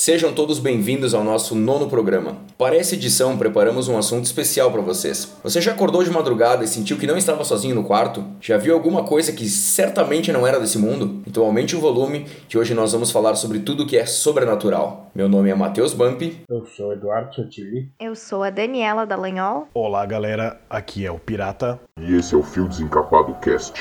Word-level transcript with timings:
Sejam 0.00 0.32
todos 0.32 0.58
bem-vindos 0.58 1.12
ao 1.12 1.22
nosso 1.22 1.54
nono 1.54 1.86
programa. 1.86 2.38
Para 2.56 2.74
essa 2.74 2.94
edição, 2.94 3.36
preparamos 3.36 3.86
um 3.86 3.98
assunto 3.98 4.24
especial 4.24 4.72
para 4.72 4.80
vocês. 4.80 5.36
Você 5.42 5.60
já 5.60 5.72
acordou 5.72 6.02
de 6.02 6.08
madrugada 6.08 6.64
e 6.64 6.66
sentiu 6.66 6.96
que 6.96 7.06
não 7.06 7.18
estava 7.18 7.44
sozinho 7.44 7.74
no 7.74 7.84
quarto? 7.84 8.24
Já 8.40 8.56
viu 8.56 8.72
alguma 8.72 9.04
coisa 9.04 9.30
que 9.30 9.46
certamente 9.46 10.32
não 10.32 10.46
era 10.46 10.58
desse 10.58 10.78
mundo? 10.78 11.22
Então 11.26 11.44
aumente 11.44 11.76
o 11.76 11.80
volume, 11.80 12.24
que 12.48 12.56
hoje 12.56 12.72
nós 12.72 12.92
vamos 12.92 13.10
falar 13.10 13.34
sobre 13.34 13.58
tudo 13.58 13.86
que 13.86 13.98
é 13.98 14.06
sobrenatural. 14.06 15.10
Meu 15.14 15.28
nome 15.28 15.50
é 15.50 15.54
Matheus 15.54 15.92
Bump. 15.92 16.22
Eu 16.48 16.64
sou 16.64 16.94
Eduardo 16.94 17.34
Sotili. 17.34 17.92
Eu 18.00 18.16
sou 18.16 18.42
a 18.42 18.48
Daniela 18.48 19.04
Dallagnol. 19.04 19.68
Olá, 19.74 20.06
galera. 20.06 20.58
Aqui 20.70 21.04
é 21.04 21.12
o 21.12 21.18
Pirata. 21.18 21.78
E 22.00 22.14
esse 22.14 22.34
é 22.34 22.38
o 22.38 22.42
Fio 22.42 22.66
Desencapado 22.66 23.34
Cast 23.42 23.74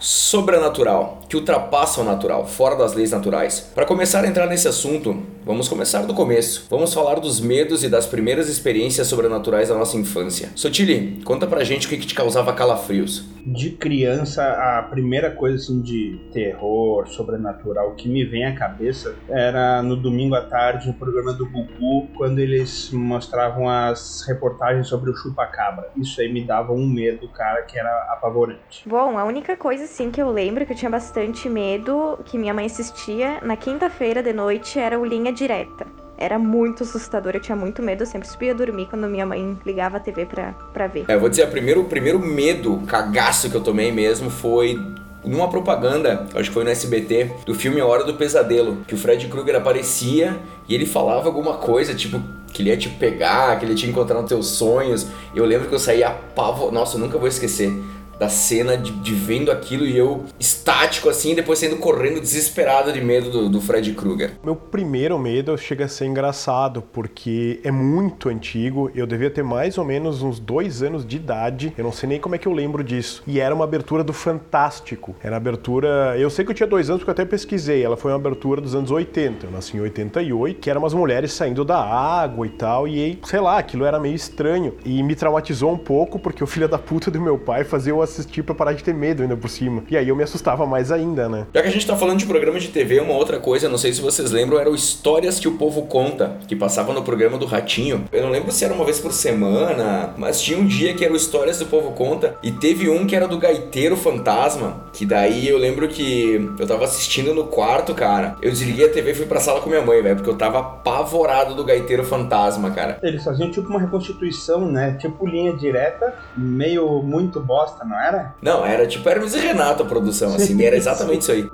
sobrenatural, 0.00 1.20
que 1.28 1.36
ultrapassa 1.36 2.00
o 2.00 2.04
natural, 2.04 2.46
fora 2.46 2.74
das 2.74 2.94
leis 2.94 3.10
naturais. 3.10 3.70
Para 3.74 3.84
começar 3.84 4.24
a 4.24 4.26
entrar 4.26 4.46
nesse 4.46 4.66
assunto, 4.66 5.22
vamos 5.44 5.68
começar 5.68 6.02
do 6.02 6.14
começo. 6.14 6.66
Vamos 6.70 6.94
falar 6.94 7.20
dos 7.20 7.38
medos 7.38 7.84
e 7.84 7.88
das 7.88 8.06
primeiras 8.06 8.48
experiências 8.48 9.06
sobrenaturais 9.06 9.68
da 9.68 9.74
nossa 9.74 9.98
infância. 9.98 10.48
Sotili, 10.56 11.20
conta 11.24 11.46
pra 11.46 11.62
gente 11.62 11.86
o 11.86 11.90
que, 11.90 11.98
que 11.98 12.06
te 12.06 12.14
causava 12.14 12.52
calafrios. 12.54 13.24
De 13.44 13.70
criança, 13.70 14.42
a 14.42 14.82
primeira 14.82 15.30
coisa 15.30 15.56
assim 15.56 15.80
de 15.80 16.18
terror, 16.32 17.06
sobrenatural 17.08 17.94
que 17.94 18.08
me 18.08 18.24
vem 18.24 18.46
à 18.46 18.54
cabeça 18.54 19.14
era 19.28 19.82
no 19.82 19.96
domingo 19.96 20.34
à 20.34 20.42
tarde, 20.42 20.88
no 20.88 20.94
programa 20.94 21.32
do 21.32 21.48
Gugu, 21.48 22.08
quando 22.16 22.38
eles 22.38 22.90
mostravam 22.90 23.68
as 23.68 24.24
reportagens 24.26 24.88
sobre 24.88 25.10
o 25.10 25.14
chupacabra. 25.14 25.90
Isso 25.96 26.20
aí 26.20 26.32
me 26.32 26.44
dava 26.44 26.72
um 26.72 26.86
medo, 26.86 27.28
cara, 27.28 27.62
que 27.62 27.78
era 27.78 27.90
apavorante. 28.12 28.86
Bom, 28.86 29.18
a 29.18 29.24
única 29.24 29.56
coisa 29.56 29.86
assim 29.90 30.10
que 30.10 30.22
eu 30.22 30.30
lembro 30.30 30.64
que 30.64 30.72
eu 30.72 30.76
tinha 30.76 30.90
bastante 30.90 31.48
medo, 31.48 32.18
que 32.24 32.38
minha 32.38 32.54
mãe 32.54 32.66
assistia 32.66 33.40
na 33.42 33.56
quinta-feira 33.56 34.22
de 34.22 34.32
noite, 34.32 34.78
era 34.78 34.98
o 34.98 35.04
Linha 35.04 35.32
Direta. 35.32 35.86
Era 36.16 36.38
muito 36.38 36.84
assustador, 36.84 37.32
eu 37.34 37.40
tinha 37.40 37.56
muito 37.56 37.82
medo, 37.82 38.02
eu 38.02 38.06
sempre 38.06 38.28
subia 38.28 38.54
dormir 38.54 38.86
quando 38.88 39.08
minha 39.08 39.26
mãe 39.26 39.58
ligava 39.66 39.96
a 39.96 40.00
TV 40.00 40.26
pra, 40.26 40.52
pra 40.72 40.86
ver. 40.86 41.06
É, 41.08 41.14
eu 41.14 41.20
vou 41.20 41.28
dizer, 41.28 41.44
o 41.44 41.50
primeiro, 41.50 41.84
primeiro 41.84 42.18
medo, 42.20 42.80
cagaço 42.86 43.50
que 43.50 43.56
eu 43.56 43.62
tomei 43.62 43.90
mesmo 43.90 44.30
foi 44.30 44.78
numa 45.24 45.48
propaganda, 45.48 46.26
acho 46.34 46.48
que 46.48 46.54
foi 46.54 46.64
no 46.64 46.70
SBT, 46.70 47.32
do 47.44 47.54
filme 47.54 47.80
A 47.80 47.86
Hora 47.86 48.04
do 48.04 48.14
Pesadelo, 48.14 48.78
que 48.86 48.94
o 48.94 48.98
Fred 48.98 49.26
Krueger 49.28 49.56
aparecia 49.56 50.38
e 50.68 50.74
ele 50.74 50.86
falava 50.86 51.26
alguma 51.26 51.54
coisa, 51.54 51.94
tipo, 51.94 52.22
que 52.52 52.62
ele 52.62 52.70
ia 52.70 52.76
te 52.76 52.88
pegar, 52.88 53.58
que 53.58 53.64
ele 53.64 53.72
ia 53.72 53.78
te 53.78 53.86
encontrar 53.86 54.20
nos 54.20 54.28
teus 54.28 54.46
sonhos. 54.46 55.06
Eu 55.34 55.44
lembro 55.44 55.68
que 55.68 55.74
eu 55.74 55.78
saía 55.78 56.08
apavo... 56.08 56.70
Nossa, 56.70 56.96
eu 56.96 57.00
nunca 57.00 57.18
vou 57.18 57.28
esquecer 57.28 57.72
da 58.20 58.28
cena 58.28 58.76
de, 58.76 58.92
de, 58.92 59.14
vendo 59.14 59.50
aquilo 59.50 59.86
e 59.86 59.96
eu 59.96 60.24
estático 60.38 61.08
assim, 61.08 61.34
depois 61.34 61.58
saindo 61.58 61.76
correndo 61.76 62.20
desesperado 62.20 62.92
de 62.92 63.00
medo 63.00 63.30
do, 63.30 63.48
do 63.48 63.60
Fred 63.62 63.94
Krueger. 63.94 64.32
Meu 64.44 64.54
primeiro 64.54 65.18
medo 65.18 65.56
chega 65.56 65.86
a 65.86 65.88
ser 65.88 66.04
engraçado, 66.04 66.82
porque 66.92 67.60
é 67.64 67.70
muito 67.70 68.28
antigo, 68.28 68.90
eu 68.94 69.06
devia 69.06 69.30
ter 69.30 69.42
mais 69.42 69.78
ou 69.78 69.86
menos 69.86 70.20
uns 70.20 70.38
dois 70.38 70.82
anos 70.82 71.06
de 71.06 71.16
idade, 71.16 71.72
eu 71.78 71.82
não 71.82 71.92
sei 71.92 72.10
nem 72.10 72.20
como 72.20 72.34
é 72.34 72.38
que 72.38 72.46
eu 72.46 72.52
lembro 72.52 72.84
disso. 72.84 73.22
E 73.26 73.40
era 73.40 73.54
uma 73.54 73.64
abertura 73.64 74.04
do 74.04 74.12
Fantástico. 74.12 75.16
Era 75.22 75.38
abertura. 75.38 76.14
Eu 76.18 76.28
sei 76.28 76.44
que 76.44 76.50
eu 76.50 76.54
tinha 76.54 76.66
dois 76.66 76.90
anos 76.90 77.00
porque 77.00 77.10
eu 77.10 77.12
até 77.12 77.24
pesquisei. 77.24 77.82
Ela 77.82 77.96
foi 77.96 78.10
uma 78.10 78.18
abertura 78.18 78.60
dos 78.60 78.74
anos 78.74 78.90
80. 78.90 79.46
Eu 79.46 79.50
nasci 79.50 79.78
em 79.78 79.80
88, 79.80 80.60
que 80.60 80.68
eram 80.68 80.82
umas 80.82 80.92
mulheres 80.92 81.32
saindo 81.32 81.64
da 81.64 81.82
água 81.82 82.46
e 82.46 82.50
tal. 82.50 82.86
E 82.86 83.18
sei 83.24 83.40
lá, 83.40 83.58
aquilo 83.58 83.86
era 83.86 83.98
meio 83.98 84.14
estranho. 84.14 84.74
E 84.84 85.02
me 85.02 85.14
traumatizou 85.14 85.72
um 85.72 85.78
pouco, 85.78 86.18
porque 86.18 86.44
o 86.44 86.46
filho 86.46 86.68
da 86.68 86.78
puta 86.78 87.10
do 87.10 87.18
meu 87.18 87.38
pai 87.38 87.64
fazia 87.64 87.94
assistir 88.10 88.42
pra 88.42 88.54
parar 88.54 88.72
de 88.72 88.82
ter 88.82 88.94
medo 88.94 89.22
ainda 89.22 89.36
por 89.36 89.48
cima. 89.48 89.82
E 89.90 89.96
aí 89.96 90.08
eu 90.08 90.16
me 90.16 90.22
assustava 90.22 90.66
mais 90.66 90.92
ainda, 90.92 91.28
né? 91.28 91.46
Já 91.54 91.62
que 91.62 91.68
a 91.68 91.72
gente 91.72 91.86
tá 91.86 91.96
falando 91.96 92.18
de 92.18 92.26
programa 92.26 92.58
de 92.58 92.68
TV, 92.68 93.00
uma 93.00 93.14
outra 93.14 93.38
coisa, 93.38 93.68
não 93.68 93.78
sei 93.78 93.92
se 93.92 94.00
vocês 94.00 94.30
lembram, 94.30 94.58
era 94.58 94.70
o 94.70 94.74
Histórias 94.74 95.38
que 95.38 95.48
o 95.48 95.52
Povo 95.52 95.82
Conta, 95.82 96.38
que 96.46 96.56
passava 96.56 96.92
no 96.92 97.02
programa 97.02 97.38
do 97.38 97.46
Ratinho. 97.46 98.04
Eu 98.12 98.22
não 98.22 98.30
lembro 98.30 98.50
se 98.52 98.64
era 98.64 98.74
uma 98.74 98.84
vez 98.84 98.98
por 98.98 99.12
semana, 99.12 100.14
mas 100.16 100.40
tinha 100.40 100.58
um 100.58 100.66
dia 100.66 100.94
que 100.94 101.04
era 101.04 101.12
o 101.12 101.16
Histórias 101.16 101.58
do 101.58 101.66
Povo 101.66 101.92
Conta, 101.92 102.36
e 102.42 102.50
teve 102.50 102.88
um 102.88 103.06
que 103.06 103.14
era 103.14 103.28
do 103.28 103.38
Gaiteiro 103.38 103.96
Fantasma, 103.96 104.84
que 104.92 105.04
daí 105.06 105.48
eu 105.48 105.58
lembro 105.58 105.88
que 105.88 106.50
eu 106.58 106.66
tava 106.66 106.84
assistindo 106.84 107.34
no 107.34 107.44
quarto, 107.44 107.94
cara. 107.94 108.36
Eu 108.42 108.50
desliguei 108.50 108.86
a 108.86 108.92
TV 108.92 109.10
e 109.10 109.14
fui 109.14 109.26
pra 109.26 109.40
sala 109.40 109.60
com 109.60 109.68
minha 109.68 109.82
mãe, 109.82 110.02
velho, 110.02 110.16
porque 110.16 110.30
eu 110.30 110.36
tava 110.36 110.58
apavorado 110.58 111.54
do 111.54 111.64
Gaiteiro 111.64 112.04
Fantasma, 112.04 112.70
cara. 112.70 112.98
Eles 113.02 113.22
faziam 113.22 113.50
tipo 113.50 113.68
uma 113.68 113.80
reconstituição, 113.80 114.70
né? 114.70 114.96
Tipo 114.98 115.26
linha 115.26 115.52
direta, 115.52 116.14
meio 116.36 117.02
muito 117.02 117.40
bosta, 117.40 117.84
não 117.84 117.99
era? 118.00 118.34
Não, 118.40 118.64
era 118.64 118.86
tipo 118.86 119.08
Hermes 119.08 119.34
e 119.34 119.38
Renato 119.38 119.82
a 119.82 119.86
produção, 119.86 120.34
assim, 120.34 120.62
era 120.62 120.76
exatamente 120.78 121.22
isso 121.22 121.32
aí. 121.32 121.48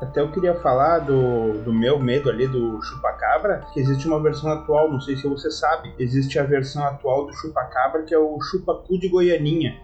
Até 0.00 0.20
eu 0.20 0.32
queria 0.32 0.54
falar 0.56 0.98
do, 0.98 1.52
do 1.62 1.72
meu 1.72 1.98
medo 1.98 2.28
ali 2.28 2.48
do 2.48 2.82
chupacabra, 2.82 3.64
que 3.72 3.78
existe 3.78 4.08
uma 4.08 4.20
versão 4.20 4.50
atual, 4.50 4.90
não 4.90 5.00
sei 5.00 5.16
se 5.16 5.28
você 5.28 5.48
sabe. 5.50 5.94
Existe 5.96 6.38
a 6.40 6.42
versão 6.42 6.84
atual 6.84 7.26
do 7.26 7.32
chupacabra, 7.34 8.02
que 8.02 8.12
é 8.12 8.18
o 8.18 8.40
chupacu 8.40 8.98
de 8.98 9.08
Goianinha. 9.08 9.78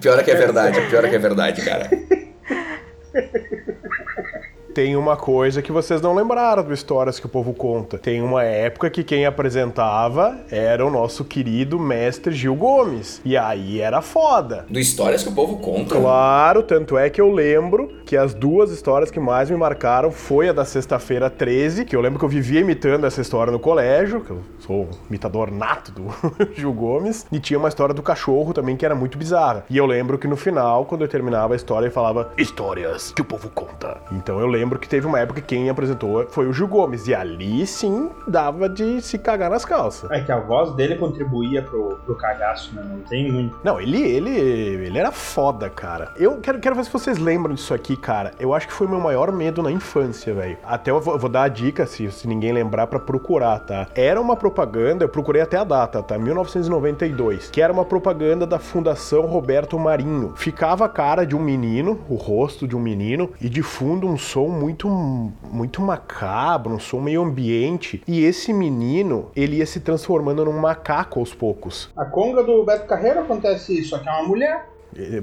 pior 0.00 0.18
é 0.18 0.22
que 0.22 0.30
é 0.30 0.34
verdade, 0.36 0.80
pior 0.88 1.04
é 1.04 1.08
que 1.08 1.16
é 1.16 1.18
verdade, 1.18 1.64
cara. 1.64 1.90
tem 4.74 4.96
uma 4.96 5.16
coisa 5.16 5.60
que 5.60 5.72
vocês 5.72 6.00
não 6.00 6.14
lembraram 6.14 6.62
do 6.62 6.72
Histórias 6.72 7.18
que 7.18 7.26
o 7.26 7.28
Povo 7.28 7.52
Conta. 7.52 7.98
Tem 7.98 8.22
uma 8.22 8.44
época 8.44 8.88
que 8.88 9.02
quem 9.02 9.26
apresentava 9.26 10.38
era 10.50 10.84
o 10.84 10.90
nosso 10.90 11.24
querido 11.24 11.78
mestre 11.78 12.32
Gil 12.32 12.54
Gomes. 12.54 13.20
E 13.24 13.36
aí 13.36 13.80
era 13.80 14.00
foda. 14.00 14.64
Do 14.68 14.78
Histórias 14.78 15.22
que 15.22 15.28
o 15.28 15.32
Povo 15.32 15.58
Conta? 15.58 15.96
Claro, 15.96 16.62
tanto 16.62 16.96
é 16.96 17.10
que 17.10 17.20
eu 17.20 17.30
lembro 17.30 17.90
que 18.06 18.16
as 18.16 18.32
duas 18.34 18.70
histórias 18.70 19.10
que 19.10 19.20
mais 19.20 19.50
me 19.50 19.56
marcaram 19.56 20.10
foi 20.10 20.48
a 20.48 20.52
da 20.52 20.64
sexta-feira 20.64 21.28
13, 21.28 21.84
que 21.84 21.94
eu 21.94 22.00
lembro 22.00 22.18
que 22.18 22.24
eu 22.24 22.28
vivia 22.28 22.60
imitando 22.60 23.06
essa 23.06 23.20
história 23.20 23.52
no 23.52 23.58
colégio, 23.58 24.20
que 24.20 24.30
eu 24.30 24.40
sou 24.58 24.88
imitador 25.08 25.50
nato 25.50 25.92
do 25.92 26.06
Gil 26.54 26.72
Gomes, 26.72 27.26
e 27.30 27.38
tinha 27.40 27.58
uma 27.58 27.68
história 27.68 27.94
do 27.94 28.02
cachorro 28.02 28.52
também 28.52 28.76
que 28.76 28.84
era 28.84 28.94
muito 28.94 29.18
bizarra. 29.18 29.64
E 29.68 29.76
eu 29.76 29.86
lembro 29.86 30.18
que 30.18 30.28
no 30.28 30.36
final, 30.36 30.84
quando 30.86 31.02
eu 31.02 31.08
terminava 31.08 31.54
a 31.54 31.56
história, 31.56 31.86
ele 31.86 31.94
falava 31.94 32.32
Histórias 32.38 33.12
que 33.12 33.22
o 33.22 33.24
povo 33.24 33.48
conta. 33.50 34.00
Então 34.12 34.38
eu 34.40 34.46
lembro 34.46 34.59
lembro 34.60 34.78
que 34.78 34.88
teve 34.88 35.06
uma 35.06 35.18
época 35.18 35.40
que 35.40 35.46
quem 35.56 35.70
apresentou 35.70 36.26
foi 36.28 36.46
o 36.46 36.52
Gil 36.52 36.68
Gomes. 36.68 37.08
E 37.08 37.14
ali 37.14 37.66
sim 37.66 38.10
dava 38.28 38.68
de 38.68 39.00
se 39.00 39.18
cagar 39.18 39.50
nas 39.50 39.64
calças. 39.64 40.10
É 40.10 40.20
que 40.20 40.30
a 40.30 40.38
voz 40.38 40.74
dele 40.74 40.96
contribuía 40.96 41.62
pro, 41.62 41.96
pro 42.04 42.14
cagaço, 42.14 42.74
né? 42.74 42.82
Não 42.84 43.00
tem 43.00 43.32
muito. 43.32 43.58
Não, 43.64 43.80
ele, 43.80 44.00
ele, 44.02 44.30
ele 44.30 44.98
era 44.98 45.10
foda, 45.10 45.70
cara. 45.70 46.12
Eu 46.16 46.36
quero, 46.36 46.60
quero 46.60 46.76
ver 46.76 46.84
se 46.84 46.92
vocês 46.92 47.18
lembram 47.18 47.54
disso 47.54 47.72
aqui, 47.72 47.96
cara. 47.96 48.32
Eu 48.38 48.52
acho 48.52 48.68
que 48.68 48.74
foi 48.74 48.86
meu 48.86 49.00
maior 49.00 49.32
medo 49.32 49.62
na 49.62 49.72
infância, 49.72 50.34
velho. 50.34 50.58
Até 50.62 50.90
eu 50.90 51.00
vou, 51.00 51.14
eu 51.14 51.18
vou, 51.18 51.30
dar 51.30 51.44
a 51.44 51.48
dica, 51.48 51.86
se, 51.86 52.10
se 52.10 52.28
ninguém 52.28 52.52
lembrar, 52.52 52.86
para 52.86 52.98
procurar, 52.98 53.60
tá? 53.60 53.86
Era 53.94 54.20
uma 54.20 54.36
propaganda, 54.36 55.04
eu 55.04 55.08
procurei 55.08 55.40
até 55.40 55.56
a 55.56 55.64
data, 55.64 56.02
tá? 56.02 56.18
1992. 56.18 57.50
Que 57.50 57.62
era 57.62 57.72
uma 57.72 57.84
propaganda 57.84 58.46
da 58.46 58.58
Fundação 58.58 59.22
Roberto 59.22 59.78
Marinho. 59.78 60.32
Ficava 60.36 60.84
a 60.84 60.88
cara 60.88 61.24
de 61.24 61.34
um 61.34 61.40
menino, 61.40 61.98
o 62.08 62.14
rosto 62.14 62.68
de 62.68 62.76
um 62.76 62.80
menino, 62.80 63.30
e 63.40 63.48
de 63.48 63.62
fundo 63.62 64.06
um 64.06 64.18
som 64.18 64.49
muito, 64.50 64.88
muito 64.88 65.82
macabro, 65.82 66.74
um 66.74 66.78
som 66.78 67.00
meio 67.00 67.22
ambiente. 67.22 68.02
E 68.06 68.24
esse 68.24 68.52
menino, 68.52 69.30
ele 69.34 69.56
ia 69.56 69.66
se 69.66 69.80
transformando 69.80 70.44
num 70.44 70.58
macaco 70.58 71.18
aos 71.18 71.34
poucos. 71.34 71.90
A 71.96 72.04
conga 72.04 72.42
do 72.42 72.64
Beto 72.64 72.86
Carreiro 72.86 73.20
acontece 73.20 73.78
isso, 73.78 73.90
só 73.90 73.98
que 73.98 74.08
é 74.08 74.12
uma 74.12 74.26
mulher. 74.26 74.69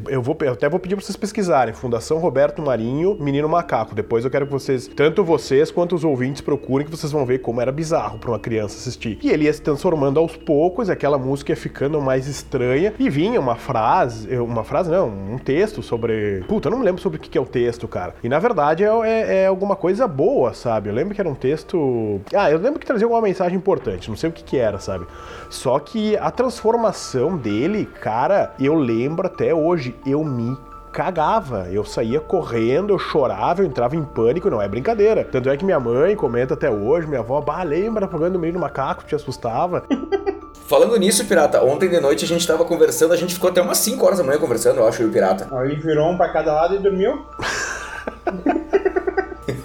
Eu, 0.09 0.21
vou, 0.21 0.37
eu 0.41 0.53
até 0.53 0.69
vou 0.69 0.79
pedir 0.79 0.95
para 0.95 1.03
vocês 1.03 1.15
pesquisarem. 1.15 1.73
Fundação 1.73 2.19
Roberto 2.19 2.61
Marinho, 2.61 3.17
Menino 3.19 3.49
Macaco. 3.49 3.93
Depois 3.93 4.23
eu 4.23 4.31
quero 4.31 4.45
que 4.45 4.51
vocês, 4.51 4.87
tanto 4.87 5.23
vocês 5.23 5.71
quanto 5.71 5.95
os 5.95 6.03
ouvintes, 6.03 6.41
procurem 6.41 6.85
que 6.85 6.91
vocês 6.91 7.11
vão 7.11 7.25
ver 7.25 7.39
como 7.39 7.61
era 7.61 7.71
bizarro 7.71 8.19
para 8.19 8.31
uma 8.31 8.39
criança 8.39 8.77
assistir. 8.77 9.19
E 9.21 9.29
ele 9.29 9.45
ia 9.45 9.53
se 9.53 9.61
transformando 9.61 10.19
aos 10.19 10.35
poucos, 10.37 10.89
aquela 10.89 11.17
música 11.17 11.51
ia 11.51 11.55
ficando 11.55 12.01
mais 12.01 12.27
estranha. 12.27 12.93
E 12.97 13.09
vinha 13.09 13.39
uma 13.39 13.55
frase, 13.55 14.37
uma 14.37 14.63
frase 14.63 14.89
não, 14.89 15.09
um 15.09 15.37
texto 15.37 15.81
sobre. 15.81 16.43
Puta, 16.47 16.67
eu 16.67 16.71
não 16.71 16.79
me 16.79 16.85
lembro 16.85 17.01
sobre 17.01 17.17
o 17.17 17.21
que 17.21 17.37
é 17.37 17.41
o 17.41 17.45
texto, 17.45 17.87
cara. 17.87 18.15
E 18.23 18.29
na 18.29 18.39
verdade 18.39 18.83
é, 18.83 18.87
é, 18.87 19.35
é 19.43 19.47
alguma 19.47 19.75
coisa 19.75 20.07
boa, 20.07 20.53
sabe? 20.53 20.89
Eu 20.89 20.93
lembro 20.93 21.13
que 21.13 21.21
era 21.21 21.29
um 21.29 21.35
texto. 21.35 22.21
Ah, 22.33 22.49
eu 22.49 22.57
lembro 22.57 22.79
que 22.79 22.85
trazia 22.85 23.05
alguma 23.05 23.21
mensagem 23.21 23.57
importante, 23.57 24.09
não 24.09 24.17
sei 24.17 24.29
o 24.29 24.33
que, 24.33 24.43
que 24.43 24.57
era, 24.57 24.79
sabe? 24.79 25.05
Só 25.49 25.79
que 25.79 26.15
a 26.17 26.31
transformação 26.31 27.37
dele, 27.37 27.85
cara, 27.85 28.53
eu 28.59 28.75
lembro 28.75 29.27
até 29.27 29.53
hoje, 29.57 29.95
eu 30.05 30.23
me 30.23 30.57
cagava. 30.91 31.67
Eu 31.69 31.83
saía 31.83 32.19
correndo, 32.19 32.93
eu 32.93 32.99
chorava, 32.99 33.61
eu 33.61 33.65
entrava 33.65 33.95
em 33.95 34.03
pânico, 34.03 34.49
não 34.49 34.61
é 34.61 34.67
brincadeira. 34.67 35.23
Tanto 35.23 35.49
é 35.49 35.57
que 35.57 35.65
minha 35.65 35.79
mãe 35.79 36.15
comenta 36.15 36.53
até 36.53 36.69
hoje, 36.69 37.07
minha 37.07 37.19
avó, 37.19 37.39
bah, 37.41 37.63
lembra 37.63 38.07
propaganda 38.07 38.33
do 38.33 38.39
meio 38.39 38.53
do 38.53 38.59
macaco, 38.59 39.03
te 39.03 39.15
assustava. 39.15 39.83
Falando 40.67 40.97
nisso, 40.97 41.25
Pirata, 41.25 41.63
ontem 41.63 41.87
de 41.87 41.99
noite 41.99 42.25
a 42.25 42.27
gente 42.27 42.45
tava 42.45 42.65
conversando, 42.65 43.13
a 43.13 43.15
gente 43.15 43.33
ficou 43.33 43.49
até 43.49 43.61
umas 43.61 43.77
5 43.77 44.05
horas 44.05 44.17
da 44.17 44.23
manhã 44.23 44.37
conversando, 44.37 44.79
eu 44.81 44.87
acho, 44.87 45.01
e 45.01 45.05
o 45.05 45.09
Pirata. 45.09 45.47
Aí 45.57 45.75
virou 45.75 46.09
um 46.09 46.17
pra 46.17 46.27
cada 46.29 46.53
lado 46.53 46.75
e 46.75 46.79
dormiu. 46.79 47.25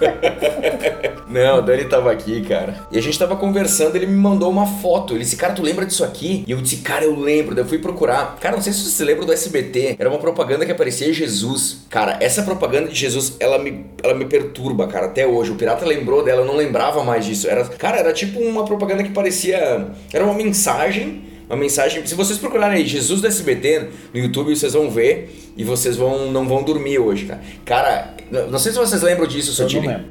Não, 1.27 1.59
o 1.59 1.61
Dani 1.61 1.85
tava 1.85 2.11
aqui, 2.11 2.41
cara. 2.41 2.75
E 2.91 2.97
a 2.97 3.01
gente 3.01 3.17
tava 3.17 3.35
conversando, 3.35 3.95
ele 3.95 4.05
me 4.05 4.15
mandou 4.15 4.51
uma 4.51 4.67
foto. 4.67 5.13
Ele 5.13 5.23
disse, 5.23 5.35
cara, 5.35 5.53
tu 5.53 5.63
lembra 5.63 5.85
disso 5.85 6.03
aqui? 6.03 6.43
E 6.45 6.51
eu 6.51 6.61
disse, 6.61 6.77
cara, 6.77 7.03
eu 7.05 7.19
lembro. 7.19 7.55
Daí 7.55 7.63
eu 7.63 7.67
fui 7.67 7.79
procurar. 7.79 8.37
Cara, 8.39 8.55
não 8.55 8.61
sei 8.61 8.71
se 8.71 8.83
você 8.83 9.03
lembra 9.03 9.25
do 9.25 9.33
SBT. 9.33 9.95
Era 9.97 10.09
uma 10.09 10.19
propaganda 10.19 10.65
que 10.65 10.71
aparecia 10.71 11.11
Jesus. 11.11 11.85
Cara, 11.89 12.17
essa 12.21 12.43
propaganda 12.43 12.89
de 12.89 12.95
Jesus, 12.95 13.35
ela 13.39 13.57
me, 13.57 13.85
ela 14.03 14.13
me 14.13 14.25
perturba, 14.25 14.87
cara, 14.87 15.07
até 15.07 15.25
hoje. 15.25 15.51
O 15.51 15.55
pirata 15.55 15.85
lembrou 15.85 16.23
dela, 16.23 16.41
eu 16.41 16.45
não 16.45 16.55
lembrava 16.55 17.03
mais 17.03 17.25
disso. 17.25 17.49
Era, 17.49 17.65
cara, 17.65 17.97
era 17.97 18.13
tipo 18.13 18.39
uma 18.39 18.63
propaganda 18.65 19.03
que 19.03 19.11
parecia. 19.11 19.87
Era 20.13 20.23
uma 20.23 20.33
mensagem 20.35 21.32
uma 21.53 21.59
mensagem. 21.59 22.05
Se 22.05 22.15
vocês 22.15 22.37
procurarem 22.39 22.79
aí 22.79 22.85
Jesus 22.85 23.21
do 23.21 23.27
SBT 23.27 23.89
no 24.13 24.19
YouTube, 24.19 24.55
vocês 24.55 24.73
vão 24.73 24.89
ver 24.89 25.53
e 25.55 25.63
vocês 25.63 25.95
vão 25.95 26.31
não 26.31 26.47
vão 26.47 26.63
dormir 26.63 26.99
hoje, 26.99 27.25
cara. 27.25 27.41
Cara, 27.65 28.13
não 28.49 28.57
sei 28.57 28.71
se 28.71 28.79
vocês 28.79 29.01
lembram 29.03 29.27
disso. 29.27 29.53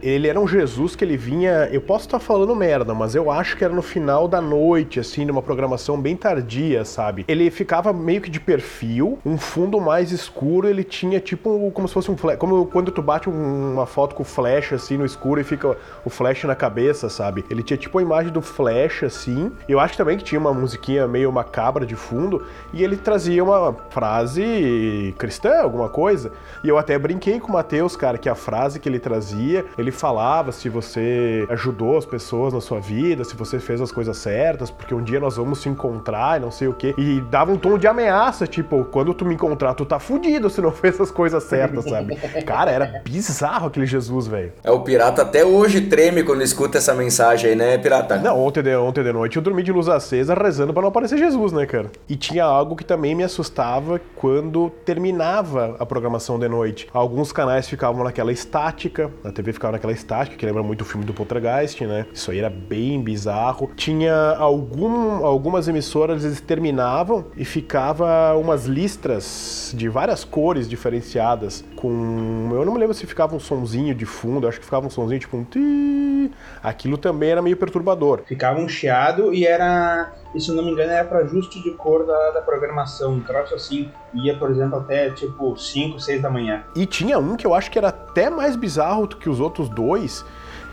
Ele 0.02 0.28
era 0.28 0.38
um 0.38 0.46
Jesus 0.46 0.94
que 0.94 1.04
ele 1.04 1.16
vinha. 1.16 1.68
Eu 1.72 1.80
posso 1.80 2.06
estar 2.06 2.20
falando 2.20 2.54
merda, 2.54 2.94
mas 2.94 3.14
eu 3.14 3.30
acho 3.30 3.56
que 3.56 3.64
era 3.64 3.74
no 3.74 3.82
final 3.82 4.28
da 4.28 4.40
noite, 4.40 5.00
assim, 5.00 5.24
numa 5.24 5.42
programação 5.42 6.00
bem 6.00 6.14
tardia, 6.14 6.84
sabe? 6.84 7.24
Ele 7.26 7.50
ficava 7.50 7.92
meio 7.92 8.20
que 8.20 8.30
de 8.30 8.38
perfil, 8.38 9.18
um 9.24 9.36
fundo 9.36 9.80
mais 9.80 10.12
escuro, 10.12 10.68
ele 10.68 10.84
tinha 10.84 11.18
tipo 11.18 11.70
como 11.72 11.88
se 11.88 11.94
fosse 11.94 12.10
um 12.10 12.16
flash. 12.16 12.38
Como 12.38 12.66
quando 12.66 12.92
tu 12.92 13.02
bate 13.02 13.28
uma 13.28 13.86
foto 13.86 14.14
com 14.14 14.22
flash 14.22 14.72
assim 14.72 14.96
no 14.96 15.04
escuro 15.04 15.40
e 15.40 15.44
fica 15.44 15.76
o 16.04 16.10
flash 16.10 16.44
na 16.44 16.54
cabeça, 16.54 17.08
sabe? 17.08 17.44
Ele 17.50 17.62
tinha 17.62 17.76
tipo 17.76 17.98
a 17.98 18.02
imagem 18.02 18.32
do 18.32 18.40
flash, 18.42 19.02
assim. 19.02 19.50
Eu 19.68 19.80
acho 19.80 19.96
também 19.96 20.16
que 20.16 20.24
tinha 20.24 20.40
uma 20.40 20.52
musiquinha 20.54 21.08
meio 21.08 21.31
macabra 21.32 21.84
de 21.84 21.96
fundo, 21.96 22.44
e 22.72 22.82
ele 22.82 22.96
trazia 22.96 23.42
uma 23.42 23.74
frase 23.90 25.14
cristã, 25.18 25.62
alguma 25.62 25.88
coisa. 25.88 26.32
E 26.62 26.68
eu 26.68 26.78
até 26.78 26.98
brinquei 26.98 27.40
com 27.40 27.48
o 27.48 27.52
Matheus, 27.52 27.96
cara, 27.96 28.18
que 28.18 28.28
a 28.28 28.34
frase 28.34 28.78
que 28.78 28.88
ele 28.88 28.98
trazia, 28.98 29.64
ele 29.76 29.90
falava 29.90 30.52
se 30.52 30.68
você 30.68 31.46
ajudou 31.48 31.96
as 31.96 32.06
pessoas 32.06 32.52
na 32.52 32.60
sua 32.60 32.80
vida, 32.80 33.24
se 33.24 33.36
você 33.36 33.58
fez 33.58 33.80
as 33.80 33.90
coisas 33.90 34.16
certas, 34.16 34.70
porque 34.70 34.94
um 34.94 35.02
dia 35.02 35.20
nós 35.20 35.36
vamos 35.36 35.60
se 35.60 35.68
encontrar 35.68 36.38
e 36.38 36.40
não 36.40 36.50
sei 36.50 36.68
o 36.68 36.74
quê. 36.74 36.94
E 36.98 37.20
dava 37.30 37.52
um 37.52 37.56
tom 37.56 37.78
de 37.78 37.86
ameaça, 37.86 38.46
tipo, 38.46 38.84
quando 38.84 39.14
tu 39.14 39.24
me 39.24 39.34
encontrar, 39.34 39.74
tu 39.74 39.84
tá 39.84 39.98
fudido 39.98 40.50
se 40.50 40.60
não 40.60 40.70
fez 40.72 41.00
as 41.00 41.10
coisas 41.10 41.42
certas, 41.44 41.84
sabe? 41.84 42.16
Cara, 42.44 42.70
era 42.70 43.02
bizarro 43.04 43.68
aquele 43.68 43.86
Jesus, 43.86 44.26
velho. 44.26 44.52
É, 44.62 44.70
o 44.70 44.80
pirata 44.80 45.22
até 45.22 45.44
hoje 45.44 45.82
treme 45.82 46.22
quando 46.22 46.42
escuta 46.42 46.78
essa 46.78 46.94
mensagem 46.94 47.50
aí, 47.50 47.56
né, 47.56 47.78
pirata? 47.78 48.18
Não, 48.18 48.38
ontem 48.38 48.62
de, 48.62 48.74
ontem 48.76 49.02
de 49.02 49.12
noite 49.12 49.36
eu 49.36 49.42
dormi 49.42 49.62
de 49.62 49.72
luz 49.72 49.88
acesa 49.88 50.34
rezando 50.34 50.72
para 50.72 50.82
não 50.82 50.88
aparecer 50.88 51.18
Jesus, 51.22 51.52
né, 51.52 51.64
cara? 51.66 51.90
E 52.08 52.16
tinha 52.16 52.44
algo 52.44 52.74
que 52.74 52.84
também 52.84 53.14
me 53.14 53.22
assustava 53.22 54.00
quando 54.16 54.70
terminava 54.84 55.76
a 55.78 55.86
programação 55.86 56.38
de 56.38 56.48
noite. 56.48 56.88
Alguns 56.92 57.30
canais 57.30 57.68
ficavam 57.68 58.02
naquela 58.02 58.32
estática, 58.32 59.10
a 59.24 59.30
TV 59.30 59.52
ficava 59.52 59.72
naquela 59.72 59.92
estática, 59.92 60.36
que 60.36 60.44
lembra 60.44 60.62
muito 60.62 60.80
o 60.80 60.84
filme 60.84 61.04
do 61.04 61.14
Poltergeist, 61.14 61.84
né? 61.86 62.06
Isso 62.12 62.30
aí 62.30 62.38
era 62.38 62.50
bem 62.50 63.00
bizarro. 63.00 63.70
Tinha 63.76 64.36
algum, 64.36 65.24
algumas 65.24 65.68
emissoras, 65.68 66.24
eles 66.24 66.40
terminavam 66.40 67.26
e 67.36 67.44
ficava 67.44 68.34
umas 68.34 68.66
listras 68.66 69.72
de 69.76 69.88
várias 69.88 70.24
cores 70.24 70.68
diferenciadas, 70.68 71.64
com... 71.82 72.50
Eu 72.52 72.64
não 72.64 72.72
me 72.72 72.78
lembro 72.78 72.94
se 72.94 73.04
ficava 73.04 73.34
um 73.34 73.40
sonzinho 73.40 73.92
de 73.92 74.06
fundo, 74.06 74.46
acho 74.46 74.60
que 74.60 74.64
ficava 74.64 74.86
um 74.86 74.90
sonzinho 74.90 75.18
tipo 75.18 75.36
um... 75.36 76.30
Aquilo 76.62 76.96
também 76.96 77.30
era 77.30 77.42
meio 77.42 77.56
perturbador. 77.56 78.20
Ficava 78.24 78.60
um 78.60 78.68
chiado 78.68 79.34
e 79.34 79.44
era 79.44 80.12
e 80.32 80.40
se 80.40 80.52
não 80.52 80.64
me 80.64 80.70
engano 80.70 80.92
era 80.92 81.04
para 81.04 81.18
ajuste 81.18 81.60
de 81.60 81.72
cor 81.72 82.06
da, 82.06 82.30
da 82.30 82.40
programação. 82.40 83.14
Um 83.14 83.20
troço 83.20 83.54
assim 83.54 83.90
ia, 84.14 84.36
por 84.38 84.50
exemplo, 84.50 84.78
até 84.78 85.10
tipo 85.10 85.56
5, 85.56 85.98
6 85.98 86.22
da 86.22 86.30
manhã. 86.30 86.62
E 86.76 86.86
tinha 86.86 87.18
um 87.18 87.36
que 87.36 87.46
eu 87.46 87.52
acho 87.52 87.68
que 87.70 87.78
era 87.78 87.88
até 87.88 88.30
mais 88.30 88.54
bizarro 88.54 89.08
do 89.08 89.16
que 89.16 89.28
os 89.28 89.40
outros 89.40 89.68
dois, 89.68 90.24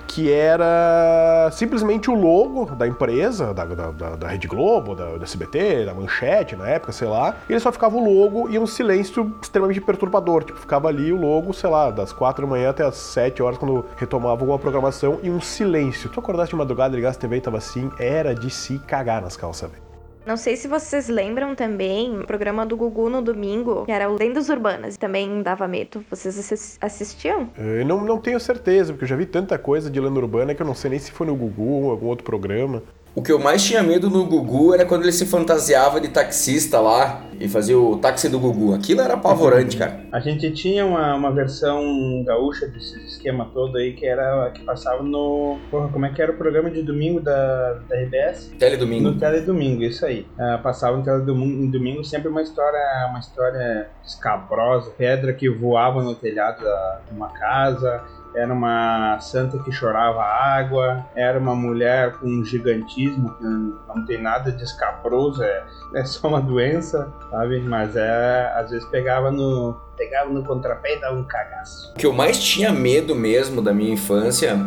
que 0.09 0.31
era 0.31 1.49
simplesmente 1.51 2.09
o 2.09 2.15
logo 2.15 2.75
da 2.75 2.87
empresa, 2.87 3.53
da, 3.53 3.63
da, 3.63 4.15
da 4.15 4.27
Rede 4.27 4.47
Globo, 4.47 4.95
da, 4.95 5.17
da 5.17 5.23
SBT, 5.23 5.85
da 5.85 5.93
Manchete 5.93 6.55
na 6.55 6.67
época, 6.67 6.91
sei 6.91 7.07
lá. 7.07 7.35
Ele 7.47 7.59
só 7.59 7.71
ficava 7.71 7.95
o 7.95 8.03
logo 8.03 8.49
e 8.49 8.57
um 8.57 8.65
silêncio 8.65 9.31
extremamente 9.39 9.79
perturbador. 9.79 10.43
Tipo, 10.43 10.59
ficava 10.59 10.87
ali 10.87 11.13
o 11.13 11.21
logo, 11.21 11.53
sei 11.53 11.69
lá, 11.69 11.91
das 11.91 12.11
quatro 12.11 12.45
da 12.45 12.49
manhã 12.49 12.71
até 12.71 12.83
as 12.83 12.95
sete 12.95 13.43
horas, 13.43 13.59
quando 13.59 13.85
retomava 13.97 14.41
alguma 14.41 14.57
programação, 14.57 15.19
e 15.21 15.29
um 15.29 15.39
silêncio. 15.39 16.09
Tu 16.09 16.19
acordaste 16.19 16.55
de 16.55 16.57
madrugada, 16.57 16.95
ligasse 16.95 17.19
a 17.19 17.21
TV 17.21 17.37
e 17.37 17.41
tava 17.41 17.57
assim, 17.57 17.91
era 17.99 18.33
de 18.33 18.49
se 18.49 18.79
cagar 18.79 19.21
nas 19.21 19.37
calças, 19.37 19.69
velho. 19.69 19.88
Não 20.25 20.37
sei 20.37 20.55
se 20.55 20.67
vocês 20.67 21.07
lembram 21.07 21.55
também 21.55 22.19
o 22.19 22.25
programa 22.25 22.65
do 22.65 22.77
Gugu 22.77 23.09
no 23.09 23.21
domingo, 23.21 23.85
que 23.85 23.91
era 23.91 24.09
o 24.09 24.17
Lendas 24.17 24.49
Urbanas, 24.49 24.97
também 24.97 25.41
dava 25.41 25.67
medo. 25.67 26.03
Vocês 26.09 26.77
assistiam? 26.81 27.49
Eu 27.57 27.85
não, 27.85 28.03
não 28.03 28.17
tenho 28.17 28.39
certeza, 28.39 28.93
porque 28.93 29.05
eu 29.05 29.09
já 29.09 29.15
vi 29.15 29.25
tanta 29.25 29.57
coisa 29.57 29.89
de 29.89 29.99
lenda 29.99 30.19
urbana 30.19 30.53
que 30.53 30.61
eu 30.61 30.65
não 30.65 30.75
sei 30.75 30.91
nem 30.91 30.99
se 30.99 31.11
foi 31.11 31.25
no 31.27 31.35
Gugu 31.35 31.83
ou 31.83 31.91
algum 31.91 32.07
outro 32.07 32.23
programa. 32.23 32.83
O 33.15 33.21
que 33.21 33.31
eu 33.31 33.39
mais 33.39 33.63
tinha 33.63 33.81
medo 33.81 34.09
no 34.09 34.25
Gugu 34.25 34.73
era 34.73 34.85
quando 34.85 35.03
ele 35.03 35.11
se 35.11 35.25
fantasiava 35.25 35.99
de 35.99 36.09
taxista 36.09 36.79
lá 36.79 37.23
e 37.39 37.47
fazia 37.47 37.77
o 37.77 37.97
táxi 37.97 38.29
do 38.29 38.39
Gugu. 38.39 38.73
Aquilo 38.73 39.01
era 39.01 39.15
apavorante, 39.15 39.77
cara. 39.77 40.03
A 40.11 40.19
gente 40.19 40.51
tinha 40.51 40.85
uma, 40.85 41.15
uma 41.15 41.31
versão 41.31 42.23
gaúcha 42.25 42.67
desse 42.67 42.99
esquema 43.05 43.49
todo 43.53 43.77
aí 43.77 43.93
que 43.93 44.05
era 44.05 44.51
que 44.51 44.61
passava 44.63 45.01
no. 45.01 45.57
Porra, 45.71 45.87
como 45.89 46.05
é 46.05 46.09
que 46.09 46.21
era 46.21 46.31
o 46.31 46.35
programa 46.35 46.69
de 46.69 46.83
domingo 46.83 47.19
da, 47.19 47.73
da 47.87 47.95
RBS? 47.95 48.53
Teledomingo. 48.59 49.09
No 49.09 49.17
Teledomingo, 49.17 49.83
isso 49.83 50.05
aí. 50.05 50.27
Uh, 50.37 50.61
passava 50.61 50.97
no 50.97 51.03
Teledomingo 51.03 51.71
domingo 51.71 52.03
sempre 52.03 52.29
uma 52.29 52.41
história, 52.41 53.07
uma 53.09 53.19
história 53.19 53.89
escabrosa, 54.05 54.91
pedra 54.91 55.33
que 55.33 55.49
voava 55.49 56.03
no 56.03 56.13
telhado 56.13 56.63
de 57.07 57.15
uma 57.15 57.29
casa 57.29 58.03
era 58.35 58.53
uma 58.53 59.19
santa 59.19 59.57
que 59.59 59.71
chorava 59.71 60.21
água, 60.21 61.05
era 61.15 61.39
uma 61.39 61.55
mulher 61.55 62.13
com 62.13 62.27
um 62.27 62.45
gigantismo 62.45 63.33
que 63.35 63.43
não 63.43 64.05
tem 64.05 64.21
nada 64.21 64.51
de 64.51 64.63
escabroso, 64.63 65.43
é, 65.43 65.63
é 65.95 66.05
só 66.05 66.27
uma 66.27 66.41
doença, 66.41 67.11
sabe? 67.29 67.59
Mas 67.61 67.95
é, 67.95 68.51
às 68.55 68.71
vezes 68.71 68.87
pegava 68.89 69.31
no, 69.31 69.79
pegava 69.97 70.29
no 70.29 70.43
contrapé 70.43 70.97
e 70.97 71.01
dava 71.01 71.15
um 71.15 71.23
cagaço. 71.23 71.91
O 71.95 71.97
que 71.97 72.05
eu 72.05 72.13
mais 72.13 72.39
tinha 72.39 72.71
medo 72.71 73.15
mesmo 73.15 73.61
da 73.61 73.73
minha 73.73 73.93
infância 73.93 74.57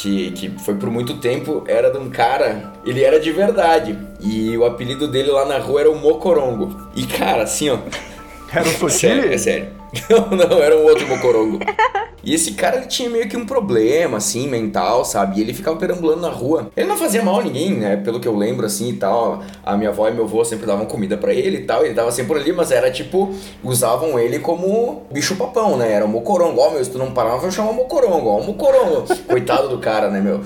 que, 0.00 0.30
que 0.32 0.50
foi 0.64 0.74
por 0.74 0.90
muito 0.90 1.18
tempo, 1.18 1.64
era 1.66 1.90
de 1.90 1.98
um 1.98 2.08
cara, 2.08 2.72
ele 2.84 3.02
era 3.02 3.20
de 3.20 3.30
verdade. 3.32 3.98
E 4.18 4.56
o 4.56 4.64
apelido 4.64 5.06
dele 5.06 5.30
lá 5.30 5.44
na 5.44 5.58
rua 5.58 5.80
era 5.80 5.90
o 5.90 5.96
Mocorongo. 5.96 6.88
E 6.94 7.06
cara, 7.06 7.42
assim, 7.42 7.68
ó. 7.68 7.78
Era 8.52 8.64
o 8.64 8.72
Sotile? 8.72 8.90
Sério, 8.90 9.32
é 9.32 9.38
sério. 9.38 9.68
Não, 10.08 10.30
não, 10.30 10.62
era 10.62 10.76
um 10.76 10.84
outro 10.84 11.04
mocorongo. 11.08 11.58
E 12.22 12.34
esse 12.34 12.52
cara 12.52 12.76
ele 12.76 12.86
tinha 12.86 13.08
meio 13.08 13.28
que 13.28 13.36
um 13.36 13.46
problema, 13.46 14.18
assim, 14.18 14.48
mental, 14.48 15.04
sabe? 15.04 15.38
E 15.38 15.42
ele 15.42 15.54
ficava 15.54 15.76
perambulando 15.76 16.20
na 16.20 16.28
rua. 16.28 16.70
Ele 16.76 16.86
não 16.86 16.96
fazia 16.96 17.22
mal 17.22 17.40
a 17.40 17.42
ninguém, 17.42 17.74
né? 17.74 17.96
Pelo 17.96 18.20
que 18.20 18.28
eu 18.28 18.36
lembro, 18.36 18.66
assim 18.66 18.90
e 18.90 18.96
tal. 18.96 19.42
A 19.64 19.76
minha 19.76 19.90
avó 19.90 20.08
e 20.08 20.12
meu 20.12 20.24
avô 20.24 20.44
sempre 20.44 20.66
davam 20.66 20.86
comida 20.86 21.16
para 21.16 21.32
ele 21.32 21.58
e 21.58 21.64
tal. 21.64 21.84
Ele 21.84 21.94
tava 21.94 22.10
sempre 22.10 22.34
por 22.34 22.40
ali, 22.40 22.52
mas 22.52 22.70
era 22.70 22.90
tipo, 22.90 23.34
usavam 23.64 24.18
ele 24.18 24.38
como 24.38 25.06
bicho-papão, 25.10 25.76
né? 25.76 25.92
Era 25.92 26.04
um 26.04 26.08
mocorongo. 26.08 26.60
Ó, 26.60 26.68
oh, 26.68 26.70
meu, 26.72 26.84
se 26.84 26.90
tu 26.90 26.98
não 26.98 27.12
parar, 27.12 27.42
eu 27.42 27.50
chamar 27.50 27.72
mocorongo. 27.72 28.28
Ó, 28.28 28.40
um 28.40 28.44
mocorongo. 28.44 29.04
Coitado 29.26 29.68
do 29.68 29.78
cara, 29.78 30.10
né, 30.10 30.20
meu? 30.20 30.40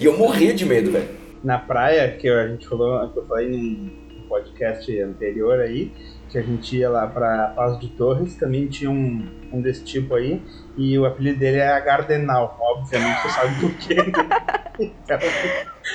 e 0.00 0.04
eu 0.04 0.16
morria 0.16 0.54
de 0.54 0.64
medo, 0.64 0.90
velho. 0.90 1.08
Na 1.44 1.58
praia, 1.58 2.10
que 2.16 2.28
a 2.28 2.48
gente 2.48 2.66
falou, 2.66 3.08
que 3.10 3.18
eu 3.18 3.26
falei 3.26 3.48
no 3.48 4.28
podcast 4.28 5.00
anterior 5.00 5.60
aí 5.60 5.92
que 6.28 6.38
a 6.38 6.42
gente 6.42 6.76
ia 6.76 6.90
lá 6.90 7.06
para 7.06 7.48
Paz 7.48 7.78
de 7.78 7.88
Torres, 7.88 8.36
também 8.36 8.66
tinha 8.66 8.90
um, 8.90 9.26
um 9.52 9.60
desse 9.60 9.84
tipo 9.84 10.14
aí, 10.14 10.42
e 10.76 10.98
o 10.98 11.06
apelido 11.06 11.38
dele 11.38 11.58
é 11.58 11.80
Gardenal, 11.80 12.56
obviamente 12.60 13.22
você 13.22 13.28
sabe 13.30 13.60
por 13.60 13.74
quê. 13.74 13.96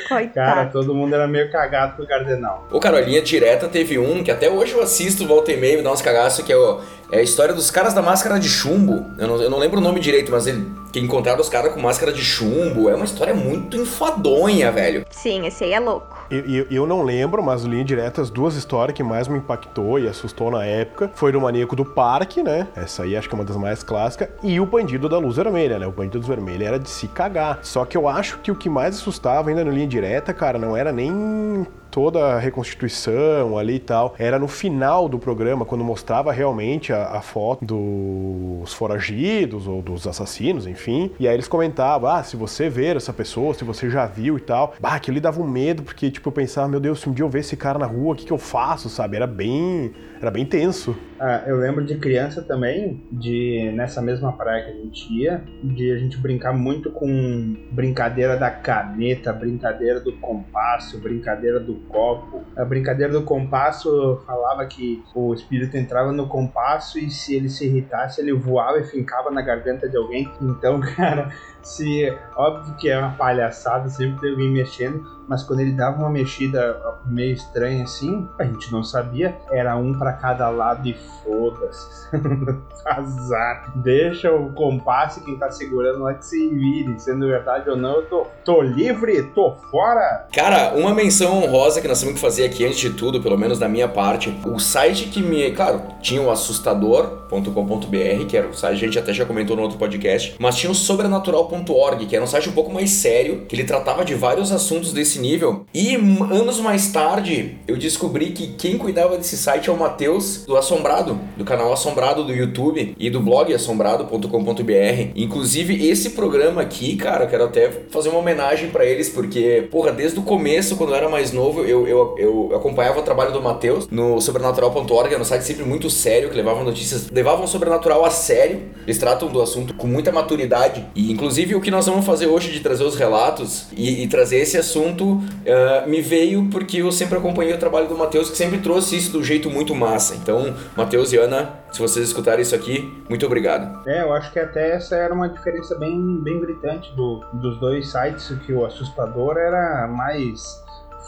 Coitado. 0.08 0.34
Cara, 0.34 0.66
todo 0.68 0.96
mundo 0.96 1.14
era 1.14 1.28
meio 1.28 1.52
cagado 1.52 1.96
pro 1.96 2.08
Gardenal. 2.08 2.68
O 2.72 2.80
Carolinha 2.80 3.22
Direta 3.22 3.68
teve 3.68 4.00
um 4.00 4.24
que 4.24 4.32
até 4.32 4.50
hoje 4.50 4.74
eu 4.74 4.82
assisto, 4.82 5.28
volta 5.28 5.52
e 5.52 5.58
meio, 5.58 5.78
me 5.78 5.84
dá 5.84 5.92
uns 5.92 6.02
cagaços, 6.02 6.46
que 6.46 6.52
é, 6.52 6.58
o, 6.58 6.82
é 7.12 7.20
a 7.20 7.22
história 7.22 7.54
dos 7.54 7.70
caras 7.70 7.94
da 7.94 8.02
máscara 8.02 8.40
de 8.40 8.50
chumbo. 8.50 9.06
Eu 9.20 9.28
não, 9.28 9.42
eu 9.42 9.50
não 9.50 9.60
lembro 9.60 9.80
o 9.80 9.84
nome 9.84 10.00
direito, 10.00 10.32
mas 10.32 10.48
ele 10.48 10.66
que 10.92 11.00
encontraram 11.00 11.40
os 11.40 11.50
caras 11.50 11.74
com 11.74 11.80
máscara 11.80 12.12
de 12.12 12.24
chumbo. 12.24 12.90
É 12.90 12.96
uma 12.96 13.06
história 13.06 13.34
muito 13.34 13.78
enfadonha, 13.78 14.72
velho. 14.72 15.06
Sim, 15.10 15.46
esse 15.46 15.64
aí 15.64 15.74
é 15.74 15.80
louco. 15.80 16.26
Eu, 16.30 16.46
eu, 16.46 16.68
eu 16.70 16.88
não 16.88 17.04
lembro, 17.04 17.44
mas 17.44 17.64
linha 17.64 17.84
direta, 17.84 18.22
as 18.22 18.30
duas 18.30 18.56
histórias 18.56 18.96
que 18.96 19.04
mais 19.04 19.28
me 19.28 19.38
impactou 19.38 20.00
e 20.00 20.08
assustou 20.08 20.52
na 20.52 20.66
época 20.66 21.12
foi 21.14 21.32
do 21.32 21.42
Maníaco 21.42 21.76
do 21.76 21.86
Parque, 21.86 22.42
né? 22.42 22.68
Essa 22.76 23.04
aí 23.04 23.16
acho 23.16 23.28
que 23.28 23.36
é 23.36 23.38
uma 23.38 23.46
das 23.46 23.58
mais 23.58 23.84
clássicas. 23.84 24.30
E 24.42 24.60
o 24.60 24.66
Bandido 24.66 25.10
da 25.10 25.18
Luz 25.18 25.36
Vermelha, 25.36 25.78
né? 25.78 25.88
O 25.88 25.92
Bandido 25.92 26.20
da 26.20 26.28
Luz 26.28 26.28
Vermelha 26.28 26.68
era 26.68 26.80
de 26.80 26.90
se 26.90 27.08
cagar. 27.08 27.60
Só 27.62 27.86
que 27.86 27.98
eu 27.98 28.08
acho 28.08 28.40
que 28.40 28.52
o 28.52 28.56
que 28.56 28.70
mais 28.70 28.96
assustava 28.96 29.50
ainda 29.50 29.64
no 29.64 29.72
linha 29.72 29.88
direta, 29.88 30.34
cara, 30.34 30.58
não 30.58 30.76
era 30.76 30.92
nem 30.92 31.66
toda 31.92 32.36
a 32.36 32.40
reconstituição 32.40 33.58
ali 33.58 33.76
e 33.76 33.80
tal. 33.80 34.16
Era 34.18 34.40
no 34.40 34.48
final 34.48 35.10
do 35.10 35.20
programa, 35.20 35.66
quando 35.66 35.84
mostrava 35.84 36.32
realmente 36.32 36.94
a, 36.94 37.10
a, 37.10 37.22
foto 37.22 37.64
dos 37.66 38.74
foragidos 38.74 39.68
ou 39.68 39.82
dos 39.82 40.08
assassinos, 40.08 40.66
enfim. 40.66 41.12
E 41.20 41.28
aí 41.28 41.36
eles 41.36 41.48
comentavam: 41.48 42.10
ah, 42.10 42.24
se 42.24 42.38
você 42.38 42.70
ver 42.70 42.96
essa 42.96 43.12
pessoa, 43.12 43.54
se 43.54 43.64
você 43.64 43.90
já 43.90 44.06
viu 44.06 44.38
e 44.38 44.42
tal. 44.42 44.74
Bah, 44.80 44.96
aquilo 44.96 45.16
lhe 45.16 45.22
dava 45.22 45.42
um 45.42 45.48
medo, 45.48 45.84
porque, 45.84 46.10
tipo, 46.10 46.30
eu 46.30 46.34
pensava, 46.34 46.68
meu 46.68 46.80
Deus, 46.80 47.02
se 47.02 47.10
um 47.10 47.14
dia 47.14 47.26
eu 47.26 47.30
ver 47.30 47.40
esse 47.40 47.58
cara 47.58 47.78
na 47.78 47.86
rua, 47.86 48.14
o 48.14 48.16
que, 48.16 48.26
que 48.26 48.34
eu 48.34 48.38
faço, 48.38 48.90
sabe? 48.90 49.18
Era 49.18 49.28
bem. 49.28 49.92
Era 50.22 50.32
bem 50.32 50.46
tenso. 50.46 50.96
Ah, 51.24 51.44
eu 51.46 51.58
lembro 51.58 51.86
de 51.86 52.00
criança 52.00 52.42
também, 52.42 53.06
de 53.12 53.72
nessa 53.76 54.02
mesma 54.02 54.34
praia 54.34 54.66
que 54.66 54.72
a 54.72 54.74
gente 54.74 55.14
ia, 55.14 55.44
de 55.64 55.92
a 55.92 55.98
gente 56.00 56.18
brincar 56.18 56.52
muito 56.52 56.90
com 56.90 57.56
brincadeira 57.70 58.36
da 58.36 58.50
caneta, 58.50 59.32
brincadeira 59.32 60.00
do 60.00 60.14
compasso, 60.14 61.00
brincadeira 61.00 61.60
do 61.60 61.76
copo. 61.82 62.44
A 62.58 62.66
brincadeira 62.66 63.14
do 63.14 63.22
compasso 63.22 64.20
falava 64.26 64.66
que 64.66 65.04
o 65.14 65.32
espírito 65.32 65.78
entrava 65.78 66.12
no 66.12 66.28
compasso 66.28 66.98
e 66.98 67.12
se 67.12 67.36
ele 67.36 67.50
se 67.50 67.68
irritasse, 67.68 68.20
ele 68.20 68.34
voava 68.34 68.80
e 68.80 68.84
fincava 68.84 69.30
na 69.30 69.44
garganta 69.44 69.88
de 69.88 69.96
alguém. 69.96 70.28
Então, 70.42 70.80
cara, 70.98 71.30
se 71.62 72.12
óbvio 72.36 72.76
que 72.78 72.90
é 72.90 72.98
uma 72.98 73.12
palhaçada, 73.12 73.88
sempre 73.90 74.22
tem 74.22 74.32
alguém 74.32 74.50
mexendo, 74.50 75.06
mas 75.32 75.44
quando 75.44 75.62
ele 75.62 75.72
dava 75.72 75.98
uma 75.98 76.10
mexida 76.10 76.78
meio 77.06 77.34
estranha 77.34 77.86
assim, 77.86 78.28
a 78.38 78.44
gente 78.44 78.70
não 78.70 78.84
sabia, 78.84 79.34
era 79.50 79.78
um 79.78 79.98
para 79.98 80.12
cada 80.12 80.50
lado 80.50 80.86
e 80.90 80.94
foda-se. 81.24 82.02
Azar. 82.86 83.72
Deixa 83.78 84.30
o 84.32 84.52
compasso 84.52 85.24
quem 85.24 85.38
tá 85.38 85.50
segurando 85.50 86.00
lá 86.00 86.16
que 86.16 86.26
se 86.26 86.50
vire, 86.50 87.00
sendo 87.00 87.28
verdade 87.28 87.70
ou 87.70 87.78
não, 87.78 87.98
eu 87.98 88.06
tô, 88.08 88.28
tô 88.44 88.62
livre, 88.62 89.24
tô 89.34 89.54
fora. 89.72 90.28
Cara, 90.34 90.74
uma 90.76 90.94
menção 90.94 91.38
honrosa 91.38 91.80
que 91.80 91.88
nós 91.88 92.00
temos 92.00 92.16
que 92.16 92.22
fazer 92.22 92.44
aqui 92.46 92.66
antes 92.66 92.80
de 92.80 92.90
tudo, 92.90 93.22
pelo 93.22 93.38
menos 93.38 93.58
da 93.58 93.70
minha 93.70 93.88
parte, 93.88 94.38
o 94.46 94.60
site 94.60 95.06
que 95.06 95.22
me, 95.22 95.52
claro, 95.52 95.82
tinha 96.02 96.22
o 96.22 96.30
assustador.com.br, 96.30 98.26
que 98.28 98.36
era 98.36 98.48
o 98.48 98.54
site, 98.54 98.76
a 98.76 98.80
gente 98.80 99.00
até 99.00 99.14
já 99.14 99.26
comentou 99.26 99.56
no 99.56 99.62
outro 99.62 99.78
podcast, 99.78 100.36
mas 100.40 100.58
tinha 100.58 100.72
o 100.72 100.76
sobrenatural.org, 100.76 102.06
que 102.06 102.16
era 102.16 102.26
um 102.26 102.28
site 102.28 102.50
um 102.50 102.54
pouco 102.54 102.74
mais 102.74 102.90
sério, 102.90 103.46
que 103.48 103.56
ele 103.56 103.64
tratava 103.64 104.04
de 104.04 104.16
vários 104.16 104.52
assuntos 104.52 104.92
desse 104.92 105.21
nível. 105.22 105.66
E 105.74 105.96
anos 105.96 106.60
mais 106.60 106.92
tarde, 106.92 107.58
eu 107.68 107.78
descobri 107.78 108.32
que 108.32 108.48
quem 108.48 108.78
cuidava 108.78 109.18
desse 109.18 109.38
site 109.38 109.70
é 109.70 109.74
o 109.74 109.78
Matheus 109.78 110.44
do 110.46 110.58
Assombrado, 110.58 111.20
do 111.38 111.46
canal 111.46 111.72
Assombrado 111.72 112.24
do 112.24 112.34
YouTube 112.34 112.96
e 113.00 113.10
do 113.10 113.20
blog 113.20 113.54
assombrado.com.br. 113.54 115.12
Inclusive, 115.16 115.88
esse 115.88 116.12
programa 116.12 116.62
aqui, 116.62 116.96
cara, 116.96 117.28
quero 117.28 117.46
até 117.46 117.70
fazer 117.90 118.10
uma 118.10 118.20
homenagem 118.20 118.70
para 118.70 118.86
eles, 118.86 119.10
porque, 119.10 119.68
porra, 119.72 119.92
desde 119.92 120.20
o 120.20 120.24
começo, 120.24 120.76
quando 120.76 120.92
eu 120.92 120.96
era 120.96 121.10
mais 121.10 121.32
novo, 121.32 121.62
eu, 121.62 121.88
eu, 121.88 122.16
eu 122.18 122.52
acompanhava 122.56 123.00
o 123.00 123.04
trabalho 123.04 123.32
do 123.32 123.42
Matheus 123.42 123.88
no 123.90 124.20
sobrenatural.org, 124.20 125.14
era 125.14 125.22
um 125.22 125.26
site 125.26 125.44
sempre 125.44 125.64
muito 125.64 125.90
sério, 125.90 126.30
que 126.30 126.36
levava 126.36 126.64
notícias, 126.64 127.10
levavam 127.10 127.46
o 127.46 127.48
sobrenatural 127.48 128.04
a 128.06 128.10
sério. 128.10 128.62
Eles 128.86 128.98
tratam 128.98 129.30
do 129.30 129.42
assunto 129.42 129.74
com 129.74 129.88
muita 129.88 130.12
maturidade. 130.12 130.86
E, 130.96 131.12
inclusive, 131.12 131.56
o 131.56 131.62
que 131.62 131.72
nós 131.72 131.86
vamos 131.86 132.06
fazer 132.06 132.28
hoje 132.28 132.52
de 132.52 132.60
trazer 132.60 132.84
os 132.84 132.96
relatos 132.96 133.68
e, 133.76 134.04
e 134.04 134.08
trazer 134.08 134.38
esse 134.38 134.58
assunto 134.58 135.11
uh, 135.14 135.90
me 135.90 136.02
veio 136.02 136.48
porque 136.50 136.78
eu 136.78 136.92
sempre 136.92 137.18
acompanhei 137.18 137.54
o 137.54 137.58
trabalho 137.58 137.88
do 137.88 137.98
Matheus, 137.98 138.30
que 138.30 138.38
sempre 138.38 138.60
trouxe 138.60 138.98
isso 138.98 139.12
do 139.12 139.24
jeito 139.24 139.50
muito 139.50 139.74
massa. 139.76 140.16
Então, 140.16 140.54
Matheus 140.76 141.12
e 141.14 141.18
Ana, 141.18 141.50
se 141.72 141.80
vocês 141.80 142.08
escutarem 142.08 142.42
isso 142.42 142.56
aqui, 142.56 143.04
muito 143.10 143.26
obrigado. 143.26 143.88
É, 143.88 144.02
eu 144.02 144.14
acho 144.14 144.32
que 144.32 144.40
até 144.40 144.76
essa 144.76 144.96
era 144.96 145.14
uma 145.14 145.30
diferença 145.30 145.78
bem, 145.78 146.22
bem 146.22 146.40
gritante 146.40 146.94
do, 146.96 147.22
dos 147.34 147.60
dois 147.60 147.90
sites, 147.92 148.32
que 148.46 148.54
o 148.54 148.66
assustador 148.66 149.38
era 149.38 149.88
mais 149.88 150.62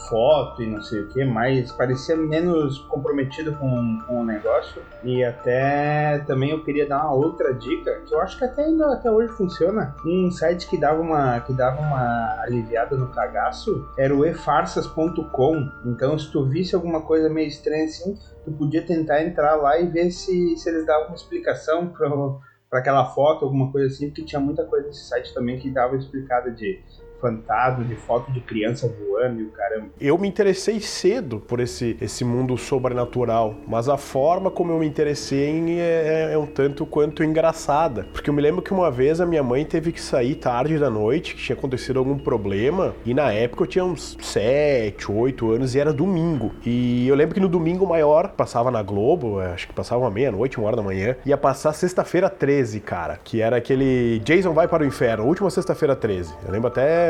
foto 0.08 0.62
e 0.62 0.66
não 0.66 0.80
sei 0.82 1.02
o 1.02 1.08
que, 1.08 1.24
mas 1.24 1.72
parecia 1.72 2.16
menos 2.16 2.78
comprometido 2.78 3.52
com, 3.54 3.98
com 4.06 4.20
o 4.20 4.24
negócio. 4.24 4.82
E 5.02 5.24
até 5.24 6.18
também 6.26 6.50
eu 6.50 6.62
queria 6.64 6.86
dar 6.86 7.04
uma 7.04 7.14
outra 7.14 7.52
dica, 7.54 8.00
que 8.06 8.14
eu 8.14 8.20
acho 8.20 8.38
que 8.38 8.44
até 8.44 8.64
ainda 8.64 8.92
até 8.92 9.10
hoje 9.10 9.32
funciona. 9.32 9.94
Um 10.04 10.30
site 10.30 10.68
que 10.68 10.78
dava 10.78 11.00
uma, 11.00 11.40
que 11.40 11.52
dava 11.52 11.80
uma 11.80 12.40
aliviada 12.42 12.96
no 12.96 13.08
cagaço 13.08 13.88
era 13.98 14.14
o 14.14 14.24
efarsas.com. 14.24 15.68
Então 15.84 16.18
se 16.18 16.30
tu 16.30 16.44
visse 16.44 16.74
alguma 16.74 17.02
coisa 17.02 17.28
meio 17.28 17.48
estranha 17.48 17.84
assim, 17.84 18.18
tu 18.44 18.52
podia 18.52 18.82
tentar 18.82 19.22
entrar 19.22 19.56
lá 19.56 19.78
e 19.78 19.86
ver 19.86 20.10
se, 20.10 20.56
se 20.56 20.68
eles 20.68 20.86
davam 20.86 21.08
uma 21.08 21.16
explicação 21.16 21.88
para 21.88 22.78
aquela 22.78 23.06
foto, 23.06 23.44
alguma 23.44 23.70
coisa 23.70 23.86
assim, 23.86 24.08
porque 24.08 24.24
tinha 24.24 24.40
muita 24.40 24.64
coisa 24.64 24.86
nesse 24.86 25.04
site 25.04 25.32
também 25.32 25.58
que 25.58 25.70
dava 25.70 25.96
explicada 25.96 26.50
de 26.50 26.82
fantasma, 27.20 27.84
de 27.84 27.94
foto 27.96 28.30
de 28.32 28.40
criança 28.40 28.88
voando 28.88 29.40
e 29.40 29.44
o 29.44 29.50
caramba. 29.50 29.86
Eu 30.00 30.18
me 30.18 30.28
interessei 30.28 30.80
cedo 30.80 31.40
por 31.40 31.60
esse, 31.60 31.96
esse 32.00 32.24
mundo 32.24 32.56
sobrenatural, 32.56 33.54
mas 33.66 33.88
a 33.88 33.96
forma 33.96 34.50
como 34.50 34.72
eu 34.72 34.78
me 34.78 34.86
interessei 34.86 35.44
é, 35.78 36.28
é, 36.30 36.34
é 36.34 36.38
um 36.38 36.46
tanto 36.46 36.84
quanto 36.86 37.24
engraçada. 37.24 38.06
Porque 38.12 38.28
eu 38.28 38.34
me 38.34 38.42
lembro 38.42 38.62
que 38.62 38.72
uma 38.72 38.90
vez 38.90 39.20
a 39.20 39.26
minha 39.26 39.42
mãe 39.42 39.64
teve 39.64 39.92
que 39.92 40.00
sair 40.00 40.34
tarde 40.34 40.78
da 40.78 40.90
noite, 40.90 41.34
que 41.34 41.42
tinha 41.42 41.56
acontecido 41.56 41.98
algum 41.98 42.18
problema, 42.18 42.94
e 43.04 43.14
na 43.14 43.32
época 43.32 43.64
eu 43.64 43.66
tinha 43.66 43.84
uns 43.84 44.16
7, 44.20 45.10
8 45.10 45.50
anos 45.52 45.74
e 45.74 45.80
era 45.80 45.92
domingo. 45.92 46.52
E 46.64 47.06
eu 47.08 47.14
lembro 47.14 47.34
que 47.34 47.40
no 47.40 47.48
domingo 47.48 47.86
maior 47.86 48.28
passava 48.28 48.70
na 48.70 48.82
Globo, 48.82 49.38
acho 49.40 49.68
que 49.68 49.74
passava 49.74 50.02
uma 50.02 50.10
meia-noite, 50.10 50.58
uma 50.58 50.66
hora 50.66 50.76
da 50.76 50.82
manhã, 50.82 51.16
ia 51.24 51.36
passar 51.36 51.72
sexta-feira 51.72 52.28
13, 52.28 52.80
cara, 52.80 53.18
que 53.22 53.40
era 53.40 53.56
aquele 53.56 54.20
Jason 54.20 54.52
vai 54.52 54.68
para 54.68 54.82
o 54.82 54.86
inferno, 54.86 55.24
última 55.24 55.50
sexta-feira 55.50 55.96
13. 55.96 56.34
Eu 56.44 56.52
lembro 56.52 56.68
até 56.68 57.03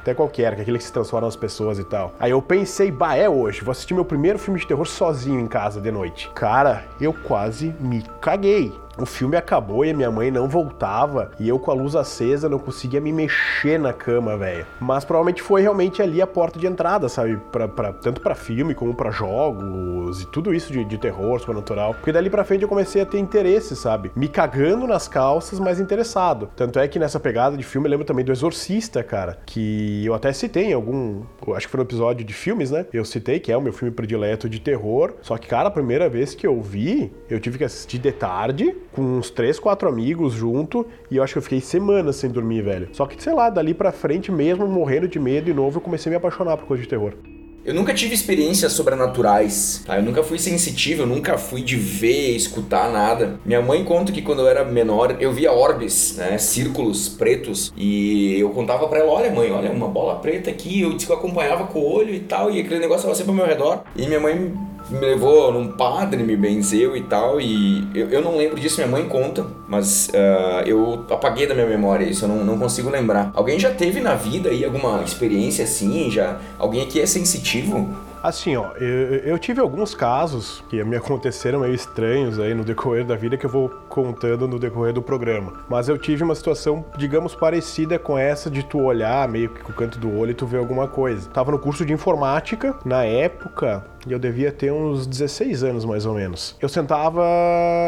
até 0.00 0.14
qualquer, 0.14 0.54
que 0.54 0.60
é 0.60 0.62
aquele 0.62 0.78
que 0.78 0.84
se 0.84 0.92
transforma 0.92 1.26
nas 1.26 1.36
pessoas 1.36 1.78
e 1.78 1.84
tal. 1.84 2.12
Aí 2.18 2.30
eu 2.30 2.40
pensei, 2.40 2.90
bah, 2.90 3.16
é 3.16 3.28
hoje, 3.28 3.62
vou 3.62 3.72
assistir 3.72 3.94
meu 3.94 4.04
primeiro 4.04 4.38
filme 4.38 4.58
de 4.58 4.66
terror 4.66 4.86
sozinho 4.86 5.38
em 5.38 5.46
casa 5.46 5.80
de 5.80 5.90
noite. 5.90 6.30
Cara, 6.34 6.84
eu 7.00 7.12
quase 7.12 7.74
me 7.78 8.02
caguei. 8.20 8.72
O 8.98 9.06
filme 9.06 9.36
acabou 9.36 9.84
e 9.84 9.90
a 9.90 9.94
minha 9.94 10.10
mãe 10.10 10.30
não 10.30 10.48
voltava 10.48 11.30
e 11.38 11.48
eu 11.48 11.58
com 11.58 11.70
a 11.70 11.74
luz 11.74 11.94
acesa 11.94 12.48
não 12.48 12.58
conseguia 12.58 13.00
me 13.00 13.12
mexer 13.12 13.78
na 13.78 13.92
cama, 13.92 14.36
velho. 14.36 14.66
Mas 14.78 15.04
provavelmente 15.04 15.42
foi 15.42 15.62
realmente 15.62 16.02
ali 16.02 16.20
a 16.20 16.26
porta 16.26 16.58
de 16.58 16.66
entrada, 16.66 17.08
sabe? 17.08 17.36
Pra, 17.52 17.68
pra 17.68 17.92
tanto 17.92 18.20
para 18.20 18.34
filme 18.34 18.74
como 18.74 18.94
para 18.94 19.10
jogos 19.10 20.22
e 20.22 20.26
tudo 20.26 20.52
isso 20.52 20.72
de, 20.72 20.84
de 20.84 20.98
terror 20.98 21.38
sobrenatural. 21.38 21.94
Porque 21.94 22.12
dali 22.12 22.28
pra 22.28 22.44
frente 22.44 22.62
eu 22.62 22.68
comecei 22.68 23.00
a 23.02 23.06
ter 23.06 23.18
interesse, 23.18 23.76
sabe? 23.76 24.10
Me 24.14 24.28
cagando 24.28 24.86
nas 24.86 25.08
calças, 25.08 25.58
mas 25.58 25.80
interessado. 25.80 26.50
Tanto 26.56 26.78
é 26.78 26.86
que 26.88 26.98
nessa 26.98 27.20
pegada 27.20 27.56
de 27.56 27.62
filme 27.62 27.86
eu 27.86 27.90
lembro 27.90 28.06
também 28.06 28.24
do 28.24 28.32
Exorcista, 28.32 29.02
cara. 29.02 29.38
Que 29.46 30.04
eu 30.04 30.14
até 30.14 30.32
citei 30.32 30.66
em 30.66 30.72
algum. 30.72 31.22
Acho 31.54 31.66
que 31.66 31.70
foi 31.70 31.78
no 31.78 31.84
episódio 31.84 32.24
de 32.24 32.34
filmes, 32.34 32.70
né? 32.70 32.86
Eu 32.92 33.04
citei 33.04 33.40
que 33.40 33.52
é 33.52 33.56
o 33.56 33.62
meu 33.62 33.72
filme 33.72 33.94
predileto 33.94 34.48
de 34.48 34.60
terror. 34.60 35.14
Só 35.22 35.38
que, 35.38 35.48
cara, 35.48 35.68
a 35.68 35.70
primeira 35.70 36.08
vez 36.08 36.34
que 36.34 36.46
eu 36.46 36.60
vi, 36.60 37.12
eu 37.28 37.40
tive 37.40 37.56
que 37.56 37.64
assistir 37.64 37.98
de 37.98 38.12
tarde 38.12 38.74
com 38.92 39.02
uns 39.02 39.30
três, 39.30 39.58
quatro 39.58 39.88
amigos 39.88 40.32
junto, 40.32 40.86
e 41.10 41.16
eu 41.16 41.22
acho 41.22 41.34
que 41.34 41.38
eu 41.38 41.42
fiquei 41.42 41.60
semanas 41.60 42.16
sem 42.16 42.30
dormir, 42.30 42.62
velho. 42.62 42.88
Só 42.92 43.06
que, 43.06 43.22
sei 43.22 43.32
lá, 43.32 43.50
dali 43.50 43.74
pra 43.74 43.92
frente, 43.92 44.32
mesmo 44.32 44.66
morrendo 44.66 45.08
de 45.08 45.18
medo 45.18 45.46
de 45.46 45.54
novo, 45.54 45.78
eu 45.78 45.82
comecei 45.82 46.10
a 46.10 46.12
me 46.12 46.16
apaixonar 46.16 46.56
por 46.56 46.66
coisa 46.66 46.82
de 46.82 46.88
terror. 46.88 47.14
Eu 47.62 47.74
nunca 47.74 47.92
tive 47.92 48.14
experiências 48.14 48.72
sobrenaturais, 48.72 49.82
tá? 49.86 49.98
Eu 49.98 50.02
nunca 50.02 50.22
fui 50.22 50.38
sensitivo, 50.38 51.02
eu 51.02 51.06
nunca 51.06 51.36
fui 51.36 51.60
de 51.60 51.76
ver, 51.76 52.34
escutar 52.34 52.90
nada. 52.90 53.38
Minha 53.44 53.60
mãe 53.60 53.84
conta 53.84 54.10
que 54.10 54.22
quando 54.22 54.40
eu 54.40 54.48
era 54.48 54.64
menor, 54.64 55.18
eu 55.20 55.30
via 55.30 55.52
orbes, 55.52 56.16
né? 56.16 56.38
Círculos 56.38 57.10
pretos. 57.10 57.70
E 57.76 58.40
eu 58.40 58.48
contava 58.48 58.88
pra 58.88 59.00
ela, 59.00 59.12
olha 59.12 59.30
mãe, 59.30 59.52
olha 59.52 59.70
uma 59.70 59.88
bola 59.88 60.16
preta 60.16 60.48
aqui. 60.48 60.80
Eu 60.80 60.94
disse 60.94 61.04
que 61.04 61.12
eu 61.12 61.16
acompanhava 61.16 61.66
com 61.66 61.80
o 61.80 61.92
olho 61.92 62.14
e 62.14 62.20
tal, 62.20 62.50
e 62.50 62.58
aquele 62.60 62.80
negócio 62.80 63.02
tava 63.02 63.14
sempre 63.14 63.32
ao 63.32 63.36
meu 63.36 63.46
redor. 63.46 63.82
E 63.94 64.06
minha 64.06 64.20
mãe 64.20 64.54
me 64.90 65.00
levou 65.00 65.52
num 65.52 65.68
padre, 65.68 66.22
me 66.22 66.36
benzeu 66.36 66.96
e 66.96 67.02
tal, 67.02 67.40
e 67.40 67.88
eu, 67.94 68.08
eu 68.08 68.22
não 68.22 68.36
lembro 68.36 68.58
disso, 68.58 68.76
minha 68.76 68.90
mãe 68.90 69.08
conta, 69.08 69.46
mas 69.68 70.08
uh, 70.08 70.66
eu 70.66 71.04
apaguei 71.10 71.46
da 71.46 71.54
minha 71.54 71.66
memória 71.66 72.04
isso, 72.04 72.24
eu 72.24 72.28
não, 72.28 72.44
não 72.44 72.58
consigo 72.58 72.90
lembrar. 72.90 73.30
Alguém 73.34 73.58
já 73.58 73.70
teve 73.70 74.00
na 74.00 74.14
vida 74.14 74.50
aí 74.50 74.64
alguma 74.64 75.02
experiência 75.02 75.64
assim? 75.64 76.10
Já 76.10 76.38
Alguém 76.58 76.82
aqui 76.82 77.00
é 77.00 77.06
sensitivo? 77.06 77.88
Assim, 78.22 78.54
ó, 78.54 78.72
eu, 78.74 79.16
eu, 79.24 79.38
tive 79.38 79.60
alguns 79.60 79.94
casos 79.94 80.62
que 80.68 80.84
me 80.84 80.94
aconteceram 80.94 81.60
meio 81.60 81.72
estranhos 81.72 82.38
aí 82.38 82.52
no 82.52 82.62
decorrer 82.62 83.02
da 83.02 83.16
vida 83.16 83.34
que 83.34 83.46
eu 83.46 83.50
vou 83.50 83.70
contando 83.88 84.46
no 84.46 84.58
decorrer 84.58 84.92
do 84.92 85.00
programa. 85.00 85.54
Mas 85.70 85.88
eu 85.88 85.96
tive 85.96 86.22
uma 86.22 86.34
situação, 86.34 86.84
digamos, 86.98 87.34
parecida 87.34 87.98
com 87.98 88.18
essa 88.18 88.50
de 88.50 88.62
tu 88.62 88.78
olhar 88.78 89.26
meio 89.26 89.48
que 89.48 89.62
com 89.62 89.72
o 89.72 89.74
canto 89.74 89.98
do 89.98 90.14
olho 90.18 90.32
e 90.32 90.34
tu 90.34 90.46
ver 90.46 90.58
alguma 90.58 90.86
coisa. 90.86 91.30
Tava 91.30 91.50
no 91.50 91.58
curso 91.58 91.82
de 91.86 91.94
informática, 91.94 92.76
na 92.84 93.04
época, 93.04 93.82
e 94.06 94.12
eu 94.12 94.18
devia 94.18 94.50
ter 94.52 94.72
uns 94.72 95.06
16 95.06 95.62
anos 95.62 95.84
mais 95.84 96.06
ou 96.06 96.14
menos. 96.14 96.56
Eu 96.60 96.68
sentava 96.68 97.22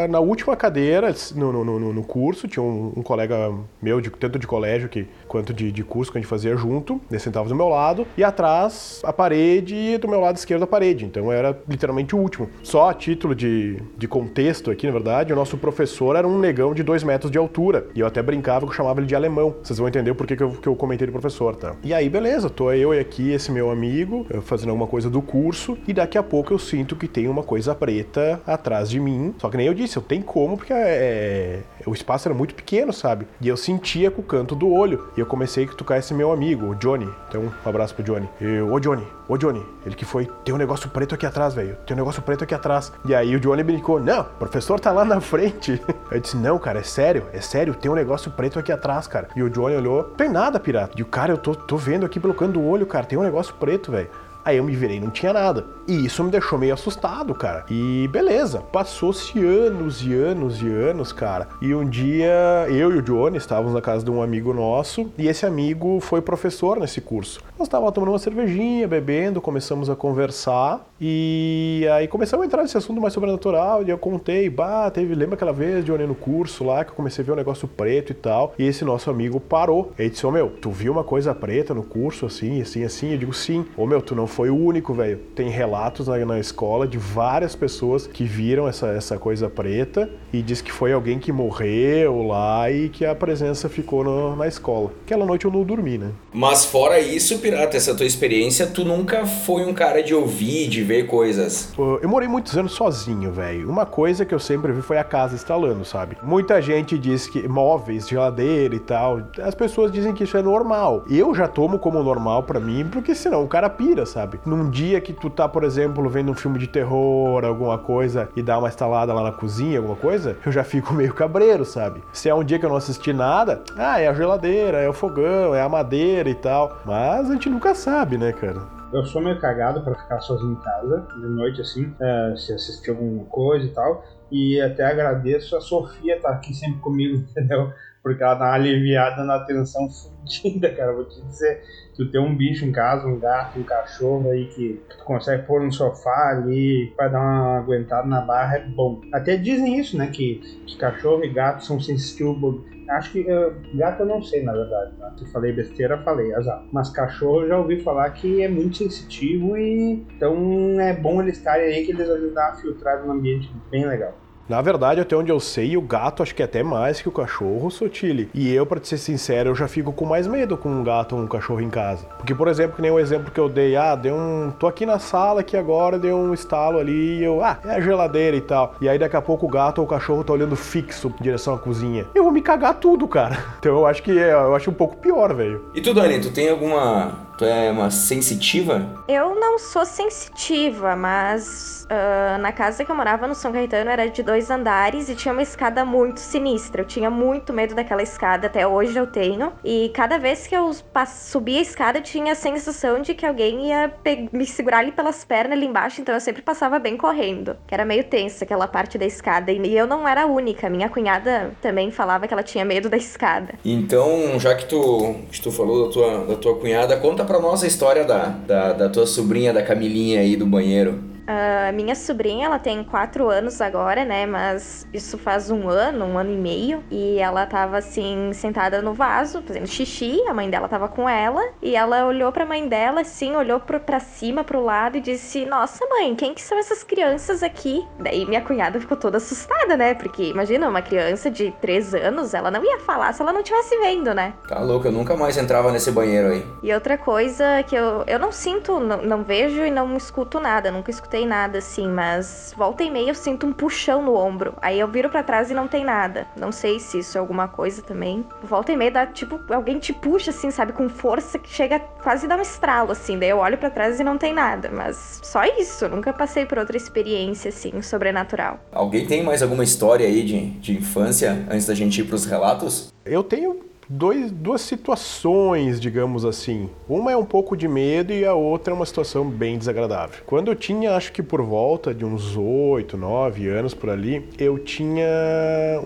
na 0.09 0.19
última 0.19 0.55
cadeira 0.55 1.13
no, 1.35 1.51
no, 1.51 1.79
no, 1.79 1.93
no 1.93 2.03
curso, 2.03 2.47
tinha 2.47 2.63
um, 2.63 2.93
um, 2.97 3.01
colega 3.01 3.53
meu, 3.81 3.99
de, 3.99 4.09
tanto 4.09 4.37
de 4.37 4.47
colégio 4.47 4.89
que, 4.89 5.07
quanto 5.27 5.53
de, 5.53 5.71
de 5.71 5.83
curso 5.83 6.11
que 6.11 6.17
a 6.17 6.21
gente 6.21 6.29
fazia 6.29 6.55
junto, 6.55 7.01
ele 7.09 7.19
sentava 7.19 7.47
do 7.49 7.55
meu 7.55 7.69
lado, 7.69 8.05
e 8.17 8.23
atrás 8.23 9.01
a 9.03 9.11
parede 9.11 9.75
e 9.75 9.97
do 9.97 10.07
meu 10.07 10.19
lado 10.19 10.37
esquerdo 10.37 10.63
a 10.63 10.67
parede, 10.67 11.05
então 11.05 11.31
era 11.31 11.57
literalmente 11.67 12.15
o 12.15 12.19
último. 12.19 12.49
Só 12.61 12.89
a 12.89 12.93
título 12.93 13.33
de, 13.33 13.77
de 13.97 14.07
contexto 14.07 14.69
aqui, 14.71 14.85
na 14.85 14.93
verdade, 14.93 15.33
o 15.33 15.35
nosso 15.35 15.57
professor 15.57 16.15
era 16.15 16.27
um 16.27 16.39
negão 16.39 16.73
de 16.73 16.83
2 16.83 17.03
metros 17.03 17.31
de 17.31 17.37
altura, 17.37 17.87
e 17.95 17.99
eu 17.99 18.07
até 18.07 18.21
brincava 18.21 18.65
que 18.65 18.71
eu 18.71 18.75
chamava 18.75 18.99
ele 18.99 19.07
de 19.07 19.15
alemão. 19.15 19.55
Vocês 19.63 19.79
vão 19.79 19.87
entender 19.87 20.13
por 20.13 20.27
que, 20.27 20.35
que, 20.35 20.43
eu, 20.43 20.51
que 20.51 20.67
eu 20.67 20.75
comentei 20.75 21.07
do 21.07 21.13
professor, 21.13 21.55
tá? 21.55 21.75
E 21.83 21.93
aí, 21.93 22.09
beleza, 22.09 22.49
tô 22.49 22.71
eu 22.71 22.93
e 22.93 22.99
aqui 22.99 23.31
esse 23.31 23.51
meu 23.51 23.71
amigo, 23.71 24.25
fazendo 24.41 24.69
alguma 24.69 24.87
coisa 24.87 25.09
do 25.09 25.21
curso, 25.21 25.77
e 25.87 25.93
daí 25.93 26.02
daqui 26.03 26.17
a 26.17 26.23
pouco 26.23 26.53
eu 26.53 26.59
sinto 26.59 26.95
que 26.95 27.07
tem 27.07 27.27
uma 27.27 27.43
coisa 27.43 27.73
preta 27.73 28.39
atrás 28.45 28.89
de 28.89 28.99
mim. 28.99 29.33
Só 29.39 29.49
que 29.49 29.57
nem 29.57 29.67
eu 29.67 29.73
disse, 29.73 29.97
eu 29.97 30.03
tenho 30.03 30.23
como, 30.23 30.57
porque 30.57 30.73
é, 30.73 31.61
o 31.85 31.93
espaço 31.93 32.27
era 32.27 32.35
muito 32.35 32.53
pequeno, 32.53 32.91
sabe? 32.91 33.25
E 33.41 33.47
eu 33.47 33.57
sentia 33.57 34.11
com 34.11 34.21
o 34.21 34.25
canto 34.25 34.55
do 34.55 34.71
olho. 34.71 35.07
E 35.15 35.19
eu 35.19 35.25
comecei 35.25 35.65
a 35.65 35.67
tocar 35.69 35.97
esse 35.97 36.13
meu 36.13 36.31
amigo, 36.31 36.67
o 36.67 36.75
Johnny. 36.75 37.09
Então, 37.29 37.43
um 37.65 37.69
abraço 37.69 37.95
pro 37.95 38.03
Johnny. 38.03 38.27
Eu, 38.39 38.71
ô 38.71 38.79
Johnny, 38.79 39.07
ô 39.27 39.37
Johnny, 39.37 39.65
ele 39.85 39.95
que 39.95 40.05
foi, 40.05 40.29
tem 40.43 40.53
um 40.53 40.57
negócio 40.57 40.89
preto 40.89 41.15
aqui 41.15 41.25
atrás, 41.25 41.53
velho. 41.53 41.77
Tem 41.87 41.95
um 41.95 41.99
negócio 41.99 42.21
preto 42.21 42.43
aqui 42.43 42.53
atrás. 42.53 42.91
E 43.05 43.15
aí 43.15 43.35
o 43.35 43.39
Johnny 43.39 43.63
brincou, 43.63 43.99
não, 43.99 44.21
o 44.21 44.25
professor 44.39 44.79
tá 44.79 44.91
lá 44.91 45.05
na 45.05 45.21
frente. 45.21 45.81
Eu 46.11 46.19
disse, 46.19 46.35
não, 46.37 46.59
cara, 46.59 46.79
é 46.79 46.83
sério, 46.83 47.25
é 47.33 47.39
sério, 47.39 47.73
tem 47.73 47.89
um 47.89 47.95
negócio 47.95 48.29
preto 48.29 48.59
aqui 48.59 48.71
atrás, 48.71 49.07
cara. 49.07 49.29
E 49.35 49.41
o 49.41 49.49
Johnny 49.49 49.75
olhou, 49.75 50.03
tem 50.03 50.29
nada, 50.29 50.59
pirata. 50.59 50.93
E 50.97 51.01
o 51.01 51.05
cara, 51.05 51.31
eu 51.31 51.37
tô, 51.37 51.55
tô 51.55 51.77
vendo 51.77 52.05
aqui 52.05 52.19
pelo 52.19 52.33
canto 52.33 52.53
do 52.53 52.63
olho, 52.63 52.85
cara, 52.85 53.05
tem 53.05 53.17
um 53.17 53.23
negócio 53.23 53.53
preto, 53.55 53.91
velho. 53.91 54.09
Aí 54.45 54.57
eu 54.57 54.63
me 54.63 54.75
virei 54.75 54.99
não 54.99 55.09
tinha 55.09 55.33
nada. 55.33 55.65
E 55.87 56.05
isso 56.05 56.23
me 56.23 56.31
deixou 56.31 56.57
meio 56.57 56.73
assustado, 56.73 57.33
cara. 57.33 57.65
E 57.69 58.07
beleza, 58.11 58.59
passou-se 58.59 59.37
anos 59.39 60.01
e 60.01 60.13
anos 60.13 60.61
e 60.61 60.67
anos, 60.67 61.11
cara. 61.11 61.47
E 61.61 61.73
um 61.73 61.87
dia 61.87 62.65
eu 62.69 62.93
e 62.93 62.97
o 62.97 63.01
Johnny 63.01 63.37
estávamos 63.37 63.73
na 63.73 63.81
casa 63.81 64.03
de 64.03 64.11
um 64.11 64.21
amigo 64.21 64.53
nosso 64.53 65.11
e 65.17 65.27
esse 65.27 65.45
amigo 65.45 65.99
foi 65.99 66.21
professor 66.21 66.79
nesse 66.79 67.01
curso. 67.01 67.41
Nós 67.63 67.69
estávamos 67.69 67.93
tomando 67.93 68.09
uma 68.09 68.19
cervejinha, 68.19 68.85
bebendo, 68.85 69.39
começamos 69.39 69.89
a 69.89 69.95
conversar 69.95 70.85
e 70.99 71.87
aí 71.93 72.09
começamos 72.09 72.43
a 72.43 72.45
entrar 72.45 72.61
nesse 72.61 72.77
assunto 72.77 72.99
mais 72.99 73.13
sobrenatural 73.13 73.83
e 73.83 73.89
eu 73.89 73.97
contei, 73.97 74.49
bah, 74.49 74.91
teve, 74.91 75.15
lembra 75.15 75.35
aquela 75.35 75.53
vez, 75.53 75.83
Johnny, 75.85 76.05
no 76.05 76.13
curso 76.13 76.65
lá 76.65 76.83
que 76.83 76.91
eu 76.91 76.95
comecei 76.95 77.23
a 77.23 77.25
ver 77.25 77.31
um 77.31 77.35
negócio 77.35 77.65
preto 77.65 78.11
e 78.11 78.13
tal. 78.13 78.53
E 78.59 78.65
esse 78.65 78.83
nosso 78.83 79.09
amigo 79.09 79.39
parou. 79.39 79.93
Ele 79.97 80.09
disse, 80.09 80.25
ô 80.25 80.29
oh, 80.29 80.31
meu, 80.33 80.49
tu 80.49 80.71
viu 80.71 80.91
uma 80.91 81.05
coisa 81.05 81.33
preta 81.33 81.73
no 81.73 81.83
curso 81.83 82.25
assim, 82.25 82.61
assim, 82.61 82.83
assim? 82.83 83.11
Eu 83.13 83.17
digo, 83.17 83.33
sim. 83.33 83.65
Ô 83.77 83.83
oh, 83.83 83.85
meu, 83.87 84.01
tu 84.01 84.13
não 84.13 84.27
foi 84.27 84.49
o 84.49 84.57
único, 84.57 84.93
velho. 84.93 85.17
Tem 85.33 85.49
relatos 85.49 86.09
na, 86.09 86.17
na, 86.25 86.39
escola 86.39 86.85
de 86.85 86.97
várias 86.97 87.55
pessoas 87.55 88.07
que 88.07 88.25
viram 88.25 88.67
essa, 88.67 88.87
essa 88.87 89.17
coisa 89.17 89.49
preta 89.49 90.09
e 90.33 90.41
diz 90.41 90.61
que 90.61 90.71
foi 90.71 90.91
alguém 90.91 91.17
que 91.17 91.31
morreu 91.31 92.27
lá 92.27 92.69
e 92.69 92.89
que 92.89 93.05
a 93.05 93.15
presença 93.15 93.69
ficou 93.69 94.03
no, 94.03 94.35
na 94.35 94.49
escola. 94.49 94.91
Aquela 95.05 95.25
noite 95.25 95.45
eu 95.45 95.51
não 95.51 95.63
dormi, 95.63 95.97
né? 95.97 96.11
Mas 96.33 96.65
fora 96.65 96.99
isso, 96.99 97.39
Pirata, 97.53 97.77
essa 97.77 97.93
tua 97.93 98.07
experiência, 98.07 98.65
tu 98.65 98.83
nunca 98.83 99.27
foi 99.27 99.63
um 99.63 99.75
cara 99.75 100.01
de 100.01 100.15
ouvir, 100.15 100.67
de 100.67 100.81
ver 100.81 101.05
coisas? 101.05 101.71
Eu 101.77 102.09
morei 102.09 102.27
muitos 102.27 102.57
anos 102.57 102.71
sozinho, 102.71 103.31
velho. 103.31 103.69
Uma 103.69 103.85
coisa 103.85 104.25
que 104.25 104.33
eu 104.33 104.39
sempre 104.39 104.71
vi 104.71 104.81
foi 104.81 104.97
a 104.97 105.03
casa 105.03 105.35
instalando, 105.35 105.85
sabe? 105.85 106.17
Muita 106.23 106.59
gente 106.59 106.97
diz 106.97 107.27
que 107.27 107.47
móveis, 107.47 108.09
geladeira 108.09 108.73
e 108.73 108.79
tal, 108.79 109.21
as 109.39 109.53
pessoas 109.53 109.91
dizem 109.91 110.15
que 110.15 110.23
isso 110.23 110.35
é 110.35 110.41
normal. 110.41 111.03
Eu 111.07 111.35
já 111.35 111.47
tomo 111.47 111.77
como 111.77 112.01
normal 112.01 112.41
para 112.41 112.59
mim, 112.59 112.87
porque 112.91 113.13
senão 113.13 113.43
o 113.43 113.47
cara 113.47 113.69
pira, 113.69 114.03
sabe? 114.03 114.39
Num 114.43 114.67
dia 114.67 114.99
que 114.99 115.13
tu 115.13 115.29
tá, 115.29 115.47
por 115.47 115.63
exemplo, 115.63 116.09
vendo 116.09 116.31
um 116.31 116.35
filme 116.35 116.57
de 116.57 116.65
terror, 116.65 117.45
alguma 117.45 117.77
coisa, 117.77 118.29
e 118.35 118.41
dá 118.41 118.57
uma 118.57 118.69
instalada 118.69 119.13
lá 119.13 119.21
na 119.21 119.31
cozinha, 119.31 119.77
alguma 119.77 119.95
coisa, 119.95 120.37
eu 120.43 120.51
já 120.51 120.63
fico 120.63 120.91
meio 120.95 121.13
cabreiro, 121.13 121.65
sabe? 121.65 122.03
Se 122.11 122.27
é 122.27 122.33
um 122.33 122.43
dia 122.43 122.57
que 122.57 122.65
eu 122.65 122.69
não 122.69 122.77
assisti 122.77 123.13
nada, 123.13 123.61
ah, 123.77 123.99
é 123.99 124.07
a 124.07 124.13
geladeira, 124.13 124.79
é 124.79 124.89
o 124.89 124.93
fogão, 124.93 125.53
é 125.53 125.61
a 125.61 125.69
madeira 125.69 126.27
e 126.27 126.35
tal. 126.35 126.79
Mas 126.83 127.29
a 127.33 127.35
gente 127.35 127.49
nunca 127.49 127.73
sabe, 127.73 128.17
né, 128.17 128.31
cara? 128.31 128.61
Eu 128.93 129.03
sou 129.05 129.21
meio 129.21 129.39
cagado 129.39 129.81
para 129.81 129.95
ficar 129.95 130.19
sozinho 130.21 130.53
em 130.53 130.63
casa, 130.63 131.07
de 131.19 131.27
noite 131.27 131.61
assim, 131.61 131.91
é, 131.99 132.35
se 132.37 132.53
assistir 132.53 132.91
alguma 132.91 133.25
coisa 133.25 133.65
e 133.65 133.69
tal. 133.69 134.05
E 134.31 134.61
até 134.61 134.85
agradeço 134.85 135.55
a 135.57 135.61
Sofia 135.61 136.19
tá 136.21 136.29
aqui 136.29 136.53
sempre 136.53 136.79
comigo, 136.79 137.17
entendeu? 137.29 137.73
Porque 138.03 138.21
ela 138.21 138.35
dá 138.35 138.45
uma 138.45 138.53
aliviada 138.53 139.23
na 139.23 139.39
tensão 139.39 139.89
fodida, 139.89 140.69
cara. 140.69 140.93
Vou 140.93 141.05
te 141.05 141.21
dizer 141.21 141.63
tu 141.95 142.11
ter 142.11 142.19
um 142.19 142.35
bicho 142.35 142.65
em 142.65 142.71
casa, 142.71 143.07
um 143.07 143.19
gato, 143.19 143.59
um 143.59 143.63
cachorro 143.63 144.29
aí 144.29 144.45
que 144.47 144.81
tu 144.89 145.03
consegue 145.05 145.43
pôr 145.47 145.61
no 145.61 145.71
sofá 145.71 146.31
ali 146.31 146.93
para 146.97 147.07
dar 147.07 147.19
uma 147.19 147.57
aguentada 147.59 148.07
na 148.07 148.21
barra 148.21 148.57
é 148.57 148.65
bom. 148.67 149.01
Até 149.11 149.37
dizem 149.37 149.79
isso, 149.79 149.97
né? 149.97 150.07
Que, 150.07 150.35
que 150.67 150.77
cachorro 150.77 151.23
e 151.23 151.29
gato 151.29 151.65
são 151.65 151.79
sensitivos. 151.79 152.61
Acho 152.89 153.11
que 153.11 153.21
uh, 153.21 153.53
gato 153.75 154.01
eu 154.01 154.05
não 154.05 154.21
sei, 154.21 154.43
na 154.43 154.53
verdade. 154.53 154.95
Tá? 154.97 155.13
Se 155.17 155.31
falei 155.31 155.53
besteira, 155.53 156.01
falei, 156.03 156.33
azar. 156.33 156.63
Mas 156.71 156.89
cachorro 156.89 157.41
eu 157.41 157.47
já 157.47 157.57
ouvi 157.57 157.81
falar 157.81 158.09
que 158.11 158.41
é 158.41 158.47
muito 158.47 158.77
sensitivo 158.77 159.57
e 159.57 160.05
então 160.15 160.79
é 160.79 160.93
bom 160.93 161.21
eles 161.21 161.37
estarem 161.37 161.67
aí 161.67 161.85
que 161.85 161.91
eles 161.91 162.09
ajudam 162.09 162.43
a 162.43 162.53
filtrar 162.55 163.05
no 163.05 163.11
ambiente 163.11 163.51
bem 163.69 163.85
legal. 163.85 164.22
Na 164.47 164.61
verdade, 164.61 164.99
até 164.99 165.15
onde 165.15 165.31
eu 165.31 165.39
sei, 165.39 165.77
o 165.77 165.81
gato 165.81 166.21
acho 166.21 166.35
que 166.35 166.41
é 166.41 166.45
até 166.45 166.61
mais 166.61 167.01
que 167.01 167.07
o 167.07 167.11
cachorro, 167.11 167.71
Sotile. 167.71 168.29
E 168.33 168.53
eu, 168.53 168.65
para 168.65 168.83
ser 168.83 168.97
sincero, 168.97 169.51
eu 169.51 169.55
já 169.55 169.67
fico 169.69 169.93
com 169.93 170.05
mais 170.05 170.27
medo 170.27 170.57
com 170.57 170.69
um 170.69 170.83
gato 170.83 171.15
ou 171.15 171.21
um 171.21 171.27
cachorro 171.27 171.61
em 171.61 171.69
casa. 171.69 172.05
Porque, 172.17 172.35
por 172.35 172.49
exemplo, 172.49 172.75
que 172.75 172.81
nem 172.81 172.91
o 172.91 172.99
exemplo 172.99 173.31
que 173.31 173.39
eu 173.39 173.47
dei, 173.47 173.75
ah, 173.75 173.95
deu 173.95 174.15
um. 174.15 174.51
tô 174.59 174.67
aqui 174.67 174.85
na 174.85 174.99
sala 174.99 175.39
aqui 175.39 175.55
agora, 175.55 175.97
deu 175.97 176.17
um 176.17 176.33
estalo 176.33 176.77
ali 176.77 177.19
e 177.19 177.23
eu, 177.23 177.41
ah, 177.43 177.57
é 177.63 177.75
a 177.75 177.81
geladeira 177.81 178.35
e 178.35 178.41
tal. 178.41 178.75
E 178.81 178.89
aí 178.89 178.99
daqui 178.99 179.15
a 179.15 179.21
pouco 179.21 179.45
o 179.45 179.49
gato 179.49 179.79
ou 179.79 179.85
o 179.85 179.87
cachorro 179.87 180.23
tá 180.23 180.33
olhando 180.33 180.55
fixo 180.55 181.13
em 181.19 181.23
direção 181.23 181.53
à 181.53 181.57
cozinha. 181.57 182.05
Eu 182.13 182.23
vou 182.23 182.31
me 182.31 182.41
cagar 182.41 182.75
tudo, 182.75 183.07
cara. 183.07 183.37
Então 183.63 183.77
eu 183.77 183.85
acho 183.85 184.03
que 184.03 184.11
é, 184.11 184.33
eu 184.33 184.53
acho 184.53 184.69
um 184.69 184.73
pouco 184.73 184.97
pior, 184.97 185.33
velho. 185.33 185.63
E 185.73 185.79
tu, 185.79 185.93
Dani, 185.93 186.19
tu 186.19 186.29
tem 186.31 186.49
alguma. 186.49 187.13
É 187.45 187.71
uma 187.71 187.89
sensitiva? 187.91 189.03
Eu 189.07 189.35
não 189.35 189.59
sou 189.59 189.85
sensitiva, 189.85 190.95
mas 190.95 191.83
Uh, 191.83 192.41
na 192.41 192.51
casa 192.51 192.83
que 192.83 192.91
eu 192.91 192.95
morava 192.95 193.27
no 193.27 193.35
São 193.35 193.51
Caetano 193.51 193.89
era 193.89 194.09
de 194.09 194.23
dois 194.23 194.49
andares 194.49 195.09
e 195.09 195.15
tinha 195.15 195.31
uma 195.31 195.41
escada 195.41 195.83
muito 195.85 196.19
sinistra. 196.19 196.81
Eu 196.81 196.85
tinha 196.85 197.09
muito 197.09 197.53
medo 197.53 197.75
daquela 197.75 198.01
escada, 198.01 198.47
até 198.47 198.65
hoje 198.65 198.97
eu 198.97 199.07
tenho. 199.07 199.53
E 199.63 199.91
cada 199.93 200.17
vez 200.17 200.47
que 200.47 200.55
eu 200.55 200.71
subia 201.07 201.59
a 201.59 201.61
escada, 201.61 201.99
eu 201.99 202.03
tinha 202.03 202.33
a 202.33 202.35
sensação 202.35 203.01
de 203.01 203.13
que 203.13 203.25
alguém 203.25 203.67
ia 203.67 203.93
me 204.31 204.45
segurar 204.45 204.79
ali 204.79 204.91
pelas 204.91 205.23
pernas 205.23 205.57
ali 205.57 205.67
embaixo, 205.67 206.01
então 206.01 206.15
eu 206.15 206.21
sempre 206.21 206.41
passava 206.41 206.79
bem 206.79 206.97
correndo. 206.97 207.55
Que 207.67 207.73
era 207.73 207.85
meio 207.85 208.03
tensa 208.05 208.43
aquela 208.45 208.67
parte 208.67 208.97
da 208.97 209.05
escada. 209.05 209.51
E 209.51 209.77
eu 209.77 209.85
não 209.85 210.07
era 210.07 210.23
a 210.23 210.25
única, 210.25 210.69
minha 210.69 210.89
cunhada 210.89 211.51
também 211.61 211.91
falava 211.91 212.27
que 212.27 212.33
ela 212.33 212.43
tinha 212.43 212.65
medo 212.65 212.89
da 212.89 212.97
escada. 212.97 213.53
Então, 213.63 214.39
já 214.39 214.55
que 214.55 214.65
tu, 214.65 215.15
que 215.31 215.41
tu 215.41 215.51
falou 215.51 215.85
da 215.85 215.93
tua, 215.93 216.25
da 216.25 216.35
tua 216.35 216.55
cunhada, 216.55 216.97
conta 216.97 217.23
pra 217.23 217.32
nós 217.39 217.63
a 217.63 217.67
história 217.67 218.03
da, 218.03 218.25
da, 218.25 218.73
da 218.73 218.89
tua 218.89 219.05
sobrinha, 219.05 219.53
da 219.53 219.61
Camilinha 219.61 220.19
aí 220.21 220.35
do 220.35 220.45
banheiro. 220.45 221.12
Uh, 221.23 221.73
minha 221.73 221.95
sobrinha, 221.95 222.45
ela 222.45 222.59
tem 222.59 222.83
quatro 222.83 223.29
anos 223.29 223.61
agora, 223.61 224.03
né? 224.03 224.25
Mas 224.25 224.87
isso 224.93 225.17
faz 225.17 225.49
um 225.49 225.69
ano, 225.69 226.05
um 226.05 226.17
ano 226.17 226.31
e 226.31 226.37
meio. 226.37 226.83
E 226.91 227.17
ela 227.17 227.45
tava 227.45 227.77
assim, 227.77 228.31
sentada 228.33 228.81
no 228.81 228.93
vaso, 228.93 229.41
fazendo 229.41 229.67
xixi. 229.67 230.21
A 230.27 230.33
mãe 230.33 230.49
dela 230.49 230.67
tava 230.67 230.87
com 230.87 231.07
ela. 231.07 231.41
E 231.61 231.75
ela 231.75 232.05
olhou 232.05 232.31
pra 232.31 232.45
mãe 232.45 232.67
dela, 232.67 233.01
assim, 233.01 233.35
olhou 233.35 233.59
pro, 233.59 233.79
pra 233.79 233.99
cima, 233.99 234.43
pro 234.43 234.63
lado 234.63 234.97
e 234.97 235.01
disse: 235.01 235.45
Nossa, 235.45 235.85
mãe, 235.87 236.13
quem 236.15 236.33
que 236.33 236.41
são 236.41 236.57
essas 236.57 236.83
crianças 236.83 237.41
aqui? 237.41 237.85
Daí 237.99 238.25
minha 238.25 238.41
cunhada 238.41 238.79
ficou 238.79 238.97
toda 238.97 239.17
assustada, 239.17 239.77
né? 239.77 239.93
Porque 239.93 240.23
imagina, 240.23 240.67
uma 240.67 240.81
criança 240.81 241.31
de 241.31 241.51
três 241.61 241.93
anos, 241.93 242.33
ela 242.33 242.51
não 242.51 242.63
ia 242.63 242.79
falar 242.79 243.13
se 243.13 243.21
ela 243.21 243.31
não 243.31 243.39
estivesse 243.39 243.77
vendo, 243.77 244.13
né? 244.13 244.33
Tá 244.47 244.59
louco, 244.59 244.87
eu 244.87 244.91
nunca 244.91 245.15
mais 245.15 245.37
entrava 245.37 245.71
nesse 245.71 245.91
banheiro 245.91 246.29
aí. 246.29 246.45
E 246.61 246.73
outra 246.73 246.97
coisa 246.97 247.63
que 247.63 247.75
eu, 247.75 248.03
eu 248.07 248.19
não 248.19 248.31
sinto, 248.31 248.79
não, 248.79 249.01
não 249.01 249.23
vejo 249.23 249.61
e 249.61 249.71
não 249.71 249.95
escuto 249.95 250.39
nada, 250.39 250.71
nunca 250.71 250.91
escutei 250.91 251.12
escutei 251.13 251.25
nada 251.27 251.59
assim, 251.59 251.87
mas 251.87 252.55
volta 252.57 252.83
e 252.83 252.89
meia 252.89 253.09
eu 253.09 253.15
sinto 253.15 253.45
um 253.45 253.53
puxão 253.53 254.01
no 254.01 254.15
ombro. 254.15 254.55
Aí 254.59 254.79
eu 254.79 254.87
viro 254.87 255.09
para 255.09 255.21
trás 255.21 255.51
e 255.51 255.53
não 255.53 255.67
tem 255.67 255.85
nada. 255.85 256.25
Não 256.35 256.51
sei 256.51 256.79
se 256.79 256.99
isso 256.99 257.17
é 257.17 257.21
alguma 257.21 257.47
coisa 257.47 257.83
também. 257.83 258.25
Volta 258.41 258.71
e 258.71 258.75
meia 258.77 258.89
dá 258.89 259.05
tipo, 259.05 259.39
alguém 259.53 259.77
te 259.77 259.93
puxa 259.93 260.31
assim, 260.31 260.49
sabe, 260.49 260.73
com 260.73 260.89
força 260.89 261.37
que 261.37 261.49
chega 261.49 261.79
quase 262.01 262.27
dar 262.27 262.39
um 262.39 262.41
estralo 262.41 262.91
assim. 262.91 263.19
Daí 263.19 263.29
eu 263.29 263.37
olho 263.37 263.59
para 263.59 263.69
trás 263.69 263.99
e 263.99 264.03
não 264.03 264.17
tem 264.17 264.33
nada, 264.33 264.71
mas 264.73 265.19
só 265.21 265.43
isso. 265.43 265.87
Nunca 265.87 266.11
passei 266.11 266.47
por 266.47 266.57
outra 266.57 266.75
experiência 266.75 267.49
assim, 267.49 267.79
sobrenatural. 267.83 268.59
Alguém 268.71 269.05
tem 269.05 269.23
mais 269.23 269.43
alguma 269.43 269.63
história 269.63 270.07
aí 270.07 270.23
de, 270.23 270.49
de 270.49 270.77
infância 270.77 271.45
antes 271.47 271.67
da 271.67 271.75
gente 271.75 272.01
ir 272.01 272.05
pros 272.05 272.25
relatos? 272.25 272.91
Eu 273.05 273.23
tenho 273.23 273.72
dois, 273.93 274.31
duas 274.31 274.61
situações, 274.61 275.79
digamos 275.79 276.25
assim. 276.25 276.69
Uma 276.89 277.11
é 277.11 277.17
um 277.17 277.25
pouco 277.25 277.55
de 277.55 277.67
medo 277.67 278.11
e 278.11 278.25
a 278.25 278.33
outra 278.33 278.73
é 278.73 278.75
uma 278.75 278.85
situação 278.85 279.29
bem 279.29 279.57
desagradável. 279.57 280.23
Quando 280.25 280.49
eu 280.49 280.55
tinha, 280.55 280.95
acho 280.95 281.11
que 281.11 281.21
por 281.21 281.41
volta 281.43 281.93
de 281.93 282.03
uns 282.03 282.35
8, 282.35 282.97
9 282.97 283.47
anos 283.49 283.73
por 283.73 283.89
ali, 283.89 284.27
eu 284.37 284.57
tinha 284.57 285.05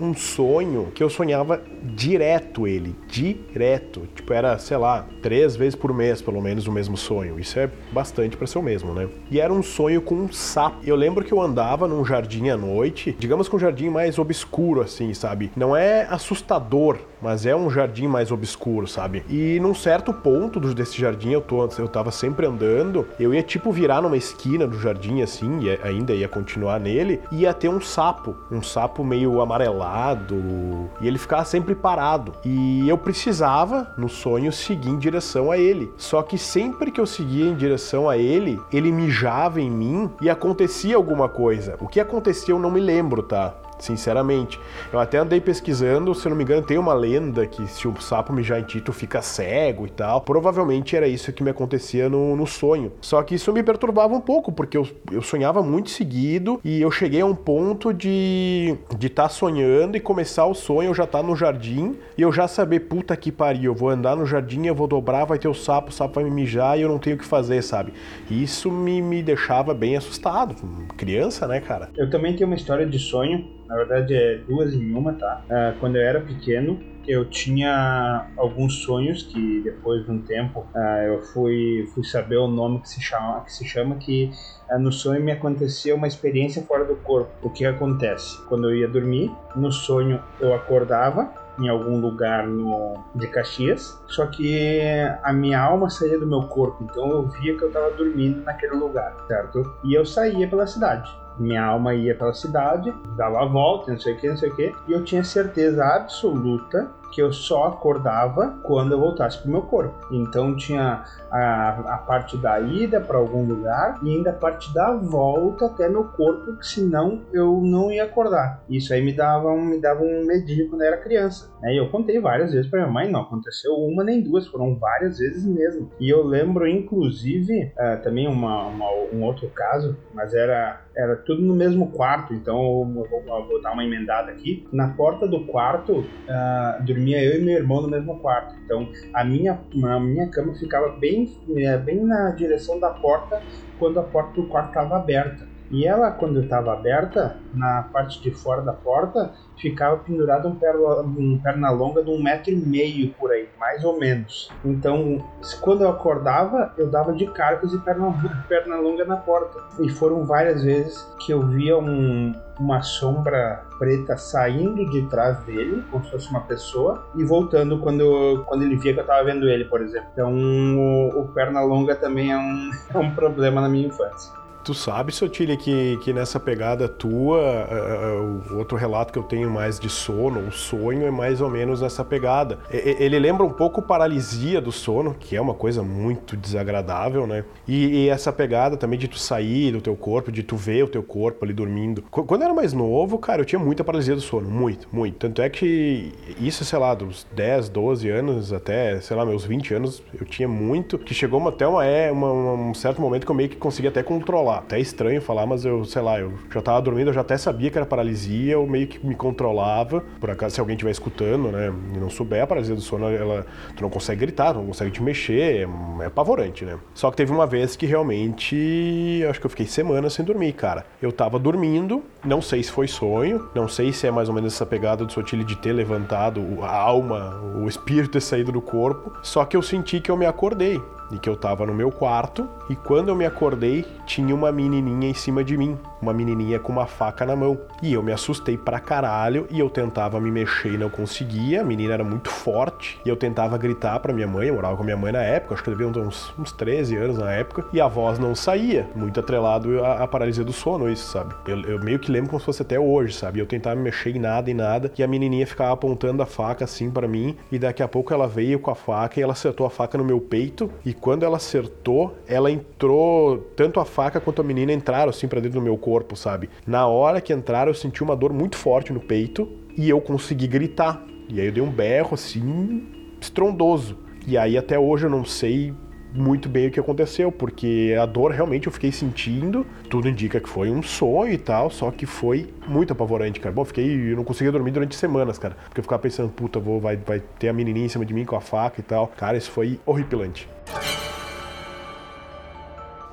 um 0.00 0.14
sonho 0.14 0.88
que 0.94 1.02
eu 1.02 1.10
sonhava 1.10 1.62
direto 1.82 2.66
ele, 2.66 2.96
direto. 3.06 4.08
Tipo, 4.14 4.32
era, 4.32 4.58
sei 4.58 4.76
lá, 4.76 5.06
três 5.22 5.54
vezes 5.54 5.74
por 5.74 5.92
mês, 5.92 6.22
pelo 6.22 6.40
menos, 6.40 6.66
o 6.66 6.72
mesmo 6.72 6.96
sonho. 6.96 7.38
Isso 7.38 7.58
é 7.58 7.68
bastante 7.92 8.36
para 8.36 8.46
ser 8.46 8.58
o 8.58 8.62
mesmo, 8.62 8.94
né? 8.94 9.08
E 9.30 9.38
era 9.38 9.52
um 9.52 9.62
sonho 9.62 10.00
com 10.00 10.14
um 10.14 10.32
sapo. 10.32 10.78
Eu 10.84 10.96
lembro 10.96 11.24
que 11.24 11.32
eu 11.32 11.40
andava 11.40 11.86
num 11.86 12.04
jardim 12.04 12.48
à 12.48 12.56
noite, 12.56 13.14
digamos 13.18 13.48
que 13.48 13.56
um 13.56 13.58
jardim 13.58 13.90
mais 13.90 14.18
obscuro, 14.18 14.80
assim, 14.80 15.12
sabe? 15.12 15.50
Não 15.54 15.76
é 15.76 16.06
assustador, 16.10 16.98
mas 17.20 17.44
é 17.44 17.54
um 17.54 17.68
jardim 17.68 17.97
jardim 17.98 18.06
mais 18.06 18.30
obscuro, 18.30 18.86
sabe? 18.86 19.24
E 19.28 19.58
num 19.60 19.74
certo 19.74 20.12
ponto 20.12 20.60
desse 20.60 20.98
jardim, 20.98 21.30
eu, 21.30 21.40
tô, 21.40 21.68
eu 21.78 21.88
tava 21.88 22.10
sempre 22.10 22.46
andando, 22.46 23.06
eu 23.18 23.34
ia 23.34 23.42
tipo 23.42 23.72
virar 23.72 24.00
numa 24.00 24.16
esquina 24.16 24.66
do 24.66 24.78
jardim 24.78 25.22
assim, 25.22 25.60
e 25.60 25.70
ainda 25.82 26.14
ia 26.14 26.28
continuar 26.28 26.78
nele, 26.78 27.20
e 27.32 27.40
ia 27.40 27.52
ter 27.52 27.68
um 27.68 27.80
sapo, 27.80 28.36
um 28.50 28.62
sapo 28.62 29.02
meio 29.02 29.40
amarelado, 29.40 30.88
e 31.00 31.08
ele 31.08 31.18
ficava 31.18 31.44
sempre 31.44 31.74
parado. 31.74 32.32
E 32.44 32.88
eu 32.88 32.96
precisava, 32.96 33.92
no 33.96 34.08
sonho, 34.08 34.52
seguir 34.52 34.90
em 34.90 34.98
direção 34.98 35.50
a 35.50 35.58
ele. 35.58 35.92
Só 35.96 36.22
que 36.22 36.38
sempre 36.38 36.90
que 36.90 37.00
eu 37.00 37.06
seguia 37.06 37.46
em 37.46 37.54
direção 37.54 38.08
a 38.08 38.16
ele, 38.16 38.60
ele 38.72 38.92
mijava 38.92 39.60
em 39.60 39.70
mim 39.70 40.10
e 40.20 40.30
acontecia 40.30 40.96
alguma 40.96 41.28
coisa. 41.28 41.76
O 41.80 41.88
que 41.88 42.00
acontecia 42.00 42.54
eu 42.54 42.58
não 42.58 42.70
me 42.70 42.80
lembro, 42.80 43.22
tá? 43.22 43.54
Sinceramente. 43.78 44.58
Eu 44.92 44.98
até 44.98 45.18
andei 45.18 45.40
pesquisando, 45.40 46.14
se 46.14 46.26
eu 46.26 46.30
não 46.30 46.36
me 46.36 46.44
engano, 46.44 46.66
tem 46.66 46.78
uma 46.78 46.94
lenda 46.94 47.46
que 47.46 47.66
se 47.66 47.86
o 47.86 48.00
sapo 48.00 48.32
mijar 48.32 48.60
em 48.60 48.64
ti, 48.64 48.82
fica 48.92 49.22
cego 49.22 49.86
e 49.86 49.90
tal. 49.90 50.20
Provavelmente 50.20 50.96
era 50.96 51.06
isso 51.06 51.32
que 51.32 51.42
me 51.42 51.50
acontecia 51.50 52.08
no, 52.08 52.36
no 52.36 52.46
sonho. 52.46 52.92
Só 53.00 53.22
que 53.22 53.34
isso 53.34 53.52
me 53.52 53.62
perturbava 53.62 54.14
um 54.14 54.20
pouco, 54.20 54.50
porque 54.50 54.76
eu, 54.76 54.86
eu 55.12 55.22
sonhava 55.22 55.62
muito 55.62 55.90
seguido 55.90 56.60
e 56.64 56.80
eu 56.80 56.90
cheguei 56.90 57.20
a 57.20 57.26
um 57.26 57.34
ponto 57.34 57.92
de 57.92 58.76
estar 58.84 58.98
de 58.98 59.08
tá 59.08 59.28
sonhando 59.28 59.96
e 59.96 60.00
começar 60.00 60.46
o 60.46 60.54
sonho, 60.54 60.90
eu 60.90 60.94
já 60.94 61.06
tá 61.06 61.22
no 61.22 61.36
jardim 61.36 61.96
e 62.16 62.22
eu 62.22 62.32
já 62.32 62.48
saber, 62.48 62.80
puta 62.80 63.16
que 63.16 63.30
pariu, 63.30 63.72
eu 63.72 63.74
vou 63.74 63.88
andar 63.88 64.16
no 64.16 64.26
jardim, 64.26 64.66
eu 64.66 64.74
vou 64.74 64.86
dobrar, 64.86 65.24
vai 65.24 65.38
ter 65.38 65.48
o 65.48 65.54
sapo, 65.54 65.90
o 65.90 65.92
sapo 65.92 66.14
vai 66.14 66.24
me 66.24 66.30
mijar 66.30 66.78
e 66.78 66.82
eu 66.82 66.88
não 66.88 66.98
tenho 66.98 67.16
o 67.16 67.18
que 67.18 67.24
fazer, 67.24 67.62
sabe? 67.62 67.92
Isso 68.30 68.70
me, 68.70 69.00
me 69.02 69.22
deixava 69.22 69.74
bem 69.74 69.96
assustado. 69.96 70.54
Criança, 70.96 71.46
né, 71.46 71.60
cara? 71.60 71.90
Eu 71.96 72.10
também 72.10 72.34
tenho 72.34 72.48
uma 72.48 72.56
história 72.56 72.86
de 72.86 72.98
sonho 72.98 73.58
na 73.68 73.76
verdade 73.76 74.14
é 74.14 74.38
duas 74.38 74.72
em 74.72 74.94
uma, 74.94 75.12
tá? 75.12 75.44
Uh, 75.44 75.78
quando 75.78 75.96
eu 75.96 76.02
era 76.02 76.20
pequeno, 76.20 76.80
eu 77.06 77.24
tinha 77.26 78.30
alguns 78.36 78.82
sonhos 78.82 79.22
que 79.22 79.60
depois 79.62 80.04
de 80.04 80.10
um 80.10 80.22
tempo 80.22 80.66
uh, 80.74 81.02
eu 81.06 81.22
fui, 81.22 81.86
fui 81.94 82.02
saber 82.02 82.36
o 82.36 82.48
nome 82.48 82.80
que 82.80 82.88
se 82.88 83.00
chama 83.00 83.40
que, 83.42 83.52
se 83.52 83.64
chama, 83.66 83.96
que 83.96 84.30
uh, 84.70 84.78
no 84.78 84.90
sonho 84.90 85.22
me 85.22 85.32
acontecia 85.32 85.94
uma 85.94 86.06
experiência 86.06 86.62
fora 86.62 86.84
do 86.84 86.96
corpo. 86.96 87.30
O 87.42 87.50
que 87.50 87.66
acontece? 87.66 88.42
Quando 88.46 88.70
eu 88.70 88.76
ia 88.76 88.88
dormir, 88.88 89.30
no 89.54 89.70
sonho 89.70 90.22
eu 90.40 90.54
acordava 90.54 91.30
em 91.60 91.68
algum 91.68 92.00
lugar 92.00 92.46
no, 92.46 92.94
de 93.16 93.26
Caxias, 93.26 94.00
só 94.06 94.26
que 94.26 94.80
a 95.24 95.32
minha 95.32 95.60
alma 95.60 95.90
saía 95.90 96.16
do 96.16 96.26
meu 96.26 96.42
corpo, 96.42 96.84
então 96.84 97.10
eu 97.10 97.26
via 97.26 97.56
que 97.56 97.64
eu 97.64 97.68
estava 97.68 97.90
dormindo 97.90 98.44
naquele 98.44 98.76
lugar, 98.76 99.12
certo? 99.26 99.76
E 99.84 99.92
eu 99.92 100.06
saía 100.06 100.46
pela 100.46 100.68
cidade 100.68 101.10
minha 101.38 101.64
alma 101.64 101.94
ia 101.94 102.14
pela 102.14 102.32
cidade, 102.32 102.92
dava 103.16 103.42
a 103.42 103.46
volta, 103.46 103.92
não 103.92 103.98
sei 103.98 104.14
o 104.14 104.16
que, 104.16 104.28
não 104.28 104.36
sei 104.36 104.50
o 104.50 104.56
que, 104.56 104.74
e 104.86 104.92
eu 104.92 105.04
tinha 105.04 105.22
certeza 105.24 105.84
absoluta 105.84 106.90
que 107.12 107.22
eu 107.22 107.32
só 107.32 107.68
acordava 107.68 108.58
quando 108.62 108.92
eu 108.92 109.00
voltasse 109.00 109.38
pro 109.38 109.50
meu 109.50 109.62
corpo. 109.62 109.94
Então 110.12 110.56
tinha 110.56 111.04
a, 111.30 111.94
a 111.94 111.98
parte 111.98 112.36
da 112.36 112.60
ida 112.60 113.00
para 113.00 113.18
algum 113.18 113.44
lugar 113.44 113.98
e 114.02 114.10
ainda 114.10 114.30
a 114.30 114.34
parte 114.34 114.72
da 114.74 114.92
volta 114.92 115.66
até 115.66 115.88
meu 115.88 116.04
corpo, 116.04 116.56
que 116.56 116.66
senão 116.66 117.22
eu 117.32 117.60
não 117.62 117.90
ia 117.90 118.04
acordar. 118.04 118.62
Isso 118.68 118.92
aí 118.92 119.02
me 119.02 119.12
dava 119.12 119.50
um, 119.50 119.64
me 119.64 119.80
dava 119.80 120.02
um 120.02 120.24
medinho 120.24 120.68
quando 120.68 120.82
eu 120.82 120.88
era 120.88 120.96
criança. 120.98 121.50
Né? 121.60 121.74
E 121.74 121.76
eu 121.78 121.88
contei 121.88 122.20
várias 122.20 122.52
vezes 122.52 122.70
para 122.70 122.80
minha 122.80 122.92
mãe, 122.92 123.10
não 123.10 123.22
aconteceu 123.22 123.74
uma 123.74 124.04
nem 124.04 124.22
duas, 124.22 124.46
foram 124.46 124.76
várias 124.76 125.18
vezes 125.18 125.44
mesmo. 125.44 125.90
E 125.98 126.08
eu 126.08 126.22
lembro, 126.22 126.66
inclusive, 126.66 127.72
uh, 127.76 128.02
também 128.02 128.28
uma, 128.28 128.66
uma, 128.66 128.90
um 129.12 129.22
outro 129.24 129.48
caso, 129.48 129.96
mas 130.14 130.34
era, 130.34 130.82
era 130.98 131.14
tudo 131.14 131.40
no 131.40 131.54
mesmo 131.54 131.92
quarto, 131.92 132.34
então 132.34 132.56
eu 132.56 133.06
vou, 133.08 133.22
eu 133.24 133.46
vou 133.46 133.62
dar 133.62 133.72
uma 133.72 133.84
emendada 133.84 134.32
aqui. 134.32 134.66
Na 134.72 134.88
porta 134.88 135.28
do 135.28 135.46
quarto, 135.46 136.00
uh, 136.00 136.84
dormia 136.84 137.22
eu 137.22 137.40
e 137.40 137.44
meu 137.44 137.54
irmão 137.56 137.80
no 137.80 137.88
mesmo 137.88 138.18
quarto. 138.18 138.56
Então 138.64 138.88
a 139.14 139.24
minha, 139.24 139.52
a 139.84 140.00
minha 140.00 140.28
cama 140.28 140.54
ficava 140.56 140.88
bem, 140.98 141.32
é, 141.56 141.78
bem 141.78 142.04
na 142.04 142.32
direção 142.32 142.80
da 142.80 142.90
porta 142.90 143.40
quando 143.78 144.00
a 144.00 144.02
porta 144.02 144.40
do 144.40 144.48
quarto 144.48 144.70
estava 144.70 144.96
aberta. 144.96 145.46
E 145.70 145.86
ela, 145.86 146.10
quando 146.10 146.40
estava 146.40 146.72
aberta, 146.72 147.36
na 147.52 147.82
parte 147.82 148.22
de 148.22 148.30
fora 148.30 148.62
da 148.62 148.72
porta, 148.72 149.32
ficava 149.56 149.98
pendurado 149.98 150.48
um 150.48 150.54
perna, 150.54 151.00
um 151.02 151.38
perna 151.42 151.70
longa 151.70 152.02
de 152.02 152.10
um 152.10 152.22
metro 152.22 152.50
e 152.50 152.56
meio 152.56 153.12
por 153.14 153.30
aí, 153.30 153.48
mais 153.58 153.84
ou 153.84 153.98
menos. 153.98 154.50
Então, 154.64 155.24
quando 155.60 155.82
eu 155.82 155.90
acordava, 155.90 156.72
eu 156.78 156.88
dava 156.90 157.12
de 157.12 157.26
cargas 157.26 157.72
e 157.72 157.78
perna, 157.78 158.14
perna 158.48 158.76
longa 158.76 159.04
na 159.04 159.16
porta. 159.16 159.58
E 159.80 159.88
foram 159.90 160.24
várias 160.24 160.62
vezes 160.62 161.06
que 161.24 161.32
eu 161.32 161.46
via 161.46 161.76
um, 161.76 162.32
uma 162.58 162.80
sombra 162.82 163.64
preta 163.78 164.16
saindo 164.16 164.88
de 164.90 165.02
trás 165.08 165.38
dele, 165.44 165.84
como 165.90 166.04
se 166.04 166.10
fosse 166.10 166.30
uma 166.30 166.40
pessoa, 166.40 167.06
e 167.14 167.24
voltando 167.24 167.78
quando, 167.80 168.44
quando 168.46 168.62
ele 168.64 168.76
via 168.76 168.92
que 168.92 169.00
eu 169.00 169.02
estava 169.02 169.24
vendo 169.24 169.48
ele, 169.48 169.64
por 169.64 169.82
exemplo. 169.82 170.08
Então, 170.12 170.32
o, 170.34 171.20
o 171.20 171.28
perna 171.28 171.60
longa 171.60 171.94
também 171.94 172.32
é 172.32 172.38
um, 172.38 172.70
é 172.94 172.98
um 172.98 173.14
problema 173.14 173.60
na 173.60 173.68
minha 173.68 173.88
infância. 173.88 174.37
Tu 174.64 174.74
sabe, 174.74 175.12
Sotile, 175.12 175.56
que, 175.56 175.96
que 176.02 176.12
nessa 176.12 176.38
pegada 176.38 176.88
tua, 176.88 177.38
uh, 177.38 178.52
o 178.52 178.58
outro 178.58 178.76
relato 178.76 179.12
que 179.12 179.18
eu 179.18 179.22
tenho 179.22 179.48
mais 179.48 179.78
de 179.80 179.88
sono, 179.88 180.40
o 180.40 180.52
sonho 180.52 181.06
é 181.06 181.10
mais 181.10 181.40
ou 181.40 181.48
menos 181.48 181.80
nessa 181.80 182.04
pegada. 182.04 182.58
Ele 182.70 183.18
lembra 183.18 183.46
um 183.46 183.52
pouco 183.52 183.80
paralisia 183.80 184.60
do 184.60 184.70
sono, 184.70 185.14
que 185.18 185.36
é 185.36 185.40
uma 185.40 185.54
coisa 185.54 185.82
muito 185.82 186.36
desagradável, 186.36 187.26
né? 187.26 187.44
E, 187.66 188.04
e, 188.04 188.08
essa 188.08 188.32
pegada 188.32 188.76
também 188.76 188.98
de 188.98 189.08
tu 189.08 189.18
sair 189.18 189.72
do 189.72 189.80
teu 189.80 189.96
corpo, 189.96 190.30
de 190.30 190.42
tu 190.42 190.56
ver 190.56 190.84
o 190.84 190.88
teu 190.88 191.02
corpo 191.02 191.44
ali 191.44 191.54
dormindo. 191.54 192.02
Quando 192.10 192.42
eu 192.42 192.46
era 192.46 192.54
mais 192.54 192.72
novo, 192.72 193.18
cara, 193.18 193.40
eu 193.40 193.46
tinha 193.46 193.58
muita 193.58 193.82
paralisia 193.82 194.14
do 194.14 194.20
sono, 194.20 194.50
muito, 194.50 194.86
muito. 194.92 195.16
Tanto 195.16 195.40
é 195.40 195.48
que 195.48 196.12
isso, 196.38 196.64
sei 196.64 196.78
lá, 196.78 196.94
dos 196.94 197.26
10, 197.32 197.68
12 197.70 198.08
anos 198.10 198.52
até, 198.52 199.00
sei 199.00 199.16
lá, 199.16 199.24
meus 199.24 199.44
20 199.44 199.74
anos, 199.74 200.02
eu 200.18 200.26
tinha 200.26 200.48
muito, 200.48 200.98
que 200.98 201.14
chegou 201.14 201.46
até 201.48 201.66
uma, 201.66 201.84
é, 201.84 202.10
uma, 202.10 202.30
um 202.30 202.74
certo 202.74 203.00
momento 203.00 203.24
que 203.24 203.30
eu 203.30 203.36
meio 203.36 203.48
que 203.48 203.56
conseguia 203.56 203.90
até 203.90 204.02
controlar 204.02 204.47
até 204.50 204.78
estranho 204.80 205.20
falar, 205.20 205.46
mas 205.46 205.64
eu, 205.64 205.84
sei 205.84 206.02
lá, 206.02 206.18
eu 206.18 206.32
já 206.52 206.60
tava 206.60 206.80
dormindo, 206.80 207.08
eu 207.08 207.14
já 207.14 207.20
até 207.20 207.36
sabia 207.36 207.70
que 207.70 207.78
era 207.78 207.86
paralisia, 207.86 208.54
eu 208.54 208.66
meio 208.66 208.86
que 208.86 209.04
me 209.04 209.14
controlava. 209.14 210.02
Por 210.20 210.30
acaso, 210.30 210.54
se 210.54 210.60
alguém 210.60 210.74
estiver 210.74 210.90
escutando, 210.90 211.50
né, 211.50 211.72
e 211.94 211.98
não 211.98 212.10
souber, 212.10 212.42
a 212.42 212.46
paralisia 212.46 212.74
do 212.74 212.80
sono, 212.80 213.08
ela, 213.08 213.46
tu 213.76 213.82
não 213.82 213.90
consegue 213.90 214.20
gritar, 214.20 214.52
tu 214.52 214.58
não 214.58 214.66
consegue 214.66 214.90
te 214.90 215.02
mexer, 215.02 215.68
é, 215.68 216.02
é 216.02 216.06
apavorante, 216.06 216.64
né? 216.64 216.78
Só 216.94 217.10
que 217.10 217.16
teve 217.16 217.32
uma 217.32 217.46
vez 217.46 217.76
que 217.76 217.86
realmente, 217.86 219.24
acho 219.28 219.40
que 219.40 219.46
eu 219.46 219.50
fiquei 219.50 219.66
semanas 219.66 220.12
sem 220.14 220.24
dormir, 220.24 220.52
cara. 220.52 220.84
Eu 221.00 221.12
tava 221.12 221.38
dormindo, 221.38 222.02
não 222.24 222.40
sei 222.40 222.62
se 222.62 222.70
foi 222.70 222.88
sonho, 222.88 223.48
não 223.54 223.68
sei 223.68 223.92
se 223.92 224.06
é 224.06 224.10
mais 224.10 224.28
ou 224.28 224.34
menos 224.34 224.54
essa 224.54 224.66
pegada 224.66 225.04
do 225.04 225.12
Sotile 225.12 225.44
de 225.44 225.56
ter 225.56 225.72
levantado 225.72 226.42
a 226.62 226.76
alma, 226.76 227.40
o 227.56 227.68
espírito 227.68 228.12
ter 228.12 228.20
saído 228.20 228.52
do 228.52 228.60
corpo, 228.60 229.12
só 229.22 229.44
que 229.44 229.56
eu 229.56 229.62
senti 229.62 230.00
que 230.00 230.10
eu 230.10 230.16
me 230.16 230.26
acordei 230.26 230.80
e 231.10 231.18
que 231.18 231.28
eu 231.28 231.36
tava 231.36 231.64
no 231.66 231.74
meu 231.74 231.90
quarto 231.90 232.48
e 232.68 232.76
quando 232.76 233.08
eu 233.08 233.14
me 233.14 233.24
acordei 233.24 233.84
tinha 234.06 234.34
uma 234.34 234.52
menininha 234.52 235.08
em 235.08 235.14
cima 235.14 235.42
de 235.42 235.56
mim, 235.56 235.78
uma 236.00 236.12
menininha 236.12 236.58
com 236.58 236.72
uma 236.72 236.86
faca 236.86 237.24
na 237.24 237.36
mão. 237.36 237.58
E 237.82 237.92
eu 237.92 238.02
me 238.02 238.12
assustei 238.12 238.56
pra 238.56 238.80
caralho 238.80 239.46
e 239.50 239.58
eu 239.58 239.70
tentava 239.70 240.20
me 240.20 240.30
mexer 240.30 240.74
e 240.74 240.78
não 240.78 240.90
conseguia, 240.90 241.60
a 241.60 241.64
menina 241.64 241.94
era 241.94 242.04
muito 242.04 242.30
forte 242.30 242.98
e 243.04 243.08
eu 243.08 243.16
tentava 243.16 243.56
gritar 243.58 243.98
pra 244.00 244.12
minha 244.12 244.26
mãe, 244.26 244.48
eu 244.48 244.54
morava 244.54 244.76
com 244.76 244.82
a 244.82 244.84
minha 244.84 244.96
mãe 244.96 245.12
na 245.12 245.22
época, 245.22 245.54
acho 245.54 245.62
que 245.62 245.70
eu 245.70 245.76
devia 245.76 246.02
uns, 246.02 246.32
uns 246.38 246.52
13 246.52 246.96
anos 246.96 247.18
na 247.18 247.32
época, 247.32 247.64
e 247.72 247.80
a 247.80 247.88
voz 247.88 248.18
não 248.18 248.34
saía, 248.34 248.88
muito 248.94 249.18
atrelado 249.20 249.84
à, 249.84 250.02
à 250.02 250.08
paralisia 250.08 250.44
do 250.44 250.52
sono, 250.52 250.90
isso, 250.90 251.12
sabe? 251.12 251.34
Eu, 251.46 251.60
eu, 251.62 251.78
meio 251.82 251.98
que 251.98 252.10
lembro 252.10 252.30
como 252.30 252.40
se 252.40 252.46
fosse 252.46 252.62
até 252.62 252.78
hoje, 252.78 253.14
sabe? 253.14 253.38
Eu 253.40 253.46
tentava 253.46 253.76
me 253.76 253.82
mexer 253.82 254.14
em 254.14 254.18
nada, 254.18 254.50
em 254.50 254.54
nada, 254.54 254.92
e 254.98 255.02
a 255.02 255.08
menininha 255.08 255.46
ficava 255.46 255.72
apontando 255.72 256.22
a 256.22 256.26
faca 256.26 256.64
assim 256.64 256.90
para 256.90 257.08
mim, 257.08 257.36
e 257.50 257.58
daqui 257.58 257.82
a 257.82 257.88
pouco 257.88 258.12
ela 258.12 258.26
veio 258.26 258.58
com 258.58 258.70
a 258.70 258.74
faca 258.74 259.18
e 259.18 259.22
ela 259.22 259.32
acertou 259.32 259.66
a 259.66 259.70
faca 259.70 259.96
no 259.96 260.04
meu 260.04 260.20
peito 260.20 260.70
e 260.84 260.92
quando 260.92 261.24
ela 261.24 261.36
acertou, 261.36 262.16
ela 262.26 262.50
entrou, 262.50 263.38
tanto 263.56 263.80
a 263.80 263.84
faca 263.84 264.20
quanto 264.20 264.40
a 264.40 264.44
menina 264.44 264.72
entraram 264.72 265.10
assim 265.10 265.28
para 265.28 265.40
dentro 265.40 265.60
do 265.60 265.64
meu 265.64 265.76
corpo, 265.76 265.87
sabe? 266.16 266.48
Na 266.66 266.86
hora 266.86 267.20
que 267.20 267.32
entraram, 267.32 267.70
eu 267.70 267.74
senti 267.74 268.02
uma 268.02 268.16
dor 268.16 268.32
muito 268.32 268.56
forte 268.56 268.92
no 268.92 269.00
peito 269.00 269.48
e 269.76 269.88
eu 269.88 270.00
consegui 270.00 270.46
gritar. 270.46 271.02
E 271.28 271.40
aí 271.40 271.46
eu 271.46 271.52
dei 271.52 271.62
um 271.62 271.70
berro 271.70 272.14
assim, 272.14 272.86
estrondoso. 273.20 273.98
E 274.26 274.36
aí 274.36 274.56
até 274.56 274.78
hoje 274.78 275.06
eu 275.06 275.10
não 275.10 275.24
sei 275.24 275.74
muito 276.12 276.48
bem 276.48 276.68
o 276.68 276.70
que 276.70 276.80
aconteceu, 276.80 277.30
porque 277.30 277.94
a 278.00 278.06
dor 278.06 278.30
realmente 278.30 278.66
eu 278.66 278.72
fiquei 278.72 278.90
sentindo, 278.90 279.66
tudo 279.90 280.08
indica 280.08 280.40
que 280.40 280.48
foi 280.48 280.70
um 280.70 280.82
sonho 280.82 281.32
e 281.32 281.38
tal, 281.38 281.70
só 281.70 281.90
que 281.90 282.06
foi 282.06 282.48
muito 282.66 282.92
apavorante, 282.92 283.40
cara. 283.40 283.54
Bom, 283.54 283.64
fiquei, 283.64 284.12
eu 284.12 284.16
não 284.16 284.24
conseguia 284.24 284.50
dormir 284.50 284.70
durante 284.70 284.96
semanas, 284.96 285.38
cara, 285.38 285.56
porque 285.66 285.80
eu 285.80 285.84
ficava 285.84 286.00
pensando, 286.00 286.30
puta, 286.30 286.58
vou, 286.58 286.80
vai, 286.80 286.96
vai 286.96 287.20
ter 287.38 287.48
a 287.48 287.52
menininha 287.52 287.86
em 287.86 287.90
cima 287.90 288.04
de 288.04 288.14
mim 288.14 288.24
com 288.24 288.36
a 288.36 288.40
faca 288.40 288.80
e 288.80 288.82
tal. 288.82 289.06
Cara, 289.08 289.36
isso 289.36 289.50
foi 289.50 289.78
horripilante. 289.84 290.48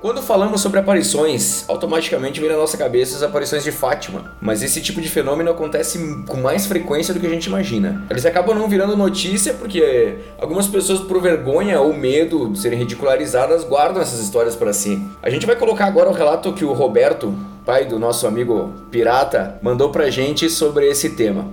Quando 0.00 0.20
falamos 0.20 0.60
sobre 0.60 0.78
aparições, 0.78 1.64
automaticamente 1.68 2.38
vem 2.38 2.50
na 2.50 2.56
nossa 2.56 2.76
cabeça 2.76 3.16
as 3.16 3.22
aparições 3.22 3.64
de 3.64 3.72
Fátima, 3.72 4.32
mas 4.40 4.62
esse 4.62 4.80
tipo 4.82 5.00
de 5.00 5.08
fenômeno 5.08 5.50
acontece 5.50 5.98
com 6.28 6.36
mais 6.36 6.66
frequência 6.66 7.14
do 7.14 7.18
que 7.18 7.26
a 7.26 7.30
gente 7.30 7.46
imagina. 7.46 8.04
Eles 8.10 8.26
acabam 8.26 8.54
não 8.54 8.68
virando 8.68 8.94
notícia 8.94 9.54
porque 9.54 10.18
algumas 10.38 10.66
pessoas, 10.66 11.00
por 11.00 11.20
vergonha 11.22 11.80
ou 11.80 11.94
medo 11.94 12.50
de 12.50 12.58
serem 12.58 12.78
ridicularizadas, 12.78 13.64
guardam 13.64 14.02
essas 14.02 14.20
histórias 14.20 14.54
para 14.54 14.72
si. 14.74 15.02
A 15.22 15.30
gente 15.30 15.46
vai 15.46 15.56
colocar 15.56 15.86
agora 15.86 16.10
o 16.10 16.12
relato 16.12 16.52
que 16.52 16.64
o 16.64 16.74
Roberto, 16.74 17.34
pai 17.64 17.86
do 17.86 17.98
nosso 17.98 18.26
amigo 18.26 18.74
pirata, 18.90 19.58
mandou 19.62 19.88
pra 19.90 20.10
gente 20.10 20.50
sobre 20.50 20.86
esse 20.90 21.10
tema. 21.16 21.48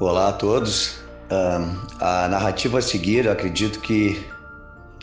Olá 0.00 0.28
a 0.28 0.32
todos. 0.32 1.04
a 2.00 2.28
narrativa 2.28 2.78
a 2.78 2.82
seguir, 2.82 3.28
acredito 3.28 3.80
que, 3.80 4.24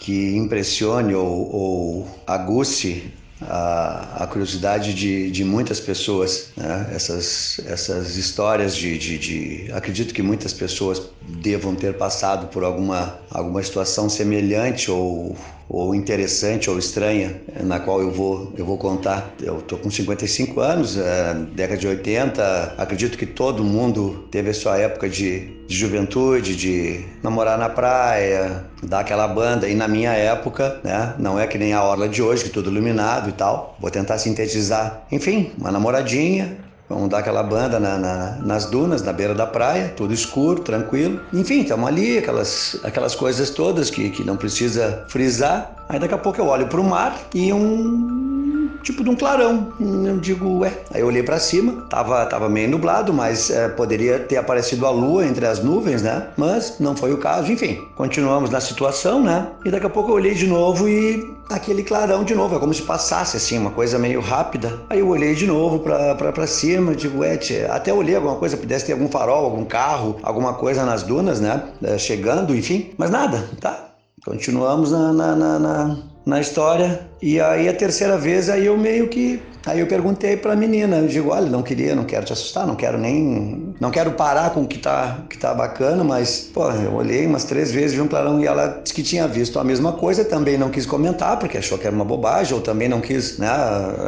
que 0.01 0.35
impressione 0.35 1.13
ou, 1.13 1.55
ou 1.55 2.07
aguce 2.25 3.03
a, 3.39 4.23
a 4.23 4.27
curiosidade 4.27 4.95
de, 4.95 5.29
de 5.29 5.45
muitas 5.45 5.79
pessoas. 5.79 6.49
Né? 6.57 6.89
Essas, 6.91 7.61
essas 7.67 8.17
histórias 8.17 8.75
de, 8.75 8.97
de, 8.97 9.17
de, 9.19 9.71
Acredito 9.71 10.11
que 10.11 10.23
muitas 10.23 10.53
pessoas 10.53 11.03
devam 11.21 11.75
ter 11.75 11.97
passado 11.97 12.47
por 12.47 12.63
alguma, 12.63 13.19
alguma 13.29 13.61
situação 13.61 14.09
semelhante 14.09 14.89
ou 14.89 15.37
ou 15.73 15.95
interessante 15.95 16.69
ou 16.69 16.77
estranha 16.77 17.41
na 17.63 17.79
qual 17.79 18.01
eu 18.01 18.11
vou 18.11 18.51
eu 18.57 18.65
vou 18.65 18.77
contar. 18.77 19.33
Eu 19.41 19.61
tô 19.61 19.77
com 19.77 19.89
55 19.89 20.59
anos, 20.59 20.97
é, 20.97 21.33
década 21.53 21.79
de 21.79 21.87
80, 21.87 22.75
acredito 22.77 23.17
que 23.17 23.25
todo 23.25 23.63
mundo 23.63 24.27
teve 24.29 24.49
a 24.49 24.53
sua 24.53 24.77
época 24.77 25.07
de, 25.07 25.47
de 25.65 25.75
juventude, 25.75 26.57
de 26.57 27.05
namorar 27.23 27.57
na 27.57 27.69
praia, 27.69 28.65
dar 28.83 28.99
aquela 28.99 29.27
banda. 29.29 29.69
E 29.69 29.73
na 29.73 29.87
minha 29.87 30.11
época, 30.11 30.81
né, 30.83 31.15
não 31.17 31.39
é 31.39 31.47
que 31.47 31.57
nem 31.57 31.71
a 31.71 31.81
orla 31.81 32.09
de 32.09 32.21
hoje, 32.21 32.43
que 32.43 32.49
tudo 32.49 32.69
iluminado 32.69 33.29
e 33.29 33.33
tal. 33.33 33.77
Vou 33.79 33.89
tentar 33.89 34.17
sintetizar. 34.17 35.05
Enfim, 35.09 35.51
uma 35.57 35.71
namoradinha, 35.71 36.57
Vamos 36.91 37.09
dar 37.09 37.19
aquela 37.19 37.41
banda 37.41 37.79
na, 37.79 37.97
na, 37.97 38.37
nas 38.41 38.65
dunas, 38.65 39.01
na 39.01 39.13
beira 39.13 39.33
da 39.33 39.47
praia, 39.47 39.93
tudo 39.95 40.13
escuro, 40.13 40.61
tranquilo. 40.61 41.21
Enfim, 41.31 41.61
estamos 41.61 41.87
ali, 41.87 42.17
aquelas, 42.17 42.77
aquelas 42.83 43.15
coisas 43.15 43.49
todas 43.49 43.89
que, 43.89 44.09
que 44.09 44.25
não 44.25 44.35
precisa 44.35 45.05
frisar. 45.07 45.71
Aí 45.87 45.99
daqui 45.99 46.13
a 46.13 46.17
pouco 46.17 46.41
eu 46.41 46.47
olho 46.47 46.67
para 46.67 46.81
o 46.81 46.83
mar 46.83 47.17
e 47.33 47.53
um 47.53 48.60
tipo 48.81 49.03
de 49.03 49.09
um 49.09 49.15
clarão. 49.15 49.73
Eu 49.79 50.17
digo, 50.17 50.59
ué. 50.59 50.83
Aí 50.93 51.01
eu 51.01 51.07
olhei 51.07 51.23
para 51.23 51.39
cima, 51.39 51.85
tava, 51.89 52.25
tava 52.25 52.49
meio 52.49 52.69
nublado, 52.69 53.13
mas 53.13 53.49
é, 53.49 53.67
poderia 53.69 54.19
ter 54.19 54.37
aparecido 54.37 54.85
a 54.85 54.89
lua 54.89 55.25
entre 55.25 55.45
as 55.45 55.63
nuvens, 55.63 56.01
né? 56.01 56.27
Mas 56.37 56.79
não 56.79 56.95
foi 56.95 57.13
o 57.13 57.17
caso. 57.17 57.51
Enfim, 57.51 57.79
continuamos 57.95 58.49
na 58.49 58.59
situação, 58.59 59.23
né? 59.23 59.47
E 59.65 59.71
daqui 59.71 59.85
a 59.85 59.89
pouco 59.89 60.11
eu 60.11 60.15
olhei 60.15 60.33
de 60.33 60.47
novo 60.47 60.87
e 60.87 61.23
aquele 61.49 61.83
clarão 61.83 62.23
de 62.23 62.33
novo. 62.33 62.55
É 62.55 62.59
como 62.59 62.73
se 62.73 62.81
passasse 62.81 63.37
assim, 63.37 63.57
uma 63.57 63.71
coisa 63.71 63.99
meio 63.99 64.21
rápida. 64.21 64.81
Aí 64.89 64.99
eu 64.99 65.07
olhei 65.07 65.35
de 65.35 65.47
novo 65.47 65.79
para 65.79 66.47
cima, 66.47 66.95
digo, 66.95 67.19
ué, 67.19 67.37
tia, 67.37 67.71
até 67.71 67.93
olhei 67.93 68.15
alguma 68.15 68.35
coisa, 68.35 68.57
pudesse 68.57 68.85
ter 68.85 68.93
algum 68.93 69.07
farol, 69.07 69.45
algum 69.45 69.65
carro, 69.65 70.17
alguma 70.23 70.53
coisa 70.53 70.85
nas 70.85 71.03
dunas, 71.03 71.39
né? 71.39 71.63
É, 71.83 71.97
chegando, 71.97 72.55
enfim. 72.55 72.91
Mas 72.97 73.09
nada, 73.09 73.49
tá? 73.59 73.91
Continuamos 74.23 74.91
na, 74.91 75.11
na, 75.11 75.35
na, 75.35 75.59
na, 75.59 75.97
na 76.25 76.39
história. 76.39 77.01
E 77.21 77.39
aí 77.39 77.67
a 77.67 77.73
terceira 77.73 78.17
vez 78.17 78.49
aí 78.49 78.65
eu 78.65 78.77
meio 78.77 79.07
que 79.07 79.41
Aí 79.65 79.79
eu 79.79 79.87
perguntei 79.87 80.35
para 80.35 80.53
a 80.53 80.55
menina, 80.55 80.97
eu 80.97 81.07
digo, 81.07 81.29
olha, 81.29 81.45
não 81.45 81.61
queria, 81.61 81.95
não 81.95 82.03
quero 82.03 82.25
te 82.25 82.33
assustar, 82.33 82.65
não 82.65 82.75
quero 82.75 82.97
nem, 82.97 83.75
não 83.79 83.91
quero 83.91 84.11
parar 84.11 84.49
com 84.51 84.61
o 84.63 84.67
que 84.67 84.79
tá, 84.79 85.19
que 85.29 85.37
tá 85.37 85.53
bacana, 85.53 86.03
mas, 86.03 86.49
pô, 86.51 86.69
eu 86.71 86.93
olhei 86.93 87.27
umas 87.27 87.43
três 87.43 87.71
vezes, 87.71 87.93
vi 87.93 88.01
um 88.01 88.07
clarão 88.07 88.41
e 88.41 88.47
ela 88.47 88.81
disse 88.81 88.93
que 88.93 89.03
tinha 89.03 89.27
visto 89.27 89.59
a 89.59 89.63
mesma 89.63 89.93
coisa, 89.93 90.25
também 90.25 90.57
não 90.57 90.69
quis 90.69 90.85
comentar, 90.85 91.37
porque 91.37 91.57
achou 91.57 91.77
que 91.77 91.85
era 91.85 91.95
uma 91.95 92.03
bobagem, 92.03 92.55
ou 92.55 92.61
também 92.61 92.89
não 92.89 92.99
quis, 92.99 93.37
né, 93.37 93.49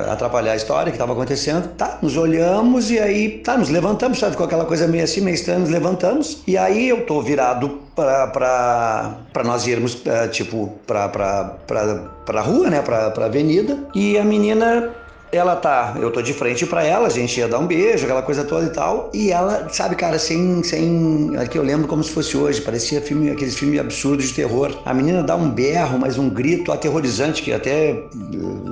atrapalhar 0.10 0.54
a 0.54 0.56
história 0.56 0.92
que 0.92 0.96
estava 0.96 1.14
acontecendo. 1.14 1.68
Tá, 1.76 2.00
nos 2.02 2.18
olhamos 2.18 2.90
e 2.90 3.00
aí, 3.00 3.40
tá, 3.40 3.56
nos 3.56 3.70
levantamos, 3.70 4.20
sabe, 4.20 4.32
ficou 4.32 4.48
aquela 4.48 4.66
coisa 4.66 4.88
meio 4.88 5.04
assim, 5.04 5.22
meio 5.22 5.36
estranha, 5.36 5.60
nos 5.60 5.70
levantamos, 5.70 6.42
e 6.48 6.58
aí 6.58 6.90
eu 6.90 7.06
tô 7.06 7.22
virado 7.22 7.80
para 7.96 9.44
nós 9.44 9.68
irmos, 9.68 10.02
é, 10.06 10.28
tipo, 10.28 10.74
para 10.88 11.08
pra 11.10 12.42
rua, 12.42 12.72
né, 12.72 12.82
pra, 12.82 13.12
pra 13.12 13.26
avenida, 13.26 13.78
e 13.94 14.18
a 14.18 14.24
menina 14.24 14.92
ela 15.36 15.56
tá, 15.56 15.96
eu 16.00 16.12
tô 16.12 16.22
de 16.22 16.34
frente 16.34 16.66
para 16.66 16.84
ela, 16.84 17.08
a 17.08 17.10
gente 17.10 17.40
ia 17.40 17.48
dar 17.48 17.60
um 17.60 17.68
beijo, 17.68 18.06
aquela 18.06 18.22
coisa 18.22 18.44
toda 18.44 18.66
e 18.66 18.70
tal, 18.70 19.10
e 19.14 19.32
ela, 19.32 19.68
sabe, 19.70 19.96
cara, 19.96 20.20
sem, 20.20 20.64
sem, 20.64 21.36
aqui 21.38 21.58
eu 21.58 21.64
lembro 21.64 21.88
como 21.88 22.04
se 22.04 22.12
fosse 22.12 22.38
hoje, 22.38 22.62
parecia 22.62 23.02
filme, 23.02 23.30
aqueles 23.30 23.56
filmes 23.56 23.80
absurdos 23.80 24.28
de 24.28 24.34
terror. 24.34 24.72
A 24.86 24.94
menina 24.94 25.24
dá 25.24 25.36
um 25.36 25.50
berro, 25.50 25.98
mas 26.00 26.18
um 26.18 26.30
grito 26.30 26.72
aterrorizante 26.72 27.42
que 27.42 27.52
até 27.52 28.04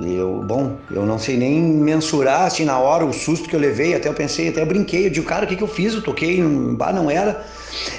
eu, 0.02 0.42
bom, 0.46 0.76
eu 0.90 1.04
não 1.04 1.18
sei 1.18 1.36
nem 1.36 1.60
mensurar 1.60 2.42
assim 2.42 2.64
na 2.64 2.78
hora 2.78 3.04
o 3.04 3.12
susto 3.12 3.48
que 3.48 3.56
eu 3.56 3.60
levei, 3.60 3.94
até 3.94 4.08
eu 4.08 4.14
pensei, 4.14 4.48
até 4.48 4.62
eu 4.62 4.66
brinquei, 4.66 5.06
eu 5.06 5.10
digo, 5.10 5.26
cara, 5.26 5.44
o 5.44 5.48
que 5.48 5.56
que 5.56 5.62
eu 5.62 5.68
fiz? 5.68 5.94
Eu 5.94 6.02
toquei, 6.02 6.42
bah, 6.76 6.92
não 6.92 7.10
era. 7.10 7.44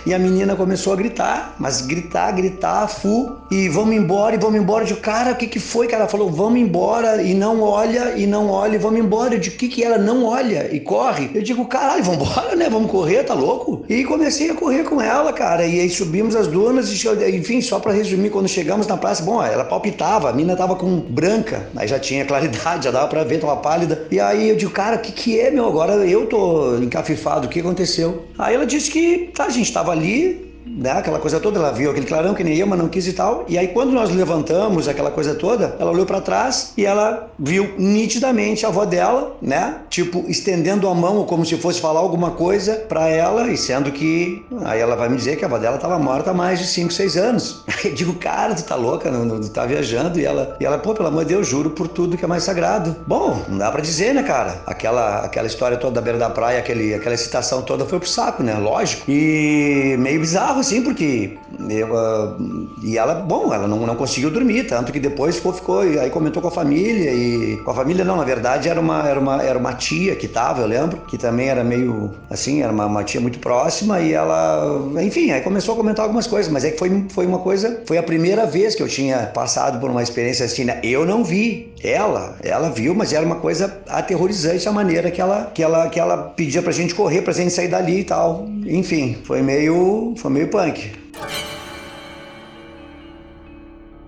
E 0.06 0.14
a 0.14 0.20
menina 0.20 0.56
começou 0.56 0.94
a 0.94 0.96
gritar, 0.96 1.56
mas 1.58 1.82
gritar, 1.82 2.32
gritar, 2.32 2.88
fu, 2.88 3.36
e 3.50 3.70
vamos 3.70 3.96
embora, 3.96 4.36
e 4.36 4.38
vamos 4.38 4.60
embora. 4.60 4.84
Eu 4.84 4.88
digo, 4.88 5.00
cara, 5.00 5.32
o 5.32 5.36
que 5.36 5.48
que 5.48 5.60
foi? 5.60 5.88
Cara, 5.88 6.04
ela 6.04 6.10
falou, 6.10 6.32
vamos 6.32 6.60
embora, 6.60 7.22
e 7.22 7.34
não 7.34 7.62
olha, 7.62 8.16
e 8.16 8.28
não 8.28 8.50
olha, 8.54 8.76
e 8.76 8.80
vamos 8.80 9.00
embora. 9.00 9.36
Eu 9.36 9.40
digo, 9.40 9.56
o 9.56 9.60
que 9.60 9.68
que 9.68 9.84
ela 9.84 9.98
não 9.98 10.26
olha 10.26 10.70
e 10.74 10.80
corre? 10.80 11.32
Eu 11.34 11.42
digo, 11.42 11.66
caralho, 11.66 12.04
vamos 12.04 12.28
embora, 12.28 12.56
né? 12.56 12.70
Vamos 12.70 12.92
correr, 12.92 13.24
tá 13.24 13.34
louco? 13.34 13.84
E 13.90 14.04
comecei 14.04 14.50
a 14.50 14.56
correr 14.56 14.84
com 14.84 15.02
ela, 15.02 15.34
cara, 15.34 15.66
e 15.66 15.80
aí 15.80 15.90
subimos 15.90 16.36
as 16.36 16.48
dunas, 16.48 16.90
e, 16.90 17.36
enfim, 17.36 17.62
só 17.62 17.80
para 17.80 17.92
resumir, 17.94 18.30
quando 18.30 18.48
chegamos 18.48 18.88
na 18.88 18.98
praça, 18.98 19.24
bom, 19.24 19.44
ela 19.44 19.64
palpitava, 19.64 20.30
a 20.30 20.34
menina 20.34 20.56
tava 20.56 20.76
com 20.76 21.00
branca, 21.00 21.70
aí 21.76 21.88
já 21.88 22.00
tinha 22.00 22.26
claridade, 22.26 22.86
já 22.86 22.92
dava 22.92 23.08
pra 23.08 23.24
ver, 23.24 23.40
tava 23.40 23.58
pálida. 23.58 24.08
E 24.12 24.20
aí 24.20 24.50
eu 24.50 24.56
digo, 24.56 24.72
cara, 24.72 24.98
o 24.98 25.00
que 25.00 25.12
que 25.12 25.40
é, 25.40 25.52
meu? 25.52 25.68
Agora 25.68 25.94
eu 26.06 26.26
tô 26.28 26.78
encafifado, 26.78 27.48
o 27.48 27.50
que 27.50 27.60
aconteceu? 27.60 28.26
Aí 28.38 28.56
ela 28.56 28.66
disse 28.66 28.92
que, 28.92 29.32
tá, 29.34 29.46
a 29.46 29.50
gente 29.50 29.68
estava 29.68 29.92
ali 29.92 30.53
né, 30.66 30.92
aquela 30.92 31.20
coisa 31.20 31.40
toda, 31.40 31.60
ela 31.60 31.72
viu 31.72 31.92
aquele 31.92 32.06
clarão 32.06 32.34
que 32.34 32.44
nem 32.44 32.56
eu, 32.58 32.68
mas 32.68 32.80
não 32.80 32.88
quis 32.88 33.08
e 33.08 33.14
tal. 33.14 33.46
E 33.48 33.58
aí 33.58 33.70
quando 33.70 33.92
nós 33.92 34.10
levantamos 34.10 34.88
aquela 34.88 35.12
coisa 35.12 35.36
toda, 35.36 35.76
ela 35.80 35.92
olhou 35.92 36.06
para 36.06 36.22
trás 36.22 36.74
e 36.78 36.86
ela 36.86 37.30
viu 37.38 37.74
nitidamente 37.78 38.66
a 38.66 38.70
avó 38.70 38.86
dela, 38.86 39.36
né, 39.42 39.78
tipo 39.90 40.26
estendendo 40.28 40.88
a 40.88 40.96
mão 40.96 41.26
como 41.26 41.46
se 41.46 41.58
fosse 41.58 41.82
falar 41.82 42.00
alguma 42.00 42.32
coisa 42.32 42.76
para 42.88 43.08
ela, 43.08 43.48
e 43.50 43.58
sendo 43.58 43.92
que 43.92 44.44
aí 44.64 44.80
ela 44.80 44.96
vai 44.96 45.10
me 45.10 45.18
dizer 45.18 45.38
que 45.38 45.44
a 45.44 45.48
avó 45.48 45.58
dela 45.58 45.76
estava 45.76 45.98
morta 46.00 46.32
há 46.32 46.34
mais 46.34 46.60
de 46.60 46.68
5, 46.68 46.92
6 46.92 47.18
anos. 47.18 47.64
Eu 47.84 47.94
digo, 47.94 48.14
cara, 48.16 48.56
tu 48.56 48.64
tá 48.64 48.76
louca, 48.76 49.12
não, 49.12 49.26
não, 49.26 49.42
tu 49.42 49.50
tá 49.50 49.66
viajando 49.66 50.20
e 50.20 50.26
ela, 50.26 50.56
e 50.60 50.66
ela, 50.66 50.78
pô, 50.78 50.94
pelo 50.94 51.08
amor 51.08 51.26
de 51.26 51.34
Deus, 51.34 51.48
juro 51.48 51.72
por 51.72 51.88
tudo 51.88 52.18
que 52.18 52.26
é 52.26 52.28
mais 52.28 52.44
sagrado. 52.44 52.96
Bom, 53.08 53.42
não 53.48 53.58
dá 53.58 53.72
para 53.72 53.82
dizer, 53.82 54.14
né, 54.14 54.24
cara? 54.24 54.62
Aquela 54.66 55.20
aquela 55.20 55.48
história 55.48 55.78
toda 55.78 55.96
da 55.96 56.02
beira 56.02 56.18
da 56.18 56.30
praia, 56.30 56.60
aquele 56.60 56.94
aquela 56.94 57.16
excitação 57.16 57.62
toda 57.62 57.86
foi 57.86 58.00
pro 58.00 58.08
saco, 58.08 58.44
né? 58.44 58.56
Lógico. 58.56 59.04
E 59.10 59.96
meio 60.00 60.20
bizarro 60.20 60.53
assim, 60.60 60.82
porque 60.82 61.38
eu, 61.70 61.88
uh, 61.94 62.70
e 62.84 62.98
ela, 62.98 63.16
bom, 63.16 63.54
ela 63.54 63.68
não, 63.68 63.86
não 63.86 63.96
conseguiu 63.96 64.30
dormir, 64.30 64.66
tanto 64.66 64.92
que 64.92 65.00
depois 65.00 65.36
ficou, 65.36 65.54
ficou, 65.54 65.80
aí 65.80 66.10
comentou 66.10 66.42
com 66.42 66.48
a 66.48 66.52
família 66.52 67.12
e 67.12 67.58
com 67.58 67.72
a 67.72 67.74
família 67.74 68.04
não, 68.04 68.18
na 68.18 68.24
verdade 68.24 68.70
era 68.70 68.80
uma 68.80 69.08
era 69.08 69.20
uma 69.20 69.44
era 69.44 69.58
uma 69.60 69.74
tia 69.74 70.16
que 70.16 70.28
tava, 70.28 70.62
eu 70.62 70.68
lembro, 70.68 70.98
que 71.08 71.18
também 71.18 71.50
era 71.50 71.64
meio 71.64 72.12
assim, 72.30 72.62
era 72.62 72.72
uma, 72.72 72.86
uma 72.86 73.04
tia 73.04 73.20
muito 73.20 73.40
próxima 73.40 74.00
e 74.00 74.14
ela, 74.14 74.82
enfim, 75.02 75.32
aí 75.32 75.42
começou 75.42 75.74
a 75.74 75.78
comentar 75.78 76.04
algumas 76.04 76.28
coisas, 76.28 76.52
mas 76.52 76.64
é 76.64 76.72
que 76.72 76.78
foi 76.78 77.06
foi 77.10 77.26
uma 77.26 77.40
coisa, 77.40 77.82
foi 77.86 77.98
a 77.98 78.04
primeira 78.04 78.46
vez 78.46 78.76
que 78.76 78.84
eu 78.84 78.88
tinha 78.88 79.28
passado 79.34 79.80
por 79.80 79.90
uma 79.90 80.04
experiência 80.04 80.46
assim, 80.46 80.64
né? 80.64 80.80
Eu 80.84 81.06
não 81.06 81.24
vi, 81.24 81.73
ela, 81.84 82.38
ela 82.42 82.70
viu, 82.70 82.96
mas 82.96 83.12
era 83.12 83.26
uma 83.26 83.36
coisa 83.36 83.82
aterrorizante 83.88 84.68
a 84.68 84.72
maneira 84.72 85.12
que 85.12 85.20
ela 85.20 85.52
que 85.54 85.62
ela 85.62 85.90
que 85.90 86.00
ela 86.00 86.18
pedia 86.18 86.62
pra 86.62 86.72
gente 86.72 86.96
correr, 86.96 87.22
pra 87.22 87.34
gente 87.34 87.52
sair 87.52 87.68
dali 87.68 88.00
e 88.00 88.04
tal. 88.04 88.46
Enfim, 88.66 89.18
foi 89.24 89.42
meio 89.42 90.14
foi 90.18 90.32
meio 90.32 90.48
punk. 90.50 90.92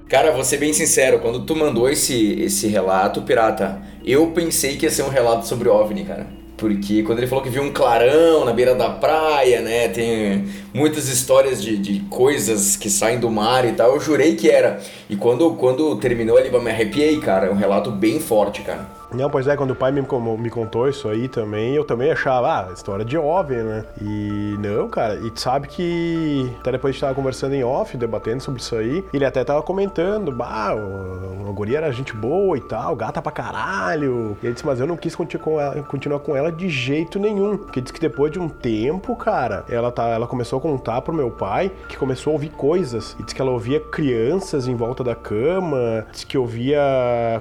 Cara, 0.07 0.31
vou 0.31 0.43
ser 0.43 0.57
bem 0.57 0.71
sincero, 0.71 1.19
quando 1.19 1.45
tu 1.45 1.55
mandou 1.55 1.89
esse, 1.89 2.39
esse 2.39 2.67
relato, 2.67 3.23
pirata, 3.23 3.81
eu 4.05 4.27
pensei 4.27 4.77
que 4.77 4.85
ia 4.85 4.91
ser 4.91 5.01
um 5.01 5.09
relato 5.09 5.47
sobre 5.47 5.67
OVNI, 5.67 6.05
cara. 6.05 6.44
Porque 6.57 7.03
quando 7.03 7.19
ele 7.19 7.27
falou 7.27 7.43
que 7.43 7.49
viu 7.49 7.61
um 7.61 7.71
clarão 7.71 8.45
na 8.45 8.53
beira 8.53 8.73
da 8.73 8.89
praia, 8.89 9.61
né? 9.61 9.89
Tem 9.89 10.45
muitas 10.73 11.09
histórias 11.09 11.61
de, 11.61 11.77
de 11.77 11.99
coisas 12.09 12.77
que 12.77 12.89
saem 12.89 13.19
do 13.19 13.29
mar 13.29 13.65
e 13.65 13.73
tal. 13.73 13.93
Eu 13.93 13.99
jurei 13.99 14.35
que 14.35 14.49
era. 14.49 14.79
E 15.09 15.17
quando, 15.17 15.51
quando 15.55 15.97
terminou 15.97 16.37
ali, 16.37 16.49
eu 16.51 16.61
me 16.61 16.71
arrepiei, 16.71 17.19
cara. 17.19 17.47
É 17.47 17.51
um 17.51 17.55
relato 17.55 17.91
bem 17.91 18.21
forte, 18.21 18.61
cara. 18.61 18.94
Não, 19.13 19.29
pois 19.29 19.47
é, 19.47 19.55
quando 19.55 19.71
o 19.71 19.75
pai 19.75 19.91
me, 19.91 20.01
me 20.01 20.49
contou 20.49 20.87
isso 20.87 21.07
aí 21.07 21.27
também, 21.27 21.75
eu 21.75 21.83
também 21.83 22.11
achava, 22.11 22.69
ah, 22.69 22.73
história 22.73 23.05
de 23.05 23.17
OVNI, 23.17 23.63
né? 23.63 23.85
E 24.01 24.55
não, 24.59 24.89
cara, 24.89 25.15
e 25.15 25.31
sabe 25.35 25.67
que 25.67 26.51
até 26.59 26.71
depois 26.71 26.91
a 26.91 26.93
gente 26.93 27.01
tava 27.01 27.15
conversando 27.15 27.53
em 27.53 27.63
off, 27.63 27.95
debatendo 27.97 28.41
sobre 28.41 28.61
isso 28.61 28.75
aí, 28.75 29.03
ele 29.13 29.25
até 29.25 29.43
tava 29.43 29.61
comentando, 29.61 30.31
bah, 30.31 30.71
a 30.71 31.51
guria 31.51 31.77
era 31.77 31.91
gente 31.91 32.13
boa 32.13 32.57
e 32.57 32.61
tal, 32.61 32.95
gata 32.95 33.21
pra 33.21 33.31
caralho. 33.31 34.37
E 34.41 34.45
ele 34.45 34.53
disse, 34.53 34.65
mas 34.65 34.79
eu 34.79 34.87
não 34.87 34.97
quis 34.97 35.15
continuar 35.15 36.19
com 36.19 36.35
ela 36.35 36.51
de 36.51 36.69
jeito 36.69 37.19
nenhum. 37.19 37.57
Porque 37.57 37.81
disse 37.81 37.93
que 37.93 37.99
depois 37.99 38.31
de 38.31 38.39
um 38.39 38.49
tempo, 38.49 39.15
cara, 39.15 39.65
ela, 39.69 39.91
tá, 39.91 40.09
ela 40.09 40.27
começou 40.27 40.59
a 40.59 40.61
contar 40.61 41.01
pro 41.01 41.13
meu 41.13 41.31
pai 41.31 41.71
que 41.87 41.97
começou 41.97 42.31
a 42.31 42.33
ouvir 42.33 42.49
coisas. 42.49 43.15
E 43.19 43.23
disse 43.23 43.35
que 43.35 43.41
ela 43.41 43.51
ouvia 43.51 43.79
crianças 43.79 44.67
em 44.67 44.75
volta 44.75 45.03
da 45.03 45.15
cama, 45.15 46.05
disse 46.11 46.25
que 46.25 46.37
ouvia 46.37 46.81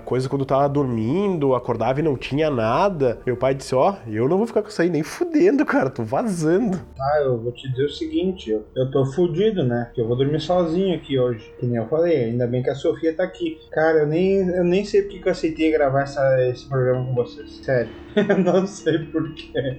coisas 0.05 0.29
quando 0.29 0.45
tava 0.45 0.69
dormindo, 0.69 1.54
eu 1.55 1.59
acordava 1.59 2.01
e 2.01 2.03
não 2.03 2.17
tinha 2.17 2.51
nada, 2.51 3.19
meu 3.25 3.37
pai 3.37 3.55
disse: 3.55 3.75
Ó, 3.75 3.93
oh, 3.93 4.11
eu 4.11 4.29
não 4.29 4.37
vou 4.37 4.47
ficar 4.47 4.63
com 4.63 4.69
isso 4.69 4.83
aí 4.83 4.91
nem 4.91 5.03
fudendo, 5.03 5.65
cara, 5.65 5.91
tô 5.91 6.03
vazando. 6.03 6.81
Ah, 7.01 7.21
eu 7.23 7.39
vou 7.39 7.53
te 7.53 7.69
dizer 7.71 7.85
o 7.85 7.91
seguinte: 7.91 8.51
eu, 8.51 8.65
eu 8.77 8.91
tô 8.91 9.05
fudido, 9.07 9.65
né? 9.65 9.91
Que 9.95 10.01
eu 10.01 10.07
vou 10.07 10.17
dormir 10.17 10.41
sozinho 10.41 10.95
aqui 10.95 11.19
hoje. 11.19 11.53
Que 11.59 11.67
nem 11.67 11.77
eu 11.77 11.89
falei, 11.89 12.25
ainda 12.25 12.47
bem 12.47 12.63
que 12.63 12.71
a 12.71 12.75
Sofia 12.75 13.15
tá 13.15 13.25
aqui. 13.25 13.59
Cara, 13.71 13.99
eu 13.99 14.07
nem, 14.07 14.49
eu 14.49 14.65
nem 14.65 14.85
sei 14.85 15.03
porque 15.03 15.21
que 15.21 15.29
eu 15.29 15.33
aceitei 15.33 15.71
gravar 15.71 16.03
essa, 16.03 16.49
esse 16.49 16.69
programa 16.69 17.05
com 17.07 17.15
vocês. 17.15 17.57
Sério. 17.63 18.05
Eu 18.17 18.39
não 18.39 18.67
sei 18.67 18.99
porquê. 18.99 19.79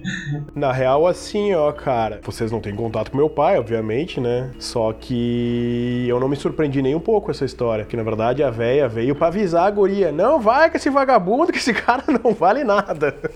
Na 0.54 0.72
real, 0.72 1.06
assim, 1.06 1.54
ó, 1.54 1.72
cara. 1.72 2.20
Vocês 2.22 2.52
não 2.52 2.60
têm 2.60 2.74
contato 2.74 3.10
com 3.10 3.16
meu 3.16 3.30
pai, 3.30 3.58
obviamente, 3.58 4.20
né? 4.20 4.50
Só 4.58 4.92
que 4.92 6.04
eu 6.06 6.20
não 6.20 6.28
me 6.28 6.36
surpreendi 6.36 6.82
nem 6.82 6.94
um 6.94 7.00
pouco 7.00 7.26
com 7.26 7.30
essa 7.30 7.44
história. 7.44 7.84
Que 7.84 7.96
na 7.96 8.02
verdade 8.02 8.42
a 8.42 8.50
véia 8.50 8.88
veio 8.88 9.14
pra 9.14 9.28
avisar 9.28 9.66
a 9.66 9.70
guria: 9.70 10.12
não 10.12 10.38
vai 10.38 10.70
com 10.70 10.76
esse 10.76 10.90
vagabundo, 10.90 11.52
que 11.52 11.58
esse 11.66 11.74
cara 11.74 12.04
não 12.22 12.32
vale 12.32 12.62
nada. 12.62 13.16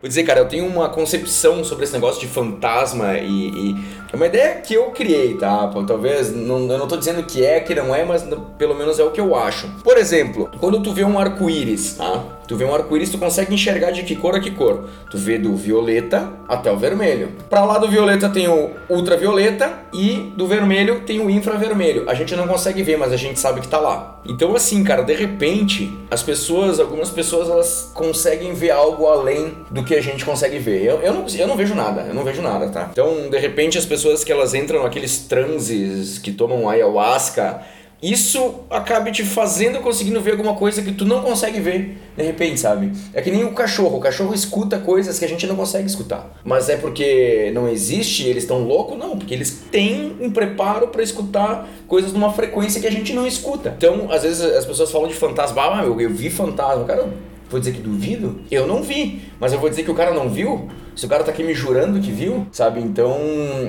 Vou 0.00 0.08
dizer, 0.08 0.22
cara, 0.24 0.40
eu 0.40 0.48
tenho 0.48 0.66
uma 0.66 0.88
concepção 0.88 1.62
sobre 1.62 1.84
esse 1.84 1.92
negócio 1.92 2.20
de 2.20 2.26
fantasma 2.26 3.18
e, 3.18 3.76
é 4.12 4.16
uma 4.16 4.26
ideia 4.26 4.56
que 4.56 4.74
eu 4.74 4.90
criei, 4.90 5.38
tá? 5.38 5.70
Talvez, 5.86 6.34
não, 6.34 6.68
eu 6.68 6.76
não 6.76 6.88
tô 6.88 6.96
dizendo 6.96 7.22
que 7.22 7.44
é, 7.44 7.60
que 7.60 7.72
não 7.72 7.94
é, 7.94 8.04
mas 8.04 8.26
pelo 8.58 8.74
menos 8.74 8.98
é 8.98 9.04
o 9.04 9.12
que 9.12 9.20
eu 9.20 9.36
acho. 9.36 9.68
Por 9.84 9.96
exemplo, 9.96 10.50
quando 10.58 10.82
tu 10.82 10.92
vê 10.92 11.04
um 11.04 11.20
arco-íris, 11.20 11.94
tá? 11.94 12.20
Tu 12.46 12.56
vê 12.56 12.64
um 12.64 12.74
arco-íris, 12.74 13.10
tu 13.10 13.18
consegue 13.18 13.54
enxergar 13.54 13.90
de 13.90 14.02
que 14.02 14.16
cor 14.16 14.34
a 14.34 14.40
que 14.40 14.50
cor. 14.50 14.88
Tu 15.10 15.18
vê 15.18 15.38
do 15.38 15.54
violeta 15.56 16.32
até 16.48 16.70
o 16.70 16.76
vermelho. 16.76 17.32
Pra 17.48 17.64
lá 17.64 17.78
do 17.78 17.88
violeta 17.88 18.28
tem 18.28 18.48
o 18.48 18.70
ultravioleta 18.88 19.72
e 19.92 20.32
do 20.36 20.46
vermelho 20.46 21.00
tem 21.00 21.20
o 21.20 21.30
infravermelho. 21.30 22.08
A 22.08 22.14
gente 22.14 22.34
não 22.36 22.46
consegue 22.46 22.82
ver, 22.82 22.96
mas 22.96 23.12
a 23.12 23.16
gente 23.16 23.38
sabe 23.38 23.60
que 23.60 23.68
tá 23.68 23.78
lá. 23.78 24.20
Então 24.26 24.54
assim, 24.54 24.82
cara, 24.84 25.02
de 25.02 25.14
repente, 25.14 25.92
as 26.10 26.22
pessoas, 26.22 26.78
algumas 26.78 27.10
pessoas, 27.10 27.48
elas 27.48 27.90
conseguem 27.94 28.52
ver 28.54 28.70
algo 28.70 29.06
além 29.06 29.56
do 29.70 29.84
que 29.84 29.94
a 29.94 30.00
gente 30.00 30.24
consegue 30.24 30.58
ver. 30.58 30.84
Eu, 30.84 31.00
eu, 31.00 31.12
não, 31.12 31.26
eu 31.26 31.46
não 31.46 31.56
vejo 31.56 31.74
nada, 31.74 32.02
eu 32.02 32.14
não 32.14 32.24
vejo 32.24 32.42
nada, 32.42 32.68
tá? 32.68 32.88
Então, 32.92 33.28
de 33.30 33.38
repente, 33.38 33.78
as 33.78 33.86
pessoas 33.86 34.24
que 34.24 34.32
elas 34.32 34.54
entram 34.54 34.82
naqueles 34.82 35.18
transes, 35.20 36.18
que 36.18 36.32
tomam 36.32 36.68
ayahuasca, 36.68 37.62
isso 38.02 38.56
acaba 38.68 39.12
te 39.12 39.24
fazendo 39.24 39.78
conseguindo 39.80 40.20
ver 40.20 40.32
alguma 40.32 40.54
coisa 40.54 40.82
que 40.82 40.92
tu 40.92 41.04
não 41.04 41.22
consegue 41.22 41.60
ver 41.60 41.98
de 42.16 42.22
repente, 42.24 42.58
sabe? 42.58 42.92
É 43.14 43.22
que 43.22 43.30
nem 43.30 43.44
o 43.44 43.52
cachorro. 43.52 43.98
O 43.98 44.00
cachorro 44.00 44.34
escuta 44.34 44.78
coisas 44.78 45.18
que 45.18 45.24
a 45.24 45.28
gente 45.28 45.46
não 45.46 45.54
consegue 45.54 45.86
escutar. 45.86 46.38
Mas 46.44 46.68
é 46.68 46.76
porque 46.76 47.50
não 47.54 47.68
existe, 47.68 48.26
eles 48.26 48.42
estão 48.42 48.64
loucos? 48.64 48.98
Não, 48.98 49.16
porque 49.16 49.32
eles 49.32 49.62
têm 49.70 50.16
um 50.20 50.30
preparo 50.30 50.88
para 50.88 51.02
escutar 51.02 51.68
coisas 51.86 52.12
numa 52.12 52.32
frequência 52.32 52.80
que 52.80 52.86
a 52.86 52.90
gente 52.90 53.12
não 53.12 53.26
escuta. 53.26 53.74
Então, 53.76 54.08
às 54.10 54.22
vezes 54.22 54.42
as 54.42 54.66
pessoas 54.66 54.90
falam 54.90 55.08
de 55.08 55.14
fantasma. 55.14 55.62
Ah, 55.62 55.82
meu, 55.82 56.00
eu 56.00 56.10
vi 56.10 56.28
fantasma. 56.28 56.84
Cara, 56.84 57.08
vou 57.52 57.60
dizer 57.60 57.72
que 57.72 57.80
duvido? 57.80 58.40
Eu 58.50 58.66
não 58.66 58.82
vi. 58.82 59.22
Mas 59.38 59.52
eu 59.52 59.60
vou 59.60 59.68
dizer 59.68 59.84
que 59.84 59.90
o 59.90 59.94
cara 59.94 60.12
não 60.12 60.28
viu? 60.28 60.68
Se 60.96 61.06
o 61.06 61.08
cara 61.08 61.24
tá 61.24 61.30
aqui 61.30 61.42
me 61.42 61.54
jurando 61.54 62.00
que 62.00 62.10
viu, 62.10 62.46
sabe? 62.52 62.80
Então 62.80 63.16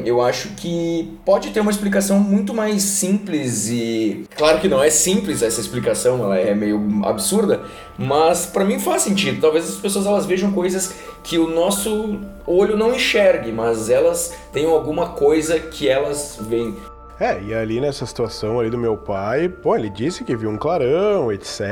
eu 0.06 0.22
acho 0.22 0.50
que 0.56 1.18
pode 1.26 1.52
ter 1.52 1.60
uma 1.60 1.72
explicação 1.72 2.20
muito 2.20 2.54
mais 2.54 2.82
simples 2.82 3.70
e. 3.70 4.26
Claro 4.36 4.60
que 4.60 4.68
não 4.68 4.84
é 4.84 4.90
simples 4.90 5.42
essa 5.42 5.62
explicação, 5.62 6.24
ela 6.24 6.38
é 6.38 6.54
meio 6.54 7.02
absurda, 7.04 7.62
mas 7.98 8.46
para 8.46 8.66
mim 8.66 8.80
faz 8.80 9.04
sentido. 9.04 9.40
Talvez 9.40 9.70
as 9.70 9.76
pessoas 9.76 10.06
elas 10.06 10.26
vejam 10.26 10.52
coisas 10.52 10.96
que 11.24 11.38
o 11.38 11.50
nosso 11.50 12.20
olho 12.46 12.76
não 12.76 12.94
enxergue, 12.94 13.52
mas 13.52 13.90
elas 13.90 14.34
tenham 14.52 14.72
alguma 14.72 15.10
coisa 15.10 15.60
que 15.60 15.88
elas 15.88 16.38
veem. 16.42 16.76
É, 17.20 17.42
e 17.42 17.54
ali 17.54 17.80
nessa 17.80 18.06
situação 18.06 18.60
ali 18.60 18.70
do 18.70 18.78
meu 18.78 18.98
pai, 18.98 19.48
pô, 19.48 19.76
ele 19.76 19.90
disse 19.90 20.24
que 20.24 20.36
viu 20.36 20.50
um 20.50 20.58
clarão, 20.58 21.32
etc 21.32 21.64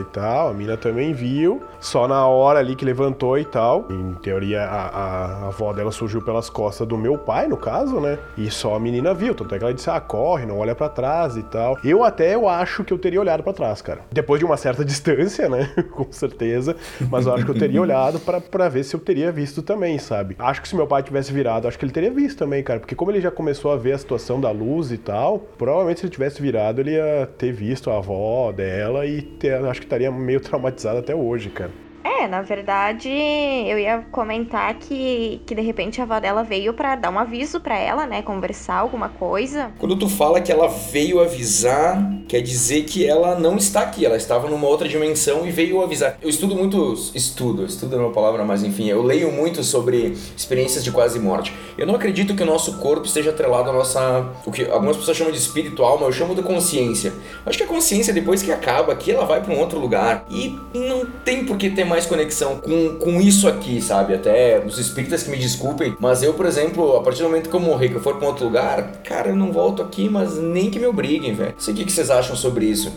e 0.00 0.04
tal, 0.04 0.48
a 0.48 0.54
mina 0.54 0.76
também 0.76 1.12
viu, 1.12 1.62
só 1.80 2.08
na 2.08 2.26
hora 2.26 2.58
ali 2.58 2.74
que 2.74 2.84
levantou 2.84 3.38
e 3.38 3.44
tal. 3.44 3.86
Em 3.90 4.14
teoria, 4.14 4.62
a, 4.62 4.86
a, 4.86 5.26
a 5.44 5.46
avó 5.48 5.72
dela 5.72 5.92
surgiu 5.92 6.22
pelas 6.22 6.48
costas 6.48 6.86
do 6.86 6.96
meu 6.96 7.18
pai, 7.18 7.46
no 7.46 7.56
caso, 7.56 8.00
né? 8.00 8.18
E 8.36 8.50
só 8.50 8.74
a 8.74 8.80
menina 8.80 9.12
viu, 9.12 9.34
tanto 9.34 9.54
é 9.54 9.58
que 9.58 9.64
ela 9.64 9.74
disse, 9.74 9.90
ah, 9.90 10.00
corre, 10.00 10.46
não 10.46 10.58
olha 10.58 10.74
para 10.74 10.88
trás 10.88 11.36
e 11.36 11.42
tal. 11.42 11.78
Eu 11.84 12.02
até, 12.02 12.34
eu 12.34 12.48
acho 12.48 12.82
que 12.82 12.92
eu 12.92 12.98
teria 12.98 13.20
olhado 13.20 13.42
para 13.42 13.52
trás, 13.52 13.82
cara. 13.82 14.00
Depois 14.10 14.38
de 14.38 14.44
uma 14.44 14.56
certa 14.56 14.82
distância, 14.84 15.48
né? 15.48 15.70
Com 15.92 16.10
certeza, 16.10 16.74
mas 17.10 17.26
eu 17.26 17.34
acho 17.34 17.44
que 17.44 17.50
eu 17.50 17.58
teria 17.58 17.80
olhado 17.80 18.18
para 18.18 18.68
ver 18.68 18.84
se 18.84 18.96
eu 18.96 19.00
teria 19.00 19.30
visto 19.30 19.62
também, 19.62 19.98
sabe? 19.98 20.36
Acho 20.38 20.62
que 20.62 20.68
se 20.68 20.76
meu 20.76 20.86
pai 20.86 21.02
tivesse 21.02 21.32
virado, 21.32 21.68
acho 21.68 21.78
que 21.78 21.84
ele 21.84 21.92
teria 21.92 22.10
visto 22.10 22.38
também, 22.38 22.62
cara, 22.62 22.80
porque 22.80 22.94
como 22.94 23.10
ele 23.10 23.20
já 23.20 23.30
começou 23.30 23.70
a 23.72 23.76
ver 23.76 23.92
a 23.92 23.98
situação 23.98 24.40
da 24.40 24.50
luz 24.50 24.85
e 24.90 24.98
tal, 24.98 25.38
provavelmente 25.58 26.00
se 26.00 26.06
ele 26.06 26.12
tivesse 26.12 26.40
virado, 26.40 26.80
ele 26.80 26.92
ia 26.92 27.28
ter 27.38 27.52
visto 27.52 27.90
a 27.90 27.98
avó 27.98 28.52
dela 28.52 29.06
e 29.06 29.22
ter, 29.22 29.54
acho 29.64 29.80
que 29.80 29.86
estaria 29.86 30.10
meio 30.10 30.40
traumatizado 30.40 30.98
até 30.98 31.14
hoje, 31.14 31.50
cara. 31.50 31.85
É, 32.18 32.26
na 32.26 32.40
verdade, 32.40 33.10
eu 33.10 33.78
ia 33.78 33.98
comentar 34.10 34.72
que, 34.74 35.42
que 35.44 35.54
de 35.54 35.60
repente 35.60 36.00
a 36.00 36.04
avó 36.04 36.18
dela 36.18 36.42
veio 36.42 36.72
para 36.72 36.96
dar 36.96 37.10
um 37.10 37.18
aviso 37.18 37.60
para 37.60 37.76
ela, 37.78 38.06
né? 38.06 38.22
Conversar 38.22 38.76
alguma 38.76 39.10
coisa. 39.10 39.70
Quando 39.78 39.96
tu 39.96 40.08
fala 40.08 40.40
que 40.40 40.50
ela 40.50 40.66
veio 40.66 41.20
avisar, 41.20 42.10
quer 42.26 42.40
dizer 42.40 42.84
que 42.84 43.06
ela 43.06 43.38
não 43.38 43.56
está 43.56 43.82
aqui, 43.82 44.06
ela 44.06 44.16
estava 44.16 44.48
numa 44.48 44.66
outra 44.66 44.88
dimensão 44.88 45.46
e 45.46 45.50
veio 45.50 45.82
avisar. 45.82 46.16
Eu 46.22 46.30
estudo 46.30 46.56
muito. 46.56 46.94
Estudo, 47.14 47.66
estudo 47.66 47.94
é 47.96 47.98
uma 47.98 48.12
palavra, 48.12 48.44
mas 48.44 48.62
enfim, 48.62 48.88
eu 48.88 49.02
leio 49.02 49.30
muito 49.30 49.62
sobre 49.62 50.16
experiências 50.34 50.82
de 50.82 50.90
quase 50.90 51.18
morte. 51.20 51.52
Eu 51.76 51.86
não 51.86 51.96
acredito 51.96 52.34
que 52.34 52.42
o 52.42 52.46
nosso 52.46 52.78
corpo 52.78 53.04
esteja 53.04 53.28
atrelado 53.28 53.68
à 53.68 53.72
nossa. 53.74 54.32
O 54.46 54.50
que 54.50 54.64
algumas 54.64 54.96
pessoas 54.96 55.18
chamam 55.18 55.32
de 55.32 55.38
espírito, 55.38 55.82
alma, 55.84 56.06
eu 56.06 56.12
chamo 56.12 56.34
de 56.34 56.42
consciência. 56.42 57.12
Acho 57.44 57.58
que 57.58 57.64
a 57.64 57.66
consciência, 57.66 58.14
depois 58.14 58.42
que 58.42 58.50
acaba 58.50 58.94
aqui, 58.94 59.12
ela 59.12 59.26
vai 59.26 59.42
para 59.42 59.52
um 59.52 59.58
outro 59.58 59.78
lugar. 59.78 60.24
E 60.30 60.58
não 60.72 61.04
tem 61.04 61.44
por 61.44 61.58
que 61.58 61.68
ter 61.68 61.84
mais 61.84 62.05
conexão 62.06 62.56
com, 62.56 62.96
com 62.96 63.20
isso 63.20 63.48
aqui, 63.48 63.80
sabe? 63.80 64.14
Até 64.14 64.62
os 64.64 64.78
espíritas 64.78 65.22
que 65.22 65.30
me 65.30 65.36
desculpem, 65.36 65.96
mas 66.00 66.22
eu, 66.22 66.34
por 66.34 66.46
exemplo, 66.46 66.96
a 66.96 67.02
partir 67.02 67.22
do 67.22 67.28
momento 67.28 67.50
que 67.50 67.56
eu 67.56 67.60
morrer, 67.60 67.88
que 67.88 67.96
eu 67.96 68.00
for 68.00 68.16
pra 68.16 68.26
um 68.26 68.30
outro 68.30 68.44
lugar, 68.44 68.92
cara, 69.02 69.28
eu 69.28 69.36
não 69.36 69.52
volto 69.52 69.82
aqui, 69.82 70.08
mas 70.08 70.36
nem 70.38 70.70
que 70.70 70.78
me 70.78 70.86
obriguem, 70.86 71.34
velho. 71.34 71.52
Não 71.52 71.60
sei 71.60 71.74
o 71.74 71.76
que 71.76 71.90
vocês 71.90 72.10
acham 72.10 72.36
sobre 72.36 72.66
isso. 72.66 72.92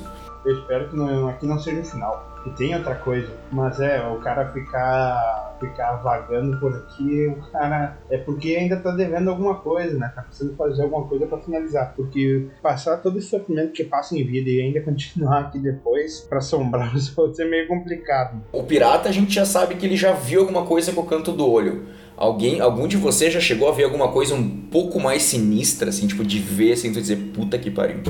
Eu 0.45 0.57
espero 0.59 0.89
que 0.89 0.95
não, 0.95 1.27
aqui 1.27 1.45
não 1.45 1.59
seja 1.59 1.81
o 1.81 1.85
final 1.85 2.28
que 2.43 2.49
tem 2.51 2.75
outra 2.75 2.95
coisa. 2.95 3.31
Mas 3.51 3.79
é, 3.79 4.05
o 4.07 4.17
cara 4.17 4.51
ficar, 4.51 5.57
ficar 5.59 5.95
vagando 5.97 6.59
por 6.59 6.73
aqui, 6.73 7.27
o 7.27 7.51
cara. 7.51 7.97
É 8.09 8.17
porque 8.17 8.55
ainda 8.55 8.77
tá 8.77 8.91
devendo 8.91 9.29
alguma 9.29 9.55
coisa, 9.55 9.97
né? 9.97 10.11
Tá 10.13 10.21
precisando 10.21 10.55
fazer 10.55 10.83
alguma 10.83 11.07
coisa 11.07 11.25
para 11.27 11.39
finalizar. 11.39 11.93
Porque 11.95 12.47
passar 12.61 12.97
todo 12.97 13.17
esse 13.17 13.27
sofrimento 13.27 13.73
que 13.73 13.83
passa 13.83 14.17
em 14.17 14.23
vida 14.23 14.49
e 14.49 14.61
ainda 14.61 14.81
continuar 14.83 15.39
aqui 15.41 15.59
depois 15.59 16.21
para 16.21 16.39
assombrar 16.39 16.95
os 16.95 17.15
outros 17.17 17.39
é 17.39 17.45
meio 17.45 17.67
complicado. 17.67 18.41
O 18.51 18.63
pirata 18.63 19.09
a 19.09 19.11
gente 19.11 19.33
já 19.33 19.45
sabe 19.45 19.75
que 19.75 19.85
ele 19.85 19.95
já 19.95 20.13
viu 20.13 20.41
alguma 20.41 20.65
coisa 20.65 20.91
com 20.91 21.01
o 21.01 21.05
canto 21.05 21.31
do 21.31 21.49
olho. 21.49 21.85
Alguém, 22.15 22.59
algum 22.59 22.85
de 22.85 22.97
vocês 22.97 23.33
já 23.33 23.39
chegou 23.39 23.69
a 23.69 23.71
ver 23.71 23.85
alguma 23.85 24.09
coisa 24.09 24.35
um 24.35 24.49
pouco 24.69 24.99
mais 24.99 25.23
sinistra, 25.23 25.89
assim, 25.89 26.05
tipo, 26.05 26.25
de 26.25 26.37
ver, 26.37 26.73
assim, 26.73 26.91
tu 26.91 26.99
dizer, 26.99 27.15
puta 27.33 27.57
que 27.57 27.71
pariu. 27.71 28.01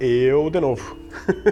Eu, 0.00 0.48
de 0.48 0.60
novo. 0.60 0.96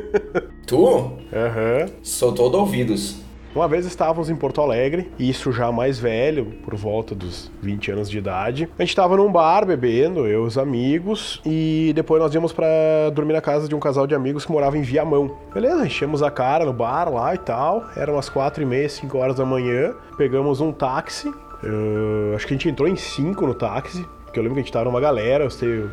tu? 0.66 1.12
Aham. 1.32 1.82
Uhum. 1.82 1.92
Sou 2.02 2.32
todo 2.32 2.58
ouvidos. 2.58 3.16
Uma 3.56 3.66
vez 3.66 3.86
estávamos 3.86 4.28
em 4.28 4.36
Porto 4.36 4.60
Alegre, 4.60 5.10
isso 5.18 5.50
já 5.50 5.72
mais 5.72 5.98
velho, 5.98 6.44
por 6.62 6.74
volta 6.74 7.14
dos 7.14 7.50
20 7.62 7.90
anos 7.90 8.10
de 8.10 8.18
idade. 8.18 8.68
A 8.78 8.82
gente 8.82 8.90
estava 8.90 9.16
num 9.16 9.32
bar 9.32 9.64
bebendo, 9.64 10.26
eu 10.26 10.44
e 10.44 10.46
os 10.46 10.58
amigos, 10.58 11.40
e 11.44 11.90
depois 11.94 12.22
nós 12.22 12.34
íamos 12.34 12.52
para 12.52 12.66
dormir 13.14 13.32
na 13.32 13.40
casa 13.40 13.66
de 13.66 13.74
um 13.74 13.80
casal 13.80 14.06
de 14.06 14.14
amigos 14.14 14.44
que 14.44 14.52
morava 14.52 14.76
em 14.76 14.82
Viamão. 14.82 15.38
Beleza, 15.54 15.86
enchemos 15.86 16.22
a 16.22 16.30
cara 16.30 16.66
no 16.66 16.72
bar 16.74 17.10
lá 17.10 17.34
e 17.34 17.38
tal. 17.38 17.82
Eram 17.96 18.18
as 18.18 18.28
quatro 18.28 18.62
e 18.62 18.66
meia, 18.66 18.90
5 18.90 19.16
horas 19.16 19.36
da 19.36 19.46
manhã. 19.46 19.94
Pegamos 20.18 20.60
um 20.60 20.70
táxi. 20.70 21.32
Acho 22.34 22.46
que 22.46 22.52
a 22.52 22.56
gente 22.56 22.68
entrou 22.68 22.86
em 22.86 22.96
cinco 22.96 23.46
no 23.46 23.54
táxi, 23.54 24.06
porque 24.24 24.38
eu 24.38 24.42
lembro 24.42 24.56
que 24.56 24.60
a 24.60 24.62
gente 24.62 24.70
estava 24.70 24.84
numa 24.84 25.00
galera, 25.00 25.44
eu 25.44 25.50
sei, 25.50 25.86